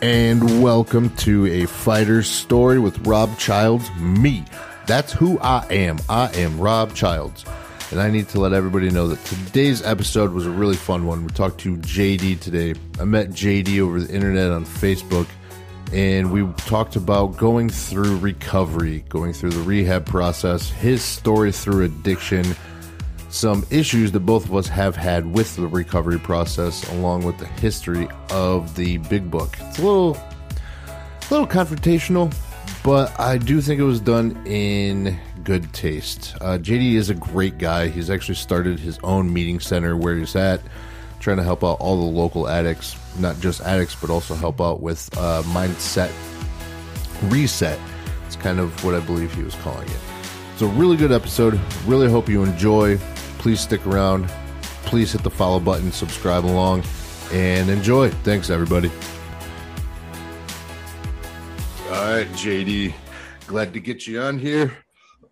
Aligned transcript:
and 0.00 0.62
welcome 0.62 1.10
to 1.16 1.46
a 1.46 1.66
fighter's 1.66 2.28
story 2.28 2.78
with 2.78 3.04
Rob 3.06 3.36
Childs. 3.36 3.90
Me. 3.98 4.44
That's 4.86 5.12
who 5.12 5.40
I 5.40 5.66
am. 5.70 5.98
I 6.08 6.30
am 6.36 6.60
Rob 6.60 6.94
Childs. 6.94 7.44
And 7.90 8.00
I 8.00 8.08
need 8.08 8.28
to 8.28 8.40
let 8.40 8.52
everybody 8.52 8.90
know 8.90 9.08
that 9.08 9.24
today's 9.24 9.82
episode 9.82 10.32
was 10.32 10.46
a 10.46 10.50
really 10.50 10.76
fun 10.76 11.06
one. 11.06 11.24
We 11.24 11.30
talked 11.30 11.58
to 11.62 11.76
JD 11.78 12.40
today. 12.40 12.74
I 13.00 13.04
met 13.04 13.30
JD 13.30 13.80
over 13.80 14.00
the 14.00 14.14
internet 14.14 14.52
on 14.52 14.64
Facebook, 14.64 15.26
and 15.92 16.30
we 16.30 16.46
talked 16.58 16.94
about 16.94 17.36
going 17.36 17.68
through 17.68 18.18
recovery, 18.18 19.04
going 19.08 19.32
through 19.32 19.50
the 19.50 19.62
rehab 19.62 20.06
process, 20.06 20.70
his 20.70 21.02
story 21.02 21.50
through 21.50 21.84
addiction, 21.84 22.44
some 23.28 23.64
issues 23.70 24.12
that 24.12 24.20
both 24.20 24.44
of 24.44 24.54
us 24.54 24.66
have 24.68 24.96
had 24.96 25.26
with 25.32 25.54
the 25.56 25.66
recovery 25.66 26.18
process, 26.18 26.88
along 26.92 27.24
with 27.24 27.38
the 27.38 27.46
history 27.46 28.08
of 28.30 28.74
the 28.74 28.98
big 28.98 29.30
book. 29.30 29.56
It's 29.60 29.78
a 29.78 29.82
little, 29.82 30.16
a 30.16 31.28
little 31.30 31.46
confrontational, 31.46 32.34
but 32.82 33.18
I 33.20 33.38
do 33.38 33.60
think 33.60 33.80
it 33.80 33.84
was 33.84 34.00
done 34.00 34.40
in 34.46 35.18
good 35.44 35.72
taste. 35.72 36.36
Uh, 36.40 36.58
JD 36.58 36.94
is 36.94 37.10
a 37.10 37.14
great 37.14 37.58
guy. 37.58 37.88
He's 37.88 38.10
actually 38.10 38.36
started 38.36 38.78
his 38.78 38.98
own 39.02 39.32
meeting 39.32 39.60
center 39.60 39.96
where 39.96 40.16
he's 40.16 40.36
at, 40.36 40.60
trying 41.20 41.36
to 41.36 41.42
help 41.42 41.64
out 41.64 41.80
all 41.80 41.96
the 41.96 42.16
local 42.16 42.48
addicts, 42.48 42.96
not 43.18 43.38
just 43.40 43.60
addicts, 43.60 43.94
but 43.94 44.10
also 44.10 44.34
help 44.34 44.60
out 44.60 44.80
with 44.80 45.08
uh, 45.18 45.42
mindset 45.46 46.12
reset. 47.24 47.78
It's 48.26 48.36
kind 48.36 48.60
of 48.60 48.84
what 48.84 48.94
I 48.94 49.00
believe 49.00 49.34
he 49.34 49.42
was 49.42 49.54
calling 49.56 49.88
it. 49.88 50.00
It's 50.52 50.62
a 50.62 50.66
really 50.66 50.96
good 50.96 51.12
episode. 51.12 51.58
Really 51.86 52.10
hope 52.10 52.28
you 52.28 52.42
enjoy. 52.42 52.98
Please 53.38 53.60
stick 53.60 53.86
around. 53.86 54.28
Please 54.84 55.12
hit 55.12 55.22
the 55.22 55.30
follow 55.30 55.60
button, 55.60 55.92
subscribe 55.92 56.44
along, 56.44 56.82
and 57.32 57.70
enjoy. 57.70 58.10
Thanks, 58.10 58.50
everybody. 58.50 58.90
All 61.86 62.14
right, 62.14 62.28
JD. 62.32 62.94
Glad 63.46 63.72
to 63.72 63.80
get 63.80 64.06
you 64.06 64.20
on 64.20 64.38
here. 64.38 64.76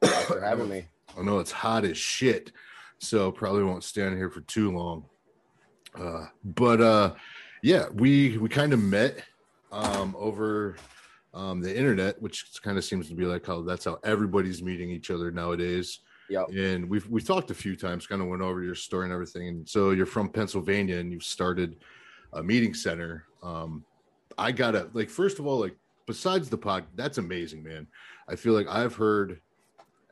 Thanks 0.01 0.25
for 0.25 0.41
having 0.41 0.69
me. 0.69 0.87
I 1.19 1.23
know 1.23 1.39
it's 1.39 1.51
hot 1.53 1.85
as 1.85 1.97
shit, 1.97 2.53
so 2.99 3.33
probably 3.33 3.65
won't 3.65 3.85
stand 3.85 4.17
here 4.17 4.31
for 4.31 4.41
too 4.43 4.71
long. 4.71 5.05
Uh, 5.99 6.27
but 6.45 6.81
uh, 6.81 7.15
yeah, 7.63 7.87
we 7.93 8.37
we 8.39 8.49
kind 8.49 8.73
of 8.73 8.83
met 8.83 9.23
um, 9.73 10.15
over 10.19 10.77
um, 11.35 11.61
the 11.61 11.77
internet, 11.77 12.21
which 12.21 12.47
kind 12.63 12.79
of 12.79 12.85
seems 12.85 13.09
to 13.09 13.15
be 13.15 13.25
like 13.25 13.47
how 13.47 13.63
that's 13.63 13.85
how 13.85 13.99
everybody's 14.05 14.63
meeting 14.63 14.91
each 14.91 15.11
other 15.11 15.31
nowadays. 15.31 16.01
Yep. 16.29 16.49
And 16.51 16.89
we've 16.89 17.09
we've 17.09 17.27
talked 17.27 17.51
a 17.51 17.55
few 17.55 17.77
times, 17.77 18.07
kind 18.07 18.23
of 18.23 18.29
went 18.29 18.43
over 18.43 18.63
your 18.63 18.75
story 18.75 19.05
and 19.05 19.13
everything. 19.13 19.49
And 19.49 19.69
so 19.69 19.91
you're 19.91 20.07
from 20.07 20.29
Pennsylvania, 20.29 20.99
and 20.99 21.13
you've 21.13 21.23
started 21.23 21.77
a 22.33 22.43
meeting 22.43 22.75
center. 22.75 23.25
Um, 23.43 23.85
I 24.37 24.53
gotta 24.53 24.89
like 24.93 25.09
first 25.09 25.39
of 25.39 25.47
all, 25.47 25.61
like 25.61 25.77
besides 26.07 26.49
the 26.49 26.59
pod, 26.59 26.85
that's 26.95 27.19
amazing, 27.19 27.63
man. 27.63 27.87
I 28.29 28.37
feel 28.37 28.55
like 28.55 28.69
I've 28.69 28.95
heard 28.95 29.41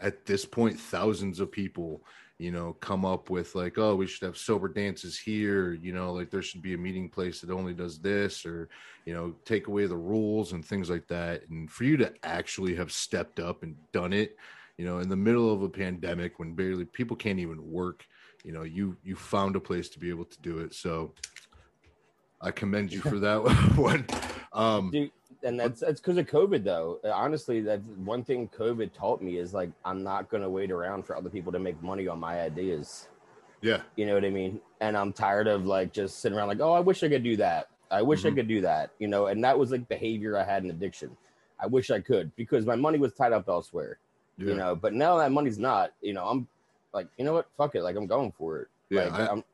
at 0.00 0.24
this 0.26 0.44
point 0.44 0.78
thousands 0.78 1.40
of 1.40 1.50
people 1.50 2.02
you 2.38 2.50
know 2.50 2.72
come 2.80 3.04
up 3.04 3.30
with 3.30 3.54
like 3.54 3.78
oh 3.78 3.94
we 3.94 4.06
should 4.06 4.26
have 4.26 4.36
sober 4.36 4.68
dances 4.68 5.18
here 5.18 5.72
you 5.74 5.92
know 5.92 6.12
like 6.12 6.30
there 6.30 6.42
should 6.42 6.62
be 6.62 6.74
a 6.74 6.78
meeting 6.78 7.08
place 7.08 7.40
that 7.40 7.52
only 7.52 7.72
does 7.72 8.00
this 8.00 8.44
or 8.44 8.68
you 9.04 9.14
know 9.14 9.34
take 9.44 9.68
away 9.68 9.86
the 9.86 9.96
rules 9.96 10.52
and 10.52 10.64
things 10.64 10.90
like 10.90 11.06
that 11.06 11.48
and 11.48 11.70
for 11.70 11.84
you 11.84 11.96
to 11.96 12.12
actually 12.24 12.74
have 12.74 12.90
stepped 12.90 13.38
up 13.38 13.62
and 13.62 13.76
done 13.92 14.12
it 14.12 14.36
you 14.78 14.84
know 14.84 14.98
in 14.98 15.08
the 15.08 15.16
middle 15.16 15.52
of 15.52 15.62
a 15.62 15.68
pandemic 15.68 16.38
when 16.38 16.54
barely 16.54 16.84
people 16.84 17.16
can't 17.16 17.38
even 17.38 17.70
work 17.70 18.04
you 18.44 18.52
know 18.52 18.62
you 18.62 18.96
you 19.02 19.14
found 19.14 19.56
a 19.56 19.60
place 19.60 19.88
to 19.88 19.98
be 19.98 20.08
able 20.08 20.24
to 20.24 20.40
do 20.40 20.58
it 20.58 20.74
so 20.74 21.12
i 22.40 22.50
commend 22.50 22.92
you 22.92 23.00
for 23.00 23.18
that 23.18 23.42
one 23.76 24.06
um 24.52 24.90
Dude, 24.90 25.10
and 25.42 25.58
that's 25.58 25.80
that's 25.80 26.00
because 26.00 26.16
of 26.16 26.26
COVID 26.26 26.62
though. 26.62 27.00
Honestly, 27.04 27.60
that's 27.60 27.86
one 28.04 28.22
thing 28.24 28.48
COVID 28.56 28.92
taught 28.92 29.20
me 29.20 29.36
is 29.36 29.52
like 29.52 29.70
I'm 29.84 30.02
not 30.02 30.30
gonna 30.30 30.48
wait 30.48 30.70
around 30.70 31.04
for 31.04 31.16
other 31.16 31.28
people 31.28 31.50
to 31.52 31.58
make 31.58 31.82
money 31.82 32.06
on 32.06 32.20
my 32.20 32.40
ideas. 32.40 33.08
yeah 33.60 33.82
You 33.96 34.06
know 34.06 34.14
what 34.14 34.24
I 34.24 34.30
mean? 34.30 34.60
And 34.80 34.96
I'm 34.96 35.12
tired 35.12 35.48
of 35.48 35.66
like 35.66 35.92
just 35.92 36.20
sitting 36.20 36.38
around 36.38 36.48
like, 36.48 36.60
oh, 36.60 36.72
I 36.72 36.80
wish 36.80 37.02
I 37.02 37.08
could 37.08 37.24
do 37.24 37.36
that. 37.38 37.68
I 37.90 38.00
wish 38.00 38.24
I 38.24 38.30
Mhm. 38.30 38.36
could 38.36 38.48
do 38.48 38.60
that. 38.60 38.90
You 39.00 39.08
know, 39.08 39.26
and 39.26 39.42
that 39.42 39.58
was 39.58 39.70
like 39.72 39.88
behavior 39.88 40.38
I 40.38 40.44
had 40.44 40.62
in 40.64 40.70
addiction. 40.70 41.16
I 41.58 41.66
wish 41.66 41.90
I 41.90 42.00
could 42.00 42.34
because 42.36 42.64
my 42.64 42.76
money 42.76 42.98
was 42.98 43.12
tied 43.12 43.32
up 43.32 43.48
elsewhere. 43.48 43.98
Yeah 44.38 44.48
You 44.48 44.54
know, 44.54 44.74
but 44.74 44.92
now 44.92 45.18
that 45.18 45.32
money's 45.32 45.58
not, 45.58 45.92
you 46.00 46.12
know, 46.12 46.24
I'm 46.24 46.46
like, 46.92 47.08
you 47.18 47.24
know 47.24 47.34
what? 47.34 47.46
Fuck 47.56 47.74
it. 47.74 47.82
Like 47.82 47.96
I'm 47.96 48.06
going 48.06 48.32
for 48.32 48.60
it. 48.60 48.68
Yeah, 48.90 49.04
Like, 49.04 49.12
I- 49.12 49.26
I'm, 49.28 49.44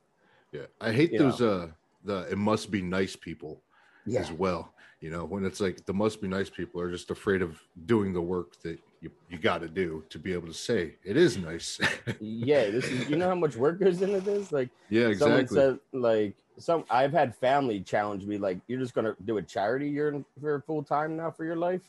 yeah 0.52 0.62
i 0.80 0.91
hate 0.91 1.16
those 1.16 1.41
uh 1.41 1.68
the 2.04 2.22
it 2.28 2.36
must 2.36 2.72
be 2.72 2.82
nice 2.82 3.14
people 3.14 3.60
yeah. 4.06 4.20
as 4.20 4.32
well. 4.32 4.72
You 5.00 5.10
know, 5.10 5.24
when 5.24 5.44
it's 5.46 5.60
like 5.60 5.86
the 5.86 5.94
must 5.94 6.20
be 6.20 6.28
nice 6.28 6.50
people 6.50 6.80
are 6.80 6.91
just 6.91 7.10
afraid 7.10 7.41
of 7.41 7.58
doing 7.86 8.12
the 8.12 8.20
work 8.20 8.60
that 8.62 8.78
you, 9.00 9.10
you 9.30 9.38
got 9.38 9.62
to 9.62 9.68
do 9.68 10.04
to 10.10 10.18
be 10.18 10.34
able 10.34 10.46
to 10.46 10.54
say 10.54 10.97
it 11.04 11.16
is 11.16 11.38
nice. 11.38 11.80
yeah, 12.20 12.68
this 12.68 12.84
is 12.84 13.08
you 13.08 13.16
know 13.16 13.28
how 13.28 13.34
much 13.34 13.56
work 13.56 13.80
goes 13.80 14.02
into 14.02 14.20
this? 14.20 14.52
Like 14.52 14.68
yeah, 14.91 15.14
someone 15.14 15.41
exactly. 15.41 15.78
said 15.92 16.00
like 16.00 16.36
some 16.58 16.84
I've 16.91 17.12
had 17.12 17.34
family 17.34 17.80
challenge 17.80 18.26
me 18.26 18.36
like 18.36 18.60
you're 18.68 18.80
just 18.80 18.94
gonna 18.94 19.16
do 19.24 19.38
a 19.38 19.42
charity 19.42 19.88
you're 19.88 20.22
for 20.38 20.60
full 20.66 20.82
time 20.82 21.16
now 21.16 21.30
for 21.30 21.44
your 21.44 21.56
life. 21.56 21.82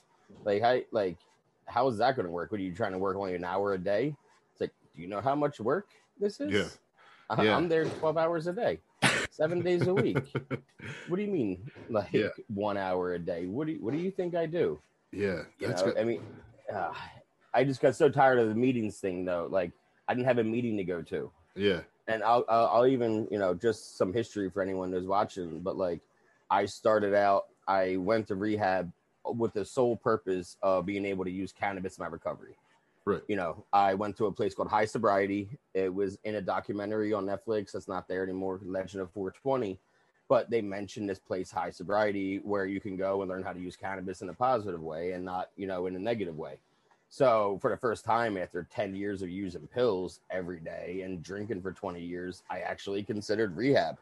Like 0.45 0.61
how 0.61 0.79
like 0.91 1.17
how 1.65 1.87
is 1.87 1.97
that 1.99 2.15
gonna 2.15 2.29
work? 2.31 2.51
What 2.51 2.59
are 2.59 2.63
you 2.63 2.73
trying 2.73 2.91
to 2.91 2.97
work 2.97 3.15
only 3.17 3.35
an 3.35 3.43
hour 3.45 3.73
a 3.73 3.77
day? 3.77 4.15
It's 4.51 4.61
like, 4.61 4.71
do 4.95 5.01
you 5.01 5.07
know 5.07 5.21
how 5.21 5.35
much 5.35 5.59
work 5.59 5.87
this 6.19 6.39
is? 6.39 6.51
Yeah. 6.51 6.67
I, 7.29 7.43
Yeah. 7.43 7.55
I'm 7.55 7.69
there 7.69 7.85
12 7.85 8.17
hours 8.17 8.47
a 8.47 8.53
day, 8.53 8.79
seven 9.29 9.61
days 9.63 9.87
a 9.87 9.93
week. 9.93 10.33
What 11.07 11.15
do 11.17 11.21
you 11.21 11.31
mean, 11.31 11.71
like 11.89 12.11
Yeah. 12.11 12.29
one 12.53 12.77
hour 12.77 13.13
a 13.13 13.19
day? 13.19 13.45
What 13.45 13.67
do 13.67 13.73
you, 13.73 13.79
what 13.83 13.93
do 13.93 13.99
you 13.99 14.11
think 14.11 14.35
I 14.35 14.45
do? 14.45 14.79
yeah, 15.13 15.43
You 15.59 15.67
that's 15.67 15.81
know, 15.81 15.91
got- 15.93 15.99
I 15.99 16.03
mean, 16.03 16.21
uh, 16.73 16.93
I 17.53 17.63
just 17.63 17.81
got 17.81 17.95
so 17.95 18.09
tired 18.09 18.39
of 18.39 18.47
the 18.49 18.55
meetings 18.55 18.97
thing 18.99 19.25
though. 19.25 19.47
Like 19.49 19.71
I 20.07 20.13
didn't 20.13 20.27
have 20.27 20.37
a 20.39 20.43
meeting 20.43 20.77
to 20.77 20.83
go 20.83 21.01
to 21.03 21.31
yeah, 21.55 21.81
and 22.07 22.23
I'll, 22.23 22.45
I'll 22.47 22.67
I'll 22.67 22.87
even 22.87 23.27
you 23.29 23.37
know 23.39 23.53
just 23.53 23.97
some 23.97 24.13
history 24.13 24.49
for 24.49 24.61
anyone 24.61 24.91
who's 24.93 25.05
watching. 25.05 25.59
But 25.59 25.75
like, 25.75 25.99
I 26.49 26.65
started 26.65 27.13
out, 27.13 27.47
I 27.67 27.97
went 27.97 28.27
to 28.29 28.35
rehab 28.35 28.89
with 29.25 29.53
the 29.53 29.65
sole 29.65 29.95
purpose 29.95 30.57
of 30.61 30.85
being 30.85 31.05
able 31.05 31.23
to 31.23 31.31
use 31.31 31.51
cannabis 31.51 31.97
in 31.97 32.03
my 32.03 32.07
recovery. 32.07 32.55
Right. 33.03 33.21
You 33.27 33.35
know, 33.35 33.65
I 33.73 33.95
went 33.95 34.15
to 34.17 34.27
a 34.27 34.31
place 34.31 34.53
called 34.53 34.69
High 34.69 34.85
Sobriety. 34.85 35.49
It 35.73 35.93
was 35.93 36.19
in 36.23 36.35
a 36.35 36.41
documentary 36.41 37.13
on 37.13 37.25
Netflix 37.25 37.71
that's 37.71 37.87
not 37.87 38.07
there 38.07 38.23
anymore, 38.23 38.59
Legend 38.63 39.01
of 39.01 39.11
420. 39.11 39.79
But 40.27 40.49
they 40.49 40.61
mentioned 40.61 41.09
this 41.09 41.19
place, 41.19 41.51
High 41.51 41.71
Sobriety, 41.71 42.37
where 42.43 42.65
you 42.65 42.79
can 42.79 42.95
go 42.95 43.21
and 43.21 43.29
learn 43.29 43.43
how 43.43 43.53
to 43.53 43.59
use 43.59 43.75
cannabis 43.75 44.21
in 44.21 44.29
a 44.29 44.33
positive 44.33 44.81
way 44.81 45.11
and 45.11 45.25
not, 45.25 45.49
you 45.57 45.67
know, 45.67 45.87
in 45.87 45.95
a 45.95 45.99
negative 45.99 46.37
way. 46.37 46.59
So 47.09 47.57
for 47.61 47.69
the 47.69 47.75
first 47.75 48.05
time 48.05 48.37
after 48.37 48.65
10 48.71 48.95
years 48.95 49.21
of 49.21 49.29
using 49.29 49.67
pills 49.67 50.21
every 50.29 50.61
day 50.61 51.01
and 51.03 51.21
drinking 51.21 51.61
for 51.61 51.73
20 51.73 51.99
years, 51.99 52.43
I 52.49 52.59
actually 52.59 53.03
considered 53.03 53.57
rehab. 53.57 53.97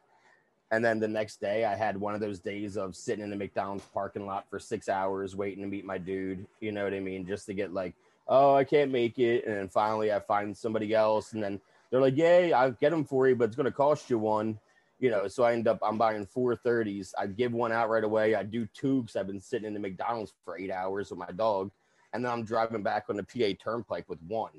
And 0.72 0.85
then 0.85 1.00
the 1.00 1.07
next 1.07 1.41
day 1.41 1.66
I 1.66 1.75
had 1.75 1.97
one 1.97 2.13
of 2.13 2.22
those 2.22 2.40
days 2.40 2.78
of 2.78 2.96
sitting 2.96 3.24
in 3.24 3.30
the 3.30 3.35
McDonald's 3.35 3.85
parking 3.94 4.25
lot 4.25 4.46
for 4.50 4.59
six 4.59 4.88
hours 4.88 5.35
waiting 5.35 5.63
to 5.63 5.69
meet 5.69 5.85
my 5.85 5.97
dude. 5.97 6.46
You 6.59 6.72
know 6.72 6.84
what 6.84 6.94
I 6.94 7.00
mean? 7.00 7.25
Just 7.25 7.47
to 7.47 7.53
get 7.53 7.74
like, 7.74 7.96
oh, 8.28 8.53
I 8.53 8.63
can't 8.63 8.91
make 8.91 9.18
it. 9.18 9.46
And 9.46 9.56
then 9.56 9.69
finally 9.69 10.13
I 10.13 10.19
find 10.19 10.56
somebody 10.56 10.94
else. 10.94 11.34
And 11.34 11.41
then 11.41 11.59
they're 11.90 12.02
like, 12.02 12.18
yay, 12.18 12.53
I'll 12.53 12.72
get 12.72 12.91
them 12.91 13.03
for 13.03 13.28
you, 13.28 13.35
but 13.35 13.46
it's 13.46 13.56
going 13.56 13.66
to 13.66 13.72
cost 13.72 14.09
you 14.09 14.19
one. 14.19 14.59
You 15.00 15.09
know, 15.09 15.28
so 15.28 15.44
I 15.44 15.53
end 15.53 15.68
up 15.68 15.80
I'm 15.81 15.97
buying 15.97 16.25
four 16.25 16.56
30s. 16.56 17.13
I 17.18 17.28
give 17.28 17.53
one 17.53 17.72
out 17.72 17.90
right 17.90 18.03
away. 18.03 18.36
I 18.36 18.44
do 18.44 18.68
two 18.74 19.01
because 19.01 19.16
I've 19.16 19.28
been 19.28 19.41
sitting 19.41 19.66
in 19.66 19.74
the 19.74 19.80
McDonald's 19.80 20.34
for 20.44 20.59
eight 20.59 20.72
hours 20.72 21.09
with 21.09 21.19
my 21.19 21.31
dog 21.31 21.72
and 22.13 22.24
then 22.24 22.31
I'm 22.31 22.44
driving 22.44 22.84
back 22.84 23.06
on 23.09 23.18
the 23.18 23.24
PA 23.24 23.57
Turnpike 23.63 24.09
with 24.09 24.19
one. 24.28 24.51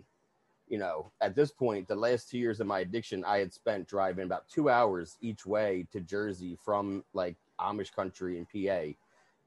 You 0.70 0.78
know, 0.78 1.10
at 1.20 1.34
this 1.34 1.50
point, 1.50 1.88
the 1.88 1.94
last 1.94 2.30
two 2.30 2.38
years 2.38 2.60
of 2.60 2.66
my 2.66 2.80
addiction, 2.80 3.24
I 3.26 3.38
had 3.38 3.52
spent 3.52 3.88
driving 3.88 4.24
about 4.24 4.48
two 4.48 4.70
hours 4.70 5.18
each 5.20 5.44
way 5.44 5.86
to 5.92 6.00
Jersey 6.00 6.56
from 6.64 7.04
like 7.12 7.36
Amish 7.60 7.92
country 7.92 8.38
in 8.38 8.46
PA, 8.46 8.94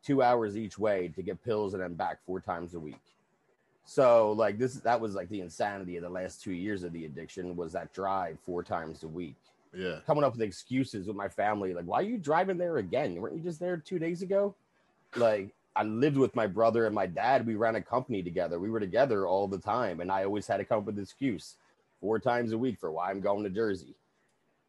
two 0.05 0.21
hours 0.21 0.55
each 0.55 0.77
way 0.77 1.11
to 1.15 1.23
get 1.23 1.43
pills 1.43 1.73
and 1.73 1.81
then 1.81 1.95
back 1.95 2.19
four 2.25 2.39
times 2.39 2.75
a 2.75 2.79
week. 2.79 3.01
So 3.85 4.33
like 4.33 4.59
this, 4.59 4.75
that 4.75 4.99
was 5.01 5.15
like 5.15 5.29
the 5.29 5.41
insanity 5.41 5.97
of 5.97 6.03
the 6.03 6.09
last 6.09 6.43
two 6.43 6.53
years 6.53 6.83
of 6.83 6.93
the 6.93 7.05
addiction 7.05 7.55
was 7.55 7.73
that 7.73 7.93
drive 7.93 8.37
four 8.45 8.61
times 8.61 9.03
a 9.03 9.07
week 9.07 9.37
yeah, 9.75 9.97
coming 10.05 10.23
up 10.23 10.33
with 10.33 10.41
excuses 10.41 11.07
with 11.07 11.15
my 11.15 11.27
family. 11.27 11.73
Like, 11.73 11.85
why 11.85 11.99
are 11.99 12.03
you 12.03 12.17
driving 12.17 12.57
there 12.57 12.77
again? 12.77 13.15
Weren't 13.15 13.35
you 13.35 13.41
just 13.41 13.59
there 13.59 13.77
two 13.77 13.99
days 13.99 14.21
ago? 14.21 14.55
Like, 15.15 15.53
I 15.75 15.83
lived 15.83 16.17
with 16.17 16.35
my 16.35 16.47
brother 16.47 16.85
and 16.85 16.93
my 16.93 17.07
dad. 17.07 17.47
We 17.47 17.55
ran 17.55 17.75
a 17.75 17.81
company 17.81 18.21
together. 18.23 18.59
We 18.59 18.69
were 18.69 18.79
together 18.79 19.27
all 19.27 19.47
the 19.47 19.57
time, 19.57 20.01
and 20.01 20.11
I 20.11 20.23
always 20.23 20.47
had 20.47 20.57
to 20.57 20.65
come 20.65 20.79
up 20.79 20.85
with 20.85 20.97
an 20.97 21.03
excuse 21.03 21.57
four 21.99 22.19
times 22.19 22.51
a 22.51 22.57
week 22.57 22.79
for 22.79 22.91
why 22.91 23.09
I'm 23.09 23.21
going 23.21 23.43
to 23.43 23.49
Jersey. 23.49 23.95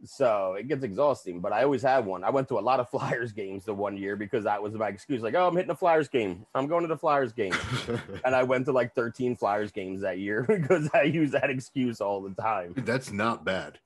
So 0.04 0.54
it 0.58 0.68
gets 0.68 0.84
exhausting, 0.84 1.40
but 1.40 1.52
I 1.52 1.62
always 1.62 1.80
had 1.80 2.04
one. 2.04 2.24
I 2.24 2.30
went 2.30 2.48
to 2.48 2.58
a 2.58 2.60
lot 2.60 2.80
of 2.80 2.90
Flyers 2.94 3.32
games 3.32 3.64
the 3.64 3.72
one 3.72 3.96
year 3.96 4.16
because 4.16 4.44
that 4.44 4.62
was 4.62 4.74
my 4.74 4.88
excuse. 4.88 5.22
Like, 5.22 5.34
oh, 5.34 5.46
I'm 5.46 5.56
hitting 5.56 5.70
a 5.70 5.76
Flyers 5.76 6.08
game. 6.08 6.44
I'm 6.54 6.66
going 6.66 6.82
to 6.82 6.88
the 6.88 6.96
Flyers 6.96 7.32
game. 7.32 7.54
and 8.24 8.34
I 8.34 8.42
went 8.42 8.66
to 8.66 8.72
like 8.72 8.94
13 8.94 9.36
Flyers 9.36 9.70
games 9.70 10.02
that 10.02 10.18
year 10.18 10.42
because 10.48 10.90
I 10.92 11.02
use 11.02 11.30
that 11.30 11.48
excuse 11.48 12.00
all 12.00 12.20
the 12.20 12.34
time. 12.34 12.74
That's 12.76 13.12
not 13.12 13.44
bad. 13.44 13.78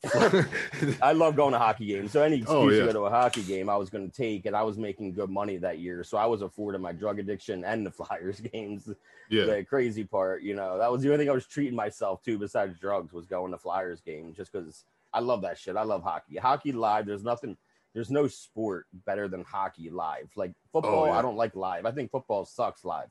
I 1.00 1.12
love 1.12 1.36
going 1.36 1.52
to 1.52 1.58
hockey 1.58 1.86
games. 1.86 2.10
So 2.12 2.22
any 2.22 2.36
oh, 2.36 2.38
excuse 2.38 2.48
Oh, 2.58 2.68
yeah. 2.68 2.80
to 2.80 2.86
go 2.86 2.92
to 2.94 3.06
a 3.06 3.10
hockey 3.10 3.42
game, 3.42 3.68
I 3.68 3.76
was 3.76 3.90
going 3.90 4.08
to 4.10 4.16
take, 4.16 4.46
and 4.46 4.56
I 4.56 4.62
was 4.62 4.76
making 4.78 5.12
good 5.12 5.30
money 5.30 5.56
that 5.58 5.78
year. 5.78 6.02
So 6.02 6.18
I 6.18 6.26
was 6.26 6.42
affording 6.42 6.80
my 6.80 6.92
drug 6.92 7.18
addiction 7.18 7.64
and 7.64 7.86
the 7.86 7.90
Flyers 7.90 8.40
games. 8.40 8.88
yeah. 9.30 9.44
The 9.44 9.64
crazy 9.64 10.04
part, 10.04 10.42
you 10.42 10.54
know, 10.54 10.78
that 10.78 10.90
was 10.90 11.02
the 11.02 11.08
only 11.08 11.18
thing 11.18 11.30
I 11.30 11.34
was 11.34 11.46
treating 11.46 11.76
myself 11.76 12.22
to 12.24 12.38
besides 12.38 12.78
drugs 12.78 13.12
was 13.12 13.26
going 13.26 13.52
to 13.52 13.58
Flyers 13.58 14.00
games 14.00 14.36
just 14.36 14.52
because 14.52 14.84
I 15.12 15.20
love 15.20 15.42
that 15.42 15.58
shit. 15.58 15.76
I 15.76 15.82
love 15.82 16.02
hockey. 16.02 16.36
Hockey 16.36 16.72
live, 16.72 17.06
there's 17.06 17.24
nothing, 17.24 17.56
there's 17.94 18.10
no 18.10 18.28
sport 18.28 18.86
better 19.06 19.28
than 19.28 19.42
hockey 19.44 19.90
live. 19.90 20.28
Like 20.36 20.52
football, 20.72 21.02
Oh, 21.02 21.06
yeah. 21.06 21.18
I 21.18 21.22
don't 21.22 21.36
like 21.36 21.54
live. 21.56 21.86
I 21.86 21.90
think 21.90 22.10
football 22.10 22.44
sucks 22.44 22.84
live. 22.84 23.08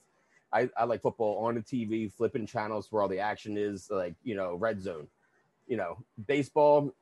I, 0.54 0.70
I 0.78 0.86
like 0.86 1.02
football 1.02 1.46
on 1.46 1.56
the 1.56 1.62
TV, 1.62 2.12
flipping 2.12 2.46
channels 2.46 2.88
where 2.90 3.02
all 3.02 3.10
the 3.10 3.20
action 3.20 3.58
is, 3.58 3.90
like, 3.92 4.16
you 4.24 4.36
know, 4.36 4.56
red 4.56 4.82
zone. 4.82 5.08
You 5.68 5.76
know, 5.78 5.98
baseball, 6.28 6.94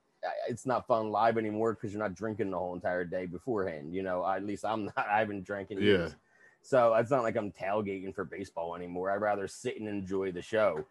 it's 0.50 0.66
not 0.66 0.88
fun 0.88 1.12
live 1.12 1.38
anymore 1.38 1.74
because 1.74 1.94
you're 1.94 2.02
not 2.02 2.16
drinking 2.16 2.50
the 2.50 2.58
whole 2.58 2.74
entire 2.74 3.06
day 3.06 3.28
beforehand. 3.28 3.94
You 3.94 4.02
know, 4.02 4.26
at 4.26 4.44
least 4.44 4.66
I'm 4.66 4.86
not, 4.98 4.98
I 5.08 5.20
haven't 5.20 5.44
drank 5.44 5.70
in 5.72 5.78
Yeah. 5.78 5.84
years. 5.84 6.16
So 6.64 6.96
it's 6.96 7.12
not 7.12 7.22
like 7.22 7.36
I'm 7.36 7.52
tailgating 7.52 8.16
for 8.16 8.24
baseball 8.26 8.76
anymore. 8.76 9.12
I'd 9.12 9.22
rather 9.22 9.48
sit 9.48 9.80
and 9.80 9.88
enjoy 9.88 10.32
the 10.32 10.42
show. 10.42 10.84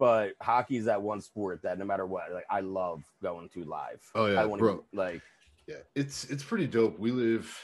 But 0.00 0.32
hockey 0.40 0.78
is 0.78 0.86
that 0.86 1.00
one 1.00 1.20
sport 1.20 1.60
that 1.62 1.78
no 1.78 1.84
matter 1.84 2.06
what, 2.06 2.32
like 2.32 2.46
I 2.50 2.60
love 2.60 3.04
going 3.22 3.48
to 3.50 3.64
live. 3.64 4.00
Oh, 4.16 4.26
yeah, 4.26 4.40
I 4.40 4.46
want 4.46 4.58
bro. 4.60 4.76
to 4.78 4.84
like 4.94 5.20
Yeah, 5.68 5.76
it's 5.94 6.24
it's 6.24 6.42
pretty 6.42 6.66
dope. 6.66 6.98
We 6.98 7.10
live 7.12 7.54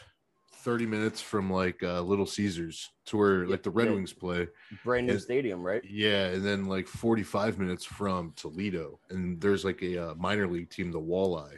30 0.59 0.85
minutes 0.85 1.21
from 1.21 1.51
like 1.51 1.83
uh, 1.83 2.03
Little 2.03 2.27
Caesars 2.27 2.91
to 3.07 3.17
where 3.17 3.47
like 3.47 3.63
the 3.63 3.71
Red 3.71 3.87
Yeah. 3.89 3.95
Wings 3.95 4.13
play. 4.13 4.49
brand 4.85 5.07
new 5.07 5.15
Is- 5.15 5.23
stadium, 5.23 5.63
right? 5.63 5.83
Yeah, 5.85 6.27
and 6.27 6.45
then 6.45 6.67
like 6.67 6.87
45 6.87 7.59
minutes 7.59 7.85
from 7.87 8.35
Toledo, 8.37 8.99
and 9.09 9.41
there's 9.41 9.65
like 9.65 9.81
a 9.83 10.11
uh, 10.11 10.15
minor 10.17 10.47
league 10.47 10.69
team, 10.71 10.93
the 10.93 11.01
Walleye. 11.01 11.57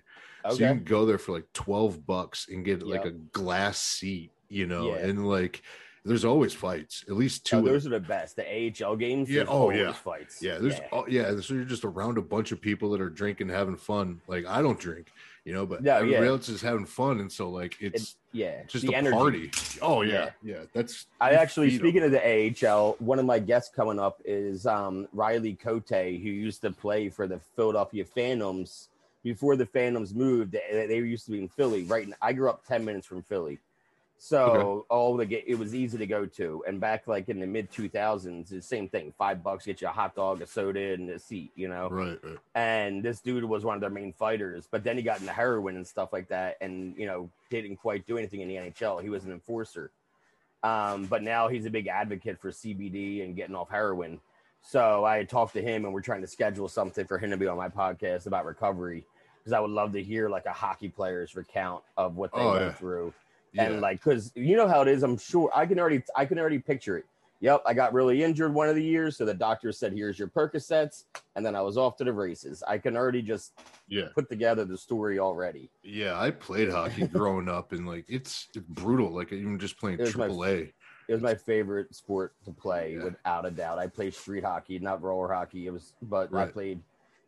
So 0.50 0.54
you 0.54 0.58
can 0.66 0.84
go 0.84 1.04
there 1.04 1.18
for 1.18 1.32
like 1.32 1.52
12 1.52 2.06
bucks 2.06 2.46
and 2.48 2.64
get 2.64 2.82
like 2.82 3.04
a 3.04 3.10
glass 3.10 3.78
seat, 3.78 4.30
you 4.48 4.66
know, 4.66 4.90
Yeah. 4.94 5.06
and 5.06 5.28
like 5.28 5.62
there's 6.08 6.24
always 6.24 6.54
fights, 6.54 7.04
at 7.08 7.14
least 7.14 7.44
two. 7.44 7.58
Oh, 7.58 7.62
those 7.62 7.86
are 7.86 7.90
the 7.90 8.00
best. 8.00 8.36
The 8.36 8.44
AHL 8.84 8.96
games. 8.96 9.28
Yeah, 9.30 9.44
there's 9.44 9.48
oh, 9.50 9.70
yeah. 9.70 9.92
fights. 9.92 10.42
Yeah, 10.42 10.58
there's 10.58 10.78
yeah. 10.78 10.88
oh, 10.92 11.06
yeah, 11.06 11.38
so 11.40 11.54
you're 11.54 11.64
just 11.64 11.84
around 11.84 12.18
a 12.18 12.22
bunch 12.22 12.50
of 12.52 12.60
people 12.60 12.90
that 12.90 13.00
are 13.00 13.10
drinking, 13.10 13.48
having 13.50 13.76
fun. 13.76 14.20
Like 14.26 14.46
I 14.46 14.62
don't 14.62 14.78
drink, 14.78 15.12
you 15.44 15.52
know, 15.52 15.66
but 15.66 15.82
No, 15.82 15.96
everybody 15.96 16.24
yeah. 16.24 16.32
else 16.32 16.48
is 16.48 16.62
having 16.62 16.86
fun, 16.86 17.20
and 17.20 17.30
so 17.30 17.50
like 17.50 17.76
it's 17.80 17.94
It's- 17.94 18.16
yeah, 18.32 18.62
just 18.66 18.86
the 18.86 18.92
a 18.92 18.96
energy. 18.96 19.16
party. 19.16 19.50
Oh 19.80 20.02
yeah, 20.02 20.30
yeah. 20.42 20.64
That's 20.74 21.06
I 21.20 21.32
actually, 21.32 21.76
speaking 21.76 22.02
of 22.02 22.10
the 22.10 22.20
AHL, 22.66 22.96
one 22.98 23.18
of 23.18 23.24
my 23.24 23.38
guests 23.38 23.74
coming 23.74 23.98
up 23.98 24.20
is 24.24 24.66
um, 24.66 25.08
Riley 25.12 25.54
Cote, 25.54 25.88
who 25.88 25.96
used 26.30 26.60
to 26.62 26.70
play 26.70 27.08
for 27.08 27.26
the 27.26 27.40
Philadelphia 27.56 28.04
Phantoms 28.04 28.88
before 29.24 29.56
the 29.56 29.66
Phantoms 29.66 30.14
moved. 30.14 30.52
They, 30.52 30.96
used 30.96 31.24
to 31.26 31.32
be 31.32 31.38
in 31.38 31.48
Philly, 31.48 31.84
right? 31.84 32.04
And 32.04 32.14
I 32.20 32.32
grew 32.32 32.50
up 32.50 32.66
ten 32.66 32.84
minutes 32.84 33.06
from 33.06 33.22
Philly, 33.22 33.58
so 34.18 34.84
all 34.90 35.16
the 35.16 35.24
ga- 35.24 35.44
it 35.46 35.56
was 35.58 35.74
easy 35.74 35.96
to 35.98 36.06
go 36.06 36.26
to. 36.26 36.64
And 36.66 36.80
back 36.80 37.06
like 37.06 37.28
in 37.28 37.38
the 37.38 37.46
mid 37.46 37.70
two 37.70 37.88
thousands, 37.88 38.50
the 38.50 38.60
same 38.60 38.88
thing: 38.88 39.12
five 39.16 39.42
bucks 39.42 39.64
get 39.64 39.80
you 39.80 39.88
a 39.88 39.90
hot 39.92 40.14
dog, 40.16 40.42
a 40.42 40.46
soda, 40.46 40.94
and 40.94 41.08
a 41.10 41.18
seat. 41.18 41.52
You 41.54 41.68
know, 41.68 41.88
right, 41.88 42.18
right. 42.22 42.36
and 42.54 43.02
this 43.02 43.20
dude 43.20 43.44
was 43.44 43.64
one 43.64 43.74
of 43.76 43.80
their 43.80 43.90
main 43.90 44.12
fighters. 44.12 44.66
But 44.70 44.82
then 44.84 44.96
he 44.96 45.02
got 45.02 45.20
into 45.20 45.32
heroin 45.32 45.76
and 45.76 45.86
stuff 45.86 46.12
like 46.12 46.28
that, 46.28 46.56
and 46.60 46.96
you 46.96 47.06
know 47.06 47.30
didn't 47.50 47.76
quite 47.76 48.06
do 48.06 48.18
anything 48.18 48.40
in 48.40 48.48
the 48.48 48.56
NHL. 48.56 49.00
He 49.02 49.08
was 49.08 49.24
an 49.24 49.30
enforcer, 49.32 49.90
um, 50.62 51.06
but 51.06 51.22
now 51.22 51.48
he's 51.48 51.66
a 51.66 51.70
big 51.70 51.86
advocate 51.86 52.40
for 52.40 52.50
CBD 52.50 53.24
and 53.24 53.36
getting 53.36 53.54
off 53.54 53.70
heroin. 53.70 54.20
So 54.60 55.04
I 55.04 55.18
had 55.18 55.28
talked 55.28 55.52
to 55.54 55.62
him, 55.62 55.84
and 55.84 55.94
we're 55.94 56.00
trying 56.02 56.20
to 56.22 56.26
schedule 56.26 56.68
something 56.68 57.06
for 57.06 57.16
him 57.18 57.30
to 57.30 57.36
be 57.36 57.46
on 57.46 57.56
my 57.56 57.68
podcast 57.68 58.26
about 58.26 58.44
recovery 58.44 59.06
because 59.38 59.52
I 59.52 59.60
would 59.60 59.70
love 59.70 59.92
to 59.92 60.02
hear 60.02 60.28
like 60.28 60.46
a 60.46 60.52
hockey 60.52 60.88
player's 60.88 61.36
recount 61.36 61.84
of 61.96 62.16
what 62.16 62.32
they 62.34 62.40
Oh, 62.40 62.52
went 62.54 62.64
yeah. 62.64 62.72
through 62.72 63.14
Yeah. 63.58 63.64
and 63.72 63.80
like 63.80 64.02
because 64.02 64.32
you 64.34 64.56
know 64.56 64.68
how 64.68 64.82
it 64.82 64.88
is 64.88 65.02
i'm 65.02 65.18
sure 65.18 65.50
i 65.54 65.66
can 65.66 65.78
already 65.80 66.02
i 66.16 66.24
can 66.24 66.38
already 66.38 66.58
picture 66.60 66.96
it 66.96 67.04
yep 67.40 67.60
i 67.66 67.74
got 67.74 67.92
really 67.92 68.22
injured 68.22 68.54
one 68.54 68.68
of 68.68 68.76
the 68.76 68.82
years 68.82 69.16
so 69.16 69.24
the 69.24 69.34
doctor 69.34 69.72
said 69.72 69.92
here's 69.92 70.18
your 70.18 70.28
percocets 70.28 71.04
and 71.34 71.44
then 71.44 71.56
i 71.56 71.60
was 71.60 71.76
off 71.76 71.96
to 71.96 72.04
the 72.04 72.12
races 72.12 72.62
i 72.68 72.78
can 72.78 72.96
already 72.96 73.20
just 73.20 73.52
yeah, 73.88 74.04
put 74.14 74.28
together 74.28 74.64
the 74.64 74.76
story 74.76 75.18
already 75.18 75.68
yeah. 75.82 76.20
I 76.20 76.30
played 76.30 76.70
hockey 76.70 77.06
growing 77.06 77.48
up, 77.48 77.72
and 77.72 77.86
like 77.86 78.04
it's 78.06 78.48
it's 78.54 78.66
brutal. 78.68 79.10
Like 79.10 79.32
even 79.32 79.58
just 79.58 79.78
playing 79.78 79.96
was 79.98 80.14
my- 80.14 80.26
triple 80.26 80.44
A. 80.44 80.54
it 80.58 80.74
was 81.08 81.22
my 81.22 81.34
favorite 81.34 81.94
sport 81.94 82.34
to 82.44 82.50
play 82.52 82.96
Yeah. 82.98 83.04
without 83.04 83.46
a 83.46 83.50
doubt 83.50 83.78
i 83.78 83.86
played 83.86 84.12
street 84.14 84.44
hockey 84.44 84.78
not 84.78 85.02
roller 85.02 85.32
hockey 85.32 85.66
it 85.66 85.70
was 85.70 85.94
but 86.02 86.32
i 86.34 86.46
played 86.46 86.80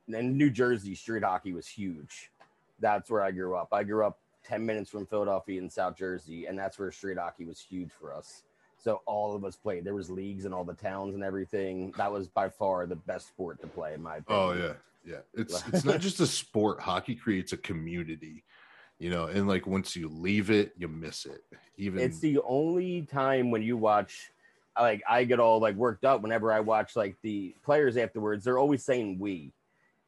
in 0.09 0.37
new 0.37 0.51
jersey 0.51 0.95
street 0.95 1.25
hockey 1.25 1.53
was 1.55 1.67
huge 1.67 2.31
that's 2.79 3.11
where 3.11 3.23
i 3.23 3.31
grew 3.31 3.55
up 3.57 3.69
i 3.73 3.83
grew 3.83 4.05
up 4.05 4.19
10 4.45 4.65
minutes 4.65 4.91
from 4.91 5.07
philadelphia 5.07 5.61
in 5.61 5.69
south 5.69 5.97
jersey 5.97 6.47
and 6.47 6.59
that's 6.59 6.79
where 6.79 6.91
street 6.91 7.19
hockey 7.19 7.45
was 7.45 7.61
huge 7.61 7.91
for 7.93 8.15
us. 8.15 8.43
So 8.81 9.03
all 9.05 9.37
of 9.37 9.45
us 9.45 9.57
played. 9.57 9.85
There 9.85 9.95
was 9.95 10.09
leagues 10.09 10.47
in 10.47 10.55
all 10.55 10.65
the 10.65 10.75
towns 10.75 11.15
and 11.15 11.23
everything. 11.23 11.93
That 11.99 12.11
was 12.11 12.29
by 12.29 12.49
far 12.49 12.87
the 12.87 12.97
best 12.97 13.29
sport 13.29 13.61
to 13.61 13.67
play 13.67 13.93
in 13.93 14.03
my 14.03 14.21
oh, 14.29 14.51
opinion. 14.51 14.67
Oh 14.67 14.77
yeah, 15.05 15.13
yeah. 15.13 15.41
It's 15.41 15.69
it's 15.73 15.85
not 15.85 16.01
just 16.01 16.21
a 16.21 16.27
sport. 16.27 16.81
Hockey 16.81 17.15
creates 17.15 17.53
a 17.53 17.59
community, 17.59 18.43
you 18.99 19.11
know, 19.11 19.27
and 19.27 19.47
like 19.47 19.67
once 19.67 19.95
you 19.95 20.09
leave 20.09 20.51
it, 20.51 20.73
you 20.79 20.89
miss 20.89 21.27
it. 21.27 21.43
Even 21.77 22.01
it's 22.01 22.21
the 22.21 22.41
only 22.47 23.03
time 23.03 23.51
when 23.51 23.63
you 23.63 23.77
watch 23.77 24.31
like 24.81 25.03
i 25.09 25.25
get 25.25 25.41
all 25.41 25.59
like 25.59 25.75
worked 25.75 26.05
up 26.05 26.23
whenever 26.23 26.53
i 26.53 26.61
watch 26.61 26.97
like 26.97 27.17
the 27.23 27.55
players 27.63 27.99
afterwards. 27.99 28.45
They're 28.45 28.59
always 28.59 28.83
saying 28.83 29.19
we. 29.19 29.53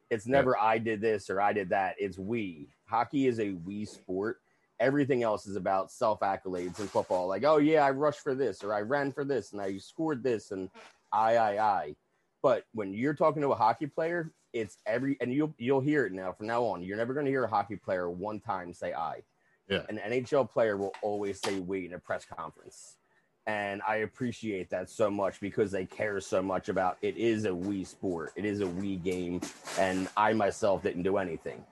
It's 0.09 0.25
never 0.25 0.57
i 0.57 0.79
did 0.79 0.99
this 0.99 1.29
or 1.29 1.39
i 1.39 1.53
did 1.53 1.69
that. 1.69 1.95
It's 1.99 2.17
we 2.17 2.69
hockey 2.93 3.27
is 3.27 3.39
a 3.39 3.51
we 3.65 3.85
sport 3.85 4.37
everything 4.79 5.23
else 5.23 5.47
is 5.47 5.55
about 5.55 5.91
self 5.91 6.19
accolades 6.19 6.79
in 6.79 6.87
football 6.87 7.27
like 7.27 7.43
oh 7.43 7.57
yeah 7.57 7.83
i 7.85 7.89
rushed 7.89 8.19
for 8.21 8.35
this 8.35 8.63
or 8.63 8.73
i 8.73 8.81
ran 8.81 9.11
for 9.11 9.23
this 9.25 9.51
and 9.51 9.61
i 9.61 9.77
scored 9.77 10.21
this 10.21 10.51
and 10.51 10.69
i 11.11 11.35
i 11.37 11.51
i 11.79 11.95
but 12.43 12.65
when 12.73 12.93
you're 12.93 13.13
talking 13.15 13.41
to 13.41 13.49
a 13.49 13.55
hockey 13.55 13.87
player 13.87 14.31
it's 14.53 14.77
every 14.85 15.17
and 15.21 15.33
you'll 15.33 15.53
you'll 15.57 15.81
hear 15.81 16.05
it 16.05 16.13
now 16.13 16.31
from 16.31 16.47
now 16.47 16.61
on 16.63 16.83
you're 16.83 16.97
never 16.97 17.13
going 17.13 17.25
to 17.25 17.31
hear 17.31 17.45
a 17.45 17.49
hockey 17.49 17.75
player 17.75 18.09
one 18.09 18.39
time 18.39 18.73
say 18.73 18.93
i 18.93 19.15
Yeah. 19.69 19.83
an 19.89 19.97
NHL 19.97 20.49
player 20.51 20.75
will 20.77 20.93
always 21.01 21.39
say 21.41 21.59
we 21.59 21.85
in 21.87 21.93
a 21.93 21.99
press 21.99 22.25
conference. 22.25 22.97
And 23.45 23.81
I 23.87 23.97
appreciate 24.07 24.69
that 24.69 24.89
so 24.89 25.09
much 25.09 25.39
because 25.39 25.71
they 25.71 25.85
care 25.85 26.19
so 26.21 26.41
much 26.41 26.69
about 26.69 26.97
it 27.01 27.17
is 27.17 27.45
a 27.45 27.53
we 27.53 27.83
sport. 27.83 28.31
It 28.35 28.45
is 28.45 28.61
a 28.61 28.67
we 28.67 28.95
game. 28.97 29.41
And 29.79 30.07
I 30.15 30.33
myself 30.33 30.83
didn't 30.83 31.03
do 31.03 31.17
anything. 31.17 31.63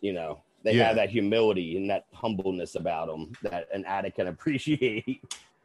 You 0.00 0.12
know, 0.12 0.42
they 0.62 0.74
Yeah. 0.74 0.84
have 0.88 0.96
that 0.96 1.10
humility 1.10 1.76
and 1.76 1.88
that 1.90 2.06
humbleness 2.12 2.74
about 2.74 3.08
them 3.08 3.32
that 3.42 3.68
an 3.72 3.84
addict 3.84 4.16
can 4.16 4.28
appreciate. 4.34 5.22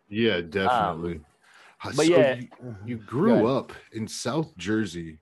yeah, 0.09 0.42
definitely. 0.42 1.21
but 1.83 1.95
So 1.95 2.04
yeah. 2.04 2.35
you, 2.35 2.47
you 2.85 2.97
grew 2.97 3.47
up 3.47 3.73
in 3.92 4.07
South 4.07 4.56
Jersey. 4.57 5.19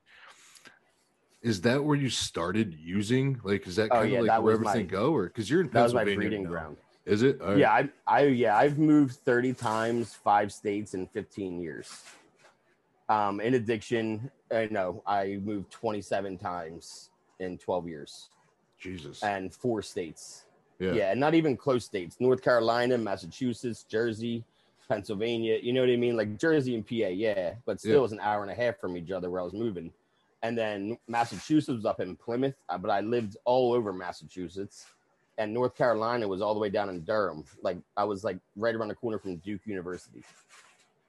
Is 1.41 1.61
that 1.61 1.83
where 1.83 1.97
you 1.97 2.09
started 2.09 2.73
using? 2.79 3.41
Like, 3.43 3.65
is 3.65 3.75
that 3.77 3.89
Oh, 3.91 4.01
kind 4.01 4.13
of 4.13 4.25
like 4.25 4.43
where 4.43 4.57
was 4.57 4.59
my- 4.65 4.71
everything 4.71 4.87
go, 4.87 5.13
or 5.13 5.25
because 5.25 5.49
you're 5.49 5.61
in 5.61 5.69
That 5.71 5.83
was 5.83 5.93
my 5.93 6.03
breeding 6.03 6.43
now. 6.43 6.49
ground. 6.49 6.77
Is 7.05 7.23
it? 7.23 7.41
Right. 7.41 7.57
Yeah, 7.57 7.71
I, 7.71 7.89
I, 8.05 8.21
yeah, 8.27 8.55
I've 8.55 8.77
moved 8.77 9.15
30 9.25 9.53
times, 9.53 10.13
five 10.13 10.53
states 10.53 10.93
in 10.93 11.07
15 11.07 11.59
years. 11.59 12.03
Um, 13.09 13.41
in 13.41 13.55
addiction, 13.55 14.29
I 14.51 14.67
know 14.69 15.01
I 15.07 15.39
moved 15.43 15.71
27 15.71 16.37
times 16.37 17.09
in 17.39 17.57
12 17.57 17.87
years 17.87 18.29
Jesus. 18.81 19.23
and 19.23 19.53
four 19.53 19.81
states. 19.81 20.45
Yeah. 20.79 20.93
Yeah. 20.93 21.11
and 21.11 21.19
not 21.19 21.35
even 21.35 21.55
close 21.55 21.85
states. 21.85 22.17
North 22.19 22.41
Carolina, 22.41 22.97
Massachusetts, 22.97 23.83
Jersey, 23.83 24.43
Pennsylvania. 24.89 25.59
You 25.61 25.73
know 25.73 25.81
what 25.81 25.89
I 25.91 25.95
mean? 25.95 26.17
Like 26.17 26.37
Jersey 26.39 26.73
and 26.75 26.85
PA, 26.85 27.07
yeah, 27.09 27.53
but 27.65 27.79
still 27.79 27.91
Yeah. 27.91 27.97
it 27.99 28.01
was 28.01 28.11
an 28.13 28.19
hour 28.19 28.41
and 28.41 28.51
a 28.51 28.55
half 28.55 28.79
from 28.79 28.97
each 28.97 29.11
other 29.11 29.29
where 29.29 29.41
I 29.41 29.43
was 29.43 29.53
moving. 29.53 29.93
And 30.43 30.57
then 30.57 30.97
Massachusetts 31.07 31.75
was 31.75 31.85
up 31.85 31.99
in 31.99 32.15
Plymouth, 32.15 32.55
uh, 32.67 32.77
but 32.79 32.89
I 32.89 33.01
lived 33.01 33.37
all 33.45 33.73
over 33.73 33.93
Massachusetts. 33.93 34.87
And 35.37 35.53
North 35.53 35.75
Carolina 35.75 36.27
was 36.27 36.41
all 36.41 36.53
the 36.55 36.59
way 36.59 36.69
down 36.69 36.89
in 36.89 37.03
Durham. 37.03 37.45
Like 37.61 37.77
I 37.95 38.03
was 38.03 38.23
like 38.23 38.37
right 38.55 38.73
around 38.75 38.87
the 38.89 38.95
corner 38.95 39.19
from 39.19 39.37
Duke 39.37 39.61
University. 39.65 40.23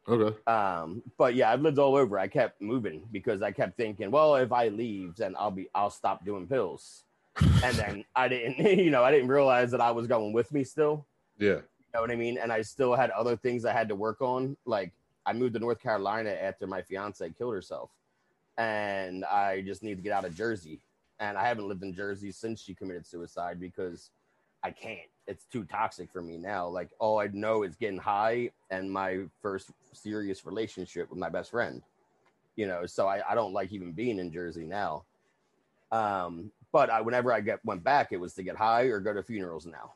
Okay. 0.09 0.37
Um, 0.50 1.02
but 1.17 1.35
yeah, 1.35 1.50
I've 1.50 1.62
lived 1.62 1.79
all 1.79 1.97
over. 1.97 2.19
I 2.19 2.29
kept 2.29 2.61
moving 2.61 3.09
because 3.12 3.41
I 3.41 3.52
kept 3.52 3.76
thinking, 3.76 4.11
well, 4.11 4.35
if 4.37 4.52
I 4.52 4.69
leave, 4.69 5.17
then 5.17 5.35
I'll 5.38 5.50
be 5.50 5.69
I'll 5.75 5.91
stop 5.91 6.25
doing 6.25 6.47
pills. 6.47 7.05
And 7.36 7.76
then 7.76 8.04
I 8.14 8.28
didn't, 8.28 8.58
you 8.78 8.90
know, 8.90 9.02
I 9.02 9.10
didn't 9.10 9.28
realize 9.28 9.70
that 9.70 9.80
I 9.80 9.90
was 9.90 10.06
going 10.06 10.32
with 10.32 10.52
me 10.52 10.64
still. 10.64 11.06
Yeah. 11.38 11.48
You 11.56 11.62
know 11.94 12.00
what 12.00 12.10
I 12.10 12.16
mean? 12.16 12.38
And 12.38 12.52
I 12.52 12.62
still 12.62 12.94
had 12.94 13.10
other 13.10 13.36
things 13.36 13.64
I 13.64 13.72
had 13.72 13.88
to 13.88 13.94
work 13.94 14.20
on. 14.20 14.56
Like 14.64 14.92
I 15.26 15.32
moved 15.32 15.54
to 15.54 15.60
North 15.60 15.80
Carolina 15.80 16.30
after 16.30 16.66
my 16.66 16.82
fiance 16.82 17.28
killed 17.36 17.54
herself. 17.54 17.90
And 18.58 19.24
I 19.24 19.62
just 19.62 19.82
need 19.82 19.96
to 19.96 20.02
get 20.02 20.12
out 20.12 20.24
of 20.24 20.34
Jersey. 20.36 20.80
and 21.20 21.38
I 21.38 21.46
haven't 21.46 21.68
lived 21.68 21.82
in 21.84 21.94
Jersey 21.94 22.32
since 22.32 22.60
she 22.60 22.74
committed 22.74 23.06
suicide 23.06 23.60
because 23.60 24.10
I 24.62 24.70
can't. 24.72 25.00
It's 25.26 25.44
too 25.44 25.64
toxic 25.64 26.10
for 26.12 26.20
me 26.20 26.36
now. 26.36 26.66
Like 26.68 26.90
all 26.98 27.20
I 27.20 27.28
know 27.28 27.62
is 27.62 27.76
getting 27.76 27.98
high 27.98 28.50
and 28.70 28.90
my 28.90 29.20
first 29.40 29.70
serious 29.92 30.44
relationship 30.44 31.08
with 31.10 31.18
my 31.18 31.28
best 31.28 31.50
friend. 31.50 31.82
You 32.56 32.66
know, 32.66 32.84
so 32.86 33.06
I, 33.06 33.22
I 33.30 33.34
don't 33.34 33.52
like 33.52 33.72
even 33.72 33.92
being 33.92 34.18
in 34.18 34.32
Jersey 34.32 34.64
now. 34.64 35.04
Um, 35.92 36.50
but 36.73 36.91
I 36.91 37.00
whenever 37.00 37.33
I 37.33 37.41
get 37.41 37.64
went 37.64 37.85
back, 37.85 38.12
it 38.12 38.17
was 38.17 38.35
to 38.35 38.43
get 38.43 38.57
high 38.57 38.85
or 38.85 38.99
go 38.99 39.12
to 39.12 39.23
funerals 39.23 39.67
now. 39.67 39.93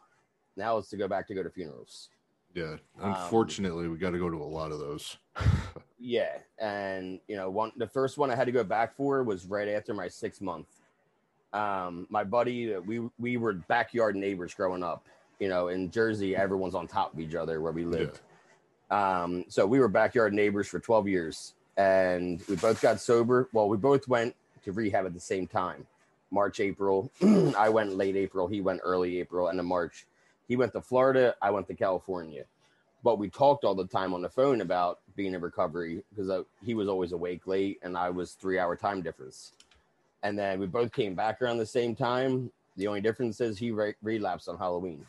Now 0.57 0.79
it's 0.79 0.91
to 0.91 0.97
go 0.97 1.09
back 1.09 1.27
to 1.29 1.35
go 1.35 1.43
to 1.43 1.51
funerals. 1.51 2.11
Yeah. 2.55 2.77
Unfortunately, 3.01 3.87
um, 3.87 3.93
we 3.93 3.99
got 3.99 4.11
to 4.11 4.19
go 4.19 4.31
to 4.31 4.37
a 4.37 4.45
lot 4.45 4.73
of 4.73 4.79
those. 4.79 5.19
yeah, 5.99 6.39
and 6.59 7.21
you 7.29 7.37
know, 7.37 7.51
one 7.51 7.73
the 7.77 7.87
first 7.87 8.17
one 8.17 8.31
I 8.31 8.37
had 8.37 8.47
to 8.47 8.53
go 8.53 8.65
back 8.65 8.97
for 8.97 9.23
was 9.23 9.47
right 9.47 9.69
after 9.69 9.93
my 9.93 10.09
six 10.09 10.41
month. 10.41 10.67
Um, 11.53 12.07
my 12.11 12.25
buddy, 12.25 12.77
we 12.77 13.09
we 13.19 13.37
were 13.37 13.55
backyard 13.55 14.17
neighbors 14.17 14.55
growing 14.55 14.83
up. 14.83 15.07
You 15.39 15.49
know, 15.51 15.69
in 15.69 15.91
Jersey, 15.91 16.35
everyone's 16.35 16.75
on 16.75 16.87
top 16.87 17.13
of 17.13 17.21
each 17.21 17.35
other 17.35 17.61
where 17.61 17.73
we 17.73 17.85
lived. 17.85 18.21
Yeah. 18.91 19.23
Um, 19.23 19.45
so 19.49 19.67
we 19.67 19.79
were 19.79 19.89
backyard 19.89 20.33
neighbors 20.33 20.69
for 20.69 20.79
12 20.79 21.09
years, 21.09 21.55
and 21.77 22.43
we 22.49 22.57
both 22.57 22.81
got 22.81 23.01
sober. 23.01 23.49
Well, 23.53 23.69
we 23.69 23.77
both 23.77 24.09
went 24.09 24.35
to 24.65 24.73
rehab 24.73 25.05
at 25.05 25.13
the 25.13 25.21
same 25.21 25.47
time. 25.47 25.87
March, 26.31 26.61
April. 26.61 27.11
I 27.57 27.69
went 27.69 27.97
late 27.97 28.17
April. 28.17 28.47
He 28.47 28.61
went 28.61 28.81
early 28.83 29.21
April, 29.21 29.49
and 29.49 29.59
in 29.59 29.67
March 29.67 30.07
he 30.49 30.57
went 30.57 30.73
to 30.73 30.81
Florida. 30.81 31.35
I 31.43 31.51
went 31.51 31.67
to 31.69 31.75
California. 31.75 32.45
But 33.03 33.19
we 33.19 33.29
talked 33.29 33.65
all 33.65 33.75
the 33.75 33.87
time 33.87 34.15
on 34.15 34.23
the 34.23 34.29
phone 34.29 34.61
about 34.61 35.01
being 35.15 35.35
in 35.35 35.41
recovery 35.41 36.03
because 36.11 36.45
he 36.65 36.75
was 36.75 36.89
always 36.89 37.13
awake 37.13 37.47
late 37.47 37.79
and 37.83 37.97
I 37.97 38.11
was 38.11 38.33
three 38.33 38.59
hour 38.59 38.75
time 38.77 39.03
difference. 39.03 39.53
And 40.23 40.39
then 40.39 40.59
we 40.59 40.67
both 40.67 40.93
came 40.93 41.15
back 41.15 41.41
around 41.41 41.59
the 41.59 41.67
same 41.67 41.95
time. 41.95 42.51
The 42.77 42.89
only 42.89 43.01
difference 43.01 43.41
is 43.41 43.59
he 43.59 43.71
re- 43.71 43.95
relapsed 44.03 44.49
on 44.49 44.59
Halloween. 44.59 45.07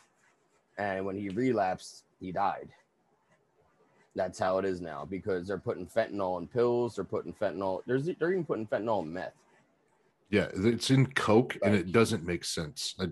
And 0.78 1.06
when 1.06 1.16
he 1.16 1.30
relapsed, 1.30 2.04
he 2.20 2.32
died. 2.32 2.70
That's 4.16 4.38
how 4.38 4.58
it 4.58 4.66
is 4.66 4.82
now 4.82 5.06
because 5.06 5.48
they're 5.48 5.58
putting 5.58 5.88
fentanyl 5.88 6.40
in 6.40 6.48
pills. 6.48 6.96
They're 6.96 7.04
putting 7.04 7.34
fentanyl. 7.34 7.82
There's 7.86 8.06
they're 8.06 8.32
even 8.32 8.46
putting 8.46 8.68
fentanyl 8.68 9.04
in 9.04 9.14
meth. 9.14 9.34
Yeah, 10.30 10.48
it's 10.54 10.90
in 10.90 11.08
coke, 11.08 11.58
like, 11.62 11.70
and 11.72 11.76
it 11.76 11.92
doesn't 11.92 12.26
make 12.26 12.44
sense. 12.44 12.96
I, 13.00 13.06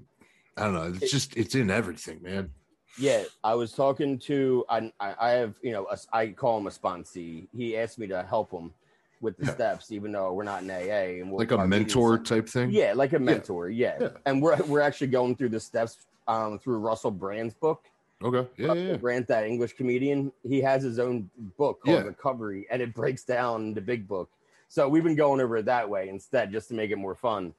I 0.57 0.65
don't 0.65 0.73
know. 0.73 0.93
It's 0.93 1.03
it, 1.03 1.09
just 1.09 1.37
it's 1.37 1.55
in 1.55 1.69
everything, 1.69 2.21
man. 2.21 2.49
Yeah, 2.97 3.23
I 3.43 3.55
was 3.55 3.71
talking 3.71 4.19
to 4.19 4.65
I 4.69 4.91
I 4.99 5.31
have 5.31 5.55
you 5.61 5.71
know 5.71 5.87
a, 5.89 5.97
I 6.13 6.27
call 6.29 6.57
him 6.57 6.67
a 6.67 6.69
sponsee. 6.69 7.47
He 7.55 7.77
asked 7.77 7.99
me 7.99 8.07
to 8.07 8.23
help 8.23 8.51
him 8.51 8.73
with 9.21 9.37
the 9.37 9.45
yeah. 9.45 9.53
steps, 9.53 9.91
even 9.91 10.11
though 10.11 10.31
we're 10.33 10.43
not 10.43 10.63
in 10.63 10.71
AA. 10.71 11.21
And 11.21 11.31
we 11.31 11.37
like 11.37 11.51
a 11.51 11.67
mentor 11.67 12.17
type 12.17 12.47
thing. 12.47 12.71
Yeah, 12.71 12.93
like 12.93 13.13
a 13.13 13.19
mentor. 13.19 13.69
Yeah. 13.69 13.97
yeah. 13.99 14.09
and 14.25 14.41
we're 14.41 14.57
we're 14.63 14.81
actually 14.81 15.07
going 15.07 15.35
through 15.35 15.49
the 15.49 15.59
steps 15.59 16.05
um, 16.27 16.59
through 16.59 16.77
Russell 16.77 17.11
Brand's 17.11 17.53
book. 17.53 17.85
Okay. 18.23 18.47
Yeah, 18.57 18.67
Russell 18.67 18.83
yeah. 18.83 18.97
Brand, 18.97 19.27
that 19.27 19.45
English 19.45 19.73
comedian, 19.73 20.31
he 20.43 20.61
has 20.61 20.83
his 20.83 20.99
own 20.99 21.29
book 21.57 21.81
called 21.83 21.97
yeah. 21.97 22.03
Recovery, 22.03 22.65
and 22.71 22.81
it 22.81 22.93
breaks 22.93 23.23
down 23.23 23.73
the 23.73 23.81
big 23.81 24.07
book. 24.07 24.29
So 24.67 24.89
we've 24.89 25.03
been 25.03 25.15
going 25.15 25.41
over 25.41 25.57
it 25.57 25.65
that 25.65 25.89
way 25.89 26.09
instead, 26.09 26.51
just 26.51 26.67
to 26.69 26.73
make 26.73 26.91
it 26.91 26.97
more 26.97 27.15
fun. 27.15 27.53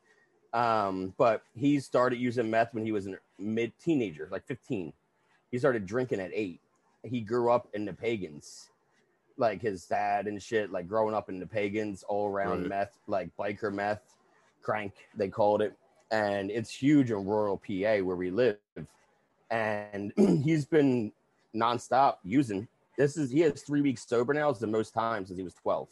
Um, 0.52 1.14
but 1.18 1.42
he 1.54 1.80
started 1.80 2.18
using 2.18 2.50
meth 2.50 2.72
when 2.74 2.84
he 2.84 2.92
was 2.92 3.06
a 3.06 3.16
mid 3.38 3.72
teenager, 3.78 4.28
like 4.30 4.46
15. 4.46 4.92
He 5.50 5.58
started 5.58 5.86
drinking 5.86 6.20
at 6.20 6.30
eight. 6.32 6.60
He 7.02 7.20
grew 7.20 7.50
up 7.50 7.68
in 7.74 7.84
the 7.84 7.92
pagans, 7.92 8.70
like 9.36 9.62
his 9.62 9.84
dad 9.84 10.26
and 10.26 10.42
shit, 10.42 10.72
like 10.72 10.88
growing 10.88 11.14
up 11.14 11.28
in 11.28 11.38
the 11.38 11.46
pagans, 11.46 12.02
all 12.02 12.28
around 12.28 12.62
right. 12.62 12.68
meth, 12.68 12.98
like 13.06 13.30
biker 13.38 13.72
meth, 13.72 14.16
crank, 14.62 14.92
they 15.14 15.28
called 15.28 15.62
it. 15.62 15.74
And 16.10 16.50
it's 16.50 16.70
huge 16.70 17.10
in 17.10 17.24
rural 17.24 17.56
PA 17.58 17.98
where 18.02 18.16
we 18.16 18.30
live. 18.30 18.56
And 19.50 20.12
he's 20.44 20.64
been 20.64 21.12
nonstop 21.54 22.16
using. 22.24 22.66
This 22.96 23.16
is 23.16 23.30
he 23.30 23.40
has 23.40 23.62
three 23.62 23.82
weeks 23.82 24.06
sober 24.06 24.32
now. 24.32 24.48
It's 24.50 24.58
the 24.58 24.66
most 24.66 24.94
time 24.94 25.26
since 25.26 25.36
he 25.36 25.44
was 25.44 25.54
12. 25.54 25.88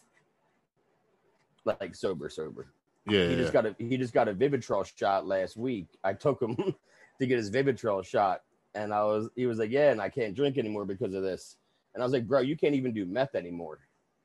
Like 1.65 1.95
sober, 1.95 2.29
sober. 2.29 2.67
Yeah, 3.07 3.29
he 3.29 3.37
just 3.37 3.53
got 3.53 3.67
a 3.67 3.75
he 3.79 3.97
just 3.97 4.15
got 4.15 4.29
a 4.29 4.35
Vivitrol 4.35 4.85
shot 4.97 5.27
last 5.27 5.57
week. 5.57 5.87
I 6.03 6.15
took 6.15 6.41
him 6.41 6.57
to 7.21 7.27
get 7.27 7.37
his 7.37 7.51
Vivitrol 7.51 8.05
shot, 8.05 8.43
and 8.75 8.93
I 8.93 9.05
was 9.05 9.29
he 9.37 9.47
was 9.47 9.59
like, 9.59 9.71
yeah, 9.71 9.91
and 9.91 10.01
I 10.01 10.09
can't 10.09 10.35
drink 10.35 10.59
anymore 10.59 10.85
because 10.85 11.15
of 11.15 11.23
this. 11.23 11.57
And 11.95 12.03
I 12.03 12.07
was 12.07 12.13
like, 12.13 12.27
bro, 12.27 12.41
you 12.41 12.57
can't 12.57 12.75
even 12.75 12.93
do 12.93 13.07
meth 13.07 13.35
anymore. 13.35 13.79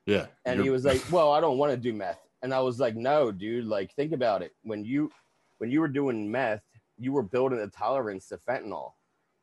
Yeah. 0.06 0.26
And 0.44 0.60
he 0.60 0.70
was 0.70 0.84
like, 0.84 1.00
well, 1.12 1.32
I 1.32 1.40
don't 1.40 1.58
want 1.58 1.70
to 1.72 1.76
do 1.76 1.92
meth. 1.92 2.18
And 2.42 2.52
I 2.52 2.60
was 2.60 2.80
like, 2.80 2.96
no, 2.96 3.30
dude, 3.30 3.66
like 3.66 3.94
think 3.94 4.12
about 4.12 4.42
it. 4.42 4.54
When 4.62 4.84
you 4.84 5.10
when 5.58 5.70
you 5.70 5.80
were 5.80 5.88
doing 5.88 6.30
meth, 6.30 6.62
you 6.98 7.12
were 7.12 7.22
building 7.22 7.60
a 7.60 7.68
tolerance 7.68 8.28
to 8.28 8.38
fentanyl. 8.38 8.92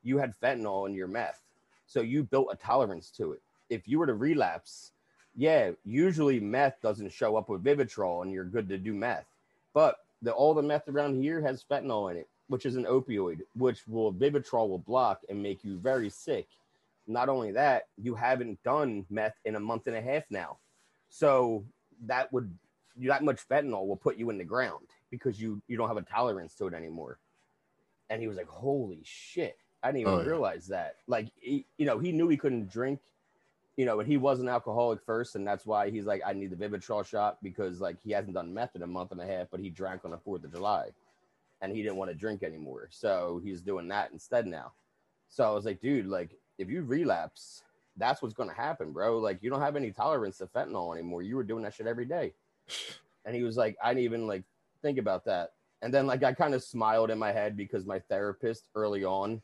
You 0.03 0.17
had 0.17 0.33
fentanyl 0.41 0.87
in 0.87 0.95
your 0.95 1.07
meth, 1.07 1.41
so 1.85 2.01
you 2.01 2.23
built 2.23 2.49
a 2.51 2.55
tolerance 2.55 3.11
to 3.11 3.33
it. 3.33 3.41
If 3.69 3.87
you 3.87 3.99
were 3.99 4.07
to 4.07 4.13
relapse 4.13 4.93
yeah, 5.37 5.71
usually 5.85 6.39
meth 6.39 6.81
doesn't 6.81 7.11
show 7.11 7.37
up 7.37 7.47
with 7.47 7.63
Vivitrol 7.63 8.23
and 8.23 8.33
you're 8.33 8.43
good 8.43 8.67
to 8.69 8.77
do 8.77 8.93
meth. 8.93 9.27
But 9.73 9.97
the 10.23 10.31
all 10.31 10.55
the 10.55 10.63
meth 10.63 10.89
around 10.89 11.21
here 11.21 11.39
has 11.41 11.63
fentanyl 11.63 12.11
in 12.11 12.17
it, 12.17 12.27
which 12.47 12.65
is 12.65 12.75
an 12.75 12.85
opioid, 12.85 13.41
which 13.55 13.87
will 13.87 14.11
Vivitrol 14.11 14.67
will 14.67 14.79
block 14.79 15.21
and 15.29 15.41
make 15.41 15.63
you 15.63 15.77
very 15.77 16.09
sick. 16.09 16.47
Not 17.05 17.29
only 17.29 17.51
that, 17.51 17.83
you 18.01 18.15
haven't 18.15 18.61
done 18.63 19.05
meth 19.11 19.35
in 19.45 19.55
a 19.55 19.59
month 19.59 19.85
and 19.85 19.95
a 19.95 20.01
half 20.01 20.23
now. 20.31 20.57
So 21.09 21.63
that 22.07 22.33
would 22.33 22.51
that 23.03 23.23
much 23.23 23.47
fentanyl 23.47 23.85
will 23.85 23.95
put 23.95 24.17
you 24.17 24.31
in 24.31 24.39
the 24.39 24.43
ground 24.43 24.87
because 25.11 25.39
you 25.39 25.61
you 25.67 25.77
don't 25.77 25.87
have 25.87 25.97
a 25.97 26.01
tolerance 26.01 26.55
to 26.55 26.65
it 26.65 26.73
anymore. 26.73 27.19
And 28.09 28.21
he 28.21 28.27
was 28.27 28.37
like, 28.37 28.49
"Holy 28.49 29.01
shit. 29.03 29.59
I 29.83 29.89
didn't 29.89 30.01
even 30.01 30.13
oh, 30.13 30.21
yeah. 30.21 30.29
realize 30.29 30.67
that." 30.67 30.95
Like 31.05 31.27
he, 31.39 31.67
you 31.77 31.85
know, 31.85 31.99
he 31.99 32.11
knew 32.11 32.27
he 32.27 32.37
couldn't 32.37 32.71
drink 32.71 32.99
you 33.77 33.85
know, 33.85 33.95
but 33.95 34.07
he 34.07 34.17
was 34.17 34.39
an 34.39 34.49
alcoholic 34.49 34.99
first, 35.05 35.35
and 35.35 35.47
that's 35.47 35.65
why 35.65 35.91
he's 35.91 36.05
like, 36.05 36.21
I 36.25 36.33
need 36.33 36.49
the 36.49 36.55
Vivitrol 36.55 37.05
shot 37.05 37.37
because 37.43 37.79
like 37.79 37.97
he 38.03 38.11
hasn't 38.11 38.33
done 38.33 38.53
meth 38.53 38.75
in 38.75 38.81
a 38.81 38.87
month 38.87 39.11
and 39.11 39.21
a 39.21 39.25
half, 39.25 39.47
but 39.51 39.59
he 39.59 39.69
drank 39.69 40.03
on 40.03 40.11
the 40.11 40.17
Fourth 40.17 40.43
of 40.43 40.51
July, 40.51 40.89
and 41.61 41.71
he 41.71 41.83
didn't 41.83 41.97
want 41.97 42.09
to 42.09 42.17
drink 42.17 42.41
anymore, 42.41 42.87
so 42.89 43.39
he's 43.43 43.61
doing 43.61 43.87
that 43.89 44.11
instead 44.11 44.47
now. 44.47 44.73
So 45.29 45.45
I 45.45 45.51
was 45.51 45.65
like, 45.65 45.79
dude, 45.79 46.07
like 46.07 46.35
if 46.57 46.69
you 46.69 46.81
relapse, 46.81 47.61
that's 47.97 48.21
what's 48.21 48.33
gonna 48.33 48.53
happen, 48.53 48.91
bro. 48.91 49.19
Like 49.19 49.43
you 49.43 49.51
don't 49.51 49.61
have 49.61 49.75
any 49.75 49.91
tolerance 49.91 50.39
to 50.39 50.47
fentanyl 50.47 50.95
anymore. 50.95 51.21
You 51.21 51.35
were 51.35 51.43
doing 51.43 51.63
that 51.63 51.75
shit 51.75 51.87
every 51.87 52.05
day, 52.05 52.33
and 53.25 53.35
he 53.35 53.43
was 53.43 53.57
like, 53.57 53.77
I 53.83 53.89
didn't 53.89 54.05
even 54.05 54.25
like 54.25 54.43
think 54.81 54.97
about 54.97 55.25
that. 55.25 55.51
And 55.83 55.93
then 55.93 56.07
like 56.07 56.23
I 56.23 56.33
kind 56.33 56.55
of 56.55 56.63
smiled 56.63 57.11
in 57.11 57.19
my 57.19 57.31
head 57.31 57.55
because 57.55 57.85
my 57.85 57.99
therapist 57.99 58.63
early 58.73 59.03
on 59.03 59.43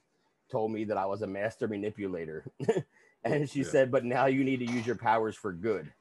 told 0.49 0.71
me 0.71 0.85
that 0.85 0.97
I 0.97 1.05
was 1.05 1.21
a 1.21 1.27
master 1.27 1.67
manipulator. 1.67 2.45
And 3.23 3.49
she 3.49 3.59
yeah. 3.61 3.69
said, 3.69 3.91
but 3.91 4.03
now 4.03 4.25
you 4.25 4.43
need 4.43 4.59
to 4.59 4.71
use 4.71 4.85
your 4.85 4.95
powers 4.95 5.35
for 5.35 5.53
good. 5.53 5.91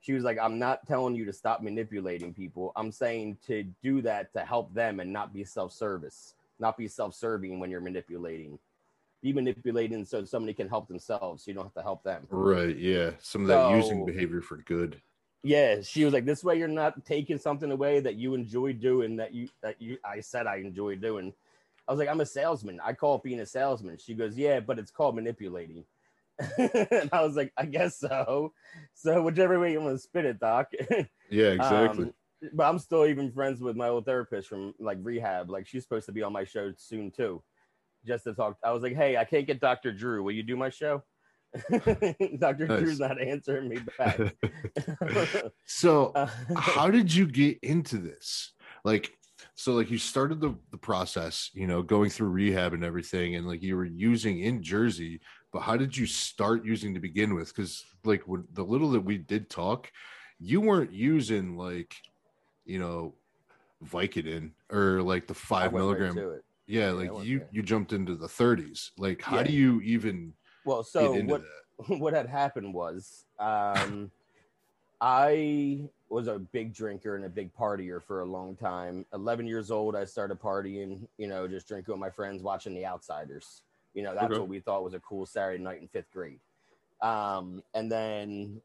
She 0.00 0.12
was 0.12 0.24
like, 0.24 0.38
I'm 0.38 0.58
not 0.58 0.86
telling 0.86 1.14
you 1.14 1.24
to 1.26 1.32
stop 1.32 1.62
manipulating 1.62 2.34
people. 2.34 2.72
I'm 2.74 2.90
saying 2.90 3.38
to 3.46 3.62
do 3.82 4.02
that 4.02 4.32
to 4.32 4.40
help 4.40 4.74
them 4.74 4.98
and 5.00 5.12
not 5.12 5.32
be 5.32 5.44
self 5.44 5.72
service, 5.72 6.34
not 6.58 6.76
be 6.76 6.88
self 6.88 7.14
serving 7.14 7.60
when 7.60 7.70
you're 7.70 7.80
manipulating. 7.80 8.58
Be 9.22 9.32
manipulating 9.32 10.04
so 10.04 10.24
somebody 10.24 10.52
can 10.54 10.68
help 10.68 10.88
themselves. 10.88 11.44
So 11.44 11.50
you 11.50 11.54
don't 11.54 11.64
have 11.64 11.74
to 11.74 11.82
help 11.82 12.02
them. 12.02 12.26
Right. 12.28 12.76
Yeah. 12.76 13.12
Some 13.20 13.42
of 13.42 13.48
that 13.48 13.62
so, 13.62 13.76
using 13.76 14.04
behavior 14.04 14.40
for 14.40 14.56
good. 14.56 15.00
Yeah. 15.44 15.80
She 15.82 16.04
was 16.04 16.12
like, 16.12 16.24
this 16.24 16.42
way 16.42 16.58
you're 16.58 16.66
not 16.66 17.04
taking 17.04 17.38
something 17.38 17.70
away 17.70 18.00
that 18.00 18.16
you 18.16 18.34
enjoy 18.34 18.72
doing 18.72 19.16
that 19.16 19.32
you, 19.32 19.48
that 19.62 19.80
you, 19.80 19.98
I 20.04 20.18
said 20.18 20.48
I 20.48 20.56
enjoy 20.56 20.96
doing. 20.96 21.32
I 21.86 21.92
was 21.92 22.00
like, 22.00 22.08
I'm 22.08 22.20
a 22.20 22.26
salesman. 22.26 22.80
I 22.82 22.92
call 22.92 23.16
it 23.16 23.22
being 23.22 23.40
a 23.40 23.46
salesman. 23.46 23.98
She 23.98 24.14
goes, 24.14 24.36
yeah, 24.36 24.58
but 24.58 24.80
it's 24.80 24.90
called 24.90 25.14
manipulating. 25.14 25.84
and 26.58 27.10
I 27.12 27.22
was 27.24 27.36
like, 27.36 27.52
I 27.56 27.66
guess 27.66 27.98
so. 27.98 28.52
So 28.94 29.22
whichever 29.22 29.58
way 29.58 29.72
you 29.72 29.80
want 29.80 29.96
to 29.96 30.02
spin 30.02 30.26
it, 30.26 30.40
Doc. 30.40 30.68
yeah, 31.30 31.48
exactly. 31.48 32.06
Um, 32.06 32.14
but 32.52 32.64
I'm 32.64 32.78
still 32.78 33.06
even 33.06 33.30
friends 33.30 33.60
with 33.60 33.76
my 33.76 33.88
old 33.88 34.04
therapist 34.04 34.48
from 34.48 34.74
like 34.78 34.98
rehab. 35.02 35.50
Like 35.50 35.66
she's 35.66 35.82
supposed 35.82 36.06
to 36.06 36.12
be 36.12 36.22
on 36.22 36.32
my 36.32 36.44
show 36.44 36.72
soon 36.76 37.10
too, 37.10 37.42
just 38.06 38.24
to 38.24 38.34
talk. 38.34 38.56
I 38.64 38.72
was 38.72 38.82
like, 38.82 38.96
hey, 38.96 39.16
I 39.16 39.24
can't 39.24 39.46
get 39.46 39.60
Dr. 39.60 39.92
Drew. 39.92 40.22
Will 40.22 40.32
you 40.32 40.42
do 40.42 40.56
my 40.56 40.70
show? 40.70 41.02
Dr. 41.70 42.66
Nice. 42.66 42.80
Drew's 42.80 43.00
not 43.00 43.20
answering 43.20 43.68
me 43.68 43.78
back. 43.98 44.18
so, 45.66 46.12
how 46.56 46.90
did 46.90 47.14
you 47.14 47.26
get 47.26 47.58
into 47.62 47.98
this? 47.98 48.52
Like, 48.84 49.12
so 49.54 49.72
like 49.74 49.90
you 49.90 49.98
started 49.98 50.40
the 50.40 50.56
the 50.70 50.78
process, 50.78 51.50
you 51.52 51.66
know, 51.66 51.82
going 51.82 52.10
through 52.10 52.28
rehab 52.28 52.74
and 52.74 52.84
everything, 52.84 53.36
and 53.36 53.46
like 53.46 53.62
you 53.62 53.76
were 53.76 53.84
using 53.84 54.40
in 54.40 54.62
Jersey 54.62 55.20
but 55.52 55.60
how 55.60 55.76
did 55.76 55.96
you 55.96 56.06
start 56.06 56.64
using 56.64 56.94
to 56.94 57.00
begin 57.00 57.34
with? 57.34 57.48
Because 57.48 57.84
like 58.04 58.22
when 58.26 58.44
the 58.52 58.64
little 58.64 58.90
that 58.90 59.00
we 59.04 59.18
did 59.18 59.50
talk, 59.50 59.90
you 60.38 60.60
weren't 60.60 60.92
using 60.92 61.56
like, 61.56 61.94
you 62.64 62.78
know, 62.78 63.14
Vicodin 63.84 64.52
or 64.70 65.02
like 65.02 65.26
the 65.26 65.34
five 65.34 65.72
milligram. 65.72 66.18
Right 66.18 66.40
yeah, 66.66 66.90
like 66.90 67.10
yeah, 67.16 67.22
you 67.22 67.42
you 67.50 67.62
jumped 67.62 67.92
into 67.92 68.14
the 68.14 68.26
30s. 68.26 68.90
Like, 68.96 69.20
how 69.20 69.36
yeah. 69.36 69.42
do 69.44 69.52
you 69.52 69.80
even? 69.82 70.32
Well, 70.64 70.82
so 70.82 71.12
what 71.22 71.42
that? 71.42 71.98
what 71.98 72.14
had 72.14 72.26
happened 72.26 72.72
was, 72.72 73.24
um, 73.38 74.10
I 75.00 75.80
was 76.08 76.28
a 76.28 76.38
big 76.38 76.72
drinker 76.72 77.16
and 77.16 77.24
a 77.24 77.28
big 77.28 77.54
partier 77.54 78.02
for 78.02 78.20
a 78.20 78.24
long 78.24 78.54
time. 78.54 79.04
11 79.12 79.46
years 79.46 79.70
old, 79.70 79.96
I 79.96 80.04
started 80.04 80.40
partying, 80.40 81.08
you 81.18 81.26
know, 81.26 81.48
just 81.48 81.66
drinking 81.66 81.92
with 81.92 82.00
my 82.00 82.10
friends, 82.10 82.42
watching 82.42 82.74
The 82.74 82.86
Outsiders. 82.86 83.62
You 83.94 84.02
know, 84.02 84.14
that's 84.14 84.30
Okay. 84.30 84.38
what 84.38 84.48
we 84.48 84.60
thought 84.60 84.84
was 84.84 84.94
a 84.94 85.00
cool 85.00 85.26
Saturday 85.26 85.62
night 85.62 85.80
in 85.82 85.88
fifth 85.88 86.10
grade. 86.12 86.40
Um, 87.02 87.62
and 87.74 87.90
then, 87.90 88.60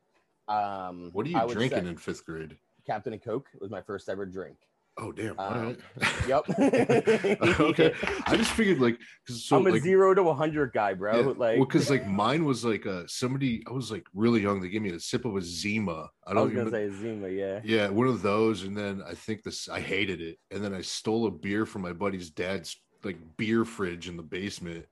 um, 0.48 1.10
What 1.14 1.26
are 1.26 1.30
you 1.30 1.48
drinking 1.54 1.88
in 1.88 1.98
fifth 1.98 2.26
grade? 2.26 2.58
Captain 2.86 3.12
and 3.14 3.22
Coke 3.22 3.48
was 3.60 3.70
my 3.70 3.82
first 3.82 4.08
ever 4.08 4.26
drink. 4.26 4.58
Oh 5.00 5.12
damn! 5.12 5.38
Um, 5.40 5.64
right. 5.68 5.80
Yep. 6.28 6.50
okay, 7.60 7.94
I 8.26 8.36
just 8.36 8.52
figured 8.52 8.80
like 8.80 8.98
so 9.28 9.58
I'm 9.58 9.68
a 9.68 9.72
like 9.72 9.84
zero 9.84 10.14
to 10.16 10.24
100 10.24 10.74
guy, 10.74 10.94
bro. 10.96 11.20
yeah, 11.22 11.26
like, 11.38 11.58
well, 11.58 11.66
because 11.68 11.90
like 11.92 12.08
mine 12.08 12.46
was 12.46 12.66
like 12.66 12.88
uh 12.88 13.04
somebody 13.06 13.64
I 13.70 13.74
was 13.74 13.92
like 13.92 14.06
really 14.16 14.42
young. 14.42 14.60
They 14.60 14.70
gave 14.70 14.82
me 14.82 14.90
a 14.90 15.00
sip 15.00 15.26
of 15.26 15.36
a 15.36 15.42
Zima. 15.42 16.10
I 16.26 16.32
I 16.32 16.34
don't 16.34 16.46
was 16.46 16.54
gonna 16.54 16.68
even. 16.70 16.92
say 16.94 17.00
Zima, 17.00 17.30
yeah. 17.30 17.60
Yeah, 17.64 17.90
one 17.90 18.08
of 18.08 18.24
those, 18.24 18.64
and 18.64 18.76
then 18.76 19.04
I 19.08 19.14
think 19.14 19.44
this 19.44 19.70
I 19.70 19.82
hated 19.82 20.20
it, 20.20 20.38
and 20.50 20.64
then 20.64 20.74
I 20.74 20.82
stole 20.82 21.28
a 21.28 21.32
beer 21.32 21.66
from 21.68 21.84
my 21.84 21.94
buddy's 21.94 22.32
dad's 22.32 22.76
like 23.04 23.18
beer 23.38 23.66
fridge 23.66 24.10
in 24.10 24.18
the 24.18 24.24
basement, 24.24 24.86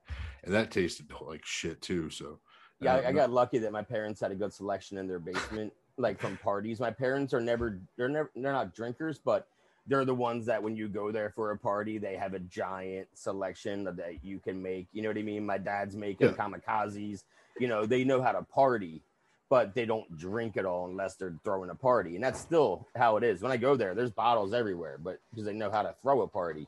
and 0.46 0.54
that 0.54 0.70
tasted 0.70 1.06
like 1.20 1.44
shit 1.44 1.82
too. 1.82 2.08
So 2.08 2.38
Yeah, 2.80 2.94
I, 2.94 3.08
I 3.08 3.12
got 3.12 3.30
lucky 3.30 3.58
that 3.58 3.72
my 3.72 3.82
parents 3.82 4.20
had 4.20 4.30
a 4.30 4.34
good 4.34 4.52
selection 4.52 4.96
in 4.96 5.06
their 5.06 5.18
basement, 5.18 5.72
like 5.98 6.18
from 6.18 6.38
parties. 6.38 6.80
My 6.80 6.90
parents 6.90 7.34
are 7.34 7.40
never 7.40 7.80
they're 7.98 8.08
never 8.08 8.30
they're 8.34 8.52
not 8.52 8.74
drinkers, 8.74 9.18
but 9.18 9.48
they're 9.88 10.04
the 10.04 10.14
ones 10.14 10.46
that 10.46 10.62
when 10.62 10.76
you 10.76 10.88
go 10.88 11.12
there 11.12 11.30
for 11.30 11.50
a 11.50 11.58
party, 11.58 11.98
they 11.98 12.16
have 12.16 12.34
a 12.34 12.40
giant 12.40 13.08
selection 13.14 13.84
that 13.84 14.24
you 14.24 14.38
can 14.38 14.60
make. 14.62 14.86
You 14.92 15.02
know 15.02 15.10
what 15.10 15.18
I 15.18 15.22
mean? 15.22 15.44
My 15.44 15.58
dad's 15.58 15.96
making 15.96 16.28
Yeah. 16.28 16.32
kamikazes. 16.34 17.24
You 17.58 17.68
know, 17.68 17.86
they 17.86 18.02
know 18.04 18.20
how 18.20 18.32
to 18.32 18.42
party, 18.42 19.02
but 19.48 19.74
they 19.74 19.86
don't 19.86 20.16
drink 20.16 20.56
at 20.56 20.64
all 20.66 20.86
unless 20.86 21.14
they're 21.14 21.36
throwing 21.44 21.70
a 21.70 21.74
party. 21.74 22.16
And 22.16 22.24
that's 22.24 22.40
still 22.40 22.86
how 22.96 23.16
it 23.16 23.22
is. 23.24 23.42
When 23.42 23.52
I 23.52 23.56
go 23.56 23.76
there, 23.76 23.94
there's 23.94 24.10
bottles 24.10 24.52
everywhere, 24.52 24.98
but 25.02 25.20
because 25.30 25.46
they 25.46 25.52
know 25.52 25.70
how 25.70 25.82
to 25.82 25.94
throw 26.02 26.22
a 26.22 26.28
party. 26.28 26.66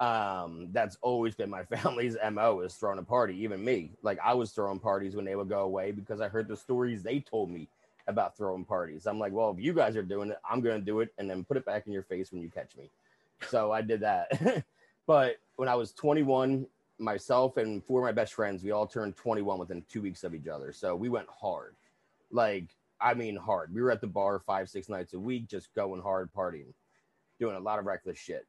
Um, 0.00 0.68
that's 0.72 0.96
always 1.02 1.34
been 1.34 1.50
my 1.50 1.64
family's 1.76 2.16
MO 2.32 2.60
is 2.60 2.74
throwing 2.74 2.98
a 2.98 3.02
party, 3.02 3.34
even 3.42 3.64
me. 3.64 3.92
Like 4.02 4.18
I 4.24 4.34
was 4.34 4.52
throwing 4.52 4.78
parties 4.78 5.16
when 5.16 5.24
they 5.24 5.36
would 5.36 5.48
go 5.48 5.60
away 5.60 5.92
because 5.92 6.20
I 6.20 6.28
heard 6.28 6.48
the 6.48 6.56
stories 6.56 7.02
they 7.02 7.20
told 7.20 7.50
me 7.50 7.68
about 8.06 8.36
throwing 8.36 8.64
parties. 8.64 9.06
I'm 9.06 9.18
like, 9.18 9.32
well, 9.32 9.50
if 9.50 9.62
you 9.62 9.72
guys 9.72 9.96
are 9.96 10.02
doing 10.02 10.30
it, 10.30 10.38
I'm 10.48 10.60
gonna 10.60 10.80
do 10.80 11.00
it 11.00 11.12
and 11.18 11.28
then 11.28 11.44
put 11.44 11.56
it 11.56 11.66
back 11.66 11.86
in 11.86 11.92
your 11.92 12.04
face 12.04 12.32
when 12.32 12.40
you 12.40 12.50
catch 12.50 12.76
me. 12.76 12.90
So 13.48 13.72
I 13.72 13.82
did 13.82 14.00
that. 14.00 14.64
but 15.06 15.36
when 15.56 15.68
I 15.68 15.74
was 15.74 15.92
21, 15.92 16.66
myself 16.98 17.56
and 17.56 17.84
four 17.84 18.00
of 18.00 18.04
my 18.04 18.12
best 18.12 18.34
friends, 18.34 18.62
we 18.62 18.70
all 18.70 18.86
turned 18.86 19.16
21 19.16 19.58
within 19.58 19.84
two 19.88 20.02
weeks 20.02 20.24
of 20.24 20.34
each 20.34 20.48
other. 20.48 20.72
So 20.72 20.96
we 20.96 21.08
went 21.08 21.28
hard. 21.28 21.74
Like, 22.30 22.74
I 23.00 23.14
mean 23.14 23.36
hard. 23.36 23.72
We 23.72 23.80
were 23.80 23.92
at 23.92 24.00
the 24.00 24.06
bar 24.06 24.40
five, 24.40 24.68
six 24.68 24.88
nights 24.88 25.14
a 25.14 25.18
week, 25.18 25.48
just 25.48 25.72
going 25.74 26.02
hard 26.02 26.30
partying, 26.32 26.72
doing 27.38 27.56
a 27.56 27.60
lot 27.60 27.78
of 27.78 27.86
reckless 27.86 28.18
shit. 28.18 28.46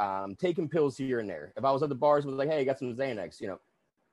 Um, 0.00 0.34
taking 0.34 0.66
pills 0.66 0.96
here 0.96 1.18
and 1.20 1.28
there. 1.28 1.52
If 1.58 1.64
I 1.64 1.70
was 1.70 1.82
at 1.82 1.90
the 1.90 1.94
bars, 1.94 2.24
it 2.24 2.28
was 2.28 2.38
like, 2.38 2.48
hey, 2.48 2.60
I 2.60 2.64
got 2.64 2.78
some 2.78 2.94
Xanax, 2.96 3.38
you 3.38 3.48
know, 3.48 3.60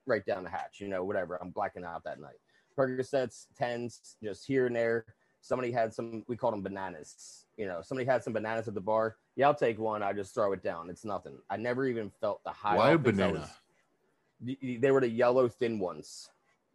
right 0.05 0.25
down 0.25 0.43
the 0.43 0.49
hatch, 0.49 0.81
you 0.81 0.89
know, 0.89 1.03
whatever. 1.05 1.37
I'm 1.41 1.49
blacking 1.49 1.85
out 1.85 2.03
that 2.03 2.19
night. 2.19 2.35
Percocets, 2.77 3.45
tens, 3.57 4.17
just 4.21 4.45
here 4.45 4.67
and 4.67 4.75
there. 4.75 5.05
Somebody 5.39 5.71
had 5.71 5.93
some, 5.93 6.25
we 6.27 6.35
called 6.35 6.53
them 6.55 6.61
bananas. 6.61 7.45
You 7.55 7.67
know, 7.67 7.81
somebody 7.81 8.05
had 8.05 8.21
some 8.21 8.33
bananas 8.33 8.67
at 8.67 8.73
the 8.73 8.81
bar. 8.81 9.15
Yeah, 9.37 9.47
I'll 9.47 9.55
take 9.55 9.79
one. 9.79 10.03
I 10.03 10.11
just 10.11 10.33
throw 10.33 10.51
it 10.51 10.61
down. 10.61 10.89
It's 10.89 11.05
nothing. 11.05 11.37
I 11.49 11.55
never 11.55 11.87
even 11.87 12.09
felt 12.19 12.43
the 12.43 12.51
high. 12.51 12.75
why 12.75 12.89
a 12.91 12.95
off 12.95 12.99
it 13.01 13.11
'cause 13.11 13.19
I 13.21 13.27
banana? 13.27 13.39
was- 13.39 14.57
they 14.81 14.91
were 14.91 15.01
the 15.01 15.09
yellow 15.09 15.47
thin 15.47 15.79
ones. 15.79 16.29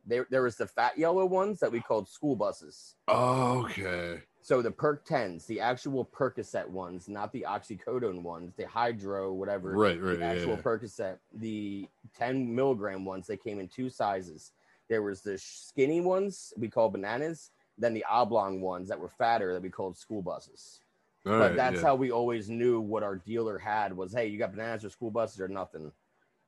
There, 0.06 0.26
there 0.30 0.42
was 0.42 0.56
the 0.56 0.66
fat 0.66 0.96
yellow 0.98 1.26
ones 1.26 1.60
that 1.60 1.70
we 1.70 1.80
called 1.80 2.08
school 2.08 2.34
buses. 2.34 2.96
okay, 3.08 4.22
So 4.42 4.60
the 4.60 4.72
Perk 4.72 5.04
tens, 5.04 5.46
the 5.46 5.60
actual 5.60 6.04
Percocet 6.04 6.68
ones, 6.68 7.08
not 7.08 7.32
the 7.32 7.46
oxycodone 7.48 8.22
ones, 8.22 8.54
the 8.56 8.66
Hydro, 8.66 9.32
whatever. 9.32 9.70
right, 9.70 10.00
right, 10.00 10.18
The 10.18 10.24
actual 10.24 10.56
yeah. 10.56 10.62
Percocet, 10.62 11.18
the 11.32 11.88
10 12.18 12.52
milligram 12.52 13.04
ones, 13.04 13.28
they 13.28 13.36
came 13.36 13.60
in 13.60 13.68
two 13.68 13.88
sizes. 13.88 14.52
There 14.88 15.02
was 15.02 15.20
the 15.20 15.38
skinny 15.38 16.00
ones 16.00 16.52
we 16.58 16.68
called 16.68 16.92
bananas, 16.92 17.50
then 17.78 17.94
the 17.94 18.04
oblong 18.10 18.60
ones 18.60 18.88
that 18.88 18.98
were 18.98 19.08
fatter 19.08 19.52
that 19.52 19.62
we 19.62 19.70
called 19.70 19.96
school 19.96 20.22
buses. 20.22 20.80
All 21.24 21.32
but 21.32 21.38
right, 21.38 21.56
that's 21.56 21.76
yeah. 21.76 21.82
how 21.82 21.94
we 21.94 22.10
always 22.10 22.50
knew 22.50 22.80
what 22.80 23.04
our 23.04 23.14
dealer 23.14 23.58
had 23.58 23.96
was, 23.96 24.12
hey, 24.12 24.26
you 24.26 24.38
got 24.38 24.52
bananas 24.52 24.84
or 24.84 24.90
school 24.90 25.12
buses 25.12 25.40
or 25.40 25.46
nothing. 25.46 25.92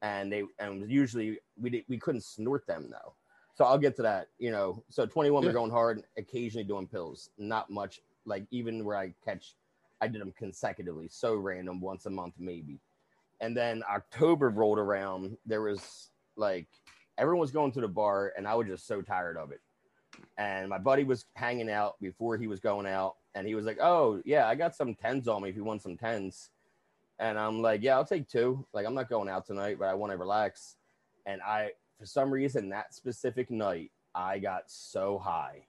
And 0.02 0.32
they 0.32 0.42
and 0.58 0.90
usually 0.90 1.38
we 1.58 1.70
did, 1.70 1.84
we 1.88 1.96
couldn't 1.96 2.24
snort 2.24 2.66
them 2.66 2.88
though. 2.90 3.14
So 3.54 3.64
I'll 3.64 3.78
get 3.78 3.96
to 3.96 4.02
that. 4.02 4.28
You 4.38 4.50
know, 4.50 4.82
so 4.90 5.06
21 5.06 5.42
Yeah. 5.42 5.48
we're 5.48 5.52
going 5.52 5.70
hard, 5.70 6.02
occasionally 6.16 6.64
doing 6.64 6.86
pills, 6.86 7.30
not 7.38 7.70
much. 7.70 8.00
Like 8.26 8.46
even 8.50 8.84
where 8.84 8.96
I 8.96 9.14
catch, 9.24 9.54
I 10.00 10.08
did 10.08 10.20
them 10.20 10.32
consecutively, 10.36 11.08
so 11.08 11.34
random, 11.34 11.80
once 11.80 12.06
a 12.06 12.10
month 12.10 12.34
maybe. 12.38 12.80
And 13.40 13.56
then 13.56 13.82
October 13.90 14.48
rolled 14.50 14.78
around. 14.78 15.36
There 15.46 15.62
was 15.62 16.10
like 16.36 16.66
everyone 17.18 17.40
was 17.40 17.50
going 17.50 17.72
to 17.72 17.80
the 17.80 17.88
bar, 17.88 18.32
and 18.36 18.46
I 18.48 18.54
was 18.54 18.66
just 18.66 18.86
so 18.86 19.02
tired 19.02 19.36
of 19.36 19.52
it. 19.52 19.60
And 20.38 20.68
my 20.68 20.78
buddy 20.78 21.04
was 21.04 21.26
hanging 21.34 21.70
out 21.70 21.96
before 22.00 22.36
he 22.36 22.46
was 22.46 22.60
going 22.60 22.86
out, 22.86 23.16
and 23.34 23.46
he 23.46 23.54
was 23.54 23.66
like, 23.66 23.78
"Oh 23.80 24.20
yeah, 24.24 24.48
I 24.48 24.54
got 24.54 24.74
some 24.74 24.94
tens 24.94 25.28
on 25.28 25.42
me 25.42 25.50
if 25.50 25.56
you 25.56 25.64
want 25.64 25.82
some 25.82 25.96
tens." 25.96 26.50
And 27.18 27.38
I'm 27.38 27.60
like, 27.62 27.82
"Yeah, 27.82 27.96
I'll 27.96 28.04
take 28.04 28.28
two. 28.28 28.66
Like 28.72 28.86
I'm 28.86 28.94
not 28.94 29.08
going 29.08 29.28
out 29.28 29.46
tonight, 29.46 29.76
but 29.78 29.88
I 29.88 29.94
want 29.94 30.12
to 30.12 30.16
relax." 30.18 30.76
And 31.26 31.40
I, 31.42 31.72
for 31.98 32.06
some 32.06 32.30
reason, 32.30 32.68
that 32.70 32.94
specific 32.94 33.50
night, 33.50 33.90
I 34.14 34.38
got 34.38 34.64
so 34.70 35.18
high, 35.18 35.62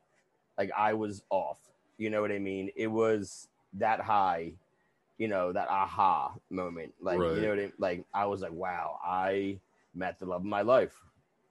like 0.58 0.72
I 0.76 0.94
was 0.94 1.24
off. 1.30 1.60
You 1.98 2.10
know 2.10 2.22
what 2.22 2.32
I 2.32 2.40
mean? 2.40 2.72
It 2.76 2.88
was 2.88 3.48
that 3.74 4.02
high, 4.02 4.54
you 5.18 5.28
know, 5.28 5.52
that 5.54 5.70
aha 5.70 6.34
moment. 6.50 6.94
Like 7.02 7.20
Right. 7.20 7.36
you 7.36 7.42
know 7.42 7.50
what 7.50 7.60
I 7.60 7.62
mean? 7.64 7.74
Like 7.78 8.06
I 8.14 8.26
was 8.26 8.42
like, 8.42 8.52
"Wow, 8.52 9.00
I 9.06 9.60
met 9.94 10.20
the 10.20 10.26
love 10.26 10.42
of 10.42 10.46
my 10.48 10.62
life." 10.62 10.94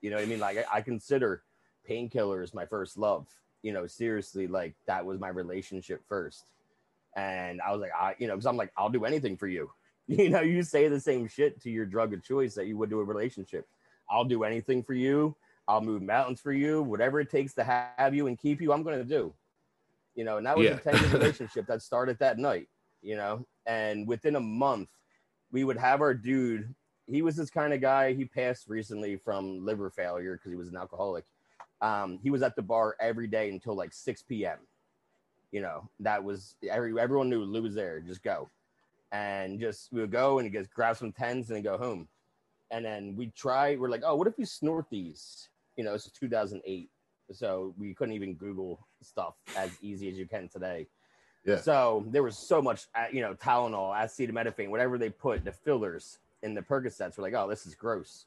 You 0.01 0.09
know 0.11 0.17
what 0.17 0.23
I 0.23 0.27
mean? 0.27 0.39
Like 0.39 0.57
I, 0.59 0.77
I 0.77 0.81
consider 0.81 1.41
painkillers 1.89 2.53
my 2.53 2.65
first 2.65 2.97
love. 2.97 3.27
You 3.63 3.73
know, 3.73 3.87
seriously, 3.87 4.47
like 4.47 4.75
that 4.85 5.05
was 5.05 5.19
my 5.19 5.29
relationship 5.29 6.01
first. 6.07 6.45
And 7.15 7.61
I 7.61 7.71
was 7.71 7.81
like, 7.81 7.91
I, 7.97 8.13
you 8.19 8.27
know, 8.27 8.33
because 8.35 8.45
I'm 8.45 8.57
like, 8.57 8.71
I'll 8.77 8.89
do 8.89 9.05
anything 9.05 9.37
for 9.37 9.47
you. 9.47 9.71
You 10.07 10.29
know, 10.29 10.41
you 10.41 10.61
say 10.61 10.87
the 10.87 10.99
same 10.99 11.27
shit 11.27 11.59
to 11.63 11.71
your 11.71 11.87
drug 11.87 12.13
of 12.13 12.23
choice 12.23 12.53
that 12.53 12.67
you 12.67 12.77
would 12.77 12.91
to 12.91 12.99
a 12.99 13.03
relationship. 13.03 13.67
I'll 14.09 14.25
do 14.25 14.43
anything 14.43 14.83
for 14.83 14.93
you. 14.93 15.35
I'll 15.67 15.81
move 15.81 16.01
mountains 16.01 16.39
for 16.39 16.53
you. 16.53 16.83
Whatever 16.83 17.19
it 17.19 17.29
takes 17.29 17.53
to 17.55 17.63
have 17.63 18.13
you 18.13 18.27
and 18.27 18.37
keep 18.37 18.61
you, 18.61 18.71
I'm 18.71 18.83
going 18.83 18.97
to 18.99 19.03
do. 19.03 19.33
You 20.15 20.23
know, 20.23 20.37
and 20.37 20.45
that 20.45 20.57
was 20.57 20.65
Yeah. 20.65 20.75
a 20.75 20.79
10 20.79 21.01
year 21.03 21.11
relationship 21.19 21.65
that 21.67 21.81
started 21.81 22.17
that 22.19 22.37
night, 22.37 22.67
you 23.01 23.15
know, 23.15 23.45
and 23.65 24.07
within 24.07 24.35
a 24.35 24.39
month, 24.39 24.89
we 25.51 25.63
would 25.63 25.77
have 25.77 26.01
our 26.01 26.13
dude. 26.13 26.73
He 27.07 27.21
was 27.21 27.35
this 27.35 27.49
kind 27.49 27.73
of 27.73 27.81
guy. 27.81 28.13
He 28.13 28.25
passed 28.25 28.67
recently 28.67 29.17
from 29.17 29.65
liver 29.65 29.89
failure 29.89 30.35
because 30.35 30.51
he 30.51 30.55
was 30.57 30.69
an 30.69 30.77
alcoholic. 30.77 31.25
Um, 31.81 32.19
he 32.21 32.29
was 32.29 32.41
at 32.41 32.55
the 32.55 32.61
bar 32.61 32.95
every 32.99 33.27
day 33.27 33.49
until 33.49 33.75
like 33.75 33.93
6 33.93 34.23
p.m. 34.23 34.57
You 35.51 35.61
know, 35.61 35.89
that 35.99 36.23
was 36.23 36.55
every 36.69 36.99
everyone 36.99 37.29
knew 37.29 37.43
Lou 37.43 37.61
was 37.63 37.75
there. 37.75 37.99
Just 37.99 38.23
go, 38.23 38.49
and 39.11 39.59
just 39.59 39.91
we 39.93 40.01
would 40.01 40.11
go 40.11 40.39
and 40.39 40.51
just 40.51 40.73
grab 40.73 40.97
some 40.97 41.11
tens 41.11 41.49
and 41.49 41.57
then 41.57 41.63
go 41.63 41.77
home. 41.77 42.07
And 42.75 42.83
then 42.83 43.15
we 43.15 43.27
try. 43.37 43.77
We're 43.77 43.89
like, 43.89 44.03
oh, 44.05 44.15
what 44.15 44.27
if 44.27 44.37
we 44.37 44.43
snort 44.43 44.87
these? 44.91 45.47
You 45.77 45.85
know, 45.85 45.93
it's 45.93 46.11
2008, 46.11 46.89
so 47.31 47.73
we 47.79 47.93
couldn't 47.93 48.13
even 48.13 48.33
Google 48.33 48.85
stuff 49.01 49.35
as 49.55 49.71
easy 49.81 50.09
as 50.09 50.17
you 50.17 50.27
can 50.27 50.49
today. 50.49 50.85
Yeah. 51.45 51.55
So 51.61 52.03
there 52.09 52.21
was 52.21 52.37
so 52.37 52.61
much, 52.61 52.87
uh, 52.93 53.05
you 53.13 53.21
know, 53.21 53.33
Tylenol, 53.33 53.95
acetaminophen, 53.95 54.69
whatever 54.69 54.97
they 54.97 55.09
put, 55.09 55.45
the 55.45 55.53
fillers 55.53 56.19
in 56.43 56.53
the 56.53 56.61
Percocets. 56.61 57.17
We're 57.17 57.23
like, 57.23 57.33
oh, 57.33 57.47
this 57.47 57.65
is 57.65 57.75
gross. 57.75 58.25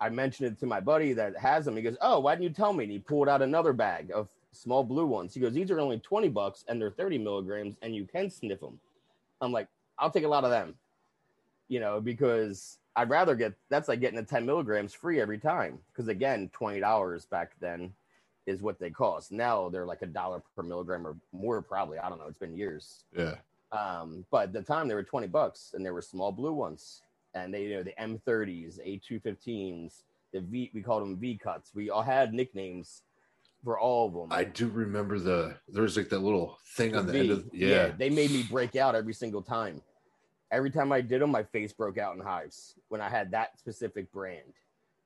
I 0.00 0.10
mentioned 0.10 0.52
it 0.52 0.60
to 0.60 0.66
my 0.66 0.78
buddy 0.78 1.12
that 1.14 1.36
has 1.36 1.64
them. 1.64 1.74
He 1.74 1.82
goes, 1.82 1.96
oh, 2.00 2.20
why 2.20 2.34
didn't 2.34 2.44
you 2.44 2.50
tell 2.50 2.72
me? 2.72 2.84
And 2.84 2.92
he 2.92 3.00
pulled 3.00 3.28
out 3.28 3.42
another 3.42 3.72
bag 3.72 4.12
of 4.14 4.28
small 4.52 4.84
blue 4.84 5.06
ones. 5.06 5.34
He 5.34 5.40
goes, 5.40 5.54
these 5.54 5.72
are 5.72 5.80
only 5.80 5.98
20 5.98 6.28
bucks 6.28 6.64
and 6.68 6.80
they're 6.80 6.92
30 6.92 7.18
milligrams 7.18 7.74
and 7.82 7.96
you 7.96 8.04
can 8.04 8.30
sniff 8.30 8.60
them. 8.60 8.78
I'm 9.40 9.50
like, 9.50 9.66
I'll 9.98 10.10
take 10.10 10.24
a 10.24 10.28
lot 10.28 10.44
of 10.44 10.50
them, 10.50 10.74
you 11.66 11.80
know, 11.80 12.00
because 12.00 12.78
I'd 12.96 13.10
rather 13.10 13.34
get 13.34 13.52
that's 13.68 13.88
like 13.88 14.00
getting 14.00 14.16
the 14.16 14.22
10 14.24 14.46
milligrams 14.46 14.94
free 14.94 15.20
every 15.20 15.38
time. 15.38 15.78
Because 15.92 16.08
again, 16.08 16.50
$20 16.58 17.30
back 17.30 17.52
then 17.60 17.92
is 18.46 18.62
what 18.62 18.78
they 18.78 18.90
cost. 18.90 19.32
Now 19.32 19.68
they're 19.68 19.86
like 19.86 20.02
a 20.02 20.06
dollar 20.06 20.42
per 20.56 20.62
milligram 20.62 21.06
or 21.06 21.16
more, 21.32 21.60
probably. 21.60 21.98
I 21.98 22.08
don't 22.08 22.18
know. 22.18 22.26
It's 22.26 22.38
been 22.38 22.56
years. 22.56 23.04
yeah, 23.16 23.34
Um, 23.72 24.24
but 24.30 24.44
at 24.44 24.52
the 24.52 24.62
time 24.62 24.88
they 24.88 24.94
were 24.94 25.02
20 25.02 25.26
bucks 25.26 25.72
and 25.74 25.84
they 25.84 25.90
were 25.90 26.02
small 26.02 26.32
blue 26.32 26.52
ones. 26.52 27.02
And 27.34 27.52
they, 27.52 27.64
you 27.64 27.76
know, 27.76 27.82
the 27.82 27.92
M30s, 28.00 28.78
A215s, 28.80 30.02
the 30.32 30.40
V, 30.40 30.70
we 30.72 30.80
called 30.80 31.02
them 31.02 31.16
V 31.16 31.36
cuts. 31.42 31.72
We 31.74 31.90
all 31.90 32.02
had 32.02 32.32
nicknames 32.32 33.02
for 33.62 33.78
all 33.78 34.06
of 34.06 34.14
them. 34.14 34.28
I 34.30 34.44
do 34.44 34.68
remember 34.68 35.18
the 35.18 35.56
there 35.68 35.82
was 35.82 35.96
like 35.96 36.08
that 36.10 36.20
little 36.20 36.58
thing 36.76 36.96
on 36.96 37.06
the 37.06 37.12
V. 37.12 37.18
end 37.18 37.30
of 37.30 37.50
yeah, 37.52 37.88
they 37.88 38.08
made 38.08 38.30
me 38.30 38.42
break 38.44 38.76
out 38.76 38.94
every 38.94 39.12
single 39.12 39.42
time. 39.42 39.82
Every 40.56 40.70
time 40.70 40.90
I 40.90 41.02
did 41.02 41.20
them, 41.20 41.30
my 41.30 41.42
face 41.42 41.74
broke 41.74 41.98
out 41.98 42.16
in 42.16 42.22
hives 42.22 42.76
when 42.88 43.02
I 43.02 43.10
had 43.10 43.30
that 43.32 43.58
specific 43.58 44.10
brand. 44.10 44.54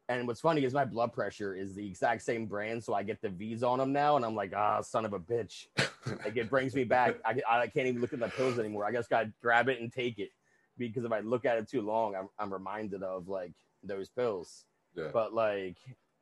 And 0.08 0.28
what's 0.28 0.40
funny 0.40 0.62
is 0.62 0.72
my 0.72 0.84
blood 0.84 1.12
pressure 1.12 1.56
is 1.56 1.74
the 1.74 1.84
exact 1.84 2.22
same 2.22 2.46
brand, 2.46 2.84
so 2.84 2.94
I 2.94 3.02
get 3.02 3.20
the 3.20 3.30
V's 3.30 3.64
on 3.64 3.80
them 3.80 3.92
now, 3.92 4.14
and 4.14 4.24
I'm 4.24 4.36
like, 4.36 4.52
ah, 4.54 4.80
son 4.80 5.04
of 5.04 5.12
a 5.12 5.18
bitch. 5.18 5.66
like 6.24 6.36
it 6.36 6.48
brings 6.48 6.72
me 6.76 6.84
back. 6.84 7.16
I, 7.24 7.40
I 7.48 7.66
can't 7.66 7.88
even 7.88 8.00
look 8.00 8.12
at 8.12 8.20
my 8.20 8.28
pills 8.28 8.60
anymore. 8.60 8.84
I 8.84 8.92
just 8.92 9.10
gotta 9.10 9.32
grab 9.42 9.68
it 9.68 9.80
and 9.80 9.92
take 9.92 10.20
it 10.20 10.30
because 10.78 11.04
if 11.04 11.10
I 11.10 11.18
look 11.18 11.44
at 11.44 11.58
it 11.58 11.68
too 11.68 11.82
long, 11.82 12.14
I'm, 12.14 12.28
I'm 12.38 12.52
reminded 12.52 13.02
of 13.02 13.26
like 13.26 13.54
those 13.82 14.08
pills. 14.08 14.66
Yeah. 14.94 15.08
But 15.12 15.34
like 15.34 15.78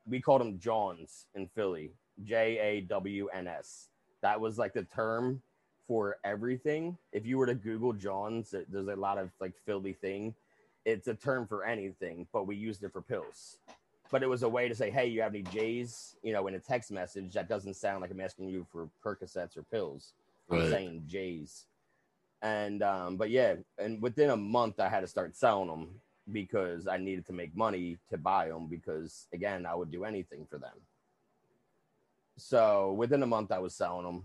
we 0.07 0.23
called 0.23 0.41
them 0.41 0.59
Jawns 0.59 1.27
in 1.35 1.49
Philly, 1.49 1.93
J 2.23 2.59
A 2.59 2.81
W 2.81 3.29
N 3.35 3.47
S. 3.47 3.88
That 4.23 4.41
was 4.41 4.57
like 4.57 4.73
the 4.73 4.85
term 4.85 5.43
for 5.88 6.18
everything. 6.22 6.96
If 7.12 7.27
you 7.27 7.38
were 7.38 7.46
to 7.46 7.55
Google 7.55 7.94
Jawns, 7.94 8.55
there's 8.68 8.87
a 8.87 8.94
lot 8.94 9.18
of 9.18 9.31
like 9.40 9.55
Philly 9.64 9.94
thing. 9.94 10.35
It's 10.85 11.09
a 11.09 11.14
term 11.14 11.46
for 11.46 11.64
anything, 11.64 12.29
but 12.33 12.46
we 12.46 12.55
used 12.55 12.85
it 12.85 12.92
for 12.92 13.01
pills. 13.01 13.57
But 14.11 14.22
it 14.22 14.29
was 14.29 14.42
a 14.42 14.48
way 14.48 14.68
to 14.68 14.74
say, 14.74 14.90
hey, 14.90 15.07
you 15.07 15.20
have 15.22 15.35
any 15.35 15.42
J's, 15.42 16.14
you 16.22 16.33
know, 16.33 16.46
in 16.46 16.55
a 16.55 16.61
text 16.61 16.90
message 16.90 17.33
that 17.35 17.48
doesn't 17.48 17.74
sound 17.74 18.03
like 18.03 18.11
I'm 18.11 18.20
asking 18.20 18.48
you 18.48 18.66
for 18.70 18.88
Percocets 19.05 19.57
or 19.57 19.62
pills. 19.64 20.12
I'm 20.51 20.59
Right. 20.59 20.70
saying 20.70 21.03
J's. 21.07 21.66
And 22.40 22.83
um, 22.83 23.16
but 23.16 23.31
yeah, 23.31 23.57
and 23.79 24.01
within 24.01 24.31
a 24.31 24.37
month 24.37 24.79
I 24.79 24.88
had 24.88 25.01
to 25.01 25.07
start 25.09 25.35
selling 25.35 25.68
them 25.68 26.01
because 26.31 26.87
I 26.87 26.98
needed 26.98 27.27
to 27.27 27.33
make 27.33 27.57
money 27.57 27.98
to 28.11 28.18
buy 28.18 28.48
them 28.48 28.68
because 28.68 29.27
again, 29.33 29.66
I 29.66 29.74
would 29.74 29.90
do 29.90 30.05
anything 30.05 30.46
for 30.48 30.59
them. 30.59 30.77
So 32.37 32.92
within 32.92 33.22
a 33.22 33.27
month 33.27 33.51
I 33.51 33.59
was 33.59 33.74
selling 33.74 34.07
them 34.07 34.24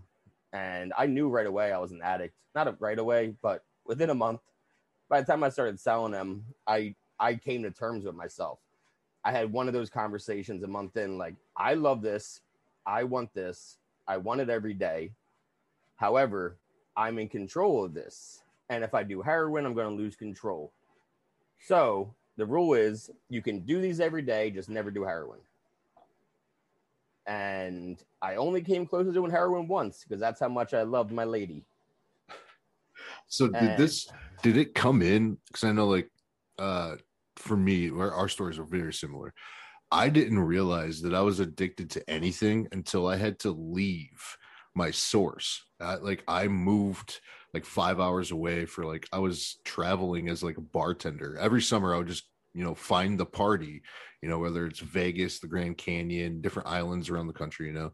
and 0.54 0.94
I 0.96 1.04
knew 1.06 1.28
right 1.28 1.46
away 1.46 1.72
I 1.72 1.78
was 1.78 1.92
an 1.92 2.00
addict. 2.02 2.34
Not 2.54 2.80
right 2.80 2.98
away, 2.98 3.34
but 3.42 3.64
within 3.84 4.08
a 4.08 4.14
month 4.14 4.40
by 5.08 5.20
the 5.20 5.26
time 5.26 5.44
I 5.44 5.48
started 5.48 5.78
selling 5.78 6.12
them, 6.12 6.44
I 6.66 6.94
I 7.20 7.34
came 7.34 7.62
to 7.62 7.70
terms 7.70 8.04
with 8.04 8.14
myself. 8.14 8.58
I 9.24 9.32
had 9.32 9.52
one 9.52 9.68
of 9.68 9.74
those 9.74 9.90
conversations 9.90 10.62
a 10.62 10.66
month 10.66 10.96
in 10.96 11.18
like 11.18 11.34
I 11.56 11.74
love 11.74 12.02
this. 12.02 12.40
I 12.86 13.04
want 13.04 13.32
this. 13.34 13.78
I 14.06 14.16
want 14.16 14.40
it 14.40 14.50
every 14.50 14.74
day. 14.74 15.12
However, 15.96 16.56
I'm 16.96 17.18
in 17.18 17.28
control 17.28 17.84
of 17.84 17.94
this. 17.94 18.42
And 18.68 18.82
if 18.82 18.94
I 18.94 19.02
do 19.02 19.22
heroin, 19.22 19.66
I'm 19.66 19.74
going 19.74 19.88
to 19.88 20.02
lose 20.02 20.16
control. 20.16 20.72
So 21.60 22.12
the 22.36 22.46
rule 22.46 22.74
is 22.74 23.10
you 23.28 23.40
can 23.40 23.60
do 23.60 23.80
these 23.80 24.00
every 24.00 24.22
day, 24.22 24.50
just 24.50 24.68
never 24.68 24.90
do 24.90 25.04
heroin. 25.04 25.40
And 27.26 28.02
I 28.20 28.36
only 28.36 28.60
came 28.60 28.86
close 28.86 29.06
to 29.06 29.12
doing 29.12 29.30
heroin 29.30 29.66
once 29.66 30.04
because 30.04 30.20
that's 30.20 30.40
how 30.40 30.48
much 30.48 30.74
I 30.74 30.82
loved 30.82 31.10
my 31.10 31.24
lady. 31.24 31.64
So 33.26 33.48
did 33.48 33.56
And- 33.62 33.78
this 33.78 34.08
did 34.42 34.56
it 34.56 34.74
come 34.74 35.00
in? 35.02 35.38
Because 35.46 35.64
I 35.64 35.72
know 35.72 35.88
like 35.88 36.10
uh 36.58 36.96
for 37.36 37.56
me, 37.56 37.90
our, 37.90 38.12
our 38.12 38.28
stories 38.28 38.58
are 38.58 38.64
very 38.64 38.92
similar. 38.92 39.34
I 39.90 40.08
didn't 40.08 40.38
realize 40.38 41.00
that 41.02 41.14
I 41.14 41.20
was 41.20 41.40
addicted 41.40 41.90
to 41.90 42.10
anything 42.10 42.68
until 42.72 43.06
I 43.06 43.16
had 43.16 43.38
to 43.40 43.50
leave 43.50 44.36
my 44.74 44.90
source. 44.90 45.64
Uh, 45.80 45.98
like 46.00 46.24
I 46.26 46.48
moved 46.48 47.20
like 47.52 47.64
five 47.64 48.00
hours 48.00 48.30
away 48.30 48.66
for 48.66 48.84
like 48.84 49.08
I 49.12 49.18
was 49.18 49.58
traveling 49.64 50.28
as 50.28 50.42
like 50.42 50.58
a 50.58 50.62
bartender. 50.62 51.38
Every 51.38 51.62
summer 51.62 51.94
I 51.94 51.98
would 51.98 52.08
just 52.08 52.24
you 52.54 52.64
know 52.64 52.74
find 52.74 53.18
the 53.18 53.26
party, 53.26 53.82
you 54.22 54.28
know 54.28 54.38
whether 54.38 54.66
it's 54.66 54.80
Vegas, 54.80 55.40
the 55.40 55.48
Grand 55.48 55.76
Canyon, 55.76 56.40
different 56.40 56.68
islands 56.68 57.10
around 57.10 57.26
the 57.26 57.32
country, 57.32 57.66
you 57.66 57.72
know. 57.72 57.92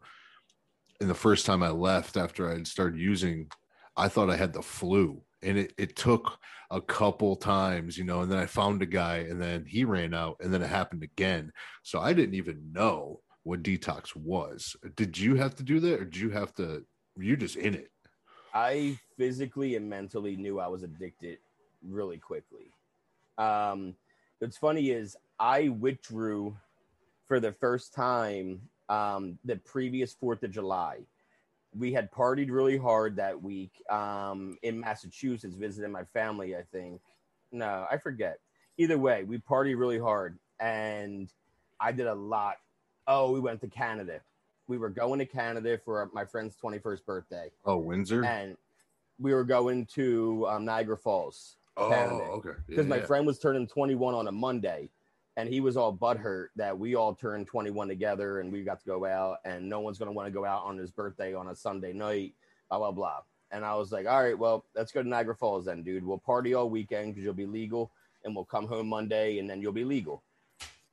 And 0.99 1.09
the 1.09 1.15
first 1.15 1.45
time 1.45 1.63
I 1.63 1.69
left 1.69 2.15
after 2.15 2.49
I 2.49 2.53
had 2.53 2.67
started 2.67 2.99
using, 2.99 3.49
I 3.97 4.07
thought 4.07 4.29
I 4.29 4.35
had 4.35 4.53
the 4.53 4.61
flu. 4.61 5.23
And 5.43 5.57
it, 5.57 5.73
it 5.77 5.95
took 5.95 6.37
a 6.69 6.79
couple 6.79 7.35
times, 7.35 7.97
you 7.97 8.03
know, 8.03 8.21
and 8.21 8.31
then 8.31 8.37
I 8.37 8.45
found 8.45 8.81
a 8.83 8.85
guy 8.85 9.17
and 9.17 9.41
then 9.41 9.65
he 9.65 9.83
ran 9.83 10.13
out 10.13 10.37
and 10.39 10.53
then 10.53 10.61
it 10.61 10.69
happened 10.69 11.01
again. 11.01 11.51
So 11.81 11.99
I 11.99 12.13
didn't 12.13 12.35
even 12.35 12.71
know 12.71 13.21
what 13.43 13.63
detox 13.63 14.15
was. 14.15 14.75
Did 14.95 15.17
you 15.17 15.35
have 15.35 15.55
to 15.55 15.63
do 15.63 15.79
that 15.79 15.99
or 15.99 16.05
did 16.05 16.17
you 16.17 16.29
have 16.29 16.53
to, 16.55 16.85
you 17.17 17.35
just 17.35 17.55
in 17.55 17.73
it? 17.73 17.89
I 18.53 18.99
physically 19.17 19.75
and 19.75 19.89
mentally 19.89 20.35
knew 20.35 20.59
I 20.59 20.67
was 20.67 20.83
addicted 20.83 21.39
really 21.83 22.19
quickly. 22.19 22.71
Um, 23.39 23.95
what's 24.41 24.57
funny 24.57 24.89
is 24.89 25.15
I 25.39 25.69
withdrew 25.69 26.57
for 27.27 27.39
the 27.39 27.51
first 27.51 27.93
time 27.93 28.61
um, 28.89 29.37
the 29.45 29.55
previous 29.57 30.13
Fourth 30.13 30.41
of 30.43 30.51
July. 30.51 30.97
We 31.77 31.93
had 31.93 32.11
partied 32.11 32.49
really 32.49 32.75
hard 32.75 33.15
that 33.17 33.41
week 33.41 33.71
um, 33.89 34.57
in 34.63 34.79
Massachusetts, 34.79 35.55
visiting 35.55 35.91
my 35.91 36.03
family. 36.05 36.55
I 36.55 36.63
think 36.71 36.99
no, 37.51 37.85
I 37.89 37.97
forget. 37.97 38.39
Either 38.77 38.97
way, 38.97 39.23
we 39.23 39.37
partied 39.37 39.77
really 39.77 39.99
hard, 39.99 40.39
and 40.59 41.31
I 41.79 41.91
did 41.91 42.07
a 42.07 42.15
lot. 42.15 42.55
Oh, 43.07 43.31
we 43.31 43.39
went 43.39 43.61
to 43.61 43.67
Canada. 43.67 44.21
We 44.67 44.77
were 44.79 44.89
going 44.89 45.19
to 45.19 45.25
Canada 45.25 45.77
for 45.85 46.09
my 46.13 46.25
friend's 46.25 46.55
twenty 46.55 46.79
first 46.79 47.05
birthday 47.05 47.51
Oh, 47.63 47.77
Windsor? 47.77 48.25
and 48.25 48.57
we 49.19 49.33
were 49.33 49.43
going 49.43 49.85
to 49.93 50.47
um, 50.49 50.65
Niagara 50.65 50.97
Falls 50.97 51.57
oh, 51.85 52.31
okay. 52.37 52.51
because 52.67 52.87
my 52.87 52.97
Yeah. 52.97 53.05
friend 53.05 53.25
was 53.27 53.39
turning 53.39 53.67
21 53.67 54.13
on 54.13 54.27
a 54.27 54.31
Monday, 54.31 54.89
and 55.37 55.47
he 55.49 55.61
was 55.61 55.77
all 55.77 55.95
butthurt 55.95 56.49
that 56.55 56.77
we 56.77 56.95
all 56.95 57.15
turned 57.15 57.47
21 57.47 57.87
together 57.87 58.39
and 58.39 58.51
we 58.51 58.63
got 58.63 58.79
to 58.79 58.85
go 58.85 59.05
out, 59.05 59.37
and 59.45 59.67
no 59.67 59.79
one's 59.79 59.97
gonna 59.97 60.11
want 60.11 60.27
to 60.27 60.31
go 60.31 60.45
out 60.45 60.63
on 60.63 60.77
his 60.77 60.91
birthday 60.91 61.33
on 61.33 61.47
a 61.49 61.55
Sunday 61.55 61.93
night, 61.93 62.33
blah 62.69 62.79
blah 62.79 62.91
blah. 62.91 63.21
And 63.51 63.65
I 63.65 63.75
was 63.75 63.91
like, 63.91 64.07
all 64.07 64.23
right, 64.23 64.37
well, 64.37 64.63
let's 64.75 64.91
go 64.93 65.03
to 65.03 65.07
Niagara 65.09 65.35
Falls 65.35 65.65
then, 65.65 65.83
dude. 65.83 66.05
We'll 66.05 66.17
party 66.17 66.53
all 66.53 66.69
weekend 66.69 67.13
because 67.13 67.23
you'll 67.25 67.33
be 67.33 67.45
legal, 67.45 67.91
and 68.23 68.33
we'll 68.35 68.45
come 68.45 68.65
home 68.67 68.87
Monday, 68.87 69.39
and 69.39 69.49
then 69.49 69.61
you'll 69.61 69.73
be 69.73 69.83
legal. 69.83 70.23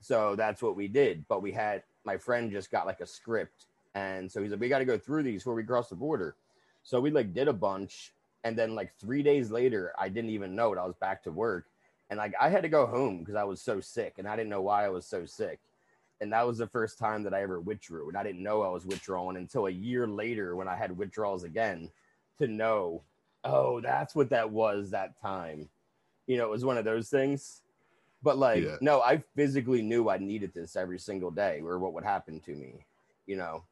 So 0.00 0.34
that's 0.36 0.62
what 0.62 0.74
we 0.76 0.88
did. 0.88 1.24
But 1.28 1.42
we 1.42 1.52
had 1.52 1.82
my 2.04 2.16
friend 2.16 2.50
just 2.50 2.70
got 2.70 2.86
like 2.86 3.00
a 3.00 3.06
script, 3.06 3.66
and 3.94 4.30
so 4.30 4.42
he's 4.42 4.50
like, 4.50 4.60
we 4.60 4.68
got 4.68 4.78
to 4.78 4.84
go 4.84 4.98
through 4.98 5.22
these 5.24 5.42
before 5.42 5.54
we 5.54 5.62
cross 5.64 5.88
the 5.88 5.94
border. 5.96 6.34
So 6.82 7.00
we 7.00 7.10
like 7.10 7.32
did 7.34 7.48
a 7.48 7.52
bunch, 7.52 8.12
and 8.44 8.56
then 8.56 8.74
like 8.74 8.92
three 9.00 9.22
days 9.22 9.50
later, 9.50 9.92
I 9.98 10.08
didn't 10.08 10.30
even 10.30 10.54
know 10.54 10.72
it. 10.72 10.78
I 10.78 10.86
was 10.86 10.96
back 10.96 11.22
to 11.24 11.30
work, 11.30 11.66
and 12.10 12.18
like 12.18 12.34
I 12.40 12.48
had 12.48 12.62
to 12.62 12.68
go 12.68 12.86
home 12.86 13.18
because 13.18 13.34
I 13.34 13.44
was 13.44 13.60
so 13.60 13.80
sick, 13.80 14.14
and 14.18 14.28
I 14.28 14.36
didn't 14.36 14.50
know 14.50 14.62
why 14.62 14.84
I 14.84 14.88
was 14.88 15.06
so 15.06 15.24
sick. 15.26 15.58
And 16.20 16.32
that 16.32 16.46
was 16.46 16.58
the 16.58 16.66
first 16.66 16.98
time 16.98 17.22
that 17.22 17.34
I 17.34 17.42
ever 17.42 17.60
withdrew, 17.60 18.08
and 18.08 18.16
I 18.16 18.24
didn't 18.24 18.42
know 18.42 18.62
I 18.62 18.68
was 18.70 18.84
withdrawing 18.84 19.36
until 19.36 19.66
a 19.66 19.70
year 19.70 20.06
later 20.06 20.56
when 20.56 20.66
I 20.66 20.74
had 20.74 20.96
withdrawals 20.96 21.44
again 21.44 21.90
to 22.38 22.48
know, 22.48 23.02
oh, 23.44 23.80
that's 23.80 24.14
what 24.16 24.30
that 24.30 24.50
was 24.50 24.90
that 24.90 25.20
time. 25.20 25.68
You 26.26 26.36
know, 26.36 26.44
it 26.44 26.50
was 26.50 26.64
one 26.64 26.76
of 26.76 26.84
those 26.84 27.08
things. 27.08 27.62
But 28.20 28.36
like, 28.36 28.64
Yeah. 28.64 28.78
no, 28.80 29.00
I 29.00 29.22
physically 29.36 29.80
knew 29.80 30.08
I 30.08 30.18
needed 30.18 30.52
this 30.52 30.74
every 30.74 30.98
single 30.98 31.30
day, 31.30 31.60
or 31.64 31.78
what 31.78 31.92
would 31.92 32.04
happen 32.04 32.40
to 32.40 32.54
me. 32.54 32.84
You 33.26 33.36
know, 33.36 33.64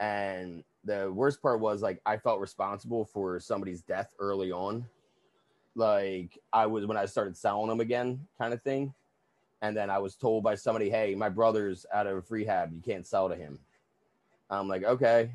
and 0.00 0.64
the 0.84 1.10
worst 1.12 1.40
part 1.40 1.60
was 1.60 1.82
like 1.82 2.00
I 2.04 2.16
felt 2.16 2.40
responsible 2.40 3.04
for 3.04 3.40
somebody's 3.40 3.82
death 3.82 4.12
early 4.18 4.52
on. 4.52 4.86
Like 5.74 6.38
I 6.52 6.66
was 6.66 6.86
when 6.86 6.96
I 6.96 7.06
started 7.06 7.36
selling 7.36 7.68
them 7.68 7.80
again, 7.80 8.26
kind 8.38 8.52
of 8.52 8.62
thing. 8.62 8.94
And 9.62 9.76
then 9.76 9.88
I 9.88 9.98
was 9.98 10.14
told 10.14 10.44
by 10.44 10.54
somebody, 10.54 10.90
"Hey, 10.90 11.14
my 11.14 11.28
brother's 11.28 11.86
out 11.92 12.06
of 12.06 12.30
rehab. 12.30 12.72
You 12.72 12.80
can't 12.80 13.06
sell 13.06 13.28
to 13.28 13.34
him." 13.34 13.58
I'm 14.50 14.68
like, 14.68 14.84
"Okay." 14.84 15.32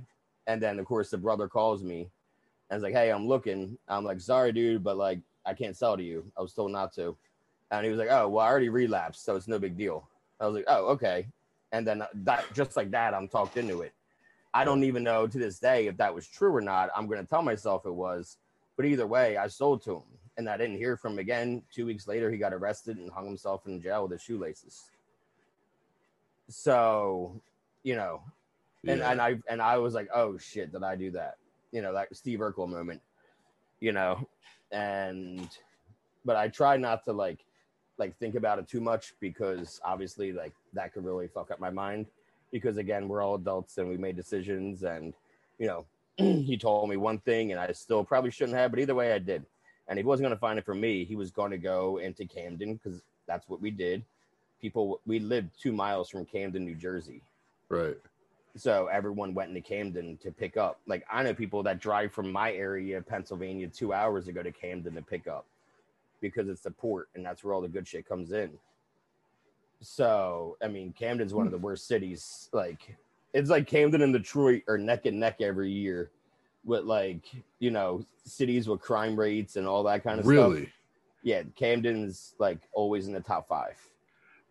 And 0.48 0.62
then 0.62 0.80
of 0.80 0.86
course 0.86 1.10
the 1.10 1.18
brother 1.18 1.48
calls 1.48 1.84
me 1.84 2.10
and 2.70 2.78
is 2.78 2.84
like, 2.84 2.94
"Hey, 2.94 3.12
I'm 3.12 3.28
looking." 3.28 3.78
I'm 3.88 4.06
like, 4.06 4.22
"Sorry, 4.22 4.52
dude, 4.52 4.84
but 4.84 4.98
like 4.98 5.20
I 5.46 5.54
can't 5.54 5.76
sell 5.76 5.98
to 5.98 6.04
you. 6.04 6.32
I 6.38 6.42
was 6.42 6.54
told 6.54 6.72
not 6.72 6.94
to." 6.94 7.18
And 7.72 7.86
he 7.86 7.92
was 7.92 8.00
like, 8.00 8.10
"Oh, 8.12 8.30
well, 8.30 8.46
I 8.46 8.50
already 8.50 8.70
relapsed, 8.70 9.26
so 9.26 9.36
it's 9.36 9.48
no 9.48 9.60
big 9.60 9.78
deal." 9.78 10.08
I 10.40 10.46
was 10.46 10.56
like, 10.56 10.66
"Oh, 10.68 10.88
okay." 10.90 11.28
And 11.72 11.86
then 11.86 12.04
that 12.14 12.46
just 12.54 12.76
like 12.78 12.92
that, 12.92 13.14
I'm 13.14 13.28
talked 13.28 13.58
into 13.58 13.82
it. 13.82 13.94
I 14.60 14.66
don't 14.66 14.84
even 14.84 15.04
know 15.04 15.26
to 15.26 15.38
this 15.38 15.58
day 15.58 15.88
if 15.88 15.96
that 15.98 16.14
was 16.14 16.28
true 16.28 16.54
or 16.54 16.60
not. 16.60 16.90
I'm 16.94 17.08
going 17.08 17.22
to 17.22 17.26
tell 17.26 17.42
myself 17.42 17.86
it 17.86 17.94
was, 17.94 18.36
but 18.76 18.86
either 18.86 19.08
way, 19.08 19.38
I 19.38 19.48
sold 19.48 19.82
to 19.84 19.96
him, 19.96 20.04
and 20.36 20.50
I 20.50 20.58
didn't 20.58 20.76
hear 20.76 20.98
from 20.98 21.14
him 21.14 21.20
again. 21.20 21.64
Two 21.74 21.86
weeks 21.86 22.10
later, 22.10 22.30
he 22.30 22.38
got 22.38 22.54
arrested 22.54 22.98
and 22.98 23.10
hung 23.10 23.26
himself 23.26 23.68
in 23.68 23.82
jail 23.82 24.04
with 24.04 24.12
his 24.12 24.22
shoelaces. 24.22 24.92
So, 26.50 27.42
you 27.84 27.96
know, 27.96 28.22
and 28.86 29.00
Yeah. 29.00 29.12
and 29.12 29.22
I 29.22 29.40
and 29.48 29.62
I 29.62 29.78
was 29.78 29.94
like, 29.94 30.10
oh 30.14 30.38
shit, 30.38 30.74
did 30.74 30.84
I 30.84 30.98
do 30.98 31.12
that? 31.12 31.38
You 31.72 31.82
know, 31.82 31.94
that 31.94 32.14
Steve 32.14 32.40
Urkel 32.40 32.68
moment. 32.68 33.02
You 33.80 33.94
know, 33.94 34.28
and 34.74 35.48
but 36.26 36.36
I 36.36 36.50
try 36.50 36.76
not 36.76 37.06
to 37.06 37.14
like 37.14 37.46
like 37.98 38.18
think 38.18 38.36
about 38.36 38.60
it 38.60 38.68
too 38.68 38.82
much 38.82 39.14
because 39.22 39.80
obviously 39.86 40.34
like 40.34 40.54
that 40.74 40.94
could 40.94 41.06
really 41.06 41.30
fuck 41.30 41.50
up 41.50 41.62
my 41.62 41.70
mind 41.70 42.08
because 42.52 42.78
again 42.78 43.08
we're 43.08 43.22
all 43.22 43.36
adults 43.36 43.78
and 43.78 43.88
we 43.88 43.98
made 43.98 44.16
decisions 44.16 44.84
and 44.84 45.14
you 45.58 45.68
know 45.68 45.86
he 46.18 46.58
told 46.58 46.90
me 46.90 46.98
one 46.98 47.20
thing 47.20 47.52
and 47.52 47.60
I 47.60 47.72
still 47.72 48.04
probably 48.04 48.32
shouldn't 48.32 48.58
have 48.58 48.72
but 48.72 48.80
either 48.80 48.96
way 48.96 49.14
I 49.14 49.20
did 49.20 49.46
and 49.88 49.98
he 49.98 50.04
wasn't 50.04 50.26
going 50.26 50.36
to 50.36 50.40
find 50.40 50.60
it 50.60 50.66
for 50.66 50.76
me 50.76 51.06
he 51.06 51.16
was 51.16 51.32
going 51.32 51.52
to 51.52 51.58
go 51.58 51.98
into 51.98 52.26
Camden 52.26 52.76
because 52.76 53.02
that's 53.28 53.48
what 53.48 53.62
we 53.62 53.72
did 53.72 54.04
people 54.62 55.00
we 55.06 55.20
lived 55.20 55.50
two 55.62 55.72
miles 55.72 56.10
from 56.10 56.26
Camden 56.26 56.66
New 56.66 56.76
Jersey 56.76 57.22
right. 57.70 57.98
so 58.56 58.88
everyone 58.88 59.34
went 59.34 59.50
into 59.50 59.62
Camden 59.62 60.18
to 60.18 60.32
pick 60.32 60.58
up. 60.58 60.80
Like 60.88 61.06
I 61.12 61.24
know 61.24 61.34
people 61.34 61.64
that 61.64 61.80
drive 61.80 62.12
from 62.12 62.32
my 62.32 62.52
area, 62.54 62.98
of 62.98 63.08
Pennsylvania, 63.08 63.68
two 63.68 63.94
hours 63.94 64.26
to 64.26 64.32
go 64.32 64.44
to 64.44 64.52
Camden 64.52 64.96
to 64.96 65.02
pick 65.02 65.28
up 65.28 65.46
because 66.22 66.50
it's 66.50 66.62
the 66.62 66.72
port 66.72 67.10
and 67.16 67.26
that's 67.26 67.44
where 67.44 67.54
all 67.54 67.62
the 67.62 67.68
good 67.68 67.88
shit 67.88 68.08
comes 68.08 68.32
in. 68.32 68.52
So 69.82 70.58
I 70.64 70.68
mean, 70.68 70.94
Camden's 70.98 71.34
one 71.34 71.46
of 71.46 71.52
the 71.52 71.58
worst 71.58 71.88
cities. 71.88 72.50
Like 72.54 72.98
it's 73.34 73.50
like 73.50 73.68
Camden 73.68 74.02
and 74.02 74.14
Detroit 74.14 74.64
are 74.68 74.78
neck 74.78 75.06
and 75.06 75.20
neck 75.20 75.42
every 75.42 75.72
year 75.72 76.12
with 76.66 76.84
like 76.84 77.26
you 77.60 77.72
know 77.72 78.06
cities 78.26 78.68
with 78.68 78.82
crime 78.82 79.16
rates 79.18 79.56
and 79.56 79.66
all 79.68 79.84
that 79.84 80.04
kind 80.04 80.20
of 80.20 80.26
stuff. 80.26 80.32
Really? 80.32 80.70
Yeah, 81.24 81.44
Camden's 81.56 82.36
like 82.40 82.60
always 82.74 83.08
in 83.08 83.14
the 83.14 83.20
top 83.22 83.48
five. 83.48 83.78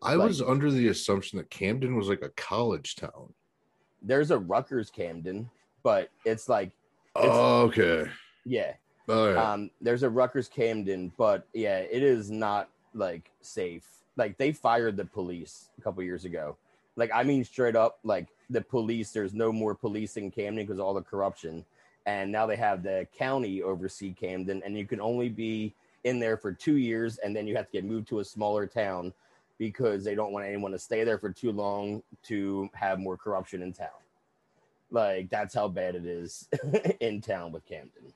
I 0.00 0.14
Like- 0.14 0.28
was 0.28 0.40
under 0.42 0.70
the 0.70 0.88
assumption 0.88 1.38
that 1.38 1.50
Camden 1.50 1.96
was 1.96 2.08
like 2.08 2.22
a 2.22 2.28
college 2.30 2.96
town. 2.96 3.32
There's 4.00 4.30
a 4.30 4.38
Rutgers 4.38 4.90
Camden, 4.90 5.50
but 5.82 6.10
it's 6.24 6.48
like 6.48 6.70
Oh, 7.16 7.62
okay. 7.62 8.08
yeah. 8.44 8.74
Right. 9.08 9.34
Um, 9.34 9.70
there's 9.80 10.02
a 10.04 10.10
Rutgers 10.10 10.48
Camden, 10.48 11.10
but 11.16 11.46
yeah, 11.52 11.78
it 11.78 12.02
is 12.02 12.30
not 12.30 12.68
like 12.94 13.30
safe. 13.40 13.88
Like 14.18 14.36
they 14.36 14.52
fired 14.52 14.98
the 14.98 15.06
police 15.06 15.70
a 15.78 15.80
couple 15.80 16.02
years 16.02 16.26
ago. 16.26 16.56
Like 16.96 17.10
I 17.14 17.22
mean, 17.22 17.44
straight 17.44 17.76
up, 17.76 17.98
like 18.04 18.26
the 18.50 18.60
police. 18.60 19.12
There's 19.12 19.32
no 19.32 19.50
more 19.52 19.74
police 19.74 20.18
in 20.18 20.30
Camden 20.30 20.66
because 20.66 20.78
all 20.78 20.92
the 20.92 21.00
corruption, 21.00 21.64
and 22.04 22.30
now 22.30 22.44
they 22.44 22.56
have 22.56 22.82
the 22.82 23.06
county 23.16 23.62
oversee 23.62 24.12
Camden, 24.12 24.62
and 24.64 24.76
you 24.76 24.86
can 24.86 25.00
only 25.00 25.30
be 25.30 25.72
in 26.04 26.18
there 26.18 26.36
for 26.36 26.52
two 26.52 26.76
years, 26.76 27.18
and 27.18 27.34
then 27.34 27.46
you 27.46 27.56
have 27.56 27.66
to 27.66 27.72
get 27.72 27.84
moved 27.84 28.08
to 28.08 28.18
a 28.18 28.24
smaller 28.24 28.66
town 28.66 29.12
because 29.58 30.04
they 30.04 30.14
don't 30.14 30.32
want 30.32 30.46
anyone 30.46 30.72
to 30.72 30.78
stay 30.78 31.04
there 31.04 31.18
for 31.18 31.30
too 31.30 31.52
long 31.52 32.02
to 32.24 32.68
have 32.74 32.98
more 32.98 33.16
corruption 33.16 33.62
in 33.62 33.72
town. 33.72 33.88
Like 34.90 35.30
that's 35.30 35.54
how 35.54 35.68
bad 35.68 35.94
it 35.94 36.06
is 36.06 36.48
in 37.00 37.20
town 37.20 37.52
with 37.52 37.66
Camden 37.66 38.12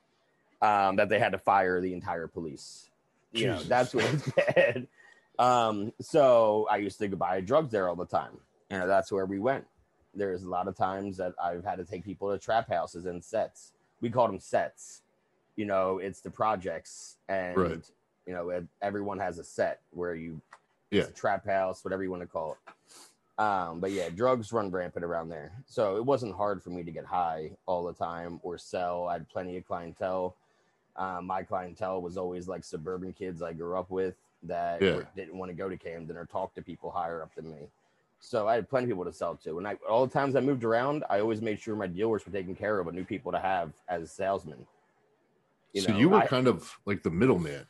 um, 0.63 0.95
that 0.95 1.09
they 1.09 1.19
had 1.19 1.33
to 1.33 1.37
fire 1.37 1.81
the 1.81 1.93
entire 1.93 2.27
police. 2.27 2.89
You 3.33 3.47
know, 3.47 3.63
that's 3.63 3.93
what 3.93 4.05
it's 4.05 4.31
bad. 4.55 4.87
Um, 5.39 5.91
so 5.99 6.67
I 6.69 6.77
used 6.77 6.99
to 6.99 7.07
go 7.07 7.17
buy 7.17 7.41
drugs 7.41 7.71
there 7.71 7.89
all 7.89 7.95
the 7.95 8.05
time. 8.05 8.37
You 8.69 8.79
know, 8.79 8.87
that's 8.87 9.11
where 9.11 9.25
we 9.25 9.39
went. 9.39 9.65
There's 10.13 10.43
a 10.43 10.49
lot 10.49 10.67
of 10.67 10.75
times 10.75 11.17
that 11.17 11.33
I've 11.43 11.63
had 11.63 11.77
to 11.77 11.85
take 11.85 12.03
people 12.03 12.31
to 12.31 12.37
trap 12.37 12.69
houses 12.69 13.05
and 13.05 13.23
sets. 13.23 13.71
We 14.01 14.09
called 14.09 14.29
them 14.29 14.39
sets. 14.39 15.01
You 15.55 15.65
know, 15.65 15.99
it's 15.99 16.21
the 16.21 16.29
projects, 16.31 17.17
and 17.29 17.57
Right. 17.57 17.91
you 18.25 18.33
know, 18.33 18.65
everyone 18.81 19.19
has 19.19 19.37
a 19.39 19.43
set 19.43 19.81
where 19.91 20.15
you, 20.15 20.41
Yeah. 20.91 21.03
a 21.03 21.11
trap 21.11 21.45
house, 21.45 21.83
whatever 21.83 22.03
you 22.03 22.11
want 22.11 22.21
to 22.21 22.27
call 22.27 22.53
it. 22.53 22.73
Um, 23.41 23.79
but 23.79 23.91
yeah, 23.91 24.09
drugs 24.09 24.53
run 24.53 24.69
rampant 24.69 25.03
around 25.03 25.29
there. 25.29 25.51
So 25.65 25.95
it 25.97 26.05
wasn't 26.05 26.35
hard 26.35 26.61
for 26.61 26.69
me 26.69 26.83
to 26.83 26.91
get 26.91 27.05
high 27.05 27.51
all 27.65 27.83
the 27.83 27.93
time 27.93 28.39
or 28.43 28.59
sell. 28.59 29.07
I 29.07 29.13
had 29.13 29.27
plenty 29.29 29.57
of 29.57 29.65
clientele. 29.65 30.35
Um, 30.95 31.25
my 31.25 31.41
clientele 31.41 32.01
was 32.01 32.17
always 32.17 32.47
like 32.47 32.63
suburban 32.63 33.13
kids 33.13 33.41
I 33.41 33.53
grew 33.53 33.75
up 33.77 33.89
with 33.89 34.15
that 34.43 34.81
Yeah. 34.81 34.95
were- 34.97 35.07
didn't 35.15 35.37
want 35.37 35.49
to 35.49 35.55
go 35.55 35.69
to 35.69 35.77
Camden 35.77 36.17
or 36.17 36.25
talk 36.25 36.53
to 36.55 36.61
people 36.61 36.91
higher 36.91 37.21
up 37.21 37.33
than 37.35 37.49
me. 37.51 37.67
So 38.19 38.47
I 38.47 38.55
had 38.55 38.69
plenty 38.69 38.85
of 38.85 38.89
people 38.91 39.05
to 39.05 39.11
sell 39.13 39.35
to. 39.37 39.57
And 39.57 39.67
I, 39.67 39.75
all 39.89 40.05
the 40.05 40.13
times 40.13 40.35
I 40.35 40.39
moved 40.39 40.63
around, 40.63 41.03
I 41.09 41.19
always 41.19 41.41
made 41.41 41.59
sure 41.59 41.75
my 41.75 41.87
dealers 41.87 42.25
were 42.25 42.31
taken 42.31 42.55
care 42.55 42.79
of, 42.79 42.85
but 42.85 42.93
new 42.95 43.03
people 43.03 43.31
to 43.33 43.39
have 43.39 43.73
as 43.89 44.11
salesmen. 44.11 44.65
so 45.75 45.91
know, 45.91 45.97
you 45.97 46.09
were 46.09 46.17
I- 46.19 46.27
kind 46.27 46.47
of 46.47 46.71
like 46.85 47.03
the 47.03 47.09
middleman. 47.11 47.65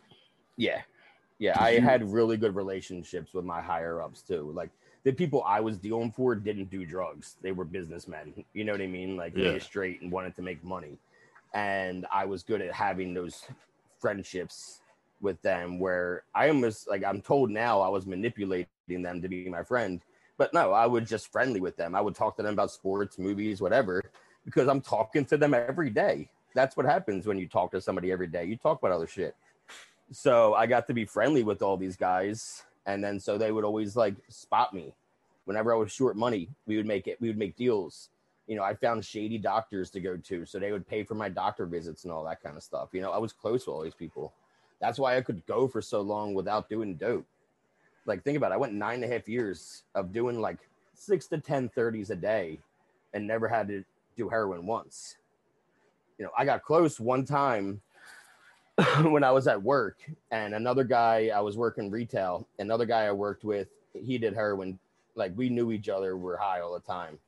yeah. 0.58 0.82
Yeah. 1.40 1.60
I 1.60 1.72
you- 1.72 1.82
had 1.82 2.04
really 2.12 2.38
good 2.38 2.56
relationships 2.56 3.34
with 3.34 3.46
my 3.46 3.62
higher 3.62 4.02
ups 4.02 4.22
too. 4.22 4.52
Like 4.54 4.70
the 5.04 5.12
people 5.12 5.44
I 5.44 5.60
was 5.60 5.78
dealing 5.80 6.12
for 6.12 6.36
didn't 6.36 6.70
do 6.70 6.86
drugs. 6.86 7.36
They 7.42 7.52
were 7.52 7.66
businessmen. 7.66 8.46
You 8.54 8.64
know 8.64 8.72
what 8.74 8.82
I 8.82 8.88
mean? 8.88 9.18
Like 9.18 9.36
Yeah. 9.36 9.54
they 9.54 9.60
straight 9.60 10.02
and 10.02 10.12
wanted 10.12 10.36
to 10.36 10.42
make 10.44 10.64
money. 10.64 10.98
And 11.56 12.06
I 12.12 12.26
was 12.26 12.44
good 12.44 12.62
at 12.62 12.72
having 12.74 13.14
those 13.14 13.46
friendships 14.00 14.82
with 15.24 15.42
them 15.42 15.80
where 15.80 16.24
I 16.36 16.50
almost 16.50 16.88
like 16.88 17.04
I'm 17.04 17.22
told 17.22 17.50
now 17.50 17.82
I 17.82 17.90
was 17.90 18.06
manipulating 18.06 18.68
them 18.88 19.22
to 19.22 19.28
be 19.28 19.50
my 19.50 19.64
friend. 19.64 20.02
But 20.38 20.54
no, 20.54 20.72
I 20.72 20.86
was 20.86 21.10
just 21.10 21.32
friendly 21.32 21.62
with 21.62 21.78
them. 21.78 21.96
I 21.96 22.02
would 22.02 22.16
talk 22.16 22.36
to 22.38 22.44
them 22.44 22.54
about 22.54 22.72
sports, 22.72 23.18
movies, 23.18 23.62
whatever, 23.62 24.04
because 24.46 24.68
I'm 24.68 24.82
talking 24.82 25.26
to 25.26 25.38
them 25.38 25.54
every 25.54 25.90
day. 25.90 26.30
That's 26.54 26.78
what 26.78 26.86
happens 26.86 27.26
when 27.26 27.40
you 27.40 27.48
talk 27.48 27.72
to 27.72 27.82
somebody 27.82 28.12
every 28.12 28.28
day. 28.28 28.46
You 28.46 28.58
talk 28.58 28.80
about 28.80 28.92
other 28.92 29.08
shit 29.08 29.36
so 30.14 30.54
I 30.54 30.68
got 30.68 30.88
to 30.88 30.94
be 30.94 31.06
friendly 31.06 31.44
with 31.44 31.62
all 31.62 31.78
these 31.78 31.96
guys, 31.96 32.64
and 32.86 33.04
then 33.04 33.20
so 33.20 33.38
they 33.38 33.52
would 33.52 33.64
always 33.64 33.96
like 33.96 34.16
spot 34.30 34.74
me 34.74 34.94
whenever 35.46 35.74
I 35.74 35.78
was 35.78 35.92
short 35.92 36.16
money. 36.16 36.50
We 36.68 36.78
would 36.78 36.86
make 36.86 37.08
it. 37.08 37.20
We 37.20 37.28
would 37.28 37.38
make 37.38 37.56
deals. 37.56 38.10
You 38.48 38.56
know, 38.56 38.64
I 38.64 38.76
found 38.76 39.06
shady 39.06 39.38
doctors 39.38 39.90
to 39.92 40.02
go 40.02 40.18
to, 40.18 40.46
so 40.46 40.60
they 40.60 40.72
would 40.72 40.88
pay 40.88 41.04
for 41.04 41.16
my 41.16 41.30
doctor 41.30 41.66
visits 41.66 42.04
and 42.04 42.12
all 42.12 42.24
that 42.26 42.44
kind 42.44 42.58
of 42.58 42.64
stuff. 42.64 42.90
You 42.92 43.02
know, 43.02 43.12
I 43.12 43.18
was 43.18 43.34
close 43.34 43.66
with 43.66 43.74
all 43.74 43.82
these 43.82 43.94
people. 43.94 44.34
That's 44.84 45.00
why 45.00 45.16
I 45.16 45.22
could 45.22 45.46
go 45.46 45.66
for 45.66 45.82
so 45.82 46.02
long 46.02 46.34
without 46.34 46.68
doing 46.68 46.96
dope. 46.96 47.26
Like, 48.06 48.22
think 48.26 48.36
about 48.36 48.52
it. 48.52 48.56
I 48.56 48.58
went 48.58 48.74
nine 48.74 48.96
and 48.96 49.06
a 49.06 49.08
half 49.08 49.30
years 49.30 49.84
of 49.96 50.12
doing 50.12 50.42
like 50.42 50.58
six 50.94 51.26
to 51.28 51.38
10 51.38 51.70
30s 51.70 52.10
a 52.10 52.18
day 52.18 52.60
and 53.14 53.26
never 53.26 53.48
had 53.48 53.70
to 53.70 53.86
do 54.18 54.28
heroin 54.28 54.68
once. 54.68 55.16
You 56.20 56.26
know, 56.26 56.32
I 56.38 56.44
got 56.44 56.64
close 56.64 57.00
one 57.00 57.24
time 57.24 57.80
when 59.04 59.24
I 59.24 59.32
was 59.32 59.48
at 59.48 59.64
work, 59.64 60.00
and 60.32 60.54
another 60.54 60.84
guy 60.84 61.32
I 61.34 61.40
was 61.40 61.56
working 61.56 61.90
retail. 61.90 62.46
Another 62.60 62.86
guy 62.86 63.06
I 63.06 63.14
worked 63.14 63.46
with, 63.46 63.70
he 63.94 64.18
did 64.18 64.34
heroin. 64.34 64.78
Like 65.16 65.32
we 65.38 65.48
knew 65.48 65.72
each 65.72 65.88
other, 65.88 66.18
we're 66.18 66.36
high 66.36 66.60
all 66.60 66.74
the 66.74 66.82
time, 66.82 67.20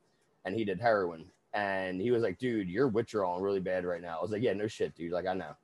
and 0.43 0.53
he 0.53 0.65
did 0.65 0.81
heroin. 0.81 1.23
And 1.53 2.01
he 2.01 2.11
was 2.11 2.21
like, 2.21 2.37
"Dude, 2.37 2.67
you're 2.67 2.89
withdrawing 2.89 3.41
really 3.41 3.61
bad 3.61 3.85
right 3.85 4.01
now." 4.01 4.17
I 4.19 4.21
was 4.21 4.31
like, 4.31 4.41
"Yeah, 4.41 4.51
no 4.51 4.67
shit, 4.67 4.93
dude. 4.93 5.13
Like 5.13 5.25
I 5.25 5.33
know." 5.33 5.55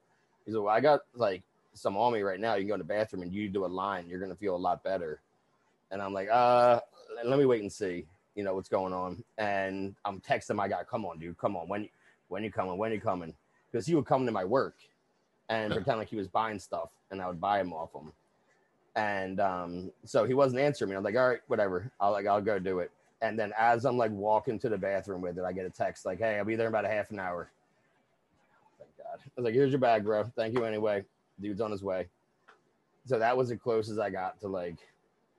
He's 0.46 0.56
like, 0.56 0.64
"Well, 0.64 0.74
I 0.74 0.80
got 0.80 1.02
like 1.16 1.44
some 1.74 1.98
on 1.98 2.14
me 2.14 2.22
right 2.22 2.40
now. 2.40 2.56
You 2.56 2.62
can 2.62 2.70
go 2.70 2.74
in 2.76 2.80
the 2.80 2.86
bathroom 2.86 3.24
and 3.24 3.34
you 3.34 3.50
do 3.50 3.66
a 3.66 3.68
line. 3.68 4.08
You're 4.08 4.20
gonna 4.20 4.36
feel 4.36 4.56
a 4.56 4.58
lot 4.58 4.84
better." 4.84 5.22
And 5.92 6.02
I'm 6.02 6.14
like, 6.14 6.30
"Uh, 6.30 6.80
let 7.24 7.38
me 7.38 7.46
wait 7.46 7.62
and 7.62 7.72
see. 7.72 8.06
You 8.36 8.44
know 8.44 8.56
what's 8.56 8.70
going 8.70 8.94
on." 8.94 9.24
And 9.38 9.96
I'm 10.06 10.22
texting 10.22 10.56
my 10.56 10.68
guy, 10.68 10.84
"Come 10.84 11.06
on, 11.06 11.20
dude. 11.20 11.38
Come 11.38 11.56
on. 11.56 11.68
When 11.68 11.90
when 12.30 12.44
you 12.44 12.52
coming? 12.52 12.78
When 12.78 12.92
you 12.92 13.02
coming?" 13.02 13.34
Because 13.72 13.86
he 13.86 13.96
would 13.96 14.06
come 14.06 14.26
to 14.26 14.32
my 14.32 14.44
work 14.46 14.76
and 15.50 15.74
pretend 15.74 16.00
like 16.00 16.10
he 16.10 16.16
was 16.16 16.28
buying 16.28 16.60
stuff, 16.60 16.90
and 17.12 17.22
I 17.22 17.28
would 17.28 17.42
buy 17.42 17.60
him 17.60 17.74
off 17.74 17.94
him. 17.94 18.14
And 18.96 19.40
um, 19.40 19.92
so 20.06 20.26
he 20.26 20.34
wasn't 20.34 20.62
answering 20.62 20.90
me. 20.90 20.98
I'm 20.98 21.04
like, 21.04 21.16
all 21.16 21.30
right, 21.30 21.42
whatever. 21.48 21.92
I'll 22.00 22.12
like 22.12 22.26
I'll 22.26 22.42
go 22.42 22.60
do 22.60 22.80
it. 22.80 22.92
And 23.22 23.38
then 23.38 23.54
as 23.58 23.86
I'm 23.86 23.98
like 23.98 24.12
walking 24.12 24.58
to 24.60 24.70
the 24.70 24.78
bathroom 24.78 25.22
with 25.22 25.38
it, 25.38 25.44
I 25.44 25.52
get 25.54 25.66
a 25.66 25.70
text 25.70 26.06
like, 26.06 26.20
hey, 26.20 26.38
I'll 26.38 26.46
be 26.46 26.56
there 26.56 26.68
in 26.68 26.74
about 26.74 26.86
a 26.86 26.90
half 26.90 27.12
an 27.12 27.20
hour. 27.20 27.50
Thank 28.80 28.98
God. 28.98 29.20
I 29.20 29.30
was 29.36 29.46
like, 29.46 29.54
here's 29.54 29.72
your 29.72 29.80
bag, 29.80 30.04
bro. 30.04 30.32
Thank 30.36 30.56
you 30.56 30.66
anyway. 30.66 31.06
Dude's 31.42 31.62
on 31.62 31.72
his 31.72 31.84
way. 31.84 32.08
So 33.06 33.18
that 33.20 33.36
was 33.36 33.52
as 33.52 33.60
close 33.60 33.90
as 33.90 34.00
I 34.00 34.10
got 34.10 34.40
to 34.42 34.48
like 34.48 34.78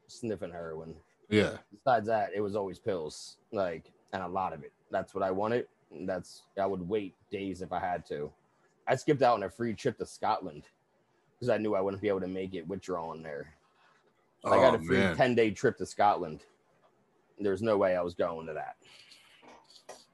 sniffing 0.09 0.51
heroin. 0.51 0.95
Yeah. 1.29 1.57
Besides 1.73 2.07
that, 2.09 2.31
it 2.35 2.41
was 2.41 2.57
always 2.57 2.79
pills, 2.79 3.37
like, 3.53 3.91
and 4.13 4.23
a 4.23 4.29
lot 4.29 4.53
of 4.53 4.63
it. 4.65 4.73
That's 4.91 5.15
what 5.15 5.25
I 5.25 5.31
wanted. 5.31 5.67
That's 6.03 6.43
I 6.61 6.67
would 6.67 6.87
wait 6.89 7.15
days 7.31 7.63
if 7.63 7.73
I 7.73 7.79
had 7.79 8.05
to. 8.07 8.31
I 8.87 8.97
skipped 8.97 9.23
out 9.23 9.35
on 9.35 9.43
a 9.45 9.51
free 9.51 9.75
trip 9.75 9.97
to 9.99 10.07
Scotland 10.07 10.65
because 11.35 11.49
I 11.49 11.59
knew 11.59 11.75
I 11.75 11.81
wouldn't 11.81 12.03
be 12.03 12.09
able 12.09 12.21
to 12.21 12.29
make 12.29 12.55
it 12.55 12.67
withdrawing 12.67 13.23
there. 13.23 13.55
Oh, 14.45 14.53
I 14.53 14.57
got 14.57 14.75
Oh, 14.75 14.79
a 14.79 14.83
free 14.83 14.99
man. 14.99 15.17
10 15.17 15.35
day 15.35 15.51
trip 15.53 15.79
to 15.79 15.87
Scotland. 15.87 16.41
There's 17.39 17.63
no 17.63 17.77
way 17.77 17.97
I 17.97 18.03
was 18.03 18.15
going 18.15 18.47
to 18.49 18.53
that. 18.55 18.77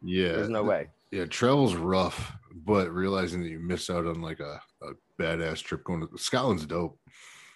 Yeah. 0.03 0.33
There's 0.33 0.49
no 0.49 0.63
way. 0.63 0.89
Yeah, 1.11 1.25
travel's 1.25 1.75
rough, 1.75 2.33
but 2.67 2.91
realizing 2.93 3.43
that 3.43 3.49
you 3.49 3.59
miss 3.59 3.89
out 3.89 4.07
on 4.07 4.21
like 4.21 4.41
a, 4.41 4.61
a 4.83 4.93
badass 5.19 5.63
trip 5.63 5.85
going 5.85 6.07
to 6.07 6.19
Scotland's 6.19 6.67
dope. 6.67 6.99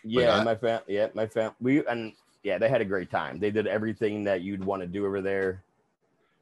Yeah, 0.04 0.38
I- 0.38 0.44
my 0.44 0.54
fam. 0.56 0.80
Yeah, 0.88 1.08
my 1.14 1.26
fam. 1.26 1.52
We 1.60 1.84
and 1.86 2.12
yeah, 2.42 2.58
they 2.58 2.68
had 2.68 2.80
a 2.80 2.84
great 2.84 3.10
time. 3.10 3.38
They 3.38 3.50
did 3.50 3.66
everything 3.66 4.24
that 4.24 4.40
you'd 4.42 4.64
want 4.64 4.82
to 4.82 4.88
do 4.88 5.06
over 5.06 5.20
there. 5.20 5.62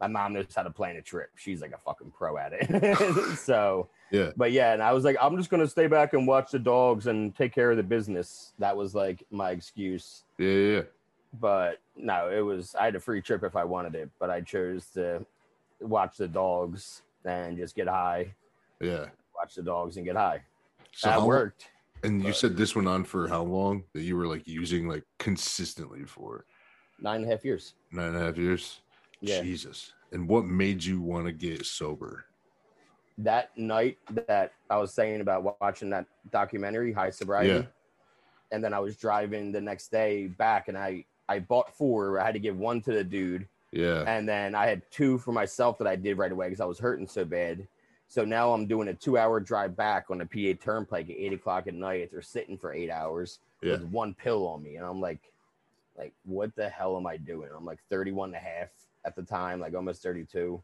My 0.01 0.07
mom 0.07 0.33
knows 0.33 0.46
how 0.57 0.62
to 0.62 0.70
plan 0.70 0.96
a 0.96 1.03
trip. 1.03 1.29
She's 1.37 1.61
like 1.61 1.73
a 1.73 1.79
fucking 1.79 2.12
pro 2.16 2.38
at 2.38 2.53
it. 2.55 3.37
so 3.38 3.88
Yeah. 4.11 4.31
but 4.37 4.51
yeah, 4.53 4.73
and 4.73 4.83
I 4.83 4.92
was 4.92 5.05
like, 5.05 5.16
I'm 5.20 5.37
just 5.37 5.51
gonna 5.51 5.66
stay 5.66 5.88
back 5.88 6.14
and 6.14 6.27
watch 6.27 6.53
the 6.53 6.59
dogs 6.59 7.07
and 7.07 7.37
take 7.37 7.53
care 7.53 7.70
of 7.70 7.77
the 7.77 7.83
business. 7.83 8.53
That 8.59 8.75
was 8.77 8.94
like 8.94 9.25
my 9.31 9.51
excuse. 9.51 10.23
Yeah, 10.38 10.49
yeah. 10.49 10.83
But 11.38 11.81
no, 11.96 12.31
it 12.31 12.40
was 12.40 12.75
I 12.81 12.87
had 12.87 12.94
a 12.96 13.01
free 13.01 13.20
trip 13.20 13.42
if 13.44 13.57
I 13.57 13.64
wanted 13.64 13.94
it, 13.94 14.09
but 14.18 14.31
I 14.31 14.40
chose 14.40 14.87
to 14.94 15.27
watch 15.81 16.16
the 16.16 16.29
dogs 16.29 17.03
and 17.25 17.57
just 17.57 17.75
get 17.75 17.88
high. 17.88 18.35
yeah. 18.81 19.07
Watch 19.37 19.55
the 19.55 19.62
dogs 19.62 19.97
and 19.97 20.05
get 20.05 20.16
high. 20.16 20.43
So 20.93 21.09
that 21.09 21.21
how- 21.21 21.27
worked. 21.27 21.69
And 22.03 22.23
you 22.25 22.33
said 22.33 22.57
this 22.57 22.75
went 22.75 22.88
on 22.88 23.05
for 23.05 23.29
how 23.29 23.43
long? 23.43 23.85
That 23.95 24.03
you 24.03 24.16
were 24.16 24.27
like 24.27 24.47
using 24.49 24.88
like 24.88 25.05
consistently 25.19 26.05
for 26.05 26.45
Nine 26.99 27.16
and 27.23 27.25
a 27.27 27.29
half 27.35 27.45
years. 27.45 27.75
nine 27.93 28.09
and 28.09 28.16
a 28.16 28.21
half 28.21 28.37
years. 28.38 28.81
Yeah. 29.21 29.43
Jesus. 29.43 29.93
And 30.12 30.27
what 30.29 30.45
made 30.47 30.83
you 30.85 31.01
want 31.01 31.27
to 31.27 31.33
get 31.33 31.64
sober? 31.66 32.25
that 33.19 33.51
night 33.59 33.99
that 34.29 34.53
I 34.71 34.79
was 34.79 34.95
saying 34.95 35.21
about 35.21 35.61
watching 35.61 35.90
that 35.90 36.07
documentary, 36.31 36.90
High 36.90 37.11
Sobriety, 37.11 37.51
Yeah. 37.51 37.62
and 38.51 38.64
then 38.64 38.73
I 38.73 38.79
was 38.81 38.97
driving 38.97 39.53
the 39.53 39.61
next 39.61 39.88
day 39.90 40.29
back, 40.29 40.69
and 40.69 40.79
I 40.79 41.05
I 41.29 41.38
bought 41.40 41.77
four. 41.77 42.19
I 42.19 42.25
had 42.25 42.33
to 42.35 42.40
give 42.40 42.57
one 42.59 42.81
to 42.83 42.93
the 42.93 43.05
dude, 43.05 43.47
Yeah. 43.72 44.02
and 44.06 44.28
then 44.28 44.54
I 44.54 44.66
had 44.66 44.83
two 44.90 45.18
for 45.18 45.33
myself 45.33 45.78
that 45.78 45.87
I 45.87 45.94
did 45.96 46.18
right 46.18 46.33
away 46.33 46.46
because 46.48 46.61
I 46.61 46.64
was 46.66 46.78
hurting 46.78 47.06
so 47.06 47.24
bad. 47.24 47.66
So 48.09 48.24
now 48.24 48.52
I'm 48.52 48.66
doing 48.66 48.88
a 48.88 48.94
two-hour 48.94 49.38
drive 49.40 49.76
back 49.76 50.06
on 50.11 50.18
the 50.18 50.26
PA 50.26 50.59
Turnpike 50.61 51.09
at 51.11 51.16
eight 51.16 51.33
o'clock 51.33 51.68
at 51.68 51.74
night. 51.74 52.09
They're 52.11 52.22
sitting 52.22 52.59
for 52.59 52.72
eight 52.72 52.90
hours 52.90 53.38
Yeah. 53.62 53.72
with 53.72 53.85
one 53.85 54.14
pill 54.14 54.48
on 54.48 54.62
me, 54.64 54.74
and 54.76 54.85
I'm 54.85 55.00
like, 55.00 55.20
like, 55.96 56.12
what 56.24 56.54
the 56.56 56.68
hell 56.68 56.96
am 56.96 57.06
I 57.06 57.16
doing? 57.18 57.48
I'm 57.56 57.64
like 57.64 57.78
31 57.90 58.30
and 58.30 58.37
a 58.37 58.38
half 58.40 58.68
at 59.04 59.14
the 59.14 59.22
time, 59.22 59.61
like 59.61 59.74
almost 59.74 60.02
32. 60.02 60.61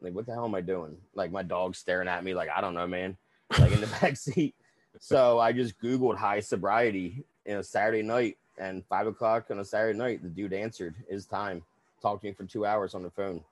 Like, 0.00 0.14
what 0.14 0.26
the 0.26 0.32
hell 0.32 0.44
am 0.46 0.54
I 0.54 0.60
doing? 0.60 0.96
Like, 1.14 1.30
my 1.30 1.42
dog's 1.42 1.78
staring 1.78 2.08
at 2.08 2.24
me, 2.24 2.34
like, 2.34 2.48
I 2.50 2.60
don't 2.60 2.74
know, 2.74 2.86
man, 2.86 3.16
like 3.58 3.70
in 3.72 3.80
the 3.80 3.86
back 4.00 4.16
seat. 4.16 4.54
So 4.98 5.38
I 5.38 5.52
just 5.52 5.80
Googled 5.80 6.16
high 6.16 6.40
sobriety, 6.40 7.22
you 7.46 7.54
know, 7.54 7.62
Saturday 7.62 8.02
night 8.02 8.36
and 8.58 8.84
five 8.86 9.06
o'clock 9.06 9.46
on 9.50 9.60
a 9.60 9.64
Saturday 9.64 9.96
night. 9.96 10.22
The 10.22 10.28
dude 10.28 10.52
answered 10.52 10.96
his 11.08 11.26
time, 11.26 11.62
talked 12.00 12.22
to 12.22 12.28
me 12.28 12.32
for 12.32 12.44
two 12.44 12.64
hours 12.66 12.94
on 12.94 13.02
the 13.02 13.10
phone. 13.10 13.42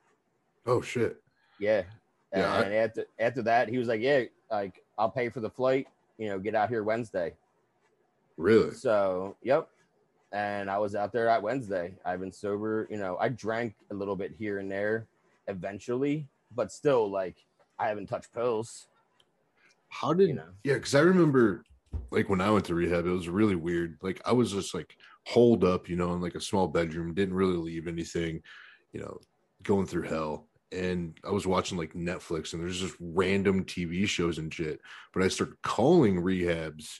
Oh, 0.66 0.80
shit. 0.80 1.22
Yeah. 1.58 1.82
Yeah, 2.34 2.60
And 2.60 2.74
after 2.74 3.04
after 3.18 3.40
that, 3.42 3.68
he 3.68 3.78
was 3.78 3.86
like, 3.88 4.00
"Yeah, 4.00 4.24
like 4.50 4.82
I'll 4.98 5.08
pay 5.10 5.28
for 5.30 5.40
the 5.40 5.48
flight. 5.48 5.86
You 6.18 6.28
know, 6.28 6.38
get 6.38 6.54
out 6.54 6.68
here 6.68 6.82
Wednesday." 6.82 7.34
Really? 8.36 8.72
So, 8.72 9.36
yep. 9.42 9.68
And 10.32 10.68
I 10.68 10.76
was 10.78 10.94
out 10.94 11.12
there 11.12 11.28
at 11.28 11.40
Wednesday. 11.42 11.94
I've 12.04 12.20
been 12.20 12.32
sober. 12.32 12.88
You 12.90 12.98
know, 12.98 13.16
I 13.18 13.28
drank 13.30 13.74
a 13.90 13.94
little 13.94 14.16
bit 14.16 14.34
here 14.38 14.58
and 14.58 14.70
there, 14.70 15.06
eventually, 15.46 16.26
but 16.54 16.72
still, 16.72 17.08
like, 17.10 17.36
I 17.78 17.88
haven't 17.88 18.08
touched 18.08 18.34
pills. 18.34 18.88
How 19.88 20.12
did 20.12 20.28
You 20.28 20.34
know. 20.34 20.48
yeah? 20.64 20.74
Because 20.74 20.94
I 20.94 21.00
remember 21.00 21.62
like 22.10 22.28
when 22.28 22.40
I 22.40 22.50
went 22.50 22.66
to 22.66 22.74
rehab, 22.74 23.06
it 23.06 23.10
was 23.10 23.28
really 23.28 23.54
weird. 23.56 23.96
Like 24.02 24.20
I 24.26 24.32
was 24.32 24.52
just 24.52 24.74
like 24.74 24.96
holed 25.26 25.64
up, 25.64 25.88
you 25.88 25.96
know, 25.96 26.12
in 26.14 26.20
like 26.20 26.36
a 26.36 26.40
small 26.40 26.68
bedroom, 26.68 27.12
didn't 27.12 27.34
really 27.34 27.56
leave 27.56 27.88
anything, 27.88 28.40
you 28.92 29.00
know, 29.00 29.18
going 29.64 29.84
through 29.86 30.02
hell. 30.02 30.48
And 30.70 31.18
I 31.24 31.30
was 31.30 31.46
watching 31.46 31.76
like 31.76 31.94
Netflix, 31.94 32.52
and 32.52 32.62
there's 32.62 32.80
just 32.80 32.96
random 33.00 33.64
TV 33.64 34.06
shows 34.06 34.38
and 34.38 34.54
shit. 34.54 34.80
But 35.12 35.24
I 35.24 35.28
started 35.28 35.60
calling 35.62 36.22
rehabs 36.22 36.98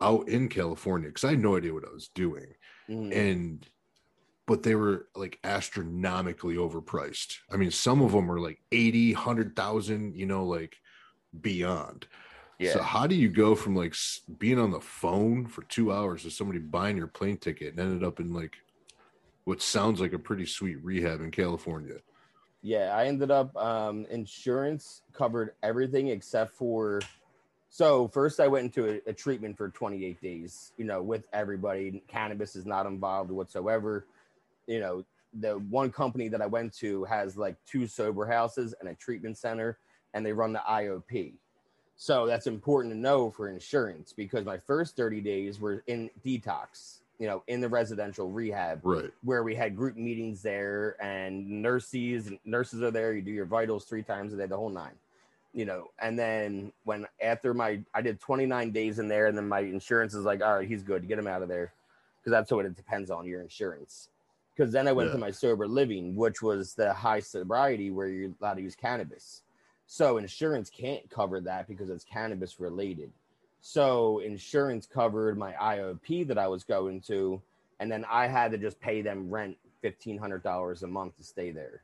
out 0.00 0.28
in 0.28 0.48
California 0.48 1.08
because 1.08 1.24
I 1.24 1.30
had 1.30 1.40
no 1.40 1.56
idea 1.56 1.74
what 1.74 1.86
I 1.86 1.92
was 1.92 2.08
doing, 2.14 2.54
Mhm. 2.88 3.14
and 3.14 3.68
but 4.46 4.62
they 4.62 4.74
were 4.74 5.08
like 5.14 5.38
astronomically 5.44 6.56
overpriced. 6.56 7.34
I 7.52 7.56
mean, 7.56 7.70
some 7.70 8.00
of 8.00 8.12
them 8.12 8.28
were 8.28 8.40
like 8.40 8.62
80, 8.72 9.12
100,000, 9.12 10.16
you 10.16 10.24
know, 10.24 10.46
like 10.46 10.74
beyond. 11.38 12.06
Yeah. 12.58 12.72
So 12.72 12.82
how 12.82 13.06
do 13.06 13.14
you 13.14 13.28
go 13.28 13.54
from 13.54 13.76
like 13.76 13.94
being 14.38 14.58
on 14.58 14.72
the 14.72 14.80
phone 14.80 15.46
for 15.46 15.62
two 15.62 15.92
hours 15.92 16.24
to 16.24 16.30
somebody 16.30 16.58
buying 16.58 16.96
your 16.96 17.06
plane 17.06 17.36
ticket 17.36 17.70
and 17.70 17.80
ended 17.80 18.02
up 18.02 18.18
in 18.18 18.32
like 18.32 18.56
what 19.44 19.62
sounds 19.62 20.00
like 20.00 20.12
a 20.12 20.18
pretty 20.18 20.44
sweet 20.44 20.82
rehab 20.82 21.20
in 21.20 21.30
California? 21.30 21.98
Yeah, 22.60 22.94
I 22.94 23.06
ended 23.06 23.30
up 23.30 23.56
um, 23.56 24.06
insurance 24.10 25.02
covered 25.12 25.54
everything 25.62 26.08
except 26.08 26.52
for. 26.52 27.00
So 27.70 28.08
first, 28.08 28.40
I 28.40 28.48
went 28.48 28.64
into 28.64 29.00
a, 29.06 29.10
a 29.10 29.12
treatment 29.12 29.56
for 29.56 29.68
28 29.68 30.20
days. 30.20 30.72
You 30.76 30.84
know, 30.84 31.00
with 31.00 31.24
everybody, 31.32 32.02
cannabis 32.08 32.56
is 32.56 32.66
not 32.66 32.86
involved 32.86 33.30
whatsoever. 33.30 34.06
You 34.66 34.80
know, 34.80 35.04
the 35.32 35.58
one 35.70 35.92
company 35.92 36.28
that 36.28 36.42
I 36.42 36.46
went 36.46 36.76
to 36.78 37.04
has 37.04 37.36
like 37.36 37.56
two 37.66 37.86
sober 37.86 38.26
houses 38.26 38.74
and 38.80 38.88
a 38.88 38.94
treatment 38.94 39.38
center, 39.38 39.78
and 40.12 40.26
they 40.26 40.32
run 40.32 40.52
the 40.52 40.62
IOP. 40.68 41.34
So 42.00 42.26
that's 42.26 42.46
important 42.46 42.94
to 42.94 42.98
know 42.98 43.28
for 43.28 43.48
insurance 43.48 44.14
because 44.16 44.44
my 44.44 44.56
first 44.56 44.96
30 44.96 45.20
days 45.20 45.60
were 45.60 45.82
in 45.88 46.08
detox. 46.24 47.00
You 47.18 47.26
know, 47.26 47.42
in 47.48 47.60
the 47.60 47.68
residential 47.68 48.30
rehab 48.30 48.80
Right. 48.84 49.10
where 49.24 49.42
we 49.42 49.52
had 49.52 49.76
group 49.76 49.96
meetings 49.96 50.40
there 50.40 50.96
and 51.02 51.60
nurses 51.60 52.30
nurses 52.44 52.80
are 52.80 52.92
there 52.92 53.12
you 53.12 53.22
do 53.22 53.32
your 53.32 53.44
vitals 53.44 53.84
three 53.84 54.04
times 54.04 54.32
a 54.32 54.36
day 54.36 54.46
the 54.46 54.56
whole 54.56 54.68
nine 54.70 54.94
you 55.52 55.64
know 55.64 55.88
and 56.00 56.16
then 56.16 56.70
when 56.84 57.04
after 57.20 57.52
my 57.52 57.80
i 57.92 58.00
did 58.00 58.20
29 58.20 58.70
days 58.70 59.00
in 59.00 59.08
there 59.08 59.26
and 59.26 59.36
then 59.36 59.48
my 59.48 59.58
insurance 59.60 60.14
is 60.14 60.24
like 60.24 60.40
all 60.44 60.54
right 60.58 60.68
he's 60.68 60.84
good 60.84 61.08
get 61.08 61.18
him 61.18 61.26
out 61.26 61.42
of 61.42 61.48
there 61.48 61.72
because 62.20 62.30
that's 62.30 62.52
what 62.52 62.64
it 62.64 62.76
depends 62.76 63.10
on 63.10 63.26
your 63.26 63.40
insurance 63.40 64.08
because 64.54 64.72
then 64.72 64.86
i 64.86 64.92
went 64.92 65.10
to 65.10 65.18
my 65.18 65.32
sober 65.32 65.66
living 65.66 66.14
which 66.14 66.40
was 66.40 66.74
the 66.74 66.92
high 66.92 67.18
sobriety 67.18 67.90
where 67.90 68.06
you're 68.06 68.30
allowed 68.40 68.54
to 68.54 68.62
use 68.62 68.76
cannabis 68.76 69.42
so 69.90 70.18
insurance 70.18 70.70
can't 70.70 71.08
cover 71.10 71.40
that 71.40 71.66
because 71.66 71.90
it's 71.90 72.04
cannabis 72.04 72.60
related 72.60 73.10
so 73.60 74.20
insurance 74.20 74.86
covered 74.86 75.36
my 75.36 75.52
iop 75.54 76.28
that 76.28 76.38
i 76.38 76.46
was 76.46 76.62
going 76.62 77.00
to 77.00 77.42
and 77.80 77.90
then 77.90 78.04
I 78.10 78.26
had 78.26 78.50
to 78.50 78.58
just 78.58 78.80
pay 78.80 79.02
them 79.02 79.30
rent 79.30 79.56
fifteen 79.82 80.18
hundred 80.18 80.42
dollars 80.42 80.82
a 80.82 80.86
month 80.88 81.16
to 81.18 81.22
stay 81.22 81.52
there 81.52 81.82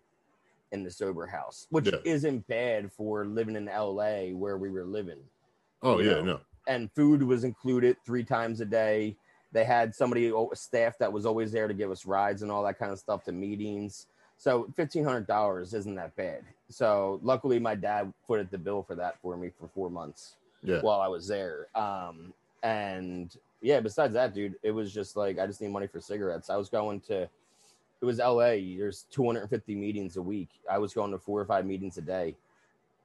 in 0.73 0.83
the 0.83 0.91
sober 0.91 1.25
house, 1.25 1.69
which 1.71 1.87
Yeah. 1.87 1.99
isn't 2.05 2.49
bad 2.49 2.91
for 2.91 3.25
living 3.25 3.55
in 3.55 3.67
LA 3.67 4.31
where 4.31 4.59
we 4.59 4.71
were 4.71 4.85
living. 4.85 5.21
Oh 5.83 6.01
yeah, 6.01 6.15
know, 6.15 6.23
no. 6.23 6.41
And 6.67 6.91
food 6.97 7.23
was 7.23 7.45
included 7.45 7.97
three 8.05 8.25
times 8.25 8.61
a 8.61 8.65
day. 8.65 9.17
They 9.53 9.63
had 9.65 9.95
somebody 9.95 10.33
staff 10.55 10.99
that 10.99 11.13
was 11.13 11.27
always 11.27 11.53
there 11.53 11.69
to 11.69 11.75
give 11.75 11.93
us 11.93 12.07
rides 12.07 12.43
and 12.43 12.51
all 12.51 12.65
that 12.65 12.77
kind 12.77 12.91
of 12.91 12.99
stuff 12.99 13.23
to 13.25 13.33
meetings. 13.33 14.09
So 14.37 14.69
fifteen 14.77 15.05
hundred 15.05 15.27
dollars 15.27 15.75
isn't 15.75 15.95
that 15.95 16.15
bad. 16.17 16.43
So 16.69 17.21
luckily, 17.23 17.59
my 17.59 17.75
dad 17.75 18.13
footed 18.27 18.51
the 18.51 18.59
bill 18.59 18.83
for 18.83 18.95
that 18.97 19.21
for 19.23 19.37
me 19.37 19.51
for 19.59 19.69
four 19.69 19.91
months 19.91 20.37
Yeah. 20.63 20.81
while 20.81 21.01
I 21.01 21.09
was 21.09 21.27
there. 21.29 21.69
Um, 21.75 22.33
and 22.63 23.35
yeah, 23.61 23.81
besides 23.81 24.15
that, 24.15 24.35
dude, 24.35 24.57
it 24.63 24.71
was 24.73 24.93
just 24.93 25.17
like 25.17 25.39
I 25.39 25.47
just 25.47 25.61
need 25.61 25.71
money 25.71 25.87
for 25.87 26.01
cigarettes. 26.01 26.51
I 26.51 26.57
was 26.57 26.69
going 26.69 27.01
to, 27.03 27.23
it 27.23 28.05
was 28.05 28.19
LA. 28.19 28.57
There's 28.77 29.05
250 29.11 29.75
meetings 29.75 30.17
a 30.17 30.23
week. 30.23 30.49
I 30.71 30.79
was 30.79 30.93
going 30.95 31.11
to 31.13 31.19
four 31.19 31.41
or 31.41 31.45
five 31.47 31.65
meetings 31.65 31.97
a 31.99 32.03
day, 32.03 32.35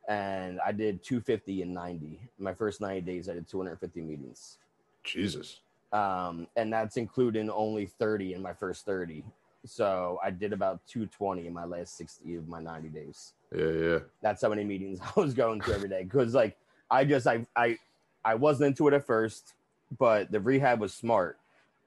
and 0.08 0.60
I 0.66 0.72
did 0.72 1.04
250 1.04 1.62
and 1.62 1.74
90. 1.74 2.20
My 2.40 2.54
first 2.54 2.82
90 2.82 3.02
days, 3.02 3.30
I 3.30 3.34
did 3.34 3.48
250 3.48 4.02
meetings, 4.02 4.58
Jesus. 5.04 5.60
um, 5.94 6.48
and 6.56 6.72
that's 6.74 6.98
including 6.98 7.50
only 7.50 7.86
30 7.86 8.34
in 8.34 8.42
my 8.42 8.54
first 8.54 8.86
30. 8.86 9.24
So 9.66 10.20
I 10.24 10.32
did 10.32 10.54
about 10.54 10.80
220 10.88 11.48
in 11.48 11.54
my 11.54 11.66
last 11.66 11.98
60 11.98 12.36
of 12.36 12.48
my 12.48 12.62
90 12.62 12.90
days 12.90 13.34
Yeah, 13.56 13.70
yeah. 13.70 14.00
that's 14.22 14.42
how 14.42 14.50
many 14.50 14.64
meetings 14.64 15.00
I 15.16 15.20
was 15.20 15.34
going 15.34 15.62
to 15.62 15.74
every 15.74 15.90
day. 15.90 16.06
Cause 16.06 16.34
like 16.34 16.58
I 16.90 17.06
just 17.06 17.28
I 17.28 17.46
I 17.56 17.78
I 18.24 18.36
wasn't 18.36 18.70
into 18.70 18.88
it 18.88 18.94
at 18.94 19.06
first, 19.06 19.54
but 19.98 20.32
the 20.32 20.40
rehab 20.40 20.80
was 20.80 20.94
smart 20.94 21.38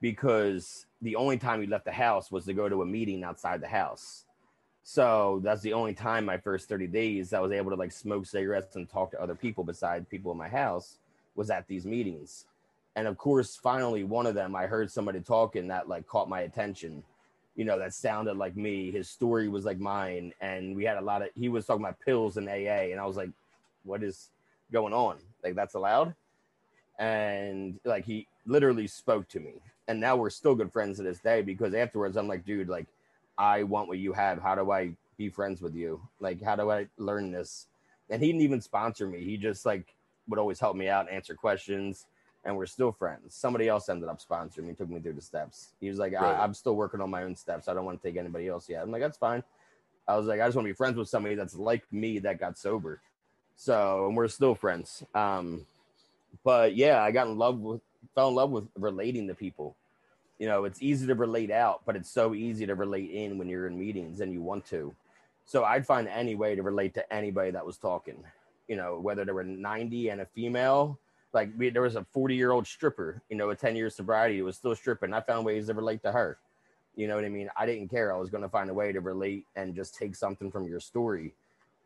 because 0.01 0.87
the 1.01 1.17
only 1.17 1.39
time 1.39 1.61
you 1.61 1.69
left 1.69 1.85
the 1.85 1.93
house 1.93 2.31
was 2.31 2.45
to 2.47 2.55
go 2.55 2.69
to 2.69 2.83
a 2.83 2.87
meeting 2.87 3.25
outside 3.25 3.61
the 3.61 3.69
house. 3.69 4.25
So 4.85 5.41
that's 5.45 5.63
the 5.63 5.73
only 5.73 5.95
time 5.95 6.25
my 6.25 6.39
first 6.39 6.69
30 6.69 6.89
days 6.89 7.33
I 7.33 7.41
was 7.41 7.53
able 7.53 7.71
to 7.71 7.77
like 7.77 7.93
smoke 7.93 8.27
cigarettes 8.27 8.77
and 8.77 8.89
talk 8.89 9.13
to 9.13 9.23
other 9.23 9.35
people 9.35 9.63
besides 9.65 10.07
people 10.09 10.33
in 10.33 10.39
my 10.39 10.49
house 10.49 10.99
was 11.37 11.51
at 11.51 11.69
these 11.69 11.87
meetings. 11.87 12.47
And 12.97 13.07
of 13.07 13.17
course, 13.17 13.57
finally 13.57 14.05
one 14.05 14.27
of 14.27 14.35
them 14.35 14.55
I 14.57 14.67
heard 14.67 14.91
somebody 14.91 15.21
talking 15.21 15.69
that 15.69 15.89
like 15.89 16.07
caught 16.07 16.29
my 16.29 16.41
attention 16.41 17.03
you 17.55 17.65
know, 17.65 17.79
that 17.79 17.95
sounded 17.95 18.37
like 18.37 18.57
me. 18.57 18.91
His 18.91 19.09
story 19.09 19.49
was 19.49 19.65
like 19.65 19.79
mine, 19.79 20.33
and 20.41 20.75
we 20.75 20.85
had 20.85 20.97
a 20.97 21.03
lot 21.03 21.23
of. 21.23 21.29
He 21.39 21.49
was 21.49 21.67
talking 21.67 21.85
about 21.85 22.01
pills 22.01 22.37
and 22.37 22.49
AA, 22.49 22.91
and 22.91 23.01
I 23.01 23.07
was 23.07 23.17
like, 23.17 23.31
"What 23.85 24.03
is 24.03 24.31
going 24.73 24.95
on? 24.95 25.19
Like 25.45 25.55
that's 25.55 25.75
allowed?" 25.75 26.15
And 26.99 27.79
like 27.85 28.05
he 28.05 28.27
literally 28.47 28.87
spoke 28.87 29.29
to 29.29 29.41
me, 29.41 29.55
and 29.89 30.01
now 30.01 30.17
we're 30.17 30.31
still 30.31 30.55
good 30.55 30.73
friends 30.73 30.97
to 30.97 31.03
this 31.03 31.19
day 31.21 31.43
because 31.43 31.75
afterwards 31.75 32.17
I'm 32.17 32.29
like, 32.29 32.45
"Dude, 32.47 32.69
like 32.69 32.87
I 33.37 33.65
want 33.65 33.89
what 33.89 33.99
you 33.99 34.13
have. 34.13 34.41
How 34.41 34.55
do 34.55 34.71
I 34.71 34.93
be 35.19 35.29
friends 35.29 35.61
with 35.61 35.75
you? 35.75 36.01
Like 36.21 36.43
how 36.43 36.57
do 36.57 36.71
I 36.71 36.87
learn 36.97 37.33
this?" 37.33 37.67
And 38.09 38.23
he 38.23 38.29
didn't 38.29 38.43
even 38.43 38.61
sponsor 38.61 39.07
me. 39.07 39.23
He 39.25 39.37
just 39.37 39.67
like 39.67 39.95
would 40.29 40.39
always 40.39 40.61
help 40.61 40.77
me 40.77 40.89
out, 40.89 41.11
answer 41.11 41.35
questions 41.35 42.07
and 42.45 42.57
we're 42.57 42.67
still 42.67 42.93
friends. 42.93 43.35
Somebody 43.35 43.69
else 43.69 43.89
ended 43.89 44.09
up 44.09 44.21
sponsoring 44.21 44.65
me, 44.65 44.75
took 44.75 44.89
me 44.89 45.01
through 45.01 45.15
the 45.15 45.23
steps. 45.23 45.71
He 45.81 45.89
was 45.89 45.99
like, 45.99 46.13
Right. 46.13 46.23
I, 46.23 46.43
I'm 46.43 46.55
still 46.55 46.75
working 46.77 47.01
on 47.01 47.11
my 47.11 47.23
own 47.23 47.37
steps. 47.37 47.69
I 47.69 47.75
don't 47.75 47.85
want 47.85 48.01
to 48.03 48.09
take 48.09 48.17
anybody 48.17 48.49
else 48.49 48.69
yet. 48.69 48.83
I'm 48.83 48.91
like, 48.91 49.03
that's 49.03 49.19
fine. 49.19 49.43
I 50.09 50.17
was 50.17 50.27
like, 50.27 50.41
I 50.41 50.47
just 50.47 50.57
want 50.57 50.67
to 50.67 50.73
be 50.73 50.77
friends 50.77 50.97
with 50.97 51.09
somebody 51.09 51.37
that's 51.37 51.55
like 51.55 51.85
me 51.93 52.19
that 52.21 52.41
got 52.41 52.59
sober. 52.59 53.01
So, 53.57 54.07
and 54.07 54.17
we're 54.17 54.29
still 54.29 54.55
friends. 54.55 55.05
Um, 55.15 55.67
but 56.43 56.75
yeah, 56.75 57.03
I 57.03 57.13
got 57.13 57.29
in 57.29 57.39
love 57.39 57.61
with, 57.61 57.81
fell 58.15 58.29
in 58.29 58.35
love 58.35 58.51
with 58.51 58.69
relating 58.77 59.29
to 59.29 59.35
people. 59.35 59.77
You 60.39 60.49
know, 60.49 60.65
it's 60.65 60.83
easy 60.83 61.07
to 61.07 61.15
relate 61.15 61.53
out, 61.53 61.83
but 61.87 61.95
it's 61.95 62.11
so 62.11 62.35
easy 62.35 62.67
to 62.67 62.75
relate 62.75 63.11
in 63.11 63.39
when 63.39 63.49
you're 63.49 63.69
in 63.69 63.79
meetings 63.79 64.21
and 64.21 64.33
you 64.33 64.43
want 64.43 64.67
to. 64.67 64.93
So 65.45 65.65
I'd 65.65 65.87
find 65.87 66.09
any 66.09 66.35
way 66.35 66.57
to 66.57 66.63
relate 66.63 66.95
to 66.95 67.13
anybody 67.13 67.53
that 67.53 67.65
was 67.65 67.77
talking. 67.77 68.25
You 68.67 68.77
know, 68.77 68.99
whether 68.99 69.25
they 69.25 69.33
were 69.33 69.45
90 69.45 70.09
and 70.09 70.21
a 70.21 70.27
female, 70.27 70.99
like 71.33 71.51
we, 71.57 71.71
there 71.71 71.83
was 71.83 71.97
a 71.97 72.05
40 72.13 72.35
year 72.35 72.53
old 72.53 72.67
stripper, 72.67 73.23
you 73.29 73.37
know, 73.37 73.51
a 73.51 73.57
10 73.57 73.77
year 73.77 73.91
sobriety 73.91 74.39
who 74.39 74.45
was 74.45 74.57
still 74.57 74.75
stripping. 74.75 75.13
I 75.13 75.21
found 75.21 75.47
ways 75.47 75.67
to 75.67 75.75
relate 75.75 76.03
to 76.03 76.13
her. 76.13 76.39
You 76.95 77.09
know 77.09 77.17
what 77.17 77.25
I 77.25 77.31
mean? 77.31 77.49
I 77.57 77.65
didn't 77.65 77.89
care. 77.89 78.15
I 78.15 78.19
was 78.19 78.29
going 78.29 78.43
to 78.43 78.49
find 78.49 78.69
a 78.69 78.75
way 78.75 78.93
to 78.93 79.01
relate 79.01 79.47
and 79.57 79.75
just 79.75 79.97
take 79.97 80.15
something 80.15 80.51
from 80.51 80.69
your 80.69 80.81
story. 80.81 81.33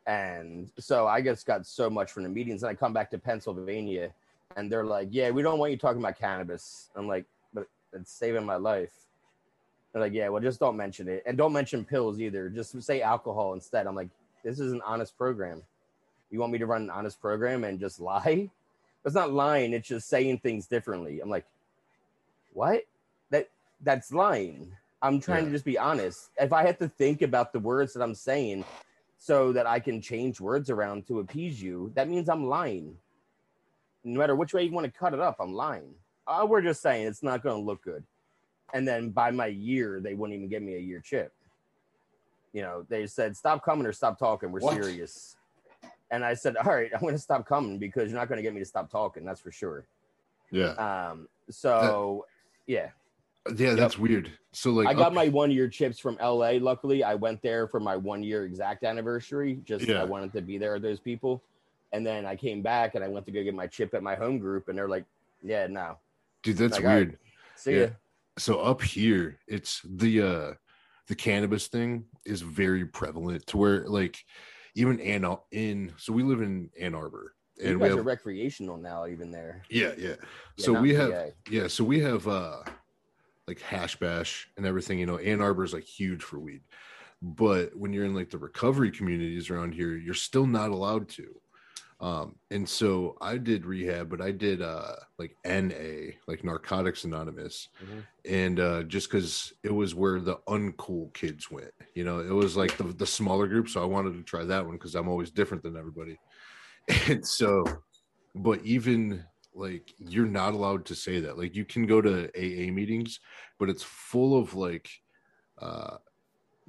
And 0.05 0.69
so 0.79 1.07
I 1.07 1.21
just 1.21 1.45
got 1.45 1.65
so 1.65 1.89
much 1.89 2.11
from 2.11 2.23
the 2.23 2.29
meetings. 2.29 2.63
And 2.63 2.69
I 2.69 2.73
come 2.73 2.93
back 2.93 3.09
to 3.11 3.17
Pennsylvania 3.17 4.11
and 4.55 4.71
they're 4.71 4.85
like, 4.85 5.09
yeah, 5.11 5.29
we 5.29 5.41
don't 5.41 5.59
want 5.59 5.71
you 5.71 5.77
talking 5.77 6.01
about 6.01 6.17
cannabis. 6.17 6.89
I'm 6.95 7.07
like, 7.07 7.25
but 7.53 7.67
it's 7.93 8.11
saving 8.11 8.45
my 8.45 8.55
life. 8.55 8.91
They're 9.91 10.01
like, 10.01 10.13
yeah, 10.13 10.29
well, 10.29 10.41
just 10.41 10.59
don't 10.59 10.77
mention 10.77 11.07
it. 11.07 11.23
And 11.25 11.37
don't 11.37 11.53
mention 11.53 11.85
pills 11.85 12.19
either. 12.19 12.49
Just 12.49 12.81
say 12.81 13.01
alcohol 13.01 13.53
instead. 13.53 13.87
I'm 13.87 13.95
like, 13.95 14.09
this 14.43 14.59
is 14.59 14.73
an 14.73 14.81
honest 14.85 15.17
program. 15.17 15.61
You 16.31 16.39
want 16.39 16.51
me 16.51 16.59
to 16.59 16.65
run 16.65 16.83
an 16.83 16.89
honest 16.89 17.21
program 17.21 17.63
and 17.63 17.79
just 17.79 17.99
lie? 17.99 18.49
It's 19.05 19.15
not 19.15 19.31
lying. 19.31 19.73
It's 19.73 19.87
just 19.87 20.09
saying 20.09 20.39
things 20.39 20.67
differently. 20.67 21.19
I'm 21.21 21.29
like, 21.29 21.45
what? 22.53 22.83
That 23.29 23.49
that's 23.81 24.11
lying. 24.11 24.71
I'm 25.01 25.19
trying 25.19 25.43
Yeah. 25.43 25.49
to 25.49 25.51
just 25.55 25.65
be 25.65 25.77
honest. 25.77 26.31
If 26.39 26.51
I 26.51 26.65
have 26.65 26.77
to 26.79 26.89
think 26.89 27.21
about 27.21 27.53
the 27.53 27.59
words 27.59 27.93
that 27.93 28.01
I'm 28.01 28.15
saying 28.15 28.65
so 29.19 29.53
that 29.53 29.65
I 29.67 29.79
can 29.79 30.01
change 30.01 30.41
words 30.41 30.69
around 30.69 31.07
to 31.07 31.19
appease 31.19 31.61
you, 31.61 31.91
that 31.95 32.09
means 32.09 32.27
I'm 32.29 32.47
lying. 32.47 32.97
No 34.03 34.19
matter 34.19 34.35
which 34.35 34.53
way 34.53 34.63
you 34.63 34.71
want 34.71 34.85
to 34.85 34.99
cut 34.99 35.13
it 35.13 35.19
up, 35.19 35.37
I'm 35.39 35.53
lying. 35.53 35.93
Uh, 36.25 36.45
we're 36.49 36.61
just 36.61 36.81
saying 36.81 37.07
it's 37.07 37.23
not 37.23 37.43
going 37.43 37.55
to 37.61 37.65
look 37.65 37.81
good. 37.83 38.03
And 38.73 38.85
then 38.87 39.11
by 39.11 39.31
my 39.31 39.47
year, 39.47 40.01
they 40.01 40.13
wouldn't 40.13 40.35
even 40.35 40.49
give 40.49 40.61
me 40.61 40.75
a 40.75 40.79
year 40.79 40.99
chip. 40.99 41.31
You 42.51 42.63
know, 42.63 42.85
they 42.89 43.07
said, 43.07 43.37
stop 43.37 43.63
coming 43.63 43.85
or 43.85 43.93
stop 43.93 44.17
talking. 44.19 44.51
We're 44.51 44.59
What? 44.59 44.73
serious. 44.83 45.36
And 46.11 46.23
I 46.23 46.33
said, 46.33 46.55
all 46.57 46.73
right, 46.73 46.89
I'm 46.93 47.01
going 47.01 47.13
to 47.13 47.19
stop 47.19 47.47
coming 47.47 47.77
because 47.79 48.09
you're 48.09 48.19
not 48.19 48.29
going 48.29 48.37
to 48.37 48.43
get 48.43 48.53
me 48.53 48.59
to 48.59 48.65
stop 48.65 48.89
talking. 48.89 49.25
That's 49.25 49.41
for 49.41 49.51
sure. 49.51 49.85
Yeah. 50.51 50.69
Um, 50.71 51.27
so, 51.49 52.25
yeah. 52.65 52.89
Yeah, 53.55 53.75
that's 53.75 53.97
weird. 53.97 54.31
So 54.51 54.71
like 54.71 54.87
I 54.87 54.93
got 54.93 55.07
up- 55.07 55.13
my 55.13 55.29
one 55.29 55.51
year 55.51 55.69
chips 55.69 55.99
from 55.99 56.17
LA. 56.21 56.53
Luckily, 56.59 57.03
I 57.03 57.15
went 57.15 57.41
there 57.41 57.67
for 57.67 57.79
my 57.79 57.95
one 57.95 58.21
year 58.23 58.45
exact 58.45 58.83
anniversary. 58.83 59.59
Just 59.63 59.85
Yeah. 59.85 60.01
I 60.01 60.03
wanted 60.03 60.33
to 60.33 60.41
be 60.41 60.57
there 60.57 60.73
with 60.73 60.81
those 60.81 60.99
people. 60.99 61.41
And 61.93 62.05
then 62.05 62.25
I 62.25 62.35
came 62.35 62.61
back 62.61 62.95
and 62.95 63.03
I 63.03 63.07
went 63.07 63.25
to 63.27 63.31
go 63.31 63.41
get 63.43 63.53
my 63.53 63.67
chip 63.67 63.93
at 63.93 64.03
my 64.03 64.15
home 64.15 64.39
group, 64.39 64.67
and 64.67 64.77
they're 64.77 64.89
like, 64.89 65.05
"Yeah, 65.41 65.67
no, 65.67 65.97
dude, 66.43 66.57
that's 66.57 66.73
like, 66.73 66.83
all 66.83 66.89
right. 66.89 66.95
weird. 67.07 67.17
see 67.55 67.71
Yeah. 67.75 67.79
ya." 67.83 67.89
so 68.37 68.59
up 68.59 68.81
here 68.81 69.39
it's 69.47 69.81
the 69.85 70.21
uh 70.21 70.53
the 71.07 71.15
cannabis 71.15 71.67
thing 71.67 72.03
is 72.25 72.41
very 72.41 72.85
prevalent 72.85 73.47
to 73.47 73.57
where 73.57 73.87
like 73.87 74.23
even 74.77 74.99
Ann 75.01 75.25
in 75.51 75.91
so 75.97 76.13
we 76.13 76.23
live 76.23 76.41
in 76.41 76.69
Ann 76.79 76.93
Arbor 76.93 77.33
You 77.57 77.69
and 77.71 77.79
we 77.81 77.89
have 77.89 77.97
are 77.97 78.03
recreational 78.03 78.77
now, 78.77 79.07
even 79.07 79.31
there. 79.31 79.63
yeah 79.69 79.91
yeah 79.97 80.09
Yeah, 80.09 80.15
so 80.57 80.79
we 80.79 80.93
have 80.93 81.11
PA. 81.11 81.25
yeah 81.49 81.67
so 81.67 81.83
we 81.83 81.99
have 82.01 82.27
uh 82.27 82.61
like 83.47 83.59
hash 83.61 83.95
bash 83.97 84.47
and 84.57 84.65
everything 84.65 84.99
you 84.99 85.05
know 85.07 85.17
Ann 85.17 85.41
Arbor 85.41 85.63
is 85.63 85.73
like 85.73 85.83
huge 85.85 86.21
for 86.23 86.39
weed 86.39 86.61
but 87.21 87.75
when 87.75 87.91
you're 87.93 88.05
in 88.05 88.13
like 88.13 88.29
the 88.29 88.37
recovery 88.37 88.91
communities 88.91 89.49
around 89.49 89.73
here 89.73 89.95
you're 89.97 90.13
still 90.13 90.45
not 90.45 90.69
allowed 90.69 91.09
to 91.09 91.25
um 91.99 92.35
and 92.51 92.67
so 92.69 93.17
i 93.21 93.37
did 93.37 93.65
rehab 93.65 94.07
but 94.07 94.21
i 94.21 94.29
did 94.29 94.61
uh 94.61 94.93
like 95.17 95.35
na 95.45 95.73
like 96.27 96.43
narcotics 96.43 97.05
anonymous. 97.05 97.69
Mhm. 97.83 98.03
and 98.25 98.59
uh 98.59 98.83
just 98.83 99.09
because 99.09 99.53
it 99.63 99.73
was 99.73 99.95
where 99.95 100.19
the 100.19 100.35
uncool 100.47 101.11
kids 101.13 101.49
went 101.49 101.71
you 101.95 102.03
know 102.03 102.19
it 102.19 102.31
was 102.31 102.55
like 102.55 102.77
the, 102.77 102.83
the 102.83 103.05
smaller 103.05 103.47
group. 103.47 103.67
So 103.67 103.81
i 103.81 103.85
wanted 103.85 104.13
to 104.13 104.23
try 104.23 104.43
that 104.45 104.63
one 104.65 104.75
because 104.75 104.93
i'm 104.95 105.07
always 105.07 105.31
different 105.31 105.63
than 105.63 105.75
everybody. 105.75 106.17
And 107.09 107.25
so 107.25 107.63
but 108.35 108.61
even 108.63 109.23
like 109.55 109.91
you're 109.97 110.27
not 110.27 110.53
allowed 110.53 110.85
to 110.85 110.95
say 110.95 111.19
that. 111.21 111.37
Like 111.37 111.55
you 111.55 111.65
can 111.65 111.87
go 111.87 111.99
to 112.01 112.29
aa 112.35 112.71
meetings 112.71 113.19
but 113.59 113.69
it's 113.69 113.83
full 113.83 114.39
of 114.39 114.53
like 114.53 114.87
uh 115.59 115.97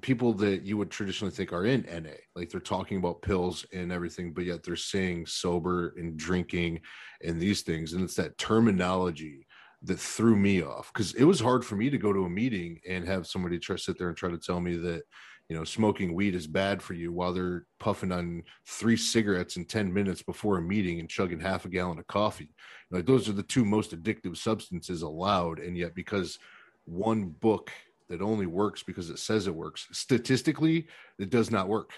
people 0.01 0.33
that 0.33 0.63
you 0.63 0.77
would 0.77 0.91
traditionally 0.91 1.35
think 1.35 1.53
are 1.53 1.65
in 1.65 1.83
NA. 1.83 2.11
Like 2.37 2.51
they're 2.51 2.61
talking 2.61 2.99
about 2.99 3.23
pills 3.23 3.67
and 3.73 3.91
everything, 3.91 4.33
but 4.33 4.45
yet 4.45 4.63
they're 4.63 4.77
saying 4.77 5.27
sober 5.27 5.95
and 5.97 6.17
drinking 6.17 6.81
and 7.23 7.41
these 7.41 7.63
things. 7.63 7.93
And 7.93 8.05
it's 8.05 8.15
that 8.15 8.39
terminology 8.39 9.47
that 9.83 9.99
threw 9.99 10.37
me 10.37 10.63
off 10.63 10.93
because 10.93 11.15
it 11.15 11.25
was 11.25 11.41
hard 11.41 11.65
for 11.65 11.77
me 11.77 11.91
to 11.91 11.99
go 11.99 12.13
to 12.13 12.25
a 12.25 12.31
meeting 12.31 12.81
and 12.89 13.07
have 13.07 13.27
somebody 13.27 13.59
try 13.59 13.77
sit 13.77 13.99
there 13.99 14.09
and 14.09 14.17
try 14.17 14.31
to 14.31 14.39
tell 14.39 14.61
me 14.61 14.77
that, 14.77 15.03
you 15.49 15.57
know, 15.57 15.65
smoking 15.65 16.15
weed 16.15 16.35
is 16.35 16.47
bad 16.47 16.83
for 16.83 16.95
you 16.95 17.13
while 17.13 17.33
they're 17.33 17.65
puffing 17.81 18.13
on 18.13 18.43
three 18.67 18.97
cigarettes 18.97 19.57
in 19.57 19.65
10 19.65 19.93
minutes 19.93 20.23
before 20.23 20.59
a 20.59 20.63
meeting 20.63 21.01
and 21.01 21.09
chugging 21.09 21.41
half 21.41 21.65
a 21.65 21.69
gallon 21.69 21.99
of 21.99 22.07
coffee. 22.07 22.55
Like 22.91 23.07
those 23.07 23.29
are 23.29 23.33
the 23.33 23.43
two 23.43 23.65
most 23.65 23.93
addictive 23.93 24.37
substances 24.37 25.03
allowed. 25.03 25.59
And 25.59 25.77
yet, 25.77 25.95
because 25.95 26.39
one 26.85 27.27
book 27.27 27.71
that 28.09 28.23
only 28.23 28.47
works 28.47 28.83
because 28.83 29.11
it 29.11 29.19
says 29.19 29.47
it 29.47 29.55
works. 29.55 29.87
Statistically, 29.93 30.87
it 31.19 31.31
does 31.31 31.51
not 31.51 31.69
work. 31.69 31.93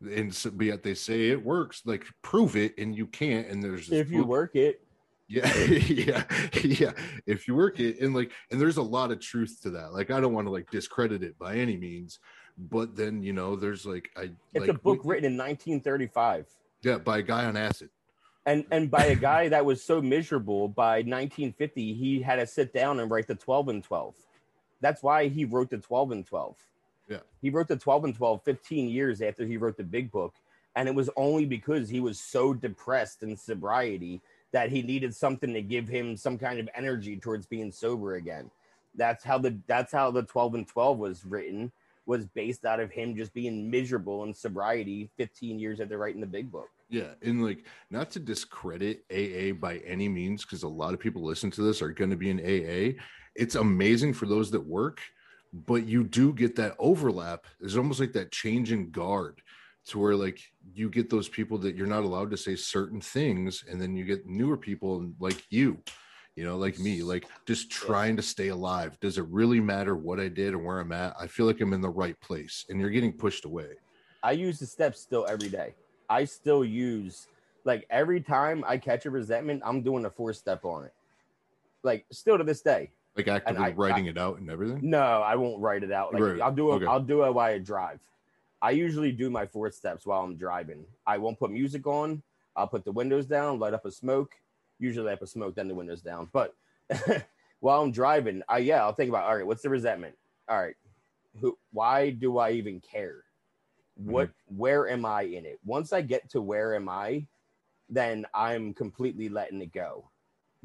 And 0.00 0.34
so, 0.34 0.50
but 0.50 0.66
yet 0.66 0.82
they 0.82 0.94
say 0.94 1.28
it 1.30 1.44
works. 1.44 1.82
Like 1.84 2.04
prove 2.22 2.56
it, 2.56 2.76
and 2.78 2.96
you 2.96 3.06
can't. 3.06 3.48
And 3.48 3.62
there's 3.62 3.90
If 3.90 4.10
you 4.10 4.24
work 4.24 4.56
it, 4.56 4.82
yeah, 5.28 5.52
yeah, 5.64 6.24
yeah. 6.62 6.92
If 7.26 7.46
you 7.46 7.54
work 7.54 7.80
it, 7.80 8.00
and 8.00 8.14
like, 8.14 8.32
and 8.50 8.60
there's 8.60 8.78
a 8.78 8.82
lot 8.82 9.10
of 9.10 9.20
truth 9.20 9.58
to 9.62 9.70
that. 9.70 9.92
Like, 9.92 10.10
I 10.10 10.20
don't 10.20 10.32
want 10.32 10.46
to 10.46 10.50
like 10.50 10.70
discredit 10.70 11.22
it 11.22 11.38
by 11.38 11.56
any 11.56 11.76
means, 11.76 12.18
but 12.56 12.96
then 12.96 13.22
you 13.22 13.32
know, 13.32 13.56
there's 13.56 13.84
like, 13.84 14.08
I 14.16 14.30
it's 14.54 14.66
like, 14.66 14.70
a 14.70 14.74
book 14.74 15.04
we- 15.04 15.10
written 15.10 15.32
in 15.32 15.36
1935. 15.36 16.46
yeah, 16.82 16.98
by 16.98 17.18
a 17.18 17.22
guy 17.22 17.44
on 17.44 17.56
acid. 17.56 17.90
And 18.46 18.64
and 18.70 18.90
by 18.90 19.04
a 19.04 19.14
guy 19.14 19.48
that 19.48 19.62
was 19.62 19.84
so 19.84 20.00
miserable 20.00 20.66
by 20.66 21.02
1950, 21.02 21.92
he 21.92 22.22
had 22.22 22.36
to 22.36 22.46
sit 22.46 22.72
down 22.72 22.98
and 23.00 23.10
write 23.10 23.26
the 23.26 23.34
12 23.34 23.68
and 23.68 23.84
12. 23.84 24.14
That's 24.80 25.02
why 25.02 25.28
he 25.28 25.44
wrote 25.44 25.70
the 25.70 25.78
12 25.78 26.12
and 26.12 26.26
12. 26.26 26.56
Yeah. 27.08 27.18
He 27.42 27.50
wrote 27.50 27.68
the 27.68 27.76
12 27.76 28.04
and 28.04 28.14
12 28.14 28.42
15 28.42 28.88
years 28.88 29.20
after 29.20 29.44
he 29.44 29.56
wrote 29.56 29.76
the 29.76 29.84
big 29.84 30.10
book. 30.10 30.34
And 30.76 30.88
it 30.88 30.94
was 30.94 31.10
only 31.16 31.44
because 31.44 31.88
he 31.88 32.00
was 32.00 32.20
so 32.20 32.54
depressed 32.54 33.22
in 33.22 33.36
sobriety 33.36 34.20
that 34.52 34.70
he 34.70 34.82
needed 34.82 35.14
something 35.14 35.52
to 35.52 35.62
give 35.62 35.88
him 35.88 36.16
some 36.16 36.38
kind 36.38 36.60
of 36.60 36.68
energy 36.74 37.16
towards 37.16 37.46
being 37.46 37.72
sober 37.72 38.14
again. 38.14 38.50
That's 38.94 39.24
how 39.24 39.38
the 39.38 39.56
that's 39.66 39.92
how 39.92 40.10
the 40.10 40.22
12 40.22 40.54
and 40.54 40.68
12 40.68 40.98
was 40.98 41.24
written, 41.24 41.72
was 42.06 42.26
based 42.26 42.64
out 42.64 42.80
of 42.80 42.90
him 42.90 43.16
just 43.16 43.32
being 43.34 43.70
miserable 43.70 44.24
in 44.24 44.34
sobriety 44.34 45.10
15 45.16 45.58
years 45.58 45.80
after 45.80 45.98
writing 45.98 46.20
the 46.20 46.26
big 46.26 46.50
book. 46.50 46.70
Yeah, 46.90 47.14
and 47.22 47.44
like 47.44 47.66
not 47.90 48.10
to 48.10 48.18
discredit 48.18 49.04
AA 49.12 49.54
by 49.54 49.78
any 49.86 50.08
means, 50.08 50.44
because 50.44 50.64
a 50.64 50.68
lot 50.68 50.92
of 50.92 50.98
people 50.98 51.22
listen 51.22 51.50
to 51.52 51.62
this 51.62 51.80
are 51.80 51.90
going 51.90 52.10
to 52.10 52.16
be 52.16 52.30
in 52.30 52.40
AA. 52.40 53.00
It's 53.36 53.54
amazing 53.54 54.12
for 54.12 54.26
those 54.26 54.50
that 54.50 54.60
work, 54.60 55.00
but 55.52 55.86
you 55.86 56.02
do 56.02 56.32
get 56.32 56.56
that 56.56 56.74
overlap. 56.80 57.46
It's 57.60 57.76
almost 57.76 58.00
like 58.00 58.12
that 58.14 58.32
change 58.32 58.72
in 58.72 58.90
guard 58.90 59.40
to 59.86 60.00
where 60.00 60.16
like 60.16 60.40
you 60.74 60.90
get 60.90 61.08
those 61.08 61.28
people 61.28 61.58
that 61.58 61.76
you're 61.76 61.86
not 61.86 62.02
allowed 62.02 62.32
to 62.32 62.36
say 62.36 62.56
certain 62.56 63.00
things, 63.00 63.64
and 63.70 63.80
then 63.80 63.94
you 63.96 64.04
get 64.04 64.26
newer 64.26 64.56
people 64.56 65.12
like 65.20 65.44
you, 65.48 65.78
you 66.34 66.42
know, 66.42 66.56
like 66.56 66.80
me, 66.80 67.04
like 67.04 67.24
just 67.46 67.70
trying 67.70 68.16
to 68.16 68.22
stay 68.22 68.48
alive. 68.48 68.98
Does 69.00 69.16
it 69.16 69.26
really 69.28 69.60
matter 69.60 69.94
what 69.94 70.18
I 70.18 70.26
did 70.26 70.54
and 70.54 70.64
where 70.64 70.80
I'm 70.80 70.90
at? 70.90 71.14
I 71.20 71.28
feel 71.28 71.46
like 71.46 71.60
I'm 71.60 71.72
in 71.72 71.80
the 71.80 71.88
right 71.88 72.20
place, 72.20 72.64
and 72.68 72.80
you're 72.80 72.90
getting 72.90 73.12
pushed 73.12 73.44
away. 73.44 73.68
I 74.24 74.32
use 74.32 74.58
the 74.58 74.66
steps 74.66 75.00
still 75.00 75.24
every 75.28 75.48
day. 75.48 75.76
I 76.10 76.24
still 76.24 76.64
use 76.64 77.28
like 77.64 77.86
every 77.88 78.20
time 78.20 78.64
I 78.66 78.76
catch 78.76 79.06
a 79.06 79.10
resentment, 79.10 79.62
I'm 79.64 79.80
doing 79.80 80.04
a 80.04 80.10
four 80.10 80.32
step 80.32 80.64
on 80.64 80.84
it. 80.84 80.92
Like 81.82 82.04
still 82.10 82.36
to 82.36 82.44
this 82.44 82.60
day. 82.60 82.90
Like 83.16 83.28
actively 83.28 83.64
I- 83.64 83.70
writing 83.70 84.06
it 84.06 84.18
out 84.18 84.38
and 84.38 84.50
everything. 84.50 84.80
No, 84.82 85.00
I 85.00 85.36
won't 85.36 85.60
write 85.60 85.84
it 85.84 85.92
out. 85.92 86.12
Like 86.12 86.22
Right. 86.22 86.40
I'll 86.40 86.52
do 86.52 86.72
it. 86.72 86.76
Okay. 86.76 86.86
I'll 86.86 87.00
do 87.00 87.24
it 87.24 87.32
while 87.32 87.46
I 87.46 87.58
drive. 87.58 88.00
I 88.60 88.72
usually 88.72 89.12
do 89.12 89.30
my 89.30 89.46
four 89.46 89.70
steps 89.70 90.04
while 90.04 90.22
I'm 90.22 90.36
driving. 90.36 90.84
I 91.06 91.16
won't 91.16 91.38
put 91.38 91.50
music 91.50 91.86
on. 91.86 92.22
I'll 92.56 92.66
put 92.66 92.84
the 92.84 92.92
windows 92.92 93.26
down, 93.26 93.58
light 93.58 93.72
up 93.72 93.86
a 93.86 93.90
smoke. 93.90 94.36
Usually 94.78 95.10
I 95.10 95.14
put 95.14 95.28
a 95.28 95.30
smoke, 95.30 95.54
then 95.54 95.68
the 95.68 95.74
windows 95.74 96.02
down. 96.02 96.28
But 96.32 96.54
while 97.60 97.80
I'm 97.80 97.92
driving, 97.92 98.42
I 98.48 98.58
yeah, 98.58 98.82
I'll 98.82 98.92
think 98.92 99.08
about 99.08 99.24
all 99.24 99.36
right, 99.36 99.46
what's 99.46 99.62
the 99.62 99.70
resentment? 99.70 100.14
All 100.48 100.60
right, 100.60 100.76
who 101.40 101.56
why 101.72 102.10
do 102.10 102.38
I 102.38 102.50
even 102.50 102.80
care? 102.80 103.24
What 104.04 104.28
mm-hmm. 104.28 104.56
where 104.56 104.88
am 104.88 105.04
I 105.04 105.22
in 105.22 105.44
it? 105.44 105.58
Once 105.64 105.92
I 105.92 106.00
get 106.00 106.30
to 106.30 106.40
where 106.40 106.74
am 106.74 106.88
I, 106.88 107.26
then 107.88 108.26
I'm 108.34 108.72
completely 108.74 109.28
letting 109.28 109.60
it 109.60 109.72
go. 109.72 110.10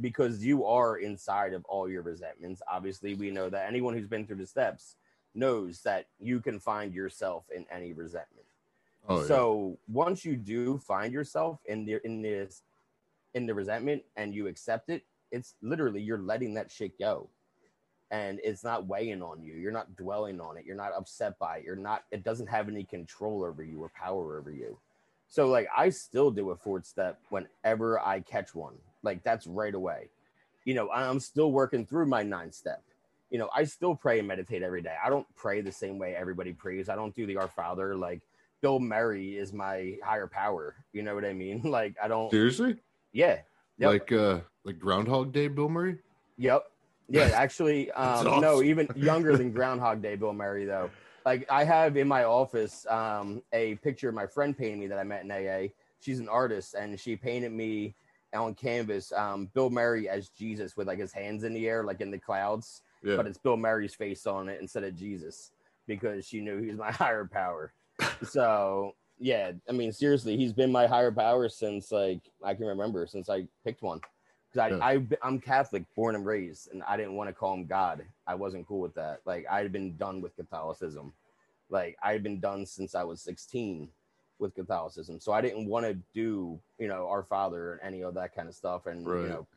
Because 0.02 0.44
you 0.44 0.66
are 0.66 0.98
inside 0.98 1.54
of 1.54 1.64
all 1.66 1.90
your 1.90 2.02
resentments. 2.02 2.62
Obviously, 2.70 3.16
we 3.16 3.32
know 3.32 3.50
that 3.50 3.68
anyone 3.68 3.94
who's 3.94 4.08
been 4.08 4.28
through 4.28 4.38
the 4.38 4.46
steps 4.46 4.96
knows 5.34 5.82
that 5.82 6.08
you 6.20 6.40
can 6.40 6.60
find 6.60 6.94
yourself 6.94 7.46
in 7.56 7.66
any 7.72 7.94
resentment. 7.94 8.46
Oh, 9.08 9.22
yeah. 9.22 9.28
so 9.28 9.78
once 9.88 10.26
you 10.26 10.36
do 10.36 10.78
find 10.80 11.14
yourself 11.14 11.60
in 11.66 11.86
the 11.86 12.06
in 12.06 12.22
this 12.22 12.64
in 13.34 13.46
the 13.46 13.54
resentment 13.54 14.04
and 14.16 14.34
you 14.34 14.48
accept 14.48 14.90
it, 14.90 15.04
it's 15.32 15.56
literally 15.62 16.02
you're 16.02 16.18
letting 16.18 16.54
that 16.56 16.72
shit 16.72 16.98
go. 16.98 17.30
And 18.16 18.40
it's 18.44 18.64
not 18.64 18.88
weighing 18.88 19.22
on 19.22 19.44
you. 19.44 19.54
You're 19.56 19.72
not 19.80 19.96
dwelling 19.96 20.40
on 20.40 20.58
it. 20.58 20.66
You're 20.66 20.76
not 20.86 20.94
upset 20.98 21.38
by 21.40 21.58
it. 21.58 21.64
You're 21.66 21.76
not 21.76 22.04
it 22.12 22.24
doesn't 22.24 22.48
have 22.48 22.70
any 22.70 22.84
control 22.84 23.44
over 23.44 23.64
you 23.64 23.82
or 23.84 23.90
power 23.90 24.38
over 24.38 24.52
you. 24.52 24.78
So 25.28 25.48
like 25.48 25.68
I 25.76 25.90
still 25.90 26.32
do 26.32 26.52
a 26.52 26.56
forward 26.56 26.86
step 26.86 27.20
whenever 27.30 28.00
I 28.00 28.22
catch 28.22 28.56
one. 28.56 28.76
Like 29.04 29.24
that's 29.24 29.48
right 29.48 29.74
away. 29.74 30.10
You 30.66 30.74
know, 30.76 30.90
I'm 30.92 31.20
still 31.20 31.52
working 31.52 31.86
through 31.86 32.06
my 32.08 32.24
nine 32.24 32.52
step. 32.52 32.82
You 33.32 33.40
know, 33.40 33.50
I 33.54 33.66
still 33.66 33.96
pray 33.96 34.20
and 34.20 34.28
meditate 34.28 34.64
every 34.64 34.82
day. 34.82 34.96
I 35.04 35.10
don't 35.10 35.28
pray 35.36 35.62
the 35.62 35.72
same 35.72 35.98
way 35.98 36.16
everybody 36.16 36.54
prays. 36.54 36.90
I 36.90 36.96
don't 36.96 37.14
do 37.16 37.26
the 37.26 37.38
Our 37.38 37.48
Father. 37.50 37.96
Like 37.96 38.22
Bill 38.62 38.80
Murray 38.80 39.38
is 39.38 39.52
my 39.52 39.98
higher 40.04 40.28
power. 40.28 40.76
You 40.94 41.04
know 41.04 41.16
what 41.16 41.26
I 41.26 41.34
mean? 41.34 41.62
Like 41.78 41.96
I 42.02 42.08
don't. 42.08 42.32
seriously. 42.32 42.78
Yeah. 43.12 43.40
Yep. 43.78 43.90
like 43.92 44.12
uh 44.14 44.40
like 44.64 44.80
groundhog 44.80 45.34
day 45.34 45.50
bill 45.50 45.68
murray 45.68 45.98
Yep. 46.38 46.64
Yeah, 47.10 47.32
actually, 47.34 47.92
um, 47.92 48.42
no, 48.42 48.62
even 48.62 48.88
younger 48.96 49.38
than 49.38 49.52
Groundhog 49.54 50.02
Day, 50.02 50.16
Bill 50.16 50.34
Murray, 50.34 50.66
though. 50.66 50.90
Like, 51.26 51.46
I 51.50 51.64
have 51.64 51.98
in 51.98 52.08
my 52.08 52.24
office 52.24 52.86
um, 52.88 53.42
a 53.52 53.76
picture 53.76 54.10
of 54.10 54.16
my 54.16 54.28
friend 54.28 54.58
painted 54.58 54.80
me 54.80 54.88
that 54.88 55.00
I 55.00 55.04
met 55.04 55.24
in 55.24 55.32
AA. 55.32 55.70
She's 56.00 56.20
an 56.20 56.30
artist, 56.30 56.76
and 56.76 57.00
she 57.00 57.16
painted 57.16 57.52
me 57.52 57.96
on 58.34 58.54
canvas 58.54 59.12
um, 59.14 59.50
Bill 59.54 59.70
Murray 59.70 60.10
as 60.10 60.30
Jesus 60.30 60.76
with 60.76 60.88
like 60.88 61.00
his 61.00 61.14
hands 61.14 61.44
in 61.44 61.54
the 61.54 61.68
air, 61.68 61.84
like 61.84 62.02
in 62.02 62.12
the 62.12 62.20
clouds. 62.20 62.82
Yeah. 63.04 63.18
but 63.18 63.28
it's 63.28 63.38
Bill 63.38 63.56
Murray's 63.56 63.94
face 63.94 64.26
on 64.26 64.50
it 64.50 64.60
instead 64.60 64.84
of 64.84 64.96
Jesus 64.96 65.52
because 65.86 66.26
she 66.26 66.42
knew 66.42 66.60
he 66.60 66.68
was 66.70 66.78
my 66.78 66.92
higher 66.92 67.26
power. 67.26 67.72
so 68.24 68.96
yeah, 69.20 69.52
I 69.70 69.72
mean 69.72 69.92
seriously, 69.94 70.36
he's 70.38 70.54
been 70.54 70.72
my 70.72 70.88
higher 70.88 71.12
power 71.12 71.48
since 71.50 71.92
like 71.92 72.20
I 72.44 72.54
can 72.54 72.66
remember 72.66 73.06
since 73.08 73.30
I 73.30 73.48
picked 73.64 73.82
one. 73.82 74.02
Because 74.56 74.72
I, 74.82 74.96
Yeah. 74.96 75.00
I 75.22 75.28
I'm 75.28 75.40
Catholic, 75.40 75.84
born 75.96 76.16
and 76.16 76.26
raised, 76.26 76.72
and 76.72 76.82
I 76.84 76.98
didn't 76.98 77.16
want 77.16 77.30
to 77.30 77.34
call 77.34 77.54
him 77.54 77.66
God. 77.66 78.06
I 78.26 78.36
wasn't 78.36 78.68
cool 78.68 78.80
with 78.80 78.96
that. 78.96 79.22
Like 79.26 79.46
I 79.52 79.60
had 79.60 79.72
been 79.72 79.96
done 79.98 80.22
with 80.22 80.36
Catholicism. 80.36 81.14
Like 81.70 81.98
I 82.02 82.12
had 82.14 82.24
been 82.24 82.40
done 82.40 82.66
since 82.66 82.96
I 82.96 83.04
was 83.04 83.22
16 83.22 83.90
with 84.40 84.56
Catholicism. 84.56 85.20
So 85.20 85.32
I 85.32 85.42
didn't 85.42 85.68
want 85.68 85.86
to 85.86 85.94
do, 86.14 86.60
you 86.78 86.88
know, 86.88 87.08
Our 87.08 87.24
Father 87.24 87.74
and 87.74 87.82
any 87.84 88.04
of 88.04 88.14
that 88.16 88.36
kind 88.36 88.48
of 88.48 88.56
stuff 88.56 88.86
and 88.86 89.06
Right. 89.06 89.24
you 89.24 89.28
know, 89.30 89.48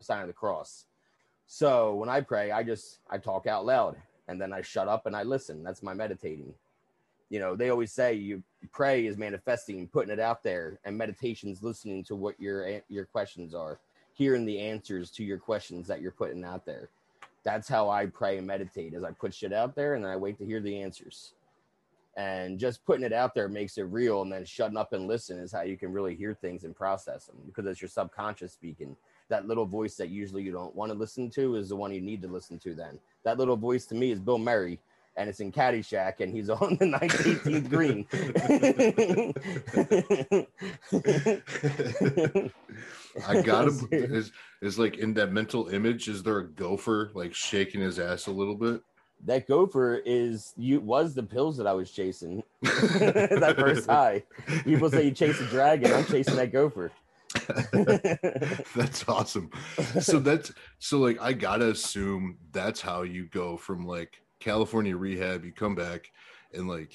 sign 0.00 0.20
of 0.22 0.26
the 0.28 0.32
cross. 0.32 0.86
So 1.46 1.94
when 1.94 2.08
I 2.08 2.20
pray, 2.20 2.50
I 2.50 2.62
just 2.62 3.00
I 3.10 3.18
talk 3.18 3.46
out 3.46 3.66
loud 3.66 3.96
and 4.28 4.40
then 4.40 4.52
I 4.52 4.62
shut 4.62 4.88
up 4.88 5.06
and 5.06 5.16
I 5.16 5.22
listen. 5.24 5.62
That's 5.62 5.82
my 5.82 5.94
meditating. 5.94 6.54
You 7.30 7.40
know, 7.40 7.56
they 7.56 7.70
always 7.70 7.92
say 7.92 8.14
you 8.14 8.42
pray 8.70 9.06
is 9.06 9.16
manifesting, 9.16 9.88
putting 9.88 10.12
it 10.12 10.20
out 10.20 10.42
there, 10.42 10.78
and 10.84 10.96
meditation's 10.96 11.62
listening 11.62 12.04
to 12.04 12.14
what 12.14 12.38
your 12.40 12.80
your 12.88 13.06
questions 13.06 13.54
are, 13.54 13.80
hearing 14.14 14.46
the 14.46 14.58
answers 14.58 15.10
to 15.12 15.24
your 15.24 15.38
questions 15.38 15.86
that 15.88 16.00
you're 16.00 16.10
putting 16.10 16.44
out 16.44 16.64
there. 16.64 16.88
That's 17.44 17.68
how 17.68 17.90
I 17.90 18.06
pray 18.06 18.38
and 18.38 18.46
meditate. 18.46 18.94
as 18.94 19.04
I 19.04 19.10
put 19.10 19.34
shit 19.34 19.52
out 19.52 19.74
there 19.74 19.94
and 19.94 20.04
then 20.04 20.10
I 20.10 20.16
wait 20.16 20.38
to 20.38 20.46
hear 20.46 20.60
the 20.60 20.80
answers. 20.80 21.34
And 22.16 22.58
just 22.58 22.84
putting 22.86 23.04
it 23.04 23.12
out 23.12 23.34
there 23.34 23.48
makes 23.48 23.76
it 23.76 23.82
real, 23.82 24.22
and 24.22 24.32
then 24.32 24.44
shutting 24.44 24.76
up 24.76 24.92
and 24.92 25.08
listen 25.08 25.36
is 25.36 25.50
how 25.50 25.62
you 25.62 25.76
can 25.76 25.92
really 25.92 26.14
hear 26.14 26.32
things 26.32 26.62
and 26.62 26.74
process 26.74 27.26
them 27.26 27.36
because 27.44 27.66
it's 27.66 27.82
your 27.82 27.88
subconscious 27.88 28.52
speaking 28.52 28.96
that 29.28 29.48
little 29.48 29.66
voice 29.66 29.96
that 29.96 30.10
usually 30.10 30.42
you 30.42 30.52
don't 30.52 30.74
want 30.74 30.92
to 30.92 30.98
listen 30.98 31.30
to 31.30 31.56
is 31.56 31.68
the 31.68 31.76
one 31.76 31.92
you 31.92 32.00
need 32.00 32.22
to 32.22 32.28
listen 32.28 32.58
to 32.60 32.74
then. 32.74 32.98
That 33.24 33.38
little 33.38 33.56
voice 33.56 33.86
to 33.86 33.94
me 33.94 34.10
is 34.10 34.20
Bill 34.20 34.38
Murray, 34.38 34.78
and 35.16 35.28
it's 35.28 35.40
in 35.40 35.52
Caddyshack, 35.52 36.20
and 36.20 36.32
he's 36.32 36.50
on 36.50 36.76
the 36.76 36.86
19th 36.86 37.68
green. 37.70 38.06
I 43.28 43.42
got 43.42 43.68
him. 43.68 43.88
Is 43.92 44.32
is 44.60 44.78
like 44.78 44.96
in 44.98 45.14
that 45.14 45.30
mental 45.32 45.68
image? 45.68 46.08
Is 46.08 46.22
there 46.22 46.38
a 46.38 46.48
gopher 46.48 47.12
like 47.14 47.34
shaking 47.34 47.80
his 47.80 47.98
ass 47.98 48.26
a 48.26 48.32
little 48.32 48.56
bit? 48.56 48.82
that 49.24 49.46
gopher 49.46 50.02
is 50.04 50.52
you 50.56 50.80
was 50.80 51.14
the 51.14 51.22
pills 51.22 51.56
that 51.56 51.66
I 51.66 51.72
was 51.72 51.90
chasing 51.90 52.42
that 52.62 53.54
first 53.58 53.88
high. 53.88 54.22
People 54.64 54.90
say 54.90 55.04
you 55.04 55.10
chase 55.12 55.40
a 55.40 55.46
dragon. 55.46 55.92
I'm 55.92 56.04
chasing 56.04 56.36
that 56.36 56.52
gopher. 56.52 56.92
that's 58.76 59.08
awesome. 59.08 59.50
So 60.00 60.18
that's 60.20 60.52
so 60.78 60.98
like 60.98 61.20
I 61.20 61.32
gotta 61.32 61.70
assume 61.70 62.38
that's 62.52 62.80
how 62.80 63.02
you 63.02 63.26
go 63.26 63.56
from 63.56 63.86
like 63.86 64.20
California 64.44 64.94
rehab. 64.96 65.44
You 65.44 65.52
come 65.52 65.74
back 65.74 66.10
and 66.52 66.68
like 66.68 66.92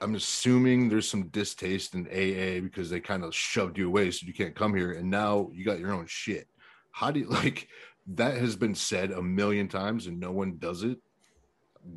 I'm 0.00 0.14
assuming 0.14 0.88
there's 0.88 1.08
some 1.08 1.28
distaste 1.28 1.94
in 1.94 2.06
AA 2.06 2.60
because 2.60 2.90
they 2.90 2.98
kind 2.98 3.22
of 3.22 3.34
shoved 3.34 3.78
you 3.78 3.86
away 3.86 4.10
so 4.10 4.26
you 4.26 4.32
can't 4.32 4.54
come 4.54 4.74
here, 4.74 4.92
and 4.92 5.08
now 5.10 5.50
you 5.52 5.64
got 5.64 5.78
your 5.78 5.92
own 5.92 6.06
shit. 6.06 6.48
How 6.90 7.10
do 7.10 7.20
you 7.20 7.28
like? 7.42 7.68
That 8.14 8.36
has 8.38 8.56
been 8.56 8.74
said 8.74 9.12
a 9.12 9.22
million 9.22 9.68
times 9.68 10.08
and 10.08 10.18
no 10.18 10.32
one 10.32 10.56
does 10.58 10.82
it. 10.82 10.98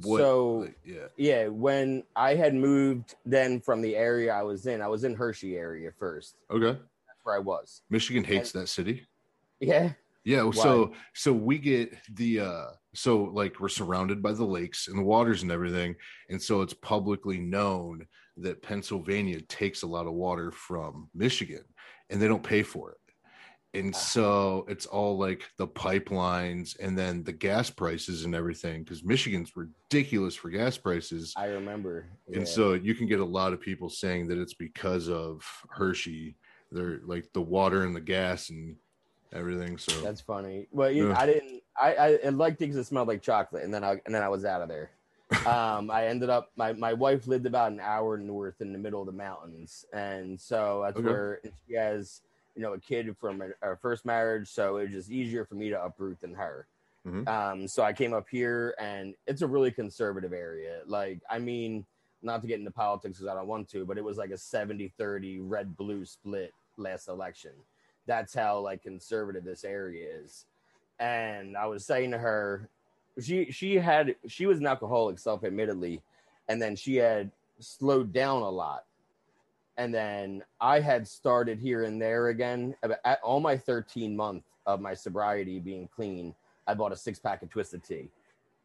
So- 0.03 0.57
like, 0.57 0.77
yeah, 0.85 1.07
yeah, 1.17 1.47
when 1.47 2.03
I 2.15 2.35
had 2.35 2.53
moved 2.53 3.15
then 3.25 3.59
from 3.59 3.81
the 3.81 3.95
area 3.95 4.31
I 4.33 4.43
was 4.43 4.67
in, 4.67 4.81
I 4.81 4.87
was 4.87 5.03
in 5.03 5.15
Hershey 5.15 5.55
area 5.57 5.91
first. 5.97 6.35
okay. 6.51 6.77
That's 7.07 7.19
where 7.23 7.35
I 7.35 7.39
was. 7.39 7.81
Michigan 7.89 8.23
hates 8.23 8.51
that 8.51 8.67
city. 8.69 9.07
Yeah. 9.59 9.93
Yeah, 10.23 10.43
well, 10.43 10.53
so 10.53 10.93
so 11.13 11.33
we 11.33 11.57
get 11.57 11.95
the 12.13 12.39
uh 12.41 12.65
so 12.95 13.23
like 13.23 13.59
we're 13.59 13.69
surrounded 13.69 14.21
by 14.21 14.33
the 14.33 14.45
lakes 14.45 14.87
and 14.87 14.97
the 14.97 15.03
waters 15.03 15.43
and 15.43 15.51
everything, 15.51 15.95
and 16.29 16.41
so 16.41 16.61
it's 16.61 16.73
publicly 16.73 17.39
known 17.39 18.05
that 18.37 18.61
Pennsylvania 18.61 19.41
takes 19.41 19.83
a 19.83 19.87
lot 19.87 20.07
of 20.07 20.13
water 20.13 20.51
from 20.51 21.09
Michigan 21.13 21.63
and 22.09 22.21
they 22.21 22.27
don't 22.27 22.43
pay 22.43 22.63
for 22.63 22.91
it. 22.91 22.97
And 23.75 23.93
so 23.93 24.65
it's 24.69 24.85
all 24.85 25.17
like 25.17 25.43
the 25.57 25.67
pipelines 25.67 26.79
and 26.79 26.97
then 26.97 27.23
the 27.23 27.33
gas 27.33 27.69
prices 27.69 28.23
and 28.23 28.33
everything 28.33 28.83
because 28.83 29.03
Michigan's 29.03 29.51
ridiculous 29.55 30.33
for 30.33 30.49
gas 30.49 30.77
prices. 30.77 31.33
I 31.35 31.47
remember. 31.47 32.07
Yeah. 32.29 32.37
And 32.37 32.47
so 32.47 32.73
you 32.73 32.95
can 32.95 33.05
get 33.05 33.19
a 33.19 33.25
lot 33.25 33.51
of 33.51 33.59
people 33.59 33.89
saying 33.89 34.27
that 34.27 34.37
it's 34.37 34.53
because 34.53 35.09
of 35.09 35.43
Hershey. 35.69 36.37
They're 36.71 37.01
like 37.05 37.25
the 37.33 37.41
water 37.41 37.83
and 37.83 37.93
the 37.93 38.01
gas 38.01 38.49
and 38.49 38.77
everything. 39.35 39.77
So 39.77 40.01
That's 40.01 40.21
funny. 40.21 40.67
Well, 40.71 40.89
you, 40.91 41.09
Yeah. 41.09 41.19
I 41.19 41.25
didn't. 41.25 41.61
I, 41.79 41.95
I 41.95 42.19
I 42.25 42.29
liked 42.29 42.57
it 42.61 42.65
because 42.67 42.77
it 42.77 42.85
smelled 42.85 43.07
like 43.07 43.21
chocolate, 43.21 43.63
and 43.63 43.73
then 43.73 43.83
I 43.83 44.01
and 44.05 44.15
then 44.15 44.23
I 44.23 44.29
was 44.29 44.45
out 44.45 44.61
of 44.61 44.69
there. 44.69 44.89
Um, 45.45 45.91
I 45.91 46.07
ended 46.07 46.29
up. 46.29 46.51
My 46.55 46.73
my 46.73 46.93
wife 46.93 47.27
lived 47.27 47.45
about 47.45 47.71
an 47.71 47.79
hour 47.79 48.17
north 48.17 48.61
in 48.61 48.71
the 48.71 48.79
middle 48.79 49.01
of 49.01 49.05
the 49.07 49.11
mountains, 49.11 49.85
and 49.93 50.39
so 50.39 50.81
that's 50.83 50.97
Okay. 50.97 51.05
where 51.07 51.39
she 51.67 51.73
has 51.75 52.21
you 52.55 52.61
know 52.61 52.73
a 52.73 52.79
kid 52.79 53.15
from 53.19 53.39
her, 53.39 53.77
first 53.81 54.05
marriage, 54.05 54.47
so 54.47 54.77
it 54.77 54.83
was 54.83 54.91
just 54.91 55.11
easier 55.11 55.43
for 55.45 55.55
me 55.55 55.69
to 55.69 55.83
uproot 55.83 56.19
than 56.21 56.33
her. 56.33 56.65
Mhm. 57.05 57.27
Um, 57.27 57.67
so 57.67 57.83
I 57.83 57.93
came 57.93 58.13
up 58.13 58.27
here, 58.29 58.75
and 58.79 59.13
it's 59.27 59.41
a 59.43 59.47
really 59.47 59.71
conservative 59.71 60.33
area. 60.33 60.81
Like, 60.87 61.19
I 61.29 61.37
mean, 61.37 61.85
not 62.23 62.41
to 62.41 62.47
get 62.47 62.57
into 62.59 62.71
politics 62.71 63.17
because 63.17 63.27
I 63.29 63.35
don't 63.35 63.47
want 63.47 63.67
to, 63.69 63.85
but 63.85 63.97
it 63.97 64.03
was 64.03 64.17
like 64.17 64.31
a 64.31 64.37
70-30 64.37 65.39
red 65.41 65.75
blue 65.77 66.05
split 66.05 66.53
last 66.77 67.07
election 67.07 67.51
that's 68.07 68.33
how 68.33 68.59
like 68.59 68.83
conservative 68.83 69.43
this 69.43 69.63
area 69.63 70.07
is. 70.23 70.45
And 70.99 71.57
I 71.57 71.65
was 71.65 71.85
saying 71.85 72.11
to 72.11 72.17
her, 72.17 72.69
she 73.21 73.51
she 73.51 73.75
had 73.75 74.15
she 74.27 74.45
was 74.45 74.59
an 74.59 74.67
alcoholic 74.67 75.19
self 75.19 75.43
admittedly, 75.43 76.01
and 76.47 76.61
then 76.61 76.75
she 76.75 76.95
had 76.95 77.31
slowed 77.59 78.13
down 78.13 78.41
a 78.41 78.49
lot. 78.49 78.85
And 79.77 79.93
then 79.93 80.43
I 80.61 80.79
had 80.79 81.07
started 81.07 81.59
here 81.59 81.83
and 81.83 82.01
there 82.01 82.27
again. 82.27 82.75
At 83.03 83.19
all 83.21 83.41
my 83.41 83.57
13 83.57 84.15
month 84.15 84.43
of 84.65 84.79
my 84.79 84.93
sobriety 84.93 85.59
being 85.59 85.89
clean, 85.93 86.33
I 86.65 86.73
bought 86.73 86.93
a 86.93 86.97
six 86.97 87.19
pack 87.19 87.41
of 87.41 87.49
Twisted 87.49 87.83
Tea. 87.83 88.09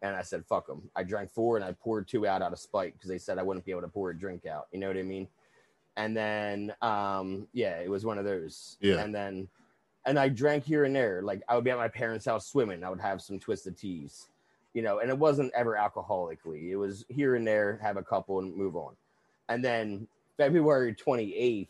And 0.02 0.16
I 0.16 0.22
said, 0.22 0.46
fuck 0.46 0.66
them. 0.66 0.88
I 0.96 1.02
drank 1.02 1.30
four 1.30 1.56
and 1.56 1.64
I 1.64 1.72
poured 1.72 2.08
two 2.08 2.26
out 2.26 2.42
out 2.42 2.52
of 2.52 2.58
spite 2.58 2.94
because 2.94 3.10
they 3.10 3.18
said 3.18 3.38
I 3.38 3.42
wouldn't 3.42 3.66
be 3.66 3.72
able 3.72 3.82
to 3.82 3.88
pour 3.88 4.10
a 4.10 4.18
drink 4.18 4.46
out. 4.46 4.68
You 4.72 4.78
know 4.78 4.88
what 4.88 4.96
I 4.96 5.02
mean? 5.02 5.28
And 5.96 6.16
then, 6.16 6.72
um, 6.82 7.48
yeah, 7.52 7.80
it 7.80 7.90
was 7.90 8.04
one 8.04 8.18
of 8.18 8.24
those. 8.24 8.78
Yeah. 8.80 9.00
And 9.00 9.14
then, 9.14 9.48
and 10.06 10.18
I 10.18 10.28
drank 10.28 10.64
here 10.64 10.84
and 10.84 10.94
there. 10.94 11.22
Like 11.22 11.42
I 11.48 11.54
would 11.54 11.64
be 11.64 11.70
at 11.70 11.76
my 11.78 11.88
parents' 11.88 12.26
house 12.26 12.46
swimming. 12.46 12.84
I 12.84 12.90
would 12.90 13.00
have 13.00 13.20
some 13.20 13.38
twisted 13.38 13.76
teas, 13.76 14.28
you 14.72 14.82
know, 14.82 15.00
and 15.00 15.10
it 15.10 15.18
wasn't 15.18 15.52
ever 15.54 15.76
alcoholically. 15.76 16.70
It 16.70 16.76
was 16.76 17.04
here 17.08 17.34
and 17.34 17.46
there, 17.46 17.78
have 17.82 17.96
a 17.96 18.02
couple 18.02 18.38
and 18.38 18.56
move 18.56 18.76
on. 18.76 18.94
And 19.48 19.64
then 19.64 20.06
February 20.36 20.94
28th 20.94 21.68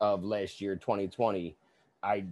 of 0.00 0.24
last 0.24 0.60
year, 0.60 0.74
2020, 0.74 1.54
I, 2.02 2.24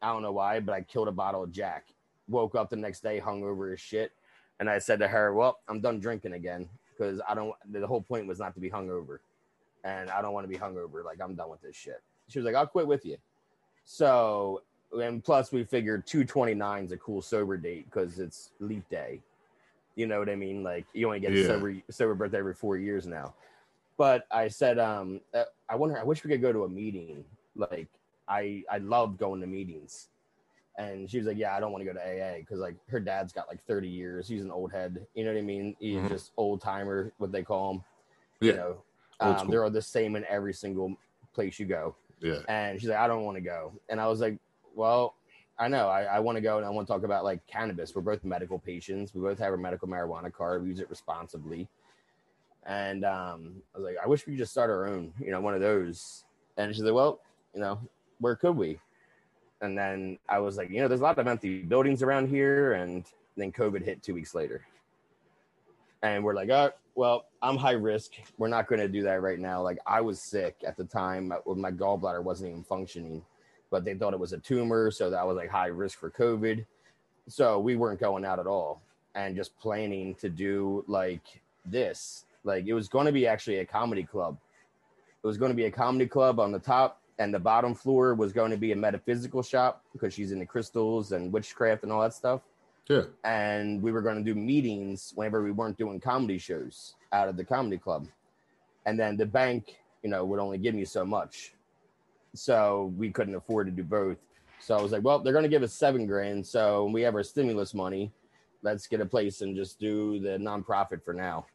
I 0.00 0.12
don't 0.12 0.22
know 0.22 0.32
why, 0.32 0.60
but 0.60 0.74
I 0.74 0.82
killed 0.82 1.08
a 1.08 1.12
bottle 1.12 1.42
of 1.42 1.50
Jack. 1.50 1.86
Woke 2.28 2.54
up 2.54 2.70
the 2.70 2.76
next 2.76 3.02
day, 3.02 3.20
hungover 3.24 3.72
as 3.72 3.80
shit. 3.80 4.12
And 4.60 4.68
I 4.68 4.78
said 4.78 4.98
to 5.00 5.08
her, 5.08 5.32
well, 5.32 5.58
I'm 5.68 5.80
done 5.80 5.98
drinking 5.98 6.34
again 6.34 6.68
because 6.90 7.20
I 7.28 7.34
don't, 7.34 7.54
the 7.70 7.86
whole 7.86 8.02
point 8.02 8.26
was 8.26 8.38
not 8.38 8.54
to 8.54 8.60
be 8.60 8.70
hungover. 8.70 9.18
And 9.84 10.10
I 10.10 10.20
don't 10.22 10.32
want 10.32 10.44
to 10.44 10.48
be 10.48 10.56
hungover. 10.58 11.04
Like, 11.04 11.20
I'm 11.22 11.34
done 11.34 11.50
with 11.50 11.62
this 11.62 11.76
shit. 11.76 12.02
She 12.28 12.38
was 12.38 12.46
like, 12.46 12.54
I'll 12.54 12.66
quit 12.66 12.86
with 12.86 13.04
you. 13.06 13.16
So, 13.84 14.62
and 14.98 15.22
plus 15.22 15.52
we 15.52 15.64
figured 15.64 16.06
229 16.06 16.84
is 16.84 16.92
a 16.92 16.96
cool 16.96 17.22
sober 17.22 17.56
date 17.56 17.86
because 17.90 18.18
it's 18.18 18.50
leap 18.60 18.88
day. 18.90 19.20
You 19.96 20.06
know 20.06 20.18
what 20.18 20.28
I 20.28 20.36
mean? 20.36 20.62
Like 20.62 20.86
you 20.92 21.06
only 21.06 21.20
get 21.20 21.32
Yeah. 21.32 21.42
a 21.44 21.46
sober 21.46 21.74
sober 21.90 22.14
birthday 22.14 22.38
every 22.38 22.54
four 22.54 22.76
years 22.76 23.06
now. 23.06 23.34
But 23.96 24.26
I 24.30 24.48
said, 24.48 24.78
um, 24.78 25.20
uh, 25.34 25.44
I 25.68 25.74
wonder. 25.74 25.98
I 25.98 26.04
wish 26.04 26.22
we 26.22 26.30
could 26.30 26.40
go 26.42 26.52
to 26.52 26.64
a 26.64 26.68
meeting. 26.68 27.24
Like 27.56 27.88
I, 28.28 28.62
I 28.70 28.78
love 28.78 29.18
going 29.18 29.40
to 29.40 29.46
meetings. 29.46 30.08
And 30.76 31.10
she 31.10 31.18
was 31.18 31.26
like, 31.26 31.36
"Yeah, 31.36 31.56
I 31.56 31.60
don't 31.60 31.72
want 31.72 31.84
to 31.84 31.92
go 31.92 31.98
to 31.98 32.00
AA 32.00 32.38
because 32.38 32.60
like 32.60 32.76
her 32.88 33.00
dad's 33.00 33.32
got 33.32 33.48
like 33.48 33.60
30 33.66 33.88
years. 33.88 34.28
He's 34.28 34.42
an 34.44 34.52
old 34.52 34.70
head. 34.70 35.04
You 35.14 35.24
know 35.24 35.32
what 35.32 35.38
I 35.38 35.42
mean? 35.42 35.74
He's 35.80 35.96
Mhm. 35.98 36.08
just 36.08 36.30
old 36.36 36.60
timer, 36.60 37.12
what 37.18 37.32
they 37.32 37.42
call 37.42 37.72
him. 37.72 37.84
Yeah. 38.40 38.52
You 38.52 38.56
know, 38.58 38.82
um, 39.20 39.48
they're 39.48 39.68
the 39.70 39.82
same 39.82 40.16
in 40.16 40.24
every 40.28 40.54
single 40.54 40.96
place 41.34 41.58
you 41.58 41.66
go. 41.66 41.94
yeah, 42.20 42.40
And 42.48 42.80
she's 42.80 42.88
like, 42.88 42.98
I 42.98 43.06
don't 43.06 43.24
want 43.24 43.36
to 43.36 43.40
go. 43.40 43.72
And 43.88 44.00
I 44.00 44.06
was 44.06 44.20
like, 44.20 44.36
Well, 44.74 45.14
I 45.58 45.68
know 45.68 45.88
I, 45.88 46.04
I 46.04 46.20
want 46.20 46.36
to 46.36 46.42
go 46.42 46.56
and 46.58 46.66
I 46.66 46.70
want 46.70 46.86
to 46.86 46.92
talk 46.92 47.02
about 47.02 47.24
like 47.24 47.44
cannabis. 47.46 47.94
We're 47.94 48.02
both 48.02 48.24
medical 48.24 48.58
patients. 48.58 49.14
We 49.14 49.20
both 49.20 49.38
have 49.38 49.52
a 49.52 49.58
medical 49.58 49.88
marijuana 49.88 50.32
card. 50.32 50.62
We 50.62 50.68
use 50.68 50.80
it 50.80 50.88
responsibly. 50.90 51.68
And 52.66 53.04
um, 53.04 53.62
I 53.74 53.78
was 53.78 53.84
like, 53.84 53.96
I 54.02 54.06
wish 54.06 54.26
we 54.26 54.32
could 54.34 54.38
just 54.38 54.52
start 54.52 54.70
our 54.70 54.86
own, 54.86 55.12
you 55.20 55.30
know, 55.30 55.40
one 55.40 55.54
of 55.54 55.60
those. 55.60 56.24
And 56.56 56.74
she's 56.74 56.84
like, 56.84 56.94
Well, 56.94 57.20
you 57.54 57.60
know, 57.60 57.80
where 58.20 58.36
could 58.36 58.56
we? 58.56 58.78
And 59.60 59.76
then 59.76 60.18
I 60.28 60.38
was 60.38 60.56
like, 60.56 60.70
you 60.70 60.80
know, 60.80 60.86
there's 60.86 61.00
a 61.00 61.04
lot 61.04 61.18
of 61.18 61.26
empty 61.26 61.62
buildings 61.62 62.02
around 62.02 62.28
here. 62.28 62.74
And 62.74 63.04
then 63.36 63.50
COVID 63.50 63.84
hit 63.84 64.02
two 64.02 64.14
weeks 64.14 64.34
later. 64.34 64.64
And 66.02 66.22
we're 66.24 66.34
like, 66.34 66.50
oh, 66.50 66.70
well, 66.94 67.26
I'm 67.42 67.56
high 67.56 67.72
risk. 67.72 68.12
We're 68.38 68.48
not 68.48 68.66
going 68.68 68.80
to 68.80 68.88
do 68.88 69.02
that 69.02 69.22
right 69.22 69.38
now. 69.38 69.62
Like, 69.62 69.78
I 69.86 70.00
was 70.00 70.20
sick 70.20 70.56
at 70.66 70.76
the 70.76 70.84
time 70.84 71.32
when 71.44 71.60
my 71.60 71.70
gallbladder 71.70 72.22
wasn't 72.22 72.50
even 72.50 72.64
functioning, 72.64 73.22
but 73.70 73.84
they 73.84 73.94
thought 73.94 74.14
it 74.14 74.20
was 74.20 74.32
a 74.32 74.38
tumor. 74.38 74.90
So 74.90 75.10
that 75.10 75.26
was 75.26 75.36
like 75.36 75.50
high 75.50 75.66
risk 75.68 75.98
for 75.98 76.10
COVID. 76.10 76.64
So 77.28 77.58
we 77.60 77.76
weren't 77.76 78.00
going 78.00 78.24
out 78.24 78.38
at 78.38 78.46
all. 78.46 78.80
and 79.14 79.36
just 79.36 79.58
planning 79.58 80.14
to 80.14 80.28
do 80.28 80.84
like 80.86 81.42
this. 81.64 82.24
Like 82.44 82.66
it 82.66 82.74
was 82.74 82.88
going 82.88 83.06
to 83.06 83.12
be 83.12 83.26
actually 83.26 83.58
a 83.58 83.64
comedy 83.64 84.04
club. 84.04 84.38
It 85.22 85.26
was 85.26 85.36
going 85.36 85.50
to 85.50 85.56
be 85.56 85.64
a 85.64 85.70
comedy 85.70 86.06
club 86.06 86.38
on 86.38 86.52
the 86.52 86.60
top, 86.60 87.00
and 87.18 87.34
the 87.34 87.38
bottom 87.40 87.74
floor 87.74 88.14
was 88.14 88.32
going 88.32 88.52
to 88.52 88.56
be 88.56 88.70
a 88.70 88.76
metaphysical 88.76 89.42
shop 89.42 89.82
because 89.92 90.14
she's 90.14 90.30
into 90.30 90.46
crystals 90.46 91.10
and 91.12 91.32
witchcraft 91.32 91.82
and 91.82 91.90
all 91.90 92.00
that 92.02 92.14
stuff. 92.14 92.42
Yeah. 92.88 93.02
And 93.24 93.82
we 93.82 93.92
were 93.92 94.00
going 94.00 94.16
to 94.16 94.22
do 94.22 94.38
meetings 94.38 95.12
whenever 95.14 95.42
we 95.42 95.50
weren't 95.50 95.76
doing 95.76 96.00
comedy 96.00 96.38
shows 96.38 96.94
out 97.12 97.28
of 97.28 97.36
the 97.36 97.44
comedy 97.44 97.76
club. 97.76 98.08
And 98.86 98.98
then 98.98 99.16
the 99.16 99.26
bank, 99.26 99.76
you 100.02 100.08
know, 100.08 100.24
would 100.24 100.40
only 100.40 100.58
give 100.58 100.74
me 100.74 100.84
so 100.84 101.04
much. 101.04 101.52
So 102.34 102.92
we 102.96 103.10
couldn't 103.10 103.34
afford 103.34 103.66
to 103.66 103.72
do 103.72 103.84
both. 103.84 104.16
So 104.60 104.76
I 104.76 104.82
was 104.82 104.92
like, 104.92 105.04
well, 105.04 105.18
they're 105.18 105.32
going 105.32 105.44
to 105.44 105.50
give 105.50 105.62
us 105.62 105.72
seven 105.72 106.06
grand. 106.06 106.46
So 106.46 106.86
we 106.86 107.02
have 107.02 107.14
our 107.14 107.22
stimulus 107.22 107.74
money. 107.74 108.10
Let's 108.62 108.86
get 108.86 109.00
a 109.00 109.06
place 109.06 109.42
and 109.42 109.54
just 109.54 109.78
do 109.78 110.18
the 110.18 110.30
nonprofit 110.30 111.04
for 111.04 111.12
now. 111.12 111.46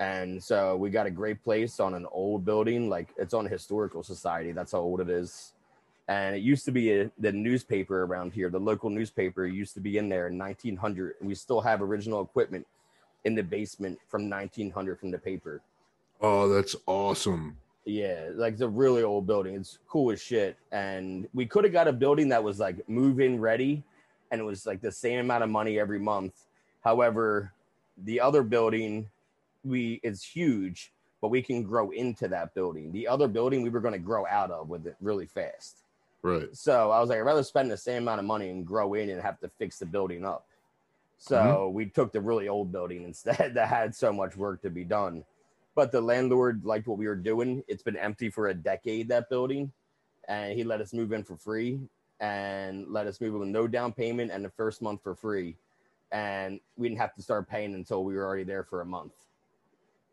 And 0.00 0.42
so 0.42 0.76
we 0.76 0.90
got 0.90 1.06
a 1.06 1.10
great 1.10 1.42
place 1.42 1.80
on 1.80 1.94
an 1.94 2.06
old 2.12 2.44
building, 2.44 2.88
like 2.88 3.08
it's 3.16 3.34
on 3.34 3.46
a 3.46 3.48
historical 3.48 4.02
society. 4.02 4.52
That's 4.52 4.72
how 4.72 4.78
old 4.78 5.00
it 5.00 5.08
is. 5.08 5.54
And 6.08 6.34
it 6.34 6.42
used 6.42 6.64
to 6.64 6.72
be 6.72 6.92
a, 6.92 7.10
the 7.18 7.32
newspaper 7.32 8.04
around 8.04 8.32
here. 8.32 8.48
The 8.48 8.58
local 8.58 8.88
newspaper 8.88 9.46
used 9.46 9.74
to 9.74 9.80
be 9.80 9.98
in 9.98 10.08
there 10.08 10.28
in 10.28 10.38
1900. 10.38 11.16
We 11.20 11.34
still 11.34 11.60
have 11.60 11.82
original 11.82 12.22
equipment 12.22 12.66
in 13.24 13.34
the 13.34 13.42
basement 13.42 13.98
from 14.08 14.30
1900 14.30 14.98
from 14.98 15.10
the 15.10 15.18
paper. 15.18 15.60
Oh, 16.20 16.48
that's 16.48 16.74
awesome. 16.86 17.58
Yeah, 17.84 18.30
like 18.34 18.54
it's 18.54 18.62
a 18.62 18.68
really 18.68 19.02
old 19.02 19.26
building. 19.26 19.54
It's 19.54 19.78
cool 19.88 20.10
as 20.10 20.20
shit. 20.20 20.56
And 20.72 21.28
we 21.34 21.46
could 21.46 21.64
have 21.64 21.72
got 21.72 21.88
a 21.88 21.92
building 21.92 22.28
that 22.30 22.42
was 22.42 22.58
like 22.58 22.88
move 22.88 23.20
in 23.20 23.40
ready 23.40 23.82
and 24.30 24.40
it 24.40 24.44
was 24.44 24.66
like 24.66 24.80
the 24.80 24.92
same 24.92 25.20
amount 25.20 25.44
of 25.44 25.50
money 25.50 25.78
every 25.78 25.98
month. 25.98 26.32
However, 26.82 27.52
the 28.04 28.20
other 28.20 28.42
building 28.42 29.08
we 29.64 30.00
it's 30.02 30.22
huge, 30.22 30.92
but 31.20 31.28
we 31.28 31.42
can 31.42 31.62
grow 31.62 31.90
into 31.90 32.28
that 32.28 32.54
building. 32.54 32.92
The 32.92 33.08
other 33.08 33.28
building 33.28 33.62
we 33.62 33.70
were 33.70 33.80
going 33.80 33.92
to 33.92 33.98
grow 33.98 34.26
out 34.26 34.50
of 34.50 34.68
with 34.68 34.86
it 34.86 34.96
really 35.00 35.26
fast. 35.26 35.82
Right. 36.22 36.54
So 36.54 36.90
I 36.90 37.00
was 37.00 37.08
like, 37.08 37.18
I'd 37.18 37.22
rather 37.22 37.42
spend 37.42 37.70
the 37.70 37.76
same 37.76 38.02
amount 38.02 38.20
of 38.20 38.26
money 38.26 38.50
and 38.50 38.66
grow 38.66 38.94
in 38.94 39.10
and 39.10 39.20
have 39.22 39.38
to 39.40 39.48
fix 39.58 39.78
the 39.78 39.86
building 39.86 40.24
up. 40.24 40.46
So 41.18 41.36
Mm-hmm. 41.36 41.74
we 41.74 41.86
took 41.86 42.12
the 42.12 42.20
really 42.20 42.48
old 42.48 42.72
building 42.72 43.04
instead 43.04 43.54
that 43.54 43.68
had 43.68 43.94
so 43.94 44.12
much 44.12 44.36
work 44.36 44.62
to 44.62 44.70
be 44.70 44.84
done. 44.84 45.24
But 45.74 45.92
the 45.92 46.00
landlord 46.00 46.64
liked 46.64 46.88
what 46.88 46.98
we 46.98 47.06
were 47.06 47.14
doing. 47.16 47.62
It's 47.68 47.82
been 47.82 47.96
empty 47.96 48.30
for 48.30 48.48
a 48.48 48.54
decade, 48.54 49.08
that 49.08 49.28
building. 49.28 49.72
And 50.26 50.52
he 50.54 50.64
let 50.64 50.80
us 50.80 50.92
move 50.92 51.12
in 51.12 51.22
for 51.24 51.36
free 51.36 51.80
and 52.20 52.88
let 52.88 53.06
us 53.06 53.20
move 53.20 53.34
in 53.34 53.40
with 53.40 53.48
no 53.48 53.68
down 53.68 53.92
payment 53.92 54.30
and 54.32 54.44
the 54.44 54.50
first 54.50 54.82
month 54.82 55.02
for 55.02 55.14
free. 55.14 55.56
And 56.10 56.58
we 56.76 56.88
didn't 56.88 57.00
have 57.00 57.14
to 57.14 57.22
start 57.22 57.48
paying 57.48 57.74
until 57.74 58.02
we 58.04 58.14
were 58.14 58.24
already 58.26 58.44
there 58.44 58.64
for 58.64 58.80
a 58.80 58.86
month 58.86 59.12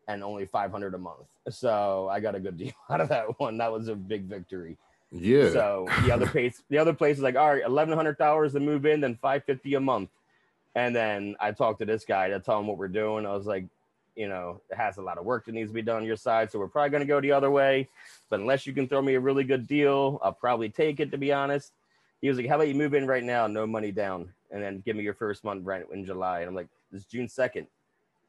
and 0.08 0.22
only 0.22 0.46
500 0.46 0.94
a 0.94 0.98
month. 0.98 1.26
So 1.50 2.08
I 2.08 2.20
got 2.20 2.34
a 2.36 2.40
good 2.40 2.56
deal 2.58 2.72
out 2.90 3.00
of 3.00 3.08
that 3.08 3.38
one. 3.40 3.58
That 3.58 3.72
was 3.72 3.88
a 3.88 3.96
big 3.96 4.24
victory. 4.24 4.78
Yeah. 5.12 5.50
So 5.50 5.88
the 6.04 6.12
other 6.12 6.26
place, 6.30 6.62
the 6.68 6.78
other 6.78 6.92
place 6.92 7.16
is 7.16 7.22
like, 7.22 7.36
all 7.36 7.54
right, 7.54 7.64
eleven 7.64 7.94
hundred 7.94 8.18
dollars 8.18 8.52
to 8.52 8.60
move 8.60 8.86
in, 8.86 9.00
then 9.00 9.16
five 9.20 9.44
fifty 9.44 9.74
a 9.74 9.80
month. 9.80 10.10
And 10.74 10.94
then 10.94 11.36
I 11.40 11.52
talked 11.52 11.78
to 11.80 11.86
this 11.86 12.04
guy 12.04 12.28
to 12.28 12.38
tell 12.40 12.60
him 12.60 12.66
what 12.66 12.76
we're 12.76 12.88
doing. 12.88 13.24
I 13.24 13.34
was 13.34 13.46
like, 13.46 13.64
you 14.14 14.28
know, 14.28 14.60
it 14.70 14.76
has 14.76 14.98
a 14.98 15.02
lot 15.02 15.18
of 15.18 15.24
work 15.24 15.46
that 15.46 15.52
needs 15.52 15.70
to 15.70 15.74
be 15.74 15.82
done 15.82 15.96
on 15.96 16.04
your 16.04 16.16
side, 16.16 16.50
so 16.50 16.58
we're 16.58 16.68
probably 16.68 16.90
going 16.90 17.00
to 17.00 17.06
go 17.06 17.20
the 17.20 17.32
other 17.32 17.50
way. 17.50 17.88
But 18.28 18.40
unless 18.40 18.66
you 18.66 18.72
can 18.72 18.88
throw 18.88 19.00
me 19.00 19.14
a 19.14 19.20
really 19.20 19.44
good 19.44 19.66
deal, 19.66 20.18
I'll 20.22 20.32
probably 20.32 20.68
take 20.68 21.00
it. 21.00 21.10
To 21.12 21.18
be 21.18 21.32
honest, 21.32 21.72
he 22.20 22.28
was 22.28 22.38
like, 22.38 22.48
"How 22.48 22.56
about 22.56 22.68
you 22.68 22.74
move 22.74 22.94
in 22.94 23.06
right 23.06 23.24
now, 23.24 23.46
no 23.46 23.66
money 23.66 23.92
down, 23.92 24.32
and 24.50 24.62
then 24.62 24.82
give 24.84 24.96
me 24.96 25.02
your 25.02 25.14
first 25.14 25.44
month 25.44 25.64
rent 25.64 25.86
in 25.92 26.04
July?" 26.04 26.40
And 26.40 26.48
I'm 26.48 26.54
like, 26.54 26.68
"It's 26.92 27.04
June 27.04 27.28
second. 27.28 27.66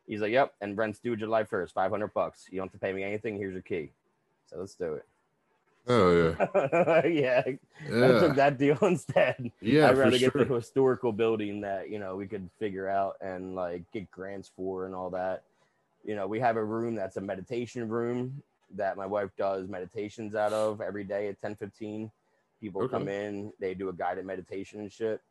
He's 0.08 0.22
like, 0.22 0.32
"Yep," 0.32 0.54
and 0.62 0.78
rent's 0.78 1.00
due 1.00 1.16
July 1.16 1.44
first, 1.44 1.74
five 1.74 1.92
hundred 1.92 2.14
bucks. 2.14 2.46
You 2.50 2.58
don't 2.58 2.68
have 2.68 2.74
to 2.74 2.80
pay 2.80 2.94
me 2.94 3.04
anything. 3.04 3.38
Here's 3.38 3.54
your 3.54 3.62
key. 3.62 3.92
So 4.50 4.58
let's 4.58 4.76
do 4.76 4.94
it. 4.94 5.06
Oh 5.88 6.36
yeah. 6.40 7.02
yeah, 7.06 7.44
I 7.46 8.20
took 8.20 8.36
that 8.36 8.58
deal 8.58 8.78
instead. 8.82 9.52
Yeah. 9.62 9.88
I'd 9.90 9.96
for 9.96 10.02
rather 10.02 10.18
get 10.18 10.32
sure. 10.34 10.46
the 10.46 10.56
historical 10.56 11.12
building 11.12 11.62
that 11.62 11.90
you 11.90 12.00
know 12.00 12.16
we 12.16 12.28
could 12.28 12.50
figure 12.60 12.88
out 12.88 13.16
and 13.22 13.56
like 13.56 13.84
get 13.92 14.10
grants 14.12 14.52
for 14.56 14.86
and 14.86 14.96
all 14.96 15.10
that. 15.12 15.44
You 16.06 16.16
know, 16.16 16.28
we 16.28 16.40
have 16.40 16.56
a 16.58 16.64
room 16.64 16.96
that's 16.96 17.18
a 17.18 17.22
meditation 17.22 17.88
room 17.90 18.42
that 18.76 18.98
my 18.98 19.06
wife 19.06 19.30
does 19.38 19.68
meditations 19.68 20.36
out 20.36 20.54
of 20.54 20.82
every 20.82 21.04
day 21.04 21.28
at 21.30 21.42
ten 21.42 21.56
fifteen. 21.56 22.12
People 22.62 22.82
Okay. 22.84 22.92
come 22.92 23.08
in, 23.08 23.54
they 23.60 23.74
do 23.74 23.90
a 23.90 23.94
guided 23.94 24.26
meditation 24.26 24.80
and 24.80 24.92
shit. 24.92 25.22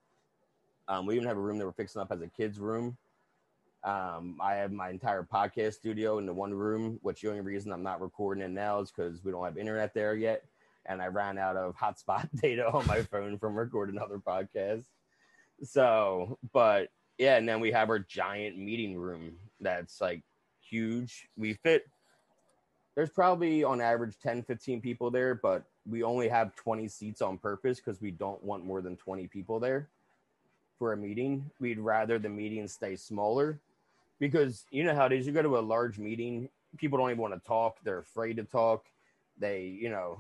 Um, 0.89 1.07
we 1.07 1.17
even 1.17 1.27
have 1.27 1.37
a 1.37 1.41
room 1.41 1.59
that 1.59 1.67
we're 1.67 1.73
fixing 1.73 2.01
up 2.01 2.13
as 2.13 2.21
a 2.21 2.29
kids' 2.29 2.61
room. 2.61 2.97
Um, 3.87 4.37
I 4.41 4.55
have 4.55 4.73
my 4.73 4.91
entire 4.91 5.23
podcast 5.23 5.75
studio 5.75 6.19
in 6.19 6.27
the 6.27 6.33
one 6.33 6.53
room, 6.53 6.99
which 7.03 7.21
the 7.21 7.31
only 7.31 7.41
reason 7.41 7.71
I'm 7.71 7.85
not 7.85 8.01
recording 8.01 8.43
it 8.43 8.51
now 8.51 8.81
is 8.81 8.91
because 8.91 9.25
we 9.25 9.31
don't 9.31 9.45
have 9.45 9.57
internet 9.57 9.95
there 9.95 10.17
yet. 10.17 10.43
And 10.87 11.01
I 11.01 11.07
ran 11.07 11.39
out 11.39 11.57
of 11.57 11.77
hotspot 11.81 12.29
data 12.43 12.67
on 12.69 12.85
my 12.89 13.03
phone 13.03 13.39
from 13.39 13.55
recording 13.55 14.01
other 14.01 14.19
podcasts. 14.19 14.87
So, 15.63 16.37
but 16.53 16.89
yeah, 17.17 17.37
and 17.37 17.49
then 17.49 17.61
we 17.61 17.71
have 17.71 17.89
our 17.89 18.01
giant 18.01 18.59
meeting 18.59 18.97
room 18.97 19.37
that's 19.61 20.01
like 20.01 20.23
huge. 20.61 21.29
We 21.37 21.55
fit, 21.55 21.87
there's 22.97 23.11
probably 23.11 23.63
on 23.63 23.81
average 23.81 24.19
10, 24.21 24.43
15 24.43 24.81
people 24.81 25.13
there, 25.13 25.37
but 25.37 25.63
we 25.89 26.03
only 26.03 26.29
have 26.29 26.57
20 26.57 26.89
seats 26.89 27.23
on 27.23 27.39
purpose 27.39 27.79
because 27.79 28.01
we 28.01 28.11
don't 28.11 28.43
want 28.43 28.65
more 28.65 28.81
than 28.81 28.97
20 28.97 29.29
people 29.29 29.61
there 29.61 29.89
for 30.77 30.93
a 30.93 30.97
meeting. 30.97 31.49
We'd 31.61 31.79
rather 31.79 32.19
the 32.19 32.29
meeting 32.29 32.67
stay 32.67 32.97
smaller 32.97 33.61
because 34.19 34.65
you 34.71 34.85
know 34.85 34.95
how 34.95 35.07
it 35.07 35.13
is. 35.13 35.27
You 35.27 35.33
go 35.33 35.43
to 35.43 35.59
a 35.59 35.61
large 35.61 35.99
meeting, 35.99 36.49
people 36.77 36.99
don't 36.99 37.11
even 37.11 37.21
want 37.21 37.35
to 37.35 37.47
talk. 37.47 37.79
They're 37.83 37.99
afraid 37.99 38.37
to 38.37 38.45
talk. 38.45 38.87
They, 39.39 39.65
you 39.65 39.91
know, 39.91 40.19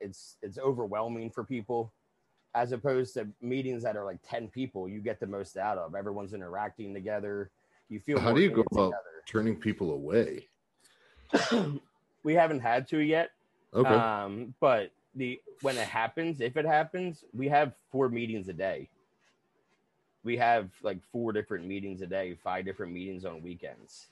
it's 0.00 0.36
it's 0.42 0.58
overwhelming 0.58 1.30
for 1.30 1.44
people. 1.44 1.92
As 2.54 2.72
opposed 2.72 3.12
to 3.14 3.28
meetings 3.42 3.82
that 3.82 3.96
are 3.96 4.04
like 4.04 4.18
10 4.26 4.48
people, 4.48 4.88
you 4.88 5.00
get 5.00 5.20
the 5.20 5.26
most 5.26 5.58
out 5.58 5.76
of. 5.76 5.94
Everyone's 5.94 6.32
interacting 6.32 6.94
together. 6.94 7.50
You 7.90 8.00
feel 8.00 8.18
How 8.18 8.32
do 8.32 8.40
you 8.40 8.50
go 8.50 8.64
about 8.72 8.94
turning 9.26 9.56
people 9.56 9.92
away? 9.92 10.48
we 12.22 12.34
haven't 12.34 12.60
had 12.60 12.88
to 12.88 12.98
yet. 13.00 13.30
Okay. 13.74 13.90
Um, 13.90 14.54
but 14.58 14.90
the 15.14 15.40
when 15.60 15.76
it 15.76 15.86
happens, 15.86 16.40
if 16.40 16.56
it 16.56 16.64
happens, 16.64 17.24
we 17.34 17.46
have 17.48 17.74
four 17.92 18.08
meetings 18.08 18.48
a 18.48 18.54
day. 18.54 18.88
We 20.26 20.36
have 20.38 20.70
like 20.82 20.98
four 21.12 21.32
different 21.32 21.66
meetings 21.66 22.02
a 22.02 22.06
day, 22.06 22.36
five 22.42 22.64
different 22.64 22.92
meetings 22.92 23.24
on 23.24 23.42
weekends. 23.42 24.08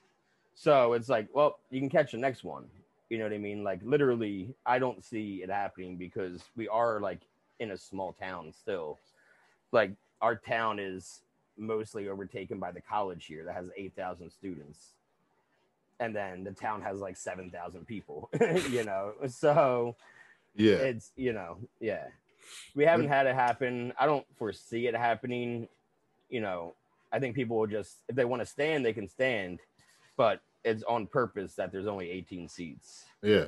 So 0.55 0.93
it's 0.93 1.09
like, 1.09 1.27
well, 1.33 1.59
you 1.69 1.81
can 1.81 1.89
catch 1.89 2.13
the 2.13 2.17
next 2.17 2.45
one. 2.45 2.63
You 3.09 3.17
know 3.17 3.25
what 3.25 3.33
I 3.33 3.37
mean? 3.37 3.65
Like 3.65 3.81
literally, 3.83 4.55
I 4.65 4.79
don't 4.79 5.03
see 5.03 5.41
it 5.43 5.49
happening 5.49 5.97
because 5.97 6.41
we 6.55 6.69
are 6.69 7.01
like 7.01 7.19
in 7.59 7.71
a 7.71 7.77
small 7.77 8.13
town 8.13 8.53
still. 8.57 8.97
Like 9.73 9.91
our 10.21 10.37
town 10.37 10.79
is 10.79 11.19
mostly 11.57 12.07
overtaken 12.07 12.59
by 12.59 12.71
the 12.71 12.81
college 12.81 13.25
here 13.25 13.43
that 13.43 13.55
has 13.55 13.65
8,000 13.75 14.29
students. 14.29 14.91
And 15.99 16.15
then 16.15 16.45
the 16.45 16.51
town 16.51 16.81
has 16.81 16.99
like 16.99 17.17
7,000 17.17 17.85
people, 17.85 18.29
you 18.69 18.85
know? 18.85 19.13
So 19.27 19.97
yeah. 20.55 20.75
it's, 20.75 21.11
you 21.17 21.33
know, 21.33 21.57
yeah. 21.81 22.05
We 22.75 22.85
haven't 22.85 23.07
had 23.09 23.27
it 23.27 23.35
happen. 23.35 23.91
I 23.99 24.05
don't 24.05 24.25
foresee 24.37 24.87
it 24.87 24.95
happening. 24.95 25.67
You 26.29 26.41
know, 26.41 26.75
I 27.11 27.19
think 27.19 27.35
people 27.35 27.57
will 27.57 27.67
just, 27.67 28.03
if 28.09 28.15
they 28.15 28.25
want 28.25 28.41
to 28.41 28.45
stand, 28.45 28.85
they 28.85 28.93
can 28.93 29.07
stand, 29.07 29.59
but 30.17 30.41
it's 30.63 30.83
on 30.83 31.07
purpose 31.07 31.55
that 31.55 31.71
there's 31.71 31.87
only 31.87 32.09
18 32.09 32.49
seats. 32.49 33.05
Yeah. 33.21 33.45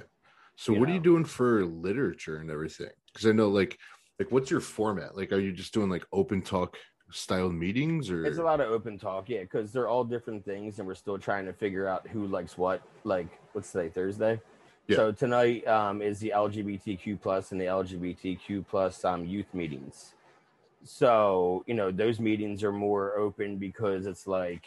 So 0.55 0.73
you 0.73 0.79
what 0.79 0.89
are 0.89 0.93
you 0.93 0.99
doing 0.99 1.25
for 1.25 1.65
literature 1.65 2.37
and 2.37 2.49
everything? 2.49 2.89
Because 3.13 3.27
I 3.27 3.31
know 3.31 3.49
like 3.49 3.77
like 4.19 4.31
what's 4.31 4.49
your 4.49 4.61
format? 4.61 5.15
Like 5.15 5.31
are 5.31 5.39
you 5.39 5.51
just 5.51 5.73
doing 5.73 5.89
like 5.89 6.03
open 6.11 6.41
talk 6.41 6.77
style 7.11 7.49
meetings 7.49 8.09
or 8.09 8.25
It's 8.25 8.37
a 8.37 8.43
lot 8.43 8.59
of 8.59 8.69
open 8.69 8.97
talk, 8.97 9.29
yeah, 9.29 9.41
because 9.41 9.71
they're 9.71 9.87
all 9.87 10.03
different 10.03 10.43
things, 10.43 10.79
and 10.79 10.87
we're 10.87 10.95
still 10.95 11.17
trying 11.17 11.45
to 11.45 11.53
figure 11.53 11.87
out 11.87 12.07
who 12.07 12.27
likes 12.27 12.57
what. 12.57 12.81
Like, 13.03 13.27
what's 13.53 13.71
today? 13.71 13.89
Thursday. 13.89 14.41
Yeah. 14.87 14.97
So 14.97 15.11
tonight 15.11 15.67
um, 15.67 16.01
is 16.01 16.19
the 16.19 16.33
LGBTQ 16.35 17.21
plus 17.21 17.51
and 17.51 17.59
the 17.59 17.65
LGBTQ 17.65 18.65
plus 18.67 19.03
um, 19.03 19.25
youth 19.25 19.53
meetings. 19.53 20.13
So 20.87 21.63
you 21.67 21.73
know 21.73 21.91
those 21.91 22.19
meetings 22.19 22.63
are 22.63 22.71
more 22.71 23.17
open 23.17 23.57
because 23.57 24.05
it's 24.05 24.25
like, 24.25 24.65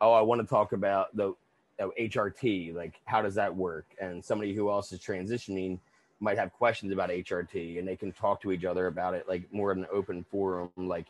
oh, 0.00 0.12
I 0.12 0.20
want 0.20 0.40
to 0.40 0.46
talk 0.46 0.72
about 0.72 1.16
the 1.16 1.34
oh, 1.80 1.92
HRT. 1.98 2.74
Like, 2.74 3.00
how 3.04 3.22
does 3.22 3.36
that 3.36 3.54
work? 3.54 3.86
And 4.00 4.24
somebody 4.24 4.54
who 4.54 4.70
else 4.70 4.90
is 4.92 4.98
transitioning 4.98 5.78
might 6.18 6.36
have 6.36 6.52
questions 6.52 6.92
about 6.92 7.10
HRT, 7.10 7.78
and 7.78 7.86
they 7.86 7.94
can 7.94 8.10
talk 8.12 8.40
to 8.42 8.50
each 8.50 8.64
other 8.64 8.88
about 8.88 9.14
it, 9.14 9.28
like 9.28 9.52
more 9.52 9.70
in 9.70 9.78
an 9.78 9.86
open 9.92 10.24
forum, 10.30 10.70
like 10.76 11.06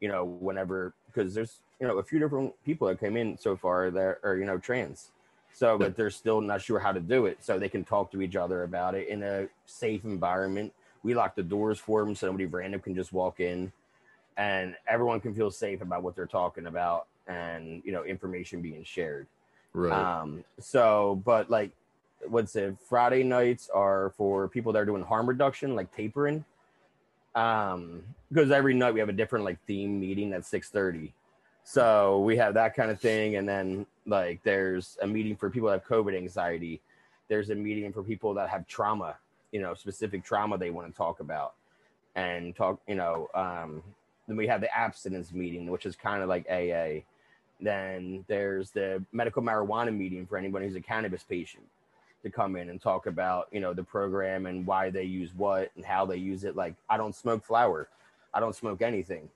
you 0.00 0.08
know, 0.08 0.24
whenever 0.24 0.94
because 1.06 1.34
there's 1.34 1.60
you 1.80 1.86
know 1.88 1.98
a 1.98 2.04
few 2.04 2.20
different 2.20 2.52
people 2.64 2.86
that 2.86 3.00
came 3.00 3.16
in 3.16 3.36
so 3.36 3.56
far 3.56 3.90
that 3.90 4.18
are 4.22 4.36
you 4.36 4.44
know 4.44 4.58
trans, 4.58 5.10
so 5.52 5.76
but 5.76 5.96
they're 5.96 6.10
still 6.10 6.40
not 6.40 6.62
sure 6.62 6.78
how 6.78 6.92
to 6.92 7.00
do 7.00 7.26
it, 7.26 7.38
so 7.40 7.58
they 7.58 7.68
can 7.68 7.84
talk 7.84 8.12
to 8.12 8.22
each 8.22 8.36
other 8.36 8.62
about 8.62 8.94
it 8.94 9.08
in 9.08 9.24
a 9.24 9.48
safe 9.66 10.04
environment. 10.04 10.72
We 11.02 11.14
lock 11.14 11.34
the 11.34 11.42
doors 11.42 11.78
for 11.78 12.04
them 12.04 12.14
so 12.14 12.26
nobody 12.26 12.46
random 12.46 12.80
can 12.80 12.94
just 12.94 13.12
walk 13.12 13.40
in, 13.40 13.72
and 14.36 14.76
everyone 14.86 15.20
can 15.20 15.34
feel 15.34 15.50
safe 15.50 15.80
about 15.82 16.02
what 16.02 16.14
they're 16.16 16.26
talking 16.26 16.66
about. 16.66 17.06
and 17.26 17.82
you 17.84 17.92
know 17.92 18.04
information 18.04 18.60
being 18.62 18.84
shared. 18.84 19.26
Right. 19.74 19.92
Um, 19.92 20.44
so, 20.58 21.22
but 21.24 21.48
like, 21.50 21.70
what's 22.26 22.54
it? 22.56 22.76
Friday 22.88 23.22
nights 23.22 23.70
are 23.72 24.12
for 24.16 24.48
people 24.48 24.72
that 24.72 24.80
are 24.80 24.84
doing 24.86 25.02
harm 25.02 25.28
reduction, 25.28 25.74
like 25.74 25.94
tapering. 25.94 26.44
Um, 27.34 28.02
because 28.30 28.50
every 28.50 28.74
night 28.74 28.92
we 28.94 29.00
have 29.00 29.08
a 29.08 29.14
different 29.14 29.44
like 29.44 29.58
theme 29.66 30.00
meeting 30.00 30.32
at 30.32 30.44
six 30.44 30.68
thirty. 30.68 31.14
So 31.64 32.20
we 32.20 32.36
have 32.38 32.54
that 32.54 32.74
kind 32.74 32.90
of 32.90 33.00
thing, 33.00 33.36
and 33.36 33.48
then 33.48 33.86
like 34.06 34.42
there's 34.42 34.98
a 35.00 35.06
meeting 35.06 35.36
for 35.36 35.48
people 35.48 35.68
that 35.68 35.80
have 35.80 35.88
COVID 35.88 36.16
anxiety. 36.16 36.80
There's 37.28 37.50
a 37.50 37.54
meeting 37.54 37.92
for 37.92 38.02
people 38.02 38.34
that 38.34 38.50
have 38.50 38.66
trauma, 38.66 39.16
you 39.52 39.60
know, 39.60 39.74
specific 39.74 40.24
trauma 40.24 40.58
they 40.58 40.70
want 40.70 40.88
to 40.88 40.96
talk 40.96 41.20
about, 41.20 41.54
and 42.14 42.56
talk, 42.56 42.80
you 42.88 42.94
know. 42.96 43.28
Um, 43.34 43.82
then 44.26 44.36
we 44.36 44.46
have 44.46 44.60
the 44.60 44.74
abstinence 44.76 45.32
meeting, 45.32 45.70
which 45.70 45.86
is 45.86 45.96
kind 45.96 46.22
of 46.22 46.28
like 46.28 46.46
AA. 46.50 47.02
Then 47.60 48.24
there's 48.28 48.70
the 48.70 49.04
medical 49.12 49.42
marijuana 49.42 49.96
meeting 49.96 50.26
for 50.26 50.36
anyone 50.36 50.62
who's 50.62 50.76
a 50.76 50.80
cannabis 50.80 51.22
patient 51.22 51.64
to 52.22 52.30
come 52.30 52.56
in 52.56 52.70
and 52.70 52.80
talk 52.80 53.06
about, 53.06 53.48
you 53.52 53.60
know, 53.60 53.74
the 53.74 53.82
program 53.82 54.46
and 54.46 54.66
why 54.66 54.90
they 54.90 55.02
use 55.02 55.30
what 55.36 55.70
and 55.76 55.84
how 55.84 56.06
they 56.06 56.16
use 56.16 56.44
it. 56.44 56.56
Like, 56.56 56.74
I 56.88 56.96
don't 56.96 57.14
smoke 57.14 57.44
flower, 57.44 57.88
I 58.32 58.40
don't 58.40 58.54
smoke 58.54 58.82
anything. 58.82 59.28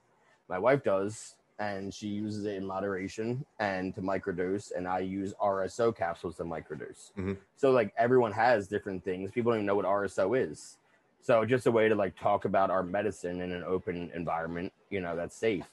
My 0.49 0.57
wife 0.57 0.83
does, 0.83 1.35
and 1.59 1.93
she 1.93 2.07
uses 2.07 2.45
it 2.45 2.55
in 2.55 2.65
moderation 2.65 3.45
and 3.59 3.93
to 3.95 4.01
microdose, 4.01 4.71
and 4.75 4.87
I 4.87 4.99
use 4.99 5.33
RSO 5.41 5.91
capsules 5.95 6.35
to 6.37 6.43
microdose. 6.43 7.11
Mhm. 7.13 7.37
So, 7.55 7.71
like, 7.71 7.93
everyone 7.97 8.31
has 8.31 8.67
different 8.67 9.03
things. 9.03 9.31
People 9.31 9.51
don't 9.51 9.59
even 9.59 9.65
know 9.65 9.75
what 9.75 9.85
RSO 9.85 10.33
is. 10.35 10.77
So, 11.21 11.45
just 11.45 11.65
a 11.65 11.71
way 11.71 11.89
to 11.89 11.95
like 11.95 12.15
talk 12.15 12.45
about 12.45 12.69
our 12.69 12.83
medicine 12.83 13.41
in 13.41 13.51
an 13.51 13.63
open 13.63 14.11
environment, 14.13 14.71
you 14.89 15.01
know, 15.01 15.15
that's 15.15 15.35
safe. 15.35 15.65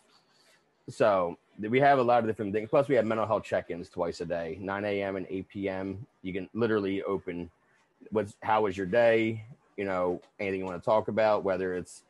So, 0.89 1.39
we 1.59 1.81
have 1.81 1.99
a 1.99 2.03
lot 2.03 2.21
of 2.21 2.27
different 2.27 2.53
things. 2.53 2.71
Plus, 2.71 2.89
we 2.89 2.95
have 2.95 3.05
mental 3.05 3.27
health 3.27 3.45
check-ins 3.45 3.89
twice 3.89 4.21
a 4.21 4.27
day, 4.27 4.59
9 4.61 4.85
a.m. 4.85 5.17
and 5.17 5.27
8 5.29 5.49
p.m. 5.49 6.07
You 6.23 6.33
can 6.33 6.49
literally 6.55 7.03
open 7.03 7.51
what's 8.11 8.37
how 8.43 8.63
was 8.63 8.77
your 8.77 8.87
day, 8.87 9.45
you 9.77 9.85
know, 9.85 10.21
anything 10.41 10.61
you 10.61 10.67
want 10.67 10.83
to 10.83 10.85
talk 10.85 11.09
about, 11.09 11.45
whether 11.45 11.75
it's 11.75 12.03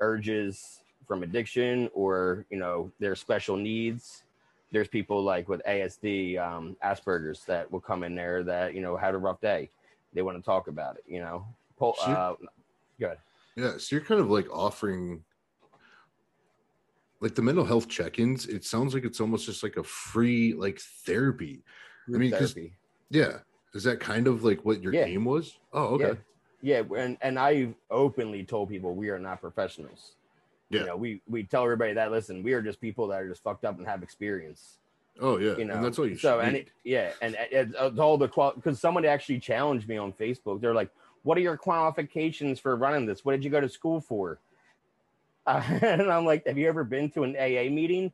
urges 0.00 0.80
from 1.06 1.22
addiction 1.22 1.88
or 1.94 2.44
you 2.50 2.58
know 2.58 2.90
their 2.98 3.14
special 3.14 3.56
needs. 3.56 4.24
There's 4.72 4.88
people 4.88 5.22
like 5.22 5.48
with 5.48 5.62
ASD, 5.66 6.38
um, 6.38 6.76
Asperger's 6.84 7.44
that 7.44 7.70
will 7.70 7.80
come 7.80 8.02
in 8.02 8.14
there 8.14 8.42
that 8.44 8.74
you 8.74 8.80
know 8.80 8.96
had 8.96 9.14
a 9.14 9.18
rough 9.18 9.40
day. 9.40 9.70
They 10.12 10.22
want 10.22 10.36
to 10.36 10.42
talk 10.42 10.68
about 10.68 10.96
it. 10.96 11.04
You 11.06 11.20
know, 11.20 11.46
Pull, 11.78 11.94
Sure. 12.04 12.16
uh, 12.16 12.34
good. 12.98 13.18
Yeah, 13.54 13.76
so 13.78 13.96
you're 13.96 14.04
kind 14.04 14.20
of 14.20 14.30
like 14.30 14.48
offering 14.50 15.22
like 17.20 17.34
the 17.34 17.42
mental 17.42 17.64
health 17.64 17.88
check-ins. 17.88 18.46
It 18.46 18.64
sounds 18.64 18.92
like 18.94 19.04
it's 19.04 19.20
almost 19.20 19.46
just 19.46 19.62
like 19.62 19.76
a 19.76 19.82
free 19.82 20.52
like 20.54 20.78
therapy. 20.78 21.62
I 22.08 22.18
mean, 22.18 22.30
'cause- 22.30 22.52
therapy. 22.52 22.74
Yeah. 23.10 23.38
Is 23.74 23.84
that 23.84 24.00
kind 24.00 24.26
of 24.26 24.42
like 24.44 24.64
what 24.64 24.82
your 24.82 24.92
Yeah. 24.94 25.04
aim 25.04 25.24
was? 25.24 25.58
Oh, 25.72 25.94
okay. 26.00 26.18
Yeah, 26.62 26.82
and 26.96 27.16
and 27.20 27.38
I've 27.38 27.74
openly 27.90 28.42
told 28.44 28.68
people 28.70 28.94
we 28.94 29.10
are 29.10 29.18
not 29.18 29.40
professionals. 29.40 30.16
Yeah. 30.70 30.80
You 30.80 30.86
know, 30.86 30.96
we 30.96 31.22
we 31.28 31.44
tell 31.44 31.62
everybody 31.62 31.92
that 31.94 32.10
listen, 32.10 32.42
we 32.42 32.52
are 32.52 32.62
just 32.62 32.80
people 32.80 33.06
that 33.08 33.22
are 33.22 33.28
just 33.28 33.42
fucked 33.42 33.64
up 33.64 33.78
and 33.78 33.86
have 33.86 34.02
experience. 34.02 34.78
Oh, 35.20 35.38
yeah. 35.38 35.56
You 35.56 35.64
know, 35.64 35.74
and 35.76 35.84
that's 35.84 35.98
all 35.98 36.06
you 36.06 36.16
so 36.18 36.40
and 36.40 36.56
it, 36.56 36.68
yeah, 36.84 37.12
and 37.22 37.34
it- 37.50 37.72
it's 37.72 37.98
all 37.98 38.18
the 38.18 38.28
qual 38.28 38.52
because 38.54 38.78
someone 38.80 39.04
actually 39.04 39.38
challenged 39.40 39.88
me 39.88 39.96
on 39.96 40.12
Facebook. 40.12 40.60
They're 40.60 40.74
like, 40.74 40.90
"What 41.22 41.38
are 41.38 41.40
your 41.40 41.56
qualifications 41.56 42.58
for 42.60 42.76
running 42.76 43.06
this? 43.06 43.24
What 43.24 43.32
did 43.32 43.44
you 43.44 43.50
go 43.50 43.60
to 43.60 43.68
school 43.68 44.00
for?" 44.00 44.38
Uh, 45.46 45.62
and 45.82 46.10
I'm 46.12 46.26
like, 46.26 46.46
"Have 46.46 46.58
you 46.58 46.68
ever 46.68 46.84
been 46.84 47.10
to 47.12 47.22
an 47.24 47.36
AA 47.36 47.70
meeting?" 47.70 48.12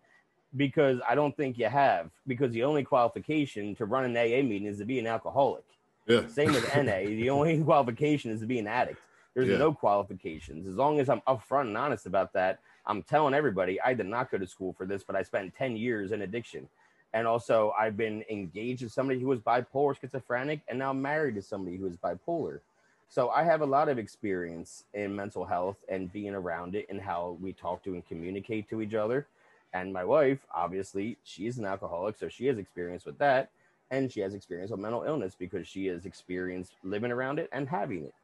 Because 0.55 1.01
I 1.09 1.15
don't 1.15 1.35
think 1.35 1.57
you 1.59 1.67
have. 1.67 2.11
Because 2.27 2.53
the 2.53 2.63
only 2.65 2.85
qualification 2.85 3.75
to 3.77 3.87
run 3.87 4.05
an 4.05 4.15
AA 4.17 4.43
meeting 4.43 4.67
is 4.67 4.79
to 4.79 4.85
be 4.85 4.99
an 4.99 5.07
alcoholic. 5.07 5.65
yeah. 6.07 6.27
Same 6.29 6.53
with 6.53 6.69
NA. 6.77 6.99
The 7.07 7.31
only 7.31 7.63
qualification 7.65 8.31
is 8.31 8.41
to 8.41 8.47
be 8.47 8.59
an 8.59 8.67
addict. 8.67 9.01
There's 9.35 9.49
Yeah. 9.49 9.59
no 9.59 9.73
qualifications. 9.73 10.67
As 10.67 10.77
long 10.77 11.01
as 11.01 11.09
I'm 11.09 11.23
upfront 11.23 11.69
and 11.69 11.77
honest 11.77 12.07
about 12.07 12.33
that, 12.35 12.61
I'm 12.87 13.03
telling 13.03 13.35
everybody 13.35 13.81
I 13.81 13.95
did 13.95 14.07
not 14.07 14.31
go 14.31 14.39
to 14.39 14.47
school 14.47 14.73
for 14.73 14.87
this, 14.87 15.03
but 15.05 15.17
I 15.17 15.23
spent 15.23 15.55
10 15.55 15.77
years 15.77 16.13
in 16.13 16.23
addiction. 16.23 16.69
And 17.15 17.27
also, 17.27 17.73
I've 17.79 17.97
been 17.97 18.25
engaged 18.31 18.83
with 18.83 18.93
somebody 18.93 19.21
who 19.21 19.29
was 19.29 19.41
bipolar, 19.41 19.99
schizophrenic, 19.99 20.61
and 20.69 20.79
now 20.79 20.93
married 20.93 21.35
to 21.37 21.43
somebody 21.43 21.77
who 21.77 21.87
is 21.87 21.97
bipolar. 21.97 22.61
So 23.09 23.29
I 23.29 23.45
have 23.45 23.61
a 23.61 23.67
lot 23.67 23.91
of 23.91 23.99
experience 23.99 24.85
in 24.95 25.15
mental 25.15 25.45
health 25.45 25.77
and 25.89 26.11
being 26.11 26.35
around 26.35 26.75
it 26.75 26.87
and 26.89 27.01
how 27.01 27.37
we 27.41 27.53
talk 27.53 27.83
to 27.85 27.93
and 27.93 28.07
communicate 28.07 28.69
to 28.71 28.81
each 28.81 28.95
other. 28.95 29.27
And 29.75 29.93
my 29.93 30.05
wife, 30.05 30.47
obviously, 30.55 31.19
she's 31.23 31.59
an 31.59 31.67
alcoholic, 31.67 32.17
so 32.17 32.29
she 32.29 32.47
has 32.47 32.59
experience 32.59 33.05
with 33.05 33.19
that 33.19 33.51
and 33.91 34.11
she 34.11 34.21
has 34.21 34.33
experience 34.33 34.71
with 34.71 34.81
mental 34.81 35.03
illness 35.05 35.37
because 35.39 35.69
she 35.69 35.87
has 35.87 36.07
experienced 36.07 36.73
living 36.83 37.13
around 37.13 37.39
it 37.39 37.51
and 37.53 37.69
having 37.69 38.05
it. 38.05 38.15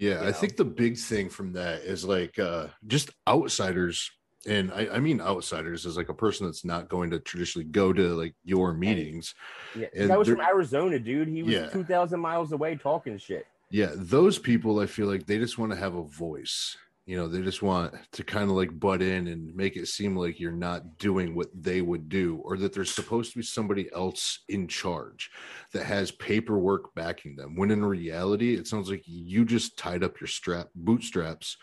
Yeah, 0.00 0.22
I 0.22 0.26
know? 0.26 0.32
think 0.32 0.56
the 0.56 0.64
big 0.64 0.96
thing 0.96 1.28
from 1.28 1.52
that 1.52 1.82
is 1.82 2.04
like 2.04 2.38
uh 2.38 2.68
just 2.86 3.10
outsiders, 3.28 4.10
and 4.46 4.72
I, 4.72 4.88
I 4.94 4.98
mean 4.98 5.20
outsiders 5.20 5.84
as 5.84 5.96
like 5.98 6.08
a 6.08 6.14
person 6.14 6.46
that's 6.46 6.64
not 6.64 6.88
going 6.88 7.10
to 7.10 7.20
traditionally 7.20 7.66
go 7.66 7.92
to 7.92 8.14
like 8.14 8.34
your 8.42 8.72
meetings. 8.72 9.34
Yeah, 9.76 9.88
And 9.94 10.08
that 10.10 10.18
was 10.18 10.26
from 10.28 10.40
Arizona, 10.40 10.98
dude. 10.98 11.28
He 11.28 11.42
was 11.42 11.52
Yeah. 11.54 11.66
two 11.68 11.84
thousand 11.84 12.20
miles 12.20 12.50
away 12.52 12.76
talking 12.76 13.18
shit. 13.18 13.46
Yeah, 13.70 13.90
those 13.94 14.38
people 14.38 14.80
I 14.80 14.86
feel 14.86 15.06
like 15.06 15.26
they 15.26 15.38
just 15.38 15.58
want 15.58 15.70
to 15.72 15.78
have 15.78 15.94
a 15.94 16.02
voice. 16.02 16.76
You 17.10 17.16
know, 17.16 17.26
they 17.26 17.42
just 17.42 17.60
want 17.60 17.92
to 18.12 18.22
kind 18.22 18.44
of 18.44 18.56
like 18.56 18.78
butt 18.78 19.02
in 19.02 19.26
and 19.26 19.52
make 19.56 19.76
it 19.76 19.88
seem 19.88 20.14
like 20.14 20.38
you're 20.38 20.52
not 20.52 20.96
doing 20.96 21.34
what 21.34 21.48
they 21.52 21.82
would 21.82 22.08
do, 22.08 22.40
or 22.44 22.56
that 22.58 22.72
there's 22.72 22.94
supposed 22.94 23.32
to 23.32 23.38
be 23.40 23.44
somebody 23.44 23.90
else 23.92 24.44
in 24.48 24.68
charge 24.68 25.28
that 25.72 25.86
has 25.86 26.12
paperwork 26.12 26.94
backing 26.94 27.34
them. 27.34 27.56
When 27.56 27.72
in 27.72 27.84
reality, 27.84 28.54
it 28.54 28.68
sounds 28.68 28.88
like 28.88 29.02
you 29.06 29.44
just 29.44 29.76
tied 29.76 30.04
up 30.04 30.20
your 30.20 30.28
strap 30.28 30.68
bootstraps 30.76 31.56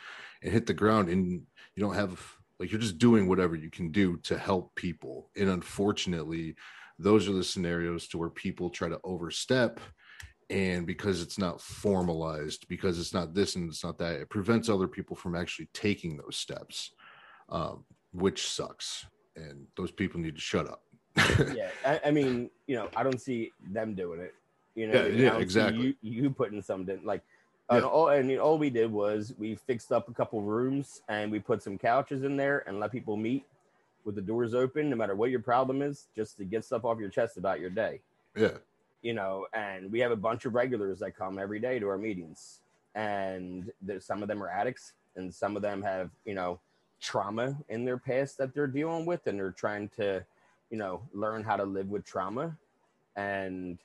and 0.44 0.52
hit 0.52 0.66
the 0.66 0.74
ground, 0.74 1.08
and 1.08 1.44
you 1.76 1.82
don't 1.82 1.96
have 1.96 2.22
like 2.60 2.70
you're 2.70 2.82
just 2.82 2.98
doing 2.98 3.30
whatever 3.30 3.56
you 3.56 3.72
can 3.72 3.90
do 3.90 4.18
to 4.24 4.38
help 4.38 4.76
people. 4.76 5.30
And 5.38 5.48
unfortunately, 5.48 6.58
those 7.00 7.30
are 7.30 7.34
the 7.34 7.42
scenarios 7.46 8.10
to 8.10 8.18
where 8.18 8.30
people 8.30 8.70
try 8.70 8.90
to 8.90 9.00
overstep 9.06 9.80
and 10.50 10.88
because 10.88 11.22
it's 11.22 11.38
not 11.38 11.60
formalized 11.62 12.68
because 12.68 13.00
it's 13.00 13.14
not 13.14 13.34
this 13.34 13.56
and 13.56 13.70
it's 13.70 13.84
not 13.84 13.98
that 13.98 14.16
it 14.22 14.30
prevents 14.30 14.70
other 14.70 14.88
people 14.88 15.16
from 15.16 15.36
actually 15.36 15.68
taking 15.74 16.18
those 16.18 16.38
steps 16.38 16.92
um, 17.50 17.84
which 18.14 18.48
sucks 18.48 19.06
and 19.36 19.68
those 19.76 19.92
people 19.92 20.20
need 20.20 20.36
to 20.36 20.42
shut 20.42 20.68
up 20.68 20.82
yeah, 21.56 21.70
I, 21.86 22.00
I 22.06 22.12
mean, 22.12 22.50
you 22.68 22.76
know, 22.76 22.90
I 22.96 23.04
don't 23.04 23.20
see 23.20 23.52
them 23.72 23.96
doing 23.96 24.20
it. 24.20 24.34
You 24.76 24.88
know, 24.88 24.94
Yeah, 24.94 25.00
I 25.02 25.10
mean, 25.10 25.20
yeah, 25.20 25.28
I 25.28 25.30
don't 25.30 25.40
see 25.40 25.44
exactly. 25.44 25.96
You, 26.02 26.22
you 26.22 26.30
putting 26.30 26.62
something 26.62 27.00
like, 27.04 27.24
Yeah. 27.70 27.78
and 27.78 27.86
all, 27.86 28.22
mean, 28.22 28.40
all 28.40 28.58
we 28.58 28.70
did 28.70 28.92
was 28.92 29.34
we 29.38 29.56
fixed 29.56 29.92
up 29.92 30.10
a 30.10 30.14
couple 30.14 30.42
rooms 30.42 31.02
and 31.10 31.32
we 31.32 31.40
put 31.40 31.64
some 31.64 31.78
couches 31.78 32.24
in 32.24 32.38
there 32.38 32.64
and 32.68 32.80
let 32.80 32.92
people 32.92 33.18
meet 33.18 33.46
with 34.06 34.16
the 34.16 34.22
doors 34.22 34.54
open, 34.54 34.90
no 34.90 34.96
matter 34.96 35.16
what 35.16 35.32
your 35.32 35.42
problem 35.42 35.82
is, 35.82 36.08
just 36.16 36.38
to 36.38 36.46
get 36.46 36.64
stuff 36.64 36.86
off 36.86 37.00
your 37.00 37.10
chest 37.10 37.38
about 37.38 37.60
your 37.60 37.70
day. 37.70 38.00
yeah 38.36 38.58
you 39.02 39.14
know, 39.14 39.48
and 39.54 39.92
we 39.92 40.00
have 40.00 40.12
a 40.12 40.16
bunch 40.16 40.46
of 40.46 40.56
regulars 40.56 41.00
that 41.00 41.16
come 41.16 41.40
every 41.40 41.60
day 41.60 41.80
to 41.80 41.88
our 41.88 41.98
meetings, 41.98 42.60
and 42.96 43.72
there's 43.82 44.06
some 44.06 44.22
of 44.22 44.28
them 44.28 44.42
are 44.44 44.50
addicts, 44.50 44.94
and 45.16 45.34
some 45.34 45.56
of 45.56 45.62
them 45.62 45.82
have 45.82 46.10
you 46.26 46.34
know 46.34 46.60
trauma 47.00 47.56
in 47.70 47.86
their 47.86 47.98
past 47.98 48.38
that 48.38 48.54
they're 48.54 48.68
dealing 48.68 49.06
with, 49.06 49.28
and 49.28 49.40
they're 49.40 49.52
trying 49.52 49.88
to, 49.90 50.26
you 50.72 50.78
know, 50.78 51.02
learn 51.14 51.44
how 51.44 51.56
to 51.56 51.64
live 51.64 51.90
with 51.90 52.04
trauma, 52.04 52.58
and 53.16 53.78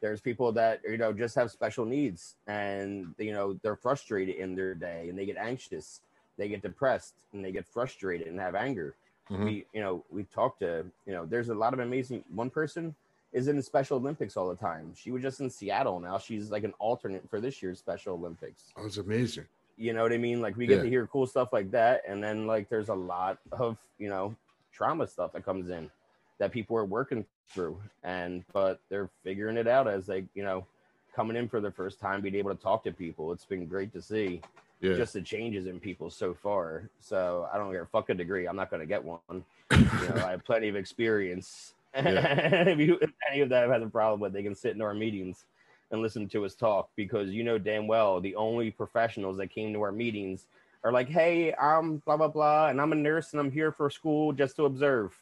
there's 0.00 0.20
people 0.20 0.52
that 0.52 0.80
you 0.88 0.96
know 0.96 1.12
just 1.12 1.34
have 1.34 1.50
special 1.50 1.84
needs, 1.84 2.36
and 2.46 3.14
you 3.18 3.32
know 3.32 3.54
they're 3.62 3.76
frustrated 3.76 4.36
in 4.36 4.54
their 4.54 4.74
day, 4.74 5.08
and 5.08 5.18
they 5.18 5.26
get 5.26 5.36
anxious, 5.36 6.00
they 6.38 6.48
get 6.48 6.62
depressed, 6.62 7.14
and 7.32 7.44
they 7.44 7.52
get 7.52 7.66
frustrated 7.66 8.28
and 8.28 8.38
have 8.40 8.54
anger. 8.54 8.94
Mhm. 9.30 9.44
We, 9.44 9.66
you 9.72 9.80
know, 9.80 10.04
we 10.10 10.24
talk 10.24 10.58
to, 10.58 10.84
you 11.06 11.12
know, 11.12 11.24
there's 11.24 11.50
a 11.50 11.54
lot 11.54 11.72
of 11.72 11.78
amazing. 11.78 12.24
One 12.34 12.50
person 12.50 12.96
is 13.32 13.48
in 13.48 13.56
the 13.56 13.62
Special 13.62 13.96
Olympics 13.98 14.36
all 14.36 14.48
the 14.48 14.56
time. 14.56 14.92
She 14.94 15.10
was 15.10 15.22
just 15.22 15.40
in 15.40 15.48
Seattle 15.50 16.00
now. 16.00 16.18
She's 16.18 16.50
like 16.50 16.64
an 16.64 16.74
alternate 16.78 17.28
for 17.30 17.40
this 17.40 17.62
year's 17.62 17.78
Special 17.78 18.14
Olympics. 18.14 18.72
oh, 18.76 18.86
it's 18.86 18.96
amazing 18.96 19.46
You 19.76 19.92
know 19.92 20.02
what 20.02 20.12
I 20.12 20.18
mean? 20.18 20.40
Like 20.40 20.56
we 20.56 20.66
get 20.66 20.78
Yeah. 20.78 20.82
to 20.84 20.88
hear 20.88 21.06
cool 21.06 21.26
stuff 21.26 21.52
like 21.52 21.70
that, 21.70 22.02
and 22.08 22.22
then 22.22 22.46
like 22.46 22.68
there's 22.68 22.88
a 22.88 22.94
lot 22.94 23.38
of 23.52 23.76
you 23.98 24.08
know 24.08 24.34
trauma 24.72 25.06
stuff 25.06 25.32
that 25.32 25.44
comes 25.44 25.70
in 25.70 25.90
that 26.38 26.52
people 26.52 26.76
are 26.76 26.84
working 26.84 27.24
through, 27.48 27.80
and 28.02 28.44
but 28.52 28.80
they're 28.88 29.10
figuring 29.24 29.56
it 29.56 29.66
out 29.68 29.86
as 29.88 30.06
they 30.06 30.24
you 30.34 30.42
know 30.42 30.66
coming 31.14 31.36
in 31.36 31.48
for 31.48 31.60
the 31.60 31.70
first 31.70 31.98
time, 32.00 32.20
being 32.20 32.34
able 32.36 32.54
to 32.54 32.60
talk 32.62 32.84
to 32.84 32.92
people. 32.92 33.32
It's 33.32 33.44
been 33.44 33.66
great 33.66 33.92
to 33.94 34.02
see 34.02 34.40
yeah 34.80 34.94
just 34.96 35.12
the 35.12 35.20
changes 35.22 35.66
in 35.66 35.78
people 35.80 36.08
so 36.10 36.32
far. 36.34 36.88
So 37.00 37.48
I 37.52 37.58
don't 37.58 37.70
care, 37.72 37.84
fuck 37.86 38.08
a 38.10 38.14
degree. 38.14 38.46
I'm 38.46 38.56
not 38.56 38.70
going 38.70 38.80
to 38.80 38.86
get 38.86 39.02
one. 39.04 39.20
You 39.70 40.08
know, 40.14 40.24
I 40.26 40.30
have 40.32 40.44
plenty 40.44 40.68
of 40.68 40.76
experience. 40.76 41.74
if, 41.94 42.78
you, 42.78 42.98
if 43.02 43.10
any 43.30 43.40
of 43.40 43.48
them 43.48 43.70
has 43.70 43.82
a 43.82 43.86
problem 43.86 44.20
with, 44.20 44.32
they 44.32 44.42
can 44.42 44.54
sit 44.54 44.74
in 44.74 44.82
our 44.82 44.94
meetings 44.94 45.44
and 45.90 46.00
listen 46.00 46.28
to 46.28 46.44
us 46.44 46.54
talk 46.54 46.88
because 46.94 47.30
you 47.30 47.42
know 47.42 47.58
damn 47.58 47.88
well 47.88 48.20
the 48.20 48.36
only 48.36 48.70
professionals 48.70 49.36
that 49.38 49.48
came 49.48 49.72
to 49.72 49.82
our 49.82 49.90
meetings 49.90 50.46
are 50.82 50.92
like, 50.92 51.08
hey, 51.08 51.52
I'm 51.54 51.98
blah 51.98 52.16
blah 52.16 52.28
blah, 52.28 52.68
and 52.68 52.80
I'm 52.80 52.92
a 52.92 52.96
nurse 52.96 53.32
and 53.32 53.40
I'm 53.40 53.50
here 53.50 53.72
for 53.72 53.90
school 53.90 54.32
just 54.32 54.56
to 54.56 54.64
observe. 54.64 55.12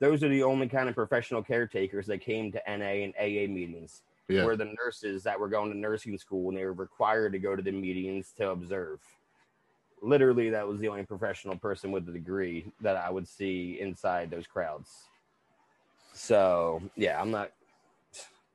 those 0.00 0.22
are 0.22 0.28
the 0.28 0.42
only 0.42 0.68
kind 0.68 0.88
of 0.88 0.94
professional 0.94 1.42
caretakers 1.42 2.06
that 2.06 2.20
came 2.20 2.52
to 2.52 2.62
NA 2.66 3.04
and 3.04 3.14
AA 3.18 3.50
meetings. 3.50 4.02
Yeah. 4.28 4.44
Were 4.44 4.56
the 4.56 4.74
nurses 4.84 5.22
that 5.22 5.38
were 5.38 5.48
going 5.48 5.70
to 5.70 5.78
nursing 5.78 6.18
school 6.18 6.48
and 6.48 6.58
they 6.58 6.64
were 6.64 6.72
required 6.72 7.32
to 7.32 7.38
go 7.38 7.54
to 7.54 7.62
the 7.62 7.70
meetings 7.70 8.32
to 8.38 8.50
observe. 8.50 8.98
Literally, 10.02 10.50
that 10.50 10.66
was 10.66 10.80
the 10.80 10.88
only 10.88 11.04
professional 11.04 11.56
person 11.56 11.92
with 11.92 12.08
a 12.08 12.12
degree 12.12 12.66
that 12.80 12.96
I 12.96 13.10
would 13.10 13.28
see 13.28 13.78
inside 13.80 14.30
those 14.30 14.46
crowds. 14.46 14.90
So 16.16 16.82
yeah, 16.96 17.20
I'm 17.20 17.30
not. 17.30 17.52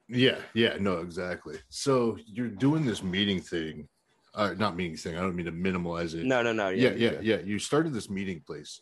Yeah, 0.10 0.40
yeah, 0.54 0.76
no, 0.80 0.98
exactly. 0.98 1.58
So 1.70 2.18
you're 2.26 2.50
doing 2.50 2.86
this 2.86 3.02
meeting 3.02 3.40
thing, 3.40 3.88
uh, 4.36 4.56
not 4.58 4.76
meeting 4.76 4.98
thing. 4.98 5.16
I 5.18 5.22
don't 5.22 5.36
mean 5.36 5.46
to 5.46 5.52
minimize 5.52 6.14
it. 6.16 6.26
No, 6.26 6.42
no, 6.42 6.52
no. 6.52 6.70
yeah, 6.70 6.90
yeah, 6.90 7.14
yeah. 7.22 7.38
You 7.38 7.60
started 7.60 7.94
this 7.94 8.10
meeting 8.10 8.42
place, 8.46 8.82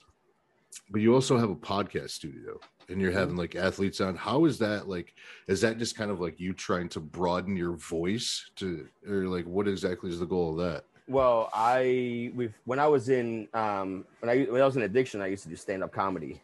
but 0.89 1.01
you 1.01 1.13
also 1.13 1.37
have 1.37 1.49
a 1.51 1.55
podcast 1.55 2.11
studio, 2.11 2.59
and 2.87 2.99
you're 2.99 3.11
having 3.11 3.35
like 3.35 3.55
athletes 3.55 4.01
on. 4.01 4.15
How 4.15 4.45
is 4.45 4.57
that 4.59 4.87
like? 4.87 5.13
Is 5.47 5.61
that 5.61 5.77
just 5.77 5.95
kind 5.95 6.09
of 6.09 6.19
like 6.19 6.39
you 6.39 6.53
trying 6.53 6.89
to 6.89 6.99
broaden 6.99 7.55
your 7.55 7.73
voice 7.73 8.49
to, 8.55 8.87
or 9.07 9.25
like 9.25 9.45
what 9.45 9.67
exactly 9.67 10.09
is 10.09 10.19
the 10.19 10.25
goal 10.25 10.51
of 10.51 10.65
that? 10.65 10.85
Well, 11.07 11.49
I 11.53 12.31
we 12.33 12.49
when 12.65 12.79
I 12.79 12.87
was 12.87 13.09
in 13.09 13.49
um 13.53 14.05
when 14.21 14.29
I 14.29 14.43
when 14.43 14.61
I 14.61 14.65
was 14.65 14.77
in 14.77 14.83
addiction, 14.83 15.21
I 15.21 15.27
used 15.27 15.43
to 15.43 15.49
do 15.49 15.55
stand 15.55 15.83
up 15.83 15.91
comedy, 15.91 16.41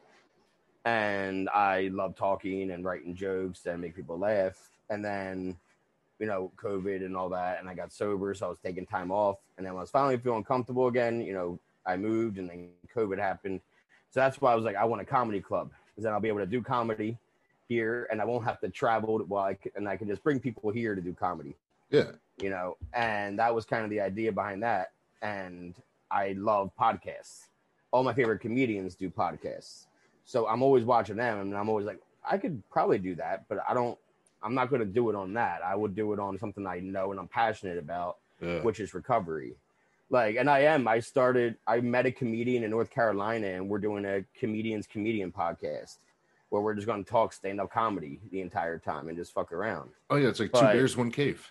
and 0.86 1.50
I 1.50 1.90
love 1.92 2.16
talking 2.16 2.72
and 2.72 2.86
writing 2.86 3.16
jokes 3.16 3.66
and 3.66 3.82
make 3.82 3.96
people 3.96 4.18
laugh. 4.18 4.70
And 4.90 5.04
then, 5.04 5.58
you 6.20 6.28
know, 6.28 6.52
COVID 6.58 7.04
and 7.04 7.18
all 7.18 7.28
that, 7.30 7.60
and 7.60 7.68
I 7.68 7.74
got 7.74 7.92
sober, 7.92 8.34
so 8.34 8.46
I 8.46 8.50
was 8.50 8.60
taking 8.60 8.86
time 8.86 9.12
off. 9.12 9.38
And 9.58 9.66
then 9.66 9.74
when 9.74 9.80
I 9.80 9.84
was 9.84 9.90
finally 9.90 10.18
feeling 10.18 10.44
comfortable 10.44 10.88
again, 10.88 11.22
you 11.22 11.34
know, 11.34 11.60
I 11.86 11.98
moved, 11.98 12.38
and 12.38 12.50
then 12.50 12.70
COVID 12.96 13.18
happened. 13.20 13.62
So 14.12 14.20
that's 14.20 14.40
why 14.40 14.52
I 14.52 14.56
was 14.56 14.64
like, 14.64 14.76
I 14.76 14.86
want 14.86 15.02
a 15.02 15.06
comedy 15.06 15.42
club, 15.42 15.72
because 15.88 16.04
then 16.04 16.14
I'll 16.14 16.20
be 16.22 16.30
able 16.30 16.40
to 16.40 16.46
do 16.46 16.62
comedy 16.62 17.18
here, 17.68 18.08
and 18.12 18.22
I 18.22 18.26
won't 18.26 18.46
have 18.46 18.60
to 18.62 18.70
travel. 18.70 19.20
While 19.28 19.44
I 19.44 19.58
c- 19.62 19.72
and 19.76 19.90
I 19.90 19.98
can 19.98 20.08
just 20.08 20.24
bring 20.24 20.40
people 20.40 20.70
here 20.70 20.96
to 20.96 21.02
do 21.02 21.14
comedy 21.14 21.56
Yeah, 21.90 22.12
you 22.42 22.50
know, 22.52 22.78
and 22.94 23.38
that 23.40 23.54
was 23.54 23.66
kind 23.66 23.84
of 23.84 23.90
the 23.90 24.00
idea 24.02 24.32
behind 24.32 24.62
that. 24.64 24.92
And 25.22 25.76
I 26.12 26.34
love 26.34 26.72
podcasts. 26.80 27.48
All 27.92 28.04
my 28.04 28.14
favorite 28.14 28.40
comedians 28.40 28.96
do 28.96 29.10
podcasts. 29.10 29.88
So 30.26 30.48
I'm 30.48 30.62
always 30.64 30.84
watching 30.84 31.16
them 31.18 31.40
and 31.40 31.56
I'm 31.56 31.70
always 31.70 31.86
like, 31.86 32.00
I 32.30 32.38
could 32.38 32.62
probably 32.72 32.98
do 32.98 33.16
that, 33.16 33.46
but 33.48 33.60
I 33.68 33.74
don't, 33.74 33.98
I'm 34.42 34.56
not 34.56 34.70
going 34.70 34.80
to 34.80 34.86
do 34.86 35.10
it 35.10 35.16
on 35.16 35.34
that. 35.34 35.62
I 35.64 35.76
would 35.76 35.96
do 35.96 36.14
it 36.14 36.20
on 36.20 36.38
something 36.40 36.66
I 36.66 36.80
know 36.80 37.12
and 37.12 37.20
I'm 37.20 37.28
passionate 37.28 37.78
about, 37.78 38.18
yeah, 38.42 38.62
which 38.62 38.80
is 38.80 38.94
recovery. 38.94 39.54
Like, 40.10 40.36
and 40.36 40.50
I 40.50 40.60
am, 40.62 40.88
I 40.88 41.00
started, 41.00 41.58
I 41.66 41.82
met 41.82 42.06
a 42.06 42.12
comedian 42.12 42.64
in 42.64 42.70
North 42.72 42.90
Carolina 42.90 43.48
and 43.48 43.70
we're 43.70 43.80
doing 43.80 44.06
a 44.06 44.24
comedian's 44.40 44.88
comedian 44.88 45.32
podcast 45.32 45.98
where 46.50 46.62
we're 46.62 46.76
just 46.76 46.86
going 46.88 47.04
to 47.04 47.10
talk 47.10 47.34
stand 47.34 47.60
up 47.60 47.72
comedy 47.72 48.20
the 48.32 48.42
entire 48.42 48.78
time 48.78 49.08
and 49.10 49.18
just 49.18 49.34
fuck 49.34 49.52
around 49.52 49.90
oh 50.12 50.16
yeah. 50.16 50.30
It's 50.30 50.40
like 50.40 50.54
two 50.54 50.62
But- 50.62 50.74
bears, 50.74 50.96
one 50.96 51.12
cave. 51.12 51.50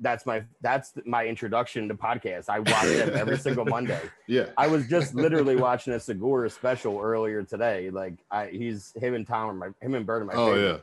That's 0.00 0.26
my 0.26 0.44
that's 0.60 0.92
my 1.04 1.26
introduction 1.26 1.88
to 1.88 1.94
podcasts. 1.94 2.48
I 2.48 2.58
watch 2.58 2.84
them 2.84 3.12
every 3.14 3.38
single 3.38 3.64
Monday. 3.76 4.00
Yeah, 4.26 4.46
I 4.56 4.66
was 4.66 4.86
just 4.86 5.14
literally 5.14 5.56
watching 5.56 5.94
a 5.94 6.00
Segura 6.00 6.50
special 6.50 7.00
earlier 7.00 7.42
today. 7.42 7.90
Like 7.90 8.14
I 8.30 8.48
he's 8.48 8.92
him 9.00 9.14
and 9.14 9.26
Tom 9.26 9.50
are 9.50 9.54
my 9.54 9.68
him 9.80 9.94
and 9.94 10.04
Bert 10.04 10.22
are 10.22 10.26
my 10.26 10.34
oh 10.34 10.52
favorite. 10.52 10.68
yeah, 10.68 10.76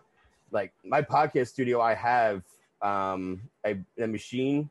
Like 0.51 0.73
my 0.83 1.01
podcast 1.01 1.49
studio, 1.49 1.79
I 1.81 1.93
have 1.93 2.43
um 2.81 3.41
a, 3.65 3.77
a 3.99 4.07
machine. 4.07 4.69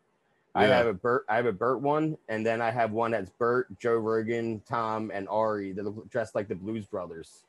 I 0.54 0.64
have 0.66 0.86
a 0.86 0.92
Bert 0.92 1.24
I 1.30 1.36
have 1.36 1.46
a 1.46 1.52
Bert 1.52 1.80
one, 1.80 2.18
and 2.28 2.44
then 2.44 2.60
I 2.60 2.70
have 2.70 2.92
one 2.92 3.12
that's 3.12 3.30
Bert, 3.30 3.68
Joe 3.78 3.94
Rogan, 3.94 4.60
Tom, 4.68 5.10
and 5.14 5.26
Ari. 5.28 5.72
They're 5.72 5.84
dressed 6.10 6.34
like 6.34 6.48
the 6.48 6.54
Blues 6.54 6.84
Brothers. 6.84 7.44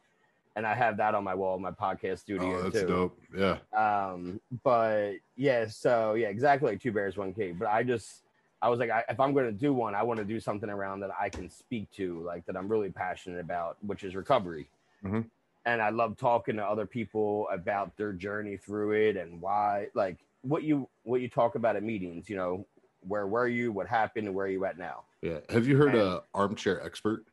And 0.55 0.67
I 0.67 0.75
have 0.75 0.97
that 0.97 1.15
on 1.15 1.23
my 1.23 1.33
wall 1.33 1.55
in 1.55 1.61
my 1.63 1.71
podcast 1.71 2.19
studio 2.19 2.59
oh 2.59 2.61
that's 2.63 2.81
too. 2.81 2.87
dope. 2.87 3.19
Yeah, 3.35 3.57
Um, 3.75 4.39
but 4.63 5.13
yeah, 5.35 5.65
so 5.67 6.13
yeah, 6.13 6.27
exactly 6.27 6.69
like 6.71 6.81
two 6.81 6.91
bears, 6.91 7.17
one 7.17 7.33
cave. 7.33 7.57
But 7.57 7.69
I 7.69 7.81
just, 7.83 8.21
I 8.61 8.69
was 8.69 8.79
like, 8.79 8.91
I, 8.91 9.03
if 9.09 9.19
I'm 9.19 9.33
going 9.33 9.47
to 9.47 9.51
do 9.51 9.73
one, 9.73 9.95
I 9.95 10.03
want 10.03 10.19
to 10.19 10.25
do 10.25 10.39
something 10.39 10.69
around 10.69 10.99
that 10.99 11.09
I 11.19 11.29
can 11.29 11.49
speak 11.49 11.89
to, 11.93 12.21
like 12.21 12.45
that 12.45 12.55
I'm 12.55 12.67
really 12.67 12.91
passionate 12.91 13.39
about, 13.39 13.77
which 13.81 14.03
is 14.03 14.15
recovery. 14.15 14.69
Mhm. 15.03 15.25
And 15.65 15.81
I 15.81 15.89
love 15.89 16.17
talking 16.17 16.57
to 16.57 16.63
other 16.63 16.85
people 16.85 17.47
about 17.51 17.95
their 17.97 18.13
journey 18.13 18.57
through 18.57 18.91
it 18.91 19.17
and 19.17 19.41
why, 19.41 19.87
like 19.95 20.17
what 20.43 20.63
you 20.63 20.87
what 21.03 21.21
you 21.21 21.29
talk 21.29 21.55
about 21.55 21.75
at 21.77 21.83
meetings. 21.83 22.29
You 22.29 22.35
know, 22.35 22.65
where 23.07 23.25
were 23.27 23.47
you, 23.47 23.71
what 23.71 23.87
happened, 23.87 24.27
and 24.27 24.35
where 24.35 24.45
are 24.45 24.49
you 24.49 24.65
at 24.65 24.77
now? 24.77 25.03
yeah. 25.21 25.39
Have 25.49 25.65
you 25.67 25.77
heard 25.77 25.95
And- 25.95 26.01
uh, 26.01 26.19
armchair 26.33 26.83
expert? 26.85 27.25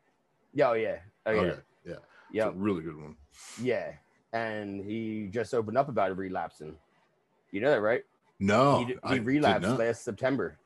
Yeah, 0.55 0.71
oh 0.71 0.73
yeah, 0.75 0.97
oh 1.27 1.33
yeah, 1.33 1.41
Okay, 1.41 1.61
yeah, 2.33 2.45
yeah. 2.45 2.49
It's 2.49 2.57
really 2.59 2.83
good 2.83 2.97
one. 3.01 3.17
Yeah, 3.61 3.93
and 4.33 4.85
he 4.85 5.29
just 5.31 5.55
opened 5.55 5.79
up 5.79 5.89
about 5.89 6.17
relapsing. 6.17 6.75
You 7.53 7.61
know 7.61 7.71
that, 7.71 7.81
right? 7.81 8.03
No, 8.39 8.85
he, 8.85 8.97
he 9.13 9.19
relapsed 9.21 9.69
last 9.69 10.05
September, 10.05 10.57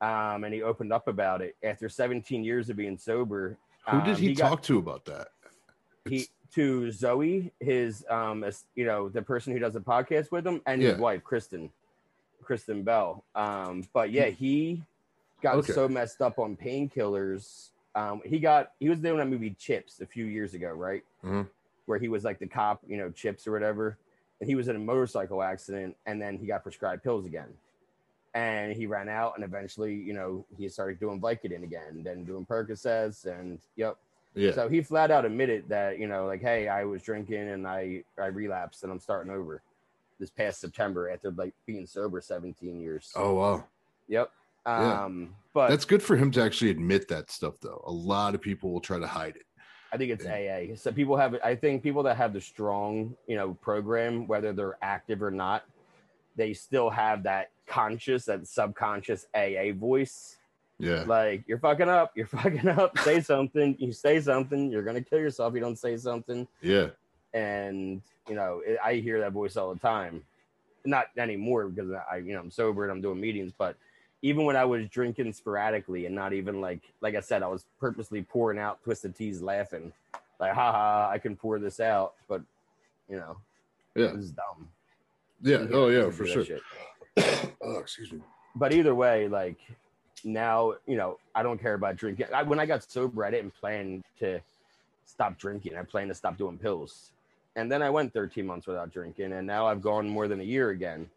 um, 0.00 0.44
and 0.44 0.52
he 0.52 0.62
opened 0.62 0.92
up 0.92 1.06
about 1.08 1.42
it 1.42 1.56
after 1.62 1.88
17 1.88 2.42
years 2.42 2.70
of 2.70 2.76
being 2.76 2.98
sober. 2.98 3.56
Who 3.88 4.00
did 4.02 4.16
um, 4.16 4.20
he, 4.20 4.34
got- 4.34 4.48
talk 4.48 4.62
to 4.62 4.78
about 4.78 5.04
that? 5.06 5.28
He 6.08 6.26
to 6.54 6.90
Zoe, 6.90 7.52
his 7.60 8.04
um, 8.08 8.44
you 8.74 8.86
know, 8.86 9.08
the 9.10 9.20
person 9.22 9.52
who 9.52 9.58
does 9.58 9.74
the 9.74 9.80
podcast 9.80 10.30
with 10.32 10.46
him, 10.46 10.62
and 10.66 10.80
his 10.80 10.96
wife, 10.98 11.22
Kristen, 11.22 11.70
Kristen 12.42 12.82
Bell. 12.82 13.22
Um, 13.34 13.84
but 13.92 14.10
yeah, 14.10 14.26
he 14.30 14.82
got 15.42 15.56
Okay. 15.56 15.72
so 15.72 15.88
messed 15.88 16.22
up 16.22 16.38
on 16.38 16.56
painkillers. 16.56 17.68
Um, 17.98 18.20
he 18.24 18.38
got 18.38 18.72
he 18.78 18.88
was 18.88 19.00
doing 19.00 19.18
that 19.18 19.26
movie 19.28 19.56
Chips 19.58 20.00
a 20.00 20.06
few 20.06 20.24
years 20.26 20.54
ago, 20.54 20.70
right? 20.70 21.02
Mhm. 21.24 21.48
Where 21.86 21.98
he 21.98 22.08
was 22.08 22.22
like 22.24 22.38
the 22.38 22.46
cop, 22.46 22.80
you 22.86 22.96
know, 22.96 23.10
Chips 23.10 23.46
or 23.46 23.52
whatever, 23.52 23.98
and 24.40 24.48
he 24.48 24.54
was 24.54 24.68
in 24.68 24.76
a 24.76 24.78
motorcycle 24.78 25.42
accident, 25.42 25.96
and 26.06 26.20
then 26.22 26.38
he 26.38 26.46
got 26.46 26.62
prescribed 26.62 27.02
pills 27.02 27.24
again, 27.26 27.48
and 28.34 28.72
he 28.72 28.86
ran 28.86 29.08
out, 29.08 29.32
and 29.36 29.44
eventually, 29.44 29.94
you 29.94 30.12
know, 30.12 30.44
he 30.56 30.68
started 30.68 31.00
doing 31.00 31.20
Vicodin 31.20 31.64
again, 31.64 32.02
then 32.04 32.24
doing 32.24 32.44
Percocets, 32.46 33.24
and 33.24 33.58
yep. 33.74 33.96
yeah, 34.34 34.52
So 34.52 34.68
he 34.68 34.80
flat 34.82 35.10
out 35.10 35.24
admitted 35.24 35.68
that, 35.68 35.98
you 35.98 36.06
know, 36.06 36.26
like, 36.26 36.40
hey, 36.42 36.68
I 36.68 36.84
was 36.84 37.02
drinking 37.02 37.48
and 37.48 37.66
I 37.66 38.04
I 38.18 38.26
relapsed 38.26 38.84
and 38.84 38.92
I'm 38.92 39.00
starting 39.00 39.32
over 39.32 39.62
this 40.20 40.30
past 40.30 40.60
September 40.60 41.10
after 41.10 41.30
like 41.32 41.54
being 41.66 41.86
sober 41.86 42.20
17 42.20 42.78
years. 42.80 43.12
oh 43.16 43.34
wow, 43.34 43.64
Yep. 44.08 44.30
Yeah. 44.66 45.04
Um, 45.04 45.34
but 45.54 45.68
that's 45.68 45.84
good 45.84 46.02
for 46.02 46.16
him 46.16 46.30
to 46.32 46.42
actually 46.42 46.70
admit 46.70 47.08
that 47.08 47.30
stuff. 47.30 47.54
Though 47.60 47.82
a 47.86 47.92
lot 47.92 48.34
of 48.34 48.40
people 48.40 48.72
will 48.72 48.80
try 48.80 48.98
to 48.98 49.06
hide 49.06 49.36
it. 49.36 49.44
I 49.92 49.96
think 49.96 50.12
it's 50.12 50.26
AA. 50.26 50.76
So 50.76 50.92
people 50.92 51.16
have, 51.16 51.36
I 51.42 51.54
think 51.54 51.82
people 51.82 52.02
that 52.02 52.16
have 52.18 52.34
the 52.34 52.40
strong, 52.42 53.16
you 53.26 53.36
know, 53.36 53.54
program, 53.54 54.26
whether 54.26 54.52
they're 54.52 54.76
active 54.82 55.22
or 55.22 55.30
not, 55.30 55.64
they 56.36 56.52
still 56.52 56.90
have 56.90 57.22
that 57.22 57.50
conscious, 57.66 58.26
that 58.26 58.46
subconscious 58.46 59.26
AA 59.34 59.72
voice. 59.74 60.36
Yeah, 60.78 61.04
Like, 61.06 61.42
you're 61.48 61.58
fucking 61.58 61.88
up, 61.88 62.12
you're 62.14 62.26
fucking 62.38 62.68
up. 62.68 62.98
Say 62.98 63.20
something. 63.22 63.76
You 63.78 63.92
say 63.92 64.20
something, 64.20 64.70
you're 64.70 64.82
gonna 64.84 65.00
kill 65.02 65.18
yourself. 65.20 65.52
if 65.52 65.54
You 65.56 65.60
don't 65.62 65.78
say 65.78 65.96
something. 65.96 66.46
yeah, 66.60 66.88
and 67.34 68.00
you 68.28 68.34
know 68.34 68.62
it, 68.66 68.78
i 68.84 68.94
hear 68.94 69.20
that 69.20 69.32
voice 69.32 69.56
all 69.56 69.72
the 69.72 69.80
time 69.80 70.22
not 70.86 71.06
anymore 71.18 71.68
because 71.68 71.90
i 72.10 72.16
you 72.16 72.32
know 72.32 72.40
i'm 72.40 72.50
sober 72.50 72.84
and 72.84 72.92
i'm 72.92 73.02
doing 73.02 73.20
meetings 73.20 73.52
but 73.56 73.76
even 74.22 74.44
when 74.44 74.56
i 74.56 74.64
was 74.64 74.88
drinking 74.88 75.32
sporadically 75.32 76.06
and 76.06 76.14
not 76.14 76.32
even 76.32 76.60
like 76.60 76.80
like 77.00 77.14
i 77.14 77.20
said 77.20 77.42
i 77.42 77.46
was 77.46 77.66
purposely 77.78 78.22
pouring 78.22 78.58
out 78.58 78.82
twisted 78.82 79.14
teas 79.14 79.40
laughing. 79.42 79.92
Like 80.40 80.54
haha 80.54 81.08
i 81.10 81.18
can 81.18 81.34
pour 81.34 81.58
this 81.58 81.80
out 81.80 82.14
but 82.28 82.42
you 83.08 83.16
know 83.16 83.36
yeah, 83.98 84.12
this 84.14 84.26
is 84.26 84.30
dumb. 84.30 84.68
Yeah. 85.42 85.62
You 85.62 85.70
Oh 85.72 85.88
yeah, 85.88 86.10
for 86.10 86.26
sure. 86.26 86.44
oh, 87.62 87.78
excuse 87.78 88.12
me. 88.12 88.20
but 88.54 88.72
either 88.72 88.94
way 88.94 89.28
like 89.28 89.58
now 90.24 90.74
you 90.86 90.96
know 90.96 91.18
i 91.34 91.42
don't 91.42 91.60
care 91.60 91.74
about 91.74 91.96
drinking. 91.96 92.26
I, 92.32 92.42
when 92.42 92.60
i 92.60 92.66
got 92.66 92.88
sober 92.88 93.24
i 93.24 93.30
didn't 93.30 93.54
plan 93.54 94.02
to 94.20 94.40
stop 95.04 95.38
drinking. 95.38 95.76
I 95.76 95.82
planned 95.82 96.10
to 96.10 96.14
stop 96.14 96.36
doing 96.36 96.58
pills. 96.58 97.10
And 97.56 97.72
then 97.72 97.82
i 97.82 97.90
went 97.90 98.12
13 98.12 98.46
months 98.46 98.66
without 98.68 98.92
drinking 98.92 99.32
and 99.32 99.46
now 99.46 99.66
i've 99.66 99.82
gone 99.82 100.08
more 100.08 100.28
than 100.28 100.40
a 100.40 100.44
year 100.44 100.70
again 100.70 101.10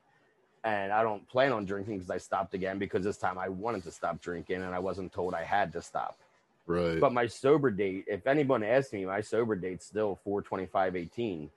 and 0.64 0.92
i 0.92 1.02
don't 1.02 1.28
plan 1.28 1.52
on 1.52 1.66
drinking 1.66 1.98
because 1.98 2.10
i 2.10 2.18
stopped 2.18 2.54
again 2.54 2.78
because 2.78 3.04
this 3.04 3.18
time 3.18 3.38
i 3.38 3.50
wanted 3.50 3.84
to 3.84 3.92
stop 3.92 4.22
drinking 4.22 4.58
and 4.58 4.76
i 4.76 4.80
wasn't 4.80 5.12
told 5.12 5.34
i 5.34 5.44
had 5.44 5.72
to 5.74 5.82
stop. 5.82 6.18
Right. 6.68 7.00
but 7.00 7.12
my 7.12 7.26
sober 7.26 7.72
date 7.72 8.06
if 8.08 8.28
anyone 8.28 8.64
asks 8.64 8.94
me 8.94 9.06
my 9.06 9.22
sober 9.22 9.56
date's 9.56 9.86
still 9.86 10.20
425 10.24 10.96
18 10.96 11.50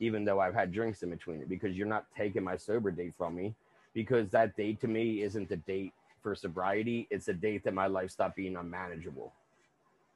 even 0.00 0.24
though 0.24 0.38
i've 0.38 0.54
had 0.54 0.70
drinks 0.70 1.02
in 1.02 1.10
between 1.10 1.40
it 1.40 1.48
because 1.48 1.76
you're 1.76 1.86
not 1.86 2.04
taking 2.16 2.44
my 2.44 2.56
sober 2.56 2.90
date 2.90 3.14
from 3.16 3.34
me 3.34 3.54
because 3.94 4.28
that 4.30 4.54
date 4.56 4.80
to 4.80 4.88
me 4.88 5.22
isn't 5.22 5.48
the 5.48 5.56
date 5.56 5.92
for 6.22 6.34
sobriety. 6.34 7.06
It's 7.10 7.28
a 7.28 7.32
date 7.32 7.64
that 7.64 7.74
my 7.74 7.86
life 7.86 8.10
stopped 8.10 8.36
being 8.36 8.56
unmanageable 8.56 9.32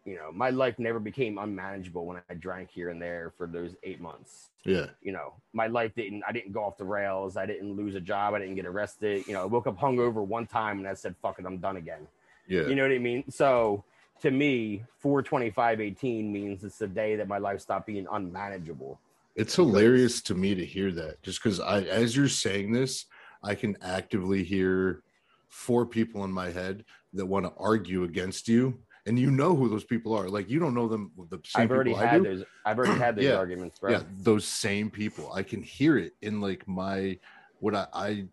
you 0.05 0.17
know 0.17 0.31
my 0.33 0.51
life 0.51 0.79
never 0.79 1.01
became 1.01 1.39
unmanageable 1.39 2.05
when 2.07 2.21
i 2.29 2.35
drank 2.35 2.71
here 2.71 2.91
and 2.91 3.01
there 3.01 3.33
for 3.37 3.47
those 3.47 3.75
eight 3.83 4.01
months 4.01 4.51
yeah. 4.65 4.87
you 5.03 5.13
know 5.13 5.33
my 5.53 5.67
life 5.67 5.95
didn't 5.95 6.23
i 6.29 6.33
didn't 6.33 6.53
go 6.53 6.63
off 6.63 6.77
the 6.77 6.85
rails 6.85 7.37
i 7.37 7.47
didn't 7.47 7.75
lose 7.75 7.95
a 7.95 8.01
job 8.01 8.35
i 8.35 8.39
didn't 8.39 8.55
get 8.55 8.67
arrested 8.67 9.27
you 9.27 9.33
know 9.33 9.43
i 9.43 9.45
woke 9.47 9.67
up 9.67 9.79
hungover 9.79 10.25
one 10.25 10.47
time 10.47 10.79
and 10.79 10.87
i 10.87 10.95
said 10.95 11.15
fuck 11.23 11.39
it 11.39 11.47
i'm 11.47 11.59
done 11.59 11.77
again 11.77 12.07
Yeah. 12.47 12.67
you 12.67 12.75
know 12.75 12.83
what 12.83 12.93
I 12.93 12.99
mean? 12.99 13.25
So 13.31 13.85
to 14.21 14.31
me, 14.31 14.85
42518 14.99 16.33
means 16.33 16.65
it's 16.65 16.79
the 16.79 16.87
day 16.87 17.17
that 17.17 17.29
my 17.29 17.39
life 17.39 17.61
stopped 17.61 17.87
being 17.87 18.07
unmanageable. 18.11 19.01
It's 19.35 19.57
hilarious 19.57 20.23
to 20.23 20.35
me 20.35 20.55
to 20.55 20.65
hear 20.65 20.93
that 20.93 21.23
just 21.23 21.43
because 21.43 21.59
I, 21.61 21.81
as 21.83 22.15
you're 22.17 22.29
saying 22.29 22.73
this, 22.73 23.07
I 23.43 23.55
can 23.55 23.77
actively 23.83 24.45
hear 24.45 25.03
four 25.49 25.87
people 25.87 26.25
in 26.25 26.31
my 26.31 26.51
head 26.51 26.85
that 27.15 27.27
want 27.27 27.45
to 27.47 27.53
argue 27.59 28.05
against 28.05 28.47
you. 28.49 28.79
And 29.07 29.19
you 29.19 29.31
know 29.31 29.55
who 29.55 29.69
those 29.69 29.85
people 29.85 30.15
are. 30.15 30.29
Like 30.29 30.49
you 30.49 30.59
don't 30.59 30.75
know 30.75 30.89
them. 30.89 31.13
With 31.17 31.29
the 31.31 31.41
same 31.45 31.63
I've 31.65 31.71
already 31.71 31.93
had 31.93 32.25
those. 32.25 32.45
I've 32.65 32.79
already 32.79 32.99
had 32.99 33.17
those 33.17 33.25
Yeah. 33.25 33.37
arguments, 33.37 33.79
bro. 33.79 33.91
Yeah, 33.93 34.03
those 34.19 34.47
same 34.47 34.91
people. 34.91 35.31
I 35.33 35.43
can 35.43 35.63
hear 35.63 35.99
it 35.99 36.15
in 36.23 36.41
like 36.41 36.67
my 36.67 37.19
what 37.61 37.75
I 37.75 37.87
I, 37.93 38.27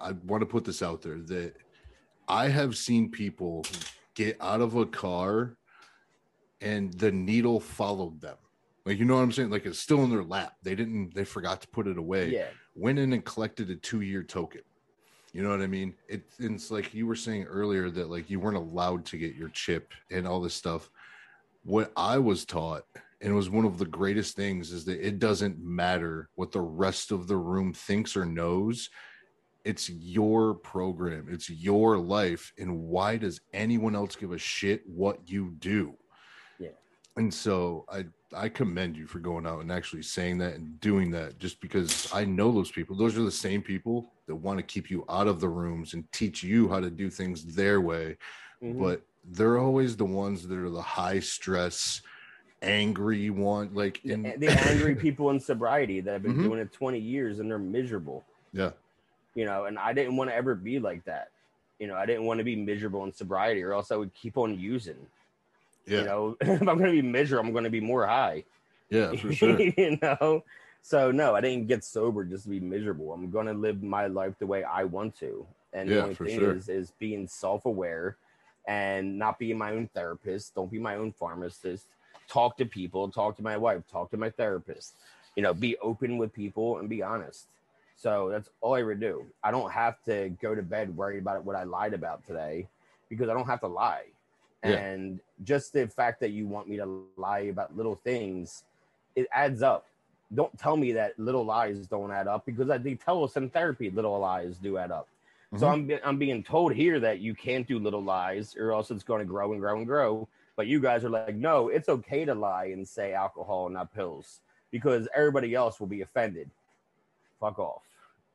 I 0.00 0.12
want 0.24 0.40
to 0.40 0.46
put 0.46 0.64
this 0.64 0.82
out 0.82 1.00
there 1.02 1.18
that 1.18 1.54
I 2.28 2.48
have 2.48 2.76
seen 2.76 3.10
people 3.10 3.64
get 4.14 4.36
out 4.40 4.60
of 4.60 4.74
a 4.74 4.86
car 4.86 5.56
and 6.60 6.92
the 6.94 7.12
needle 7.12 7.60
followed 7.60 8.20
them. 8.20 8.36
Like 8.84 8.98
you 8.98 9.04
know 9.04 9.14
what 9.14 9.22
I'm 9.22 9.32
saying? 9.32 9.50
Like 9.50 9.64
it's 9.64 9.78
still 9.78 10.02
in 10.02 10.10
their 10.10 10.24
lap. 10.24 10.54
They 10.62 10.74
didn't. 10.74 11.14
They 11.14 11.24
forgot 11.24 11.60
to 11.60 11.68
put 11.68 11.86
it 11.86 11.98
away. 11.98 12.30
Yeah. 12.30 12.46
Went 12.74 12.98
in 12.98 13.12
and 13.12 13.24
collected 13.24 13.70
a 13.70 13.76
two 13.76 14.00
year 14.00 14.24
token. 14.24 14.62
You 15.36 15.42
know 15.42 15.50
what 15.50 15.60
I 15.60 15.66
mean? 15.66 15.92
It, 16.08 16.22
it's 16.38 16.70
like 16.70 16.94
you 16.94 17.06
were 17.06 17.14
saying 17.14 17.44
earlier 17.44 17.90
that 17.90 18.08
like 18.08 18.30
you 18.30 18.40
weren't 18.40 18.56
allowed 18.56 19.04
to 19.04 19.18
get 19.18 19.34
your 19.34 19.50
chip 19.50 19.92
and 20.10 20.26
all 20.26 20.40
this 20.40 20.54
stuff. 20.54 20.90
What 21.62 21.92
I 21.94 22.16
was 22.16 22.46
taught, 22.46 22.84
and 23.20 23.32
it 23.32 23.34
was 23.34 23.50
one 23.50 23.66
of 23.66 23.76
the 23.76 23.84
greatest 23.84 24.34
things, 24.34 24.72
is 24.72 24.86
that 24.86 24.98
it 24.98 25.18
doesn't 25.18 25.58
matter 25.58 26.30
what 26.36 26.52
the 26.52 26.62
rest 26.62 27.12
of 27.12 27.28
the 27.28 27.36
room 27.36 27.74
thinks 27.74 28.16
or 28.16 28.24
knows. 28.24 28.88
It's 29.66 29.90
your 29.90 30.54
program, 30.54 31.26
it's 31.30 31.50
your 31.50 31.98
life. 31.98 32.50
And 32.56 32.84
why 32.84 33.18
does 33.18 33.38
anyone 33.52 33.94
else 33.94 34.16
give 34.16 34.32
a 34.32 34.38
shit 34.38 34.84
what 34.86 35.28
you 35.28 35.54
do? 35.58 35.98
Yeah. 36.58 36.68
And 37.18 37.34
so 37.34 37.84
I 37.90 38.06
I 38.32 38.48
commend 38.48 38.96
you 38.96 39.06
for 39.06 39.18
going 39.18 39.46
out 39.46 39.60
and 39.60 39.70
actually 39.70 40.02
saying 40.02 40.38
that 40.38 40.54
and 40.54 40.80
doing 40.80 41.10
that 41.10 41.38
just 41.38 41.60
because 41.60 42.10
I 42.10 42.24
know 42.24 42.52
those 42.52 42.70
people. 42.70 42.96
Those 42.96 43.18
are 43.18 43.22
the 43.22 43.30
same 43.30 43.60
people 43.60 44.14
that 44.26 44.34
want 44.34 44.58
to 44.58 44.62
keep 44.62 44.90
you 44.90 45.04
out 45.08 45.28
of 45.28 45.40
the 45.40 45.48
rooms 45.48 45.94
and 45.94 46.10
teach 46.12 46.42
you 46.42 46.68
how 46.68 46.80
to 46.80 46.90
do 46.90 47.08
things 47.10 47.44
their 47.54 47.80
way. 47.80 48.16
Mhm. 48.62 48.78
But 48.80 49.02
they're 49.24 49.58
always 49.58 49.96
the 49.96 50.04
ones 50.04 50.46
that 50.46 50.58
are 50.58 50.70
the 50.70 50.82
high 50.82 51.20
stress, 51.20 52.02
angry 52.62 53.30
one. 53.30 53.70
Like 53.74 54.04
in 54.04 54.22
the, 54.22 54.36
the 54.36 54.48
angry 54.50 54.94
people 54.96 55.30
in 55.30 55.40
sobriety 55.40 56.00
that 56.00 56.12
have 56.12 56.22
been 56.22 56.34
Mhm. 56.38 56.42
doing 56.42 56.60
it 56.60 56.72
20 56.72 56.98
years 56.98 57.38
and 57.38 57.50
they're 57.50 57.58
miserable. 57.58 58.24
yeah, 58.52 58.70
you 59.34 59.44
know, 59.44 59.66
and 59.66 59.78
I 59.78 59.92
didn't 59.92 60.16
want 60.16 60.30
to 60.30 60.34
ever 60.36 60.54
be 60.54 60.78
like 60.78 61.04
that. 61.04 61.30
You 61.78 61.86
know, 61.88 61.94
I 61.94 62.06
didn't 62.06 62.24
want 62.24 62.38
to 62.38 62.44
be 62.44 62.56
miserable 62.56 63.04
in 63.04 63.12
sobriety, 63.12 63.62
or 63.62 63.74
else 63.74 63.90
I 63.92 63.96
would 63.96 64.14
keep 64.14 64.38
on 64.38 64.58
using. 64.58 64.96
yeah, 65.86 65.98
You 65.98 66.04
know, 66.06 66.36
if 66.40 66.60
I'm 66.62 66.78
going 66.78 66.86
to 66.96 67.02
be 67.02 67.02
miserable, 67.02 67.44
I'm 67.46 67.52
going 67.52 67.64
to 67.64 67.70
be 67.70 67.80
more 67.80 68.06
high. 68.06 68.44
yeah, 68.88 69.12
for 69.16 69.30
sure. 69.32 69.60
you 69.60 69.98
know, 70.00 70.42
so 70.86 71.10
no, 71.10 71.34
I 71.34 71.40
didn't 71.40 71.66
get 71.66 71.82
sober 71.82 72.22
just 72.22 72.44
to 72.44 72.50
be 72.50 72.60
miserable. 72.60 73.12
I'm 73.12 73.28
going 73.28 73.46
to 73.46 73.52
live 73.52 73.82
my 73.82 74.06
life 74.06 74.34
the 74.38 74.46
way 74.46 74.62
I 74.62 74.84
want 74.84 75.18
to, 75.18 75.44
and 75.72 75.88
the 75.88 76.00
only 76.00 76.14
thing 76.14 76.38
sure. 76.38 76.54
is 76.54 76.68
is 76.68 76.92
being 77.00 77.26
self 77.26 77.64
aware 77.64 78.16
and 78.68 79.18
not 79.18 79.40
being 79.40 79.58
my 79.58 79.72
own 79.72 79.88
therapist. 79.92 80.54
Don't 80.54 80.70
be 80.70 80.78
my 80.78 80.94
own 80.94 81.10
pharmacist. 81.10 81.88
Talk 82.28 82.56
to 82.58 82.66
people. 82.66 83.10
Talk 83.10 83.36
to 83.38 83.42
my 83.42 83.56
wife. 83.56 83.82
Talk 83.90 84.12
to 84.12 84.16
my 84.16 84.30
therapist. 84.30 84.94
You 85.34 85.42
know, 85.42 85.52
be 85.52 85.76
open 85.78 86.18
with 86.18 86.32
people 86.32 86.78
and 86.78 86.88
be 86.88 87.02
honest. 87.02 87.48
So 87.96 88.28
that's 88.30 88.48
all 88.60 88.74
I 88.74 88.84
would 88.84 89.00
do. 89.00 89.26
I 89.42 89.50
don't 89.50 89.72
have 89.72 90.00
to 90.04 90.28
go 90.40 90.54
to 90.54 90.62
bed 90.62 90.96
worried 90.96 91.18
about 91.18 91.44
what 91.44 91.56
I 91.56 91.64
lied 91.64 91.94
about 91.94 92.24
today 92.28 92.68
because 93.08 93.28
I 93.28 93.34
don't 93.34 93.46
have 93.46 93.60
to 93.62 93.66
lie. 93.66 94.04
Yeah. 94.62 94.70
And 94.70 95.18
just 95.42 95.72
the 95.72 95.88
fact 95.88 96.20
that 96.20 96.30
you 96.30 96.46
want 96.46 96.68
me 96.68 96.76
to 96.76 97.02
lie 97.16 97.40
about 97.50 97.76
little 97.76 97.96
things, 97.96 98.62
it 99.16 99.26
adds 99.32 99.62
up. 99.62 99.84
Don't 100.34 100.56
tell 100.58 100.76
me 100.76 100.92
that 100.92 101.18
little 101.18 101.44
lies 101.44 101.86
don't 101.86 102.10
add 102.10 102.26
up 102.26 102.44
because 102.46 102.68
I, 102.68 102.78
they 102.78 102.94
tell 102.94 103.22
us 103.22 103.36
in 103.36 103.48
therapy 103.50 103.90
little 103.90 104.18
lies 104.18 104.58
do 104.58 104.76
add 104.78 104.90
up. 104.90 105.08
So 105.56 105.66
Mhm. 105.66 105.72
I'm 105.72 106.00
I'm 106.04 106.18
being 106.18 106.42
told 106.42 106.74
here 106.74 106.98
that 107.00 107.20
you 107.20 107.34
can't 107.34 107.66
do 107.66 107.78
little 107.78 108.02
lies 108.02 108.56
or 108.56 108.72
else 108.72 108.90
it's 108.90 109.04
going 109.04 109.20
to 109.20 109.24
grow 109.24 109.52
and 109.52 109.60
grow 109.60 109.76
and 109.76 109.86
grow. 109.86 110.28
But 110.56 110.66
you 110.66 110.80
guys 110.80 111.04
are 111.04 111.10
like, 111.10 111.34
no, 111.34 111.68
it's 111.68 111.88
okay 111.88 112.24
to 112.24 112.34
lie 112.34 112.66
and 112.66 112.86
say 112.88 113.12
alcohol, 113.12 113.68
not 113.68 113.94
pills, 113.94 114.40
because 114.70 115.06
everybody 115.14 115.54
else 115.54 115.78
will 115.78 115.86
be 115.86 116.00
offended. 116.00 116.50
Fuck 117.38 117.58
off. 117.58 117.82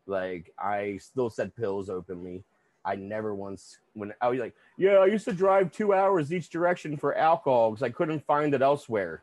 Like 0.05 0.53
I 0.57 0.97
still 0.97 1.29
said 1.29 1.55
pills 1.55 1.89
openly. 1.89 2.43
I 2.85 2.95
never 2.95 3.35
once 3.35 3.77
when 3.93 4.13
I 4.21 4.29
was 4.29 4.39
like, 4.39 4.55
yeah, 4.77 4.99
I 4.99 5.07
used 5.07 5.25
to 5.25 5.33
drive 5.33 5.71
two 5.71 5.93
hours 5.93 6.31
each 6.31 6.49
direction 6.49 6.95
for 6.95 7.15
alcohol 7.15 7.71
because 7.71 7.83
I 7.83 7.89
couldn't 7.89 8.25
find 8.25 8.53
it 8.53 8.61
elsewhere. 8.61 9.21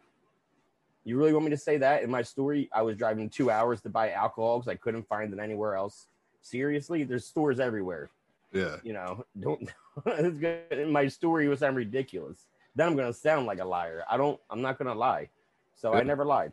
You 1.08 1.16
really 1.16 1.32
want 1.32 1.46
me 1.46 1.50
to 1.52 1.56
say 1.56 1.78
that 1.78 2.02
in 2.02 2.10
my 2.10 2.20
story? 2.20 2.68
I 2.70 2.82
was 2.82 2.94
driving 2.94 3.30
two 3.30 3.50
hours 3.50 3.80
to 3.80 3.88
buy 3.88 4.10
alcohol 4.12 4.58
because 4.58 4.70
I 4.70 4.74
couldn't 4.74 5.08
find 5.08 5.32
it 5.32 5.38
anywhere 5.38 5.74
else. 5.74 6.06
Seriously, 6.42 7.02
there's 7.02 7.24
stores 7.24 7.58
everywhere. 7.60 8.10
yeah, 8.52 8.76
You 8.82 8.92
know, 8.92 9.24
don't. 9.40 9.72
it's 10.04 10.38
good. 10.38 10.86
My 10.88 11.08
story 11.08 11.48
would 11.48 11.58
sound 11.58 11.76
ridiculous. 11.78 12.44
Then 12.76 12.88
I'm 12.88 12.96
gonna 12.96 13.14
sound 13.14 13.46
like 13.46 13.58
a 13.58 13.64
liar. 13.64 14.04
I 14.10 14.18
don't. 14.18 14.38
I'm 14.50 14.60
not 14.60 14.76
gonna 14.76 14.94
lie. 14.94 15.30
So 15.74 15.94
I 15.94 16.02
never 16.02 16.26
lied, 16.26 16.52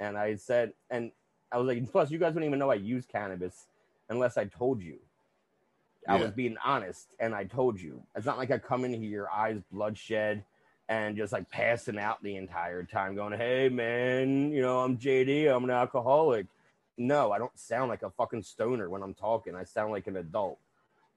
and 0.00 0.18
I 0.18 0.34
said, 0.34 0.72
and 0.90 1.12
I 1.52 1.58
was 1.58 1.68
like, 1.68 1.88
plus 1.92 2.10
you 2.10 2.18
guys 2.18 2.34
don't 2.34 2.42
even 2.42 2.58
know 2.58 2.70
I 2.72 2.74
use 2.74 3.06
cannabis 3.06 3.66
unless 4.08 4.36
I 4.36 4.46
told 4.46 4.82
you. 4.82 4.98
I 6.08 6.16
Yeah. 6.16 6.22
was 6.22 6.32
being 6.32 6.56
honest, 6.64 7.14
and 7.20 7.36
I 7.36 7.44
told 7.44 7.80
you. 7.80 8.02
It's 8.16 8.26
not 8.26 8.36
like 8.36 8.50
I 8.50 8.58
come 8.58 8.84
in 8.84 8.92
here, 8.94 9.28
eyes 9.32 9.60
bloodshed, 9.70 10.42
and 10.88 11.16
just 11.16 11.32
like 11.32 11.48
passing 11.50 11.98
out 11.98 12.22
the 12.22 12.36
entire 12.36 12.82
time, 12.82 13.14
going, 13.14 13.38
"Hey 13.38 13.68
man, 13.68 14.52
you 14.52 14.62
know 14.62 14.80
I'm 14.80 14.98
JD. 14.98 15.54
I'm 15.54 15.64
an 15.64 15.70
alcoholic." 15.70 16.46
No, 16.98 17.32
I 17.32 17.38
don't 17.38 17.58
sound 17.58 17.88
like 17.88 18.02
a 18.02 18.10
fucking 18.10 18.42
stoner 18.42 18.90
when 18.90 19.02
I'm 19.02 19.14
talking. 19.14 19.54
I 19.54 19.64
sound 19.64 19.92
like 19.92 20.06
an 20.06 20.16
adult. 20.16 20.58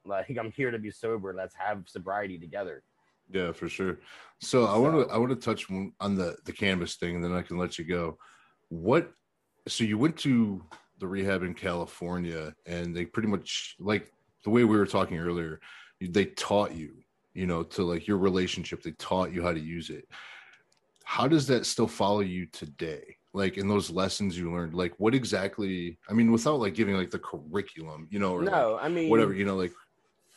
Like 0.06 0.38
I'm 0.40 0.52
here 0.52 0.72
to 0.72 0.80
be 0.80 0.92
sober. 0.92 1.34
Let's 1.34 1.56
have 1.56 1.84
sobriety 1.88 2.38
together. 2.38 2.84
yeah, 3.32 3.52
for 3.52 3.68
sure. 3.68 4.00
So 4.40 4.66
I 4.66 4.78
want 4.78 5.08
to 5.08 5.14
I 5.14 5.18
want 5.18 5.32
to 5.32 5.36
touch 5.36 5.66
on 6.00 6.16
the 6.16 6.38
the 6.46 6.54
cannabis 6.54 6.96
thing, 6.96 7.16
and 7.16 7.24
then 7.24 7.34
I 7.34 7.42
can 7.42 7.58
let 7.58 7.78
you 7.80 7.86
go. 7.86 8.18
What? 8.70 9.12
So 9.68 9.84
you 9.84 9.98
went 9.98 10.16
to 10.18 10.64
the 11.00 11.08
rehab 11.08 11.44
in 11.44 11.54
California, 11.56 12.54
and 12.66 12.96
they 12.96 13.06
pretty 13.06 13.28
much 13.28 13.76
like 13.80 14.12
the 14.44 14.50
way 14.52 14.64
we 14.64 14.78
were 14.78 14.86
talking 14.86 15.18
earlier. 15.18 15.60
They 16.00 16.26
taught 16.26 16.76
you, 16.76 16.98
you 17.36 17.46
know, 17.46 17.62
to 17.62 17.84
like 17.84 18.08
your 18.08 18.18
relationship. 18.18 18.82
They 18.82 18.92
taught 18.92 19.32
you 19.32 19.44
how 19.44 19.54
to 19.54 19.60
use 19.60 19.90
it. 19.92 20.08
How 21.04 21.28
does 21.28 21.46
that 21.48 21.68
still 21.68 21.88
follow 21.88 22.22
you 22.22 22.48
today? 22.48 23.18
Like 23.34 23.58
in 23.58 23.68
those 23.68 23.92
lessons 23.92 24.38
you 24.38 24.52
learned, 24.52 24.74
like 24.74 24.94
what 24.98 25.14
exactly? 25.14 26.00
I 26.10 26.14
mean, 26.14 26.32
without 26.32 26.60
like 26.60 26.74
giving 26.74 26.96
like 26.96 27.12
the 27.12 27.20
curriculum, 27.20 28.08
you 28.10 28.18
know, 28.18 28.34
or 28.34 28.44
like, 28.44 28.52
No, 28.52 28.80
I 28.82 28.88
mean 28.88 29.10
whatever, 29.10 29.34
you 29.34 29.46
know, 29.46 29.58
like 29.58 29.74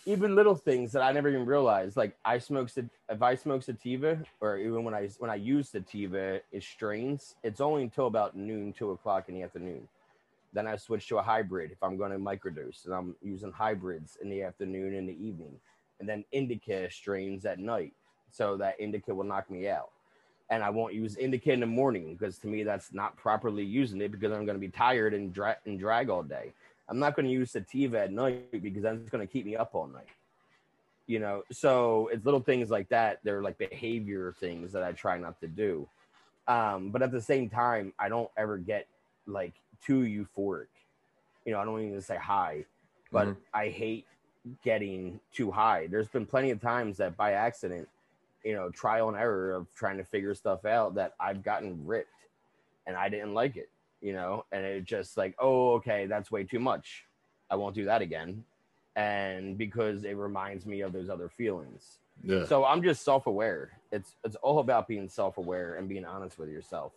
even 0.05 0.35
little 0.35 0.55
things 0.55 0.91
that 0.93 1.03
I 1.03 1.13
never 1.13 1.29
even 1.29 1.47
realized. 1.47 1.97
Like 1.97 2.17
I 2.25 2.39
smoke 2.39 2.71
if 2.77 3.23
I 3.23 3.35
smoke 3.37 3.63
sativa, 3.63 4.21
or 4.41 4.59
even 4.59 4.83
when 4.83 4.95
I 4.95 5.09
when 5.19 5.31
I 5.31 5.37
use 5.37 5.69
sativa, 5.69 6.41
it 6.51 6.63
strains. 6.63 7.37
It's 7.45 7.61
only 7.61 7.85
until 7.85 8.09
about 8.09 8.37
noon, 8.37 8.73
two 8.73 8.91
o'clock 8.91 9.29
in 9.29 9.37
the 9.37 9.43
afternoon. 9.43 9.87
Then 10.53 10.67
I 10.67 10.77
switch 10.77 11.09
to 11.09 11.19
a 11.19 11.23
hybrid 11.23 11.71
if 11.71 11.83
I'm 11.83 11.97
going 11.97 12.11
to 12.11 12.19
microdose, 12.19 12.87
and 12.87 12.95
I'm 12.95 13.15
using 13.23 13.53
hybrids 13.53 14.17
in 14.21 14.31
the 14.31 14.43
afternoon 14.43 14.95
and 14.95 15.09
the 15.09 15.13
evening, 15.13 15.61
and 16.01 16.09
then 16.09 16.25
indica 16.33 16.91
strains 16.91 17.45
at 17.45 17.59
night. 17.59 17.93
So 18.31 18.57
that 18.59 18.79
indica 18.79 19.15
will 19.15 19.25
knock 19.25 19.51
me 19.51 19.69
out. 19.69 19.91
And 20.51 20.63
I 20.63 20.71
won't 20.71 20.95
use 20.95 21.17
indica 21.17 21.53
in 21.53 21.61
the 21.61 21.67
morning 21.67 22.15
because 22.15 22.39
to 22.39 22.47
me 22.47 22.63
that's 22.63 22.93
not 22.93 23.17
properly 23.17 23.65
using 23.65 24.01
it 24.01 24.11
because 24.11 24.33
I'm 24.33 24.47
going 24.47 24.57
to 24.57 24.61
be 24.61 24.69
tired 24.69 25.13
and, 25.15 25.33
dra- 25.33 25.59
and 25.67 25.79
drag 25.79 26.09
all 26.09 26.23
day. 26.23 26.53
I'm 26.89 26.99
not 26.99 27.15
going 27.17 27.27
to 27.27 27.33
use 27.33 27.51
sativa 27.51 28.01
at 28.01 28.13
night 28.13 28.63
because 28.63 28.83
that's 28.83 29.11
going 29.11 29.27
to 29.27 29.31
keep 29.31 29.45
me 29.45 29.57
up 29.57 29.75
all 29.75 29.87
night. 29.87 30.09
You 31.07 31.21
know, 31.21 31.43
so 31.51 32.09
it's 32.13 32.25
little 32.25 32.41
things 32.41 32.71
like 32.71 32.89
that. 32.91 33.21
They're 33.25 33.43
like 33.43 33.57
behavior 33.59 34.35
things 34.39 34.73
that 34.73 34.83
I 34.83 34.93
try 34.93 35.19
not 35.19 35.41
to 35.41 35.49
do. 35.49 35.89
Um, 36.47 36.91
but 36.91 37.03
at 37.03 37.13
the 37.13 37.21
same 37.21 37.49
time, 37.49 37.93
I 37.99 38.09
don't 38.09 38.31
ever 38.37 38.57
get 38.59 38.87
like 39.27 39.55
too 39.85 40.01
euphoric. 40.01 40.67
You 41.45 41.53
know, 41.53 41.61
I 41.61 41.65
don't 41.65 41.83
even 41.83 42.01
say 42.01 42.17
hi, 42.17 42.65
but 43.11 43.29
Mhm. 43.29 43.37
I 43.55 43.69
hate 43.69 44.07
getting 44.63 45.21
too 45.33 45.51
high. 45.51 45.87
There's 45.89 46.09
been 46.09 46.27
plenty 46.27 46.51
of 46.51 46.61
times 46.61 46.97
that 46.99 47.17
by 47.17 47.33
accident, 47.33 47.89
you 48.45 48.55
know, 48.55 48.71
trial 48.71 49.09
and 49.09 49.17
error 49.17 49.55
of 49.55 49.67
trying 49.75 49.99
to 49.99 50.05
figure 50.05 50.35
stuff 50.35 50.65
out 50.65 50.95
that 50.95 51.15
I've 51.21 51.43
gotten 51.43 51.85
ripped 51.87 52.11
and 52.87 52.97
I 52.97 53.09
didn't 53.09 53.35
like 53.35 53.57
it, 53.57 53.69
you 54.01 54.13
know, 54.13 54.45
and 54.53 54.65
it 54.65 54.85
just 54.85 55.17
like, 55.17 55.35
oh, 55.39 55.73
okay, 55.75 56.07
that's 56.07 56.31
way 56.31 56.45
too 56.45 56.59
much. 56.59 57.05
I 57.51 57.57
won't 57.57 57.75
do 57.75 57.85
that 57.87 58.03
again. 58.03 58.45
And 58.97 59.57
because 59.57 60.05
it 60.05 60.17
reminds 60.17 60.67
me 60.67 60.81
of 60.81 60.93
those 60.93 61.09
other 61.09 61.29
feelings. 61.29 61.99
yeah, 62.25 62.45
So 62.47 62.65
I'm 62.65 62.83
just 62.83 63.05
self-aware. 63.05 63.79
It's 63.93 64.17
it's 64.25 64.37
all 64.37 64.59
about 64.59 64.89
being 64.89 65.09
self-aware 65.09 65.77
and 65.77 65.89
being 65.89 66.05
honest 66.05 66.39
with 66.39 66.49
yourself. 66.49 66.93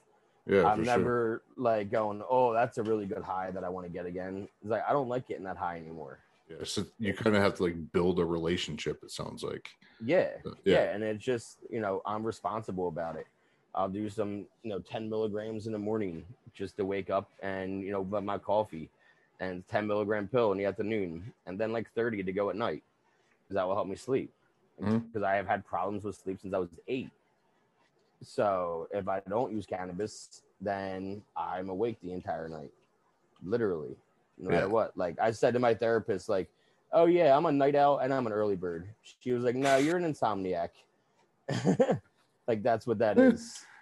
yeah, 0.48 0.64
I'm 0.66 0.80
for 0.80 0.86
sure. 0.86 0.98
never 0.98 1.42
like 1.58 1.92
going, 1.92 2.24
oh, 2.28 2.54
that's 2.54 2.78
a 2.80 2.84
really 2.84 3.06
good 3.06 3.22
high 3.22 3.52
that 3.52 3.64
I 3.64 3.70
want 3.70 3.86
to 3.86 3.92
get 3.92 4.06
again. 4.06 4.48
It's 4.62 4.72
like 4.72 4.84
I 4.88 4.94
don't 4.94 5.10
like 5.10 5.28
getting 5.28 5.44
that 5.46 5.58
high 5.58 5.78
anymore. 5.78 6.20
Yeah, 6.52 6.66
so 6.66 6.86
you 7.00 7.14
kind 7.14 7.36
of 7.36 7.42
have 7.42 7.56
to 7.56 7.64
like 7.64 7.92
build 7.92 8.20
a 8.20 8.26
relationship. 8.26 9.00
It 9.04 9.12
sounds 9.12 9.44
like. 9.44 9.70
Yeah, 10.04 10.30
Uh, 10.46 10.52
yeah, 10.66 10.94
and 10.94 11.04
it's 11.04 11.24
just 11.24 11.60
you 11.70 11.80
know 11.80 12.02
I'm 12.06 12.24
responsible 12.24 12.88
about 12.88 13.16
it. 13.16 13.28
I'll 13.74 13.90
do 13.90 14.10
some 14.10 14.46
you 14.64 14.70
know 14.70 14.80
10 14.80 15.10
milligrams 15.10 15.68
in 15.68 15.74
the 15.74 15.80
morning 15.80 16.26
just 16.54 16.76
to 16.78 16.86
wake 16.86 17.10
up 17.10 17.30
and 17.42 17.82
you 17.84 17.92
know 17.92 18.04
but 18.04 18.24
my 18.24 18.38
coffee, 18.38 18.90
and 19.40 19.68
10 19.68 19.88
milligram 19.88 20.28
pill 20.28 20.52
in 20.52 20.58
the 20.58 20.66
afternoon, 20.66 21.32
and 21.46 21.60
then 21.60 21.72
like 21.72 21.88
30 21.96 22.24
to 22.24 22.32
go 22.32 22.50
at 22.50 22.56
night, 22.56 22.84
because 23.44 23.56
that 23.56 23.68
will 23.68 23.76
help 23.76 23.88
me 23.88 23.96
sleep. 23.96 24.32
Because 25.08 25.24
I 25.24 25.36
have 25.36 25.48
had 25.48 25.66
problems 25.66 26.04
with 26.04 26.16
sleep 26.16 26.40
since 26.42 26.54
I 26.54 26.58
was 26.58 26.70
eight. 26.88 27.12
So 28.24 28.88
if 28.92 29.08
I 29.08 29.22
don't 29.30 29.52
use 29.52 29.66
cannabis, 29.66 30.42
then 30.60 31.22
I'm 31.36 31.70
awake 31.70 31.98
the 32.04 32.14
entire 32.14 32.48
night, 32.50 32.72
literally, 33.44 33.96
no 34.42 34.50
matter 34.50 34.70
what. 34.70 34.98
Like 34.98 35.18
I 35.22 35.32
said 35.32 35.54
to 35.54 35.60
my 35.60 35.74
therapist, 35.74 36.28
like 36.28 36.50
oh 36.94 37.06
yeah, 37.06 37.36
I'm 37.36 37.46
a 37.46 37.52
night 37.52 37.76
owl 37.76 38.00
and 38.00 38.14
I'm 38.14 38.28
an 38.28 38.34
early 38.34 38.56
bird. 38.56 38.88
She 39.20 39.32
was 39.32 39.44
like, 39.44 39.56
no, 39.56 39.78
you're 39.78 39.98
an 39.98 40.12
insomniac. 40.12 40.70
like 42.48 42.64
that's 42.64 42.86
what 42.86 43.00
that 43.00 43.18
is. 43.18 43.66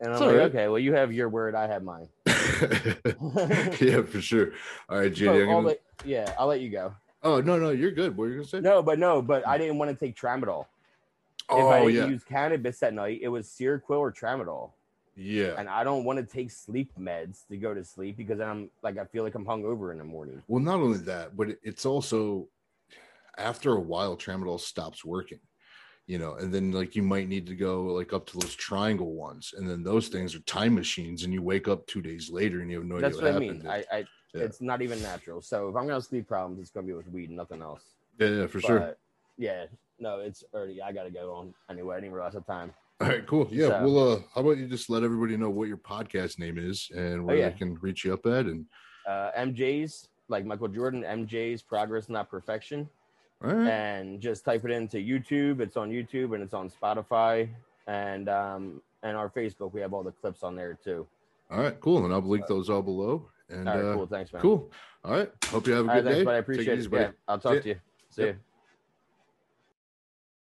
And 0.00 0.10
I'm 0.10 0.14
It's 0.14 0.22
like, 0.22 0.36
okay, 0.54 0.68
well, 0.68 0.78
you 0.78 0.92
have 0.92 1.12
your 1.12 1.28
word, 1.28 1.56
I 1.56 1.66
have 1.66 1.82
mine. 1.82 2.08
yeah, 2.24 4.02
for 4.02 4.20
sure. 4.20 4.52
All 4.88 5.00
right, 5.00 5.16
So. 5.16 5.32
I'm 5.32 5.40
I'll 5.40 5.46
gonna... 5.56 5.66
let- 5.66 5.82
yeah, 6.04 6.32
I'll 6.38 6.46
let 6.46 6.60
you 6.60 6.70
go. 6.70 6.94
Oh 7.24 7.40
no, 7.40 7.58
no, 7.58 7.70
you're 7.70 7.90
good. 7.90 8.16
What 8.16 8.26
are 8.26 8.28
you 8.28 8.34
gonna 8.36 8.46
say? 8.46 8.60
No, 8.60 8.80
but 8.80 9.00
no, 9.00 9.20
but 9.20 9.44
I 9.44 9.58
didn't 9.58 9.76
want 9.76 9.90
to 9.90 9.96
take 9.96 10.16
tramadol. 10.16 10.60
if 10.60 10.66
oh, 11.50 11.68
I 11.68 11.80
oh 11.80 11.86
yeah, 11.88 12.06
use 12.06 12.22
cannabis 12.22 12.80
at 12.84 12.94
night, 12.94 13.18
it 13.22 13.28
was 13.28 13.48
Seroquel 13.48 13.98
or 13.98 14.12
tramadol. 14.12 14.70
Yeah. 15.18 15.54
And 15.58 15.68
I 15.68 15.82
don't 15.84 16.04
want 16.04 16.18
to 16.18 16.24
take 16.24 16.50
sleep 16.50 16.92
meds 16.98 17.46
to 17.48 17.56
go 17.56 17.74
to 17.74 17.84
sleep 17.84 18.16
because 18.16 18.40
I'm 18.40 18.70
like 18.82 18.96
I 18.98 19.04
feel 19.04 19.24
like 19.24 19.34
I'm 19.34 19.44
hungover 19.44 19.90
in 19.92 19.98
the 19.98 20.04
morning. 20.04 20.42
Well, 20.46 20.62
not 20.62 20.80
only 20.80 20.98
that, 20.98 21.36
but 21.36 21.48
it's 21.62 21.84
also 21.84 22.48
after 23.36 23.72
a 23.74 23.80
while, 23.80 24.16
tramadol 24.16 24.60
stops 24.60 25.04
working. 25.04 25.40
You 26.06 26.18
know, 26.18 26.36
and 26.36 26.54
then 26.54 26.72
like 26.72 26.96
you 26.96 27.02
might 27.02 27.28
need 27.28 27.46
to 27.48 27.54
go 27.54 27.82
like 27.84 28.14
up 28.14 28.26
to 28.28 28.38
those 28.38 28.54
triangle 28.54 29.12
ones, 29.12 29.52
and 29.56 29.68
then 29.68 29.82
those 29.82 30.08
things 30.08 30.34
are 30.34 30.40
time 30.40 30.74
machines, 30.74 31.24
and 31.24 31.34
you 31.34 31.42
wake 31.42 31.68
up 31.68 31.86
two 31.86 32.00
days 32.00 32.30
later 32.30 32.60
and 32.60 32.70
you 32.70 32.78
have 32.78 32.86
no 32.86 32.98
That's 32.98 33.18
idea 33.18 33.24
what 33.24 33.30
I 33.30 33.40
happened. 33.40 33.62
mean. 33.62 33.70
I, 33.70 33.84
I 33.92 34.04
Yeah. 34.34 34.44
it's 34.44 34.60
not 34.62 34.80
even 34.80 35.02
natural. 35.02 35.42
So 35.42 35.68
if 35.68 35.76
I'm 35.76 35.82
gonna 35.82 35.94
have 35.94 36.04
sleep 36.04 36.26
problems, 36.28 36.60
it's 36.60 36.70
gonna 36.70 36.86
be 36.86 36.94
with 36.94 37.08
weed, 37.08 37.30
nothing 37.30 37.60
else. 37.60 37.82
yeah, 38.18 38.28
yeah, 38.28 38.46
for 38.46 38.60
sure. 38.60 38.96
Yeah, 39.36 39.66
no, 39.98 40.20
it's 40.20 40.44
early. 40.54 40.80
I 40.80 40.92
gotta 40.92 41.10
go 41.10 41.34
on 41.34 41.54
anyway. 41.70 41.96
I 41.96 42.00
didn't 42.00 42.14
realize 42.14 42.32
the 42.34 42.40
time. 42.40 42.72
All 43.00 43.08
right, 43.08 43.24
cool. 43.26 43.48
Yeah, 43.50 43.68
So- 43.68 43.88
well, 43.88 44.12
uh, 44.12 44.20
how 44.34 44.40
about 44.40 44.58
you 44.58 44.66
just 44.66 44.90
let 44.90 45.02
everybody 45.04 45.36
know 45.36 45.50
what 45.50 45.68
your 45.68 45.76
podcast 45.76 46.38
name 46.38 46.58
is 46.58 46.90
and 46.94 47.24
where 47.24 47.36
Oh, 47.36 47.38
yeah. 47.38 47.48
they 47.50 47.56
can 47.56 47.74
reach 47.80 48.04
you 48.04 48.12
up 48.12 48.26
at, 48.26 48.46
and 48.46 48.66
Uh, 49.06 49.30
MJ's 49.36 50.08
like 50.28 50.44
Michael 50.44 50.68
Jordan. 50.68 51.02
MJ's 51.04 51.62
Progress 51.62 52.08
Not 52.08 52.28
Perfection, 52.28 52.88
all 53.42 53.54
right, 53.54 53.68
and 53.68 54.20
just 54.20 54.44
type 54.44 54.64
it 54.64 54.70
into 54.72 54.98
YouTube. 54.98 55.60
It's 55.60 55.76
on 55.76 55.90
YouTube 55.90 56.34
and 56.34 56.42
it's 56.42 56.52
on 56.54 56.68
Spotify 56.70 57.48
and 57.86 58.28
um 58.28 58.82
and 59.04 59.16
our 59.16 59.30
Facebook. 59.30 59.72
We 59.72 59.80
have 59.80 59.94
all 59.94 60.02
the 60.02 60.12
clips 60.12 60.42
on 60.42 60.56
there 60.56 60.74
too. 60.74 61.06
all 61.50 61.60
right, 61.60 61.78
cool. 61.80 62.04
And 62.04 62.12
I'll 62.12 62.20
link 62.20 62.46
those 62.48 62.68
all 62.68 62.82
below. 62.82 63.30
And 63.48 63.66
All 63.66 63.76
right, 63.76 63.84
uh, 63.86 63.94
cool. 63.94 64.06
Thanks, 64.06 64.30
man. 64.32 64.42
cool. 64.42 64.70
All 65.04 65.12
right, 65.12 65.32
hope 65.46 65.66
you 65.66 65.72
have 65.72 65.86
a 65.86 65.88
All 65.88 65.94
right, 65.94 66.02
good 66.02 66.04
thanks, 66.10 66.18
day. 66.18 66.24
but 66.24 66.34
I 66.34 66.36
it 66.36 66.40
appreciate 66.40 66.78
easy, 66.78 66.86
it. 66.86 66.90
buddy. 66.90 67.04
Yeah, 67.04 67.10
I'll 67.28 67.38
talk 67.38 67.54
See 67.54 67.60
to 67.60 67.68
you. 67.70 67.80
See 68.10 68.22
Yep. 68.26 68.34
you. 68.34 68.40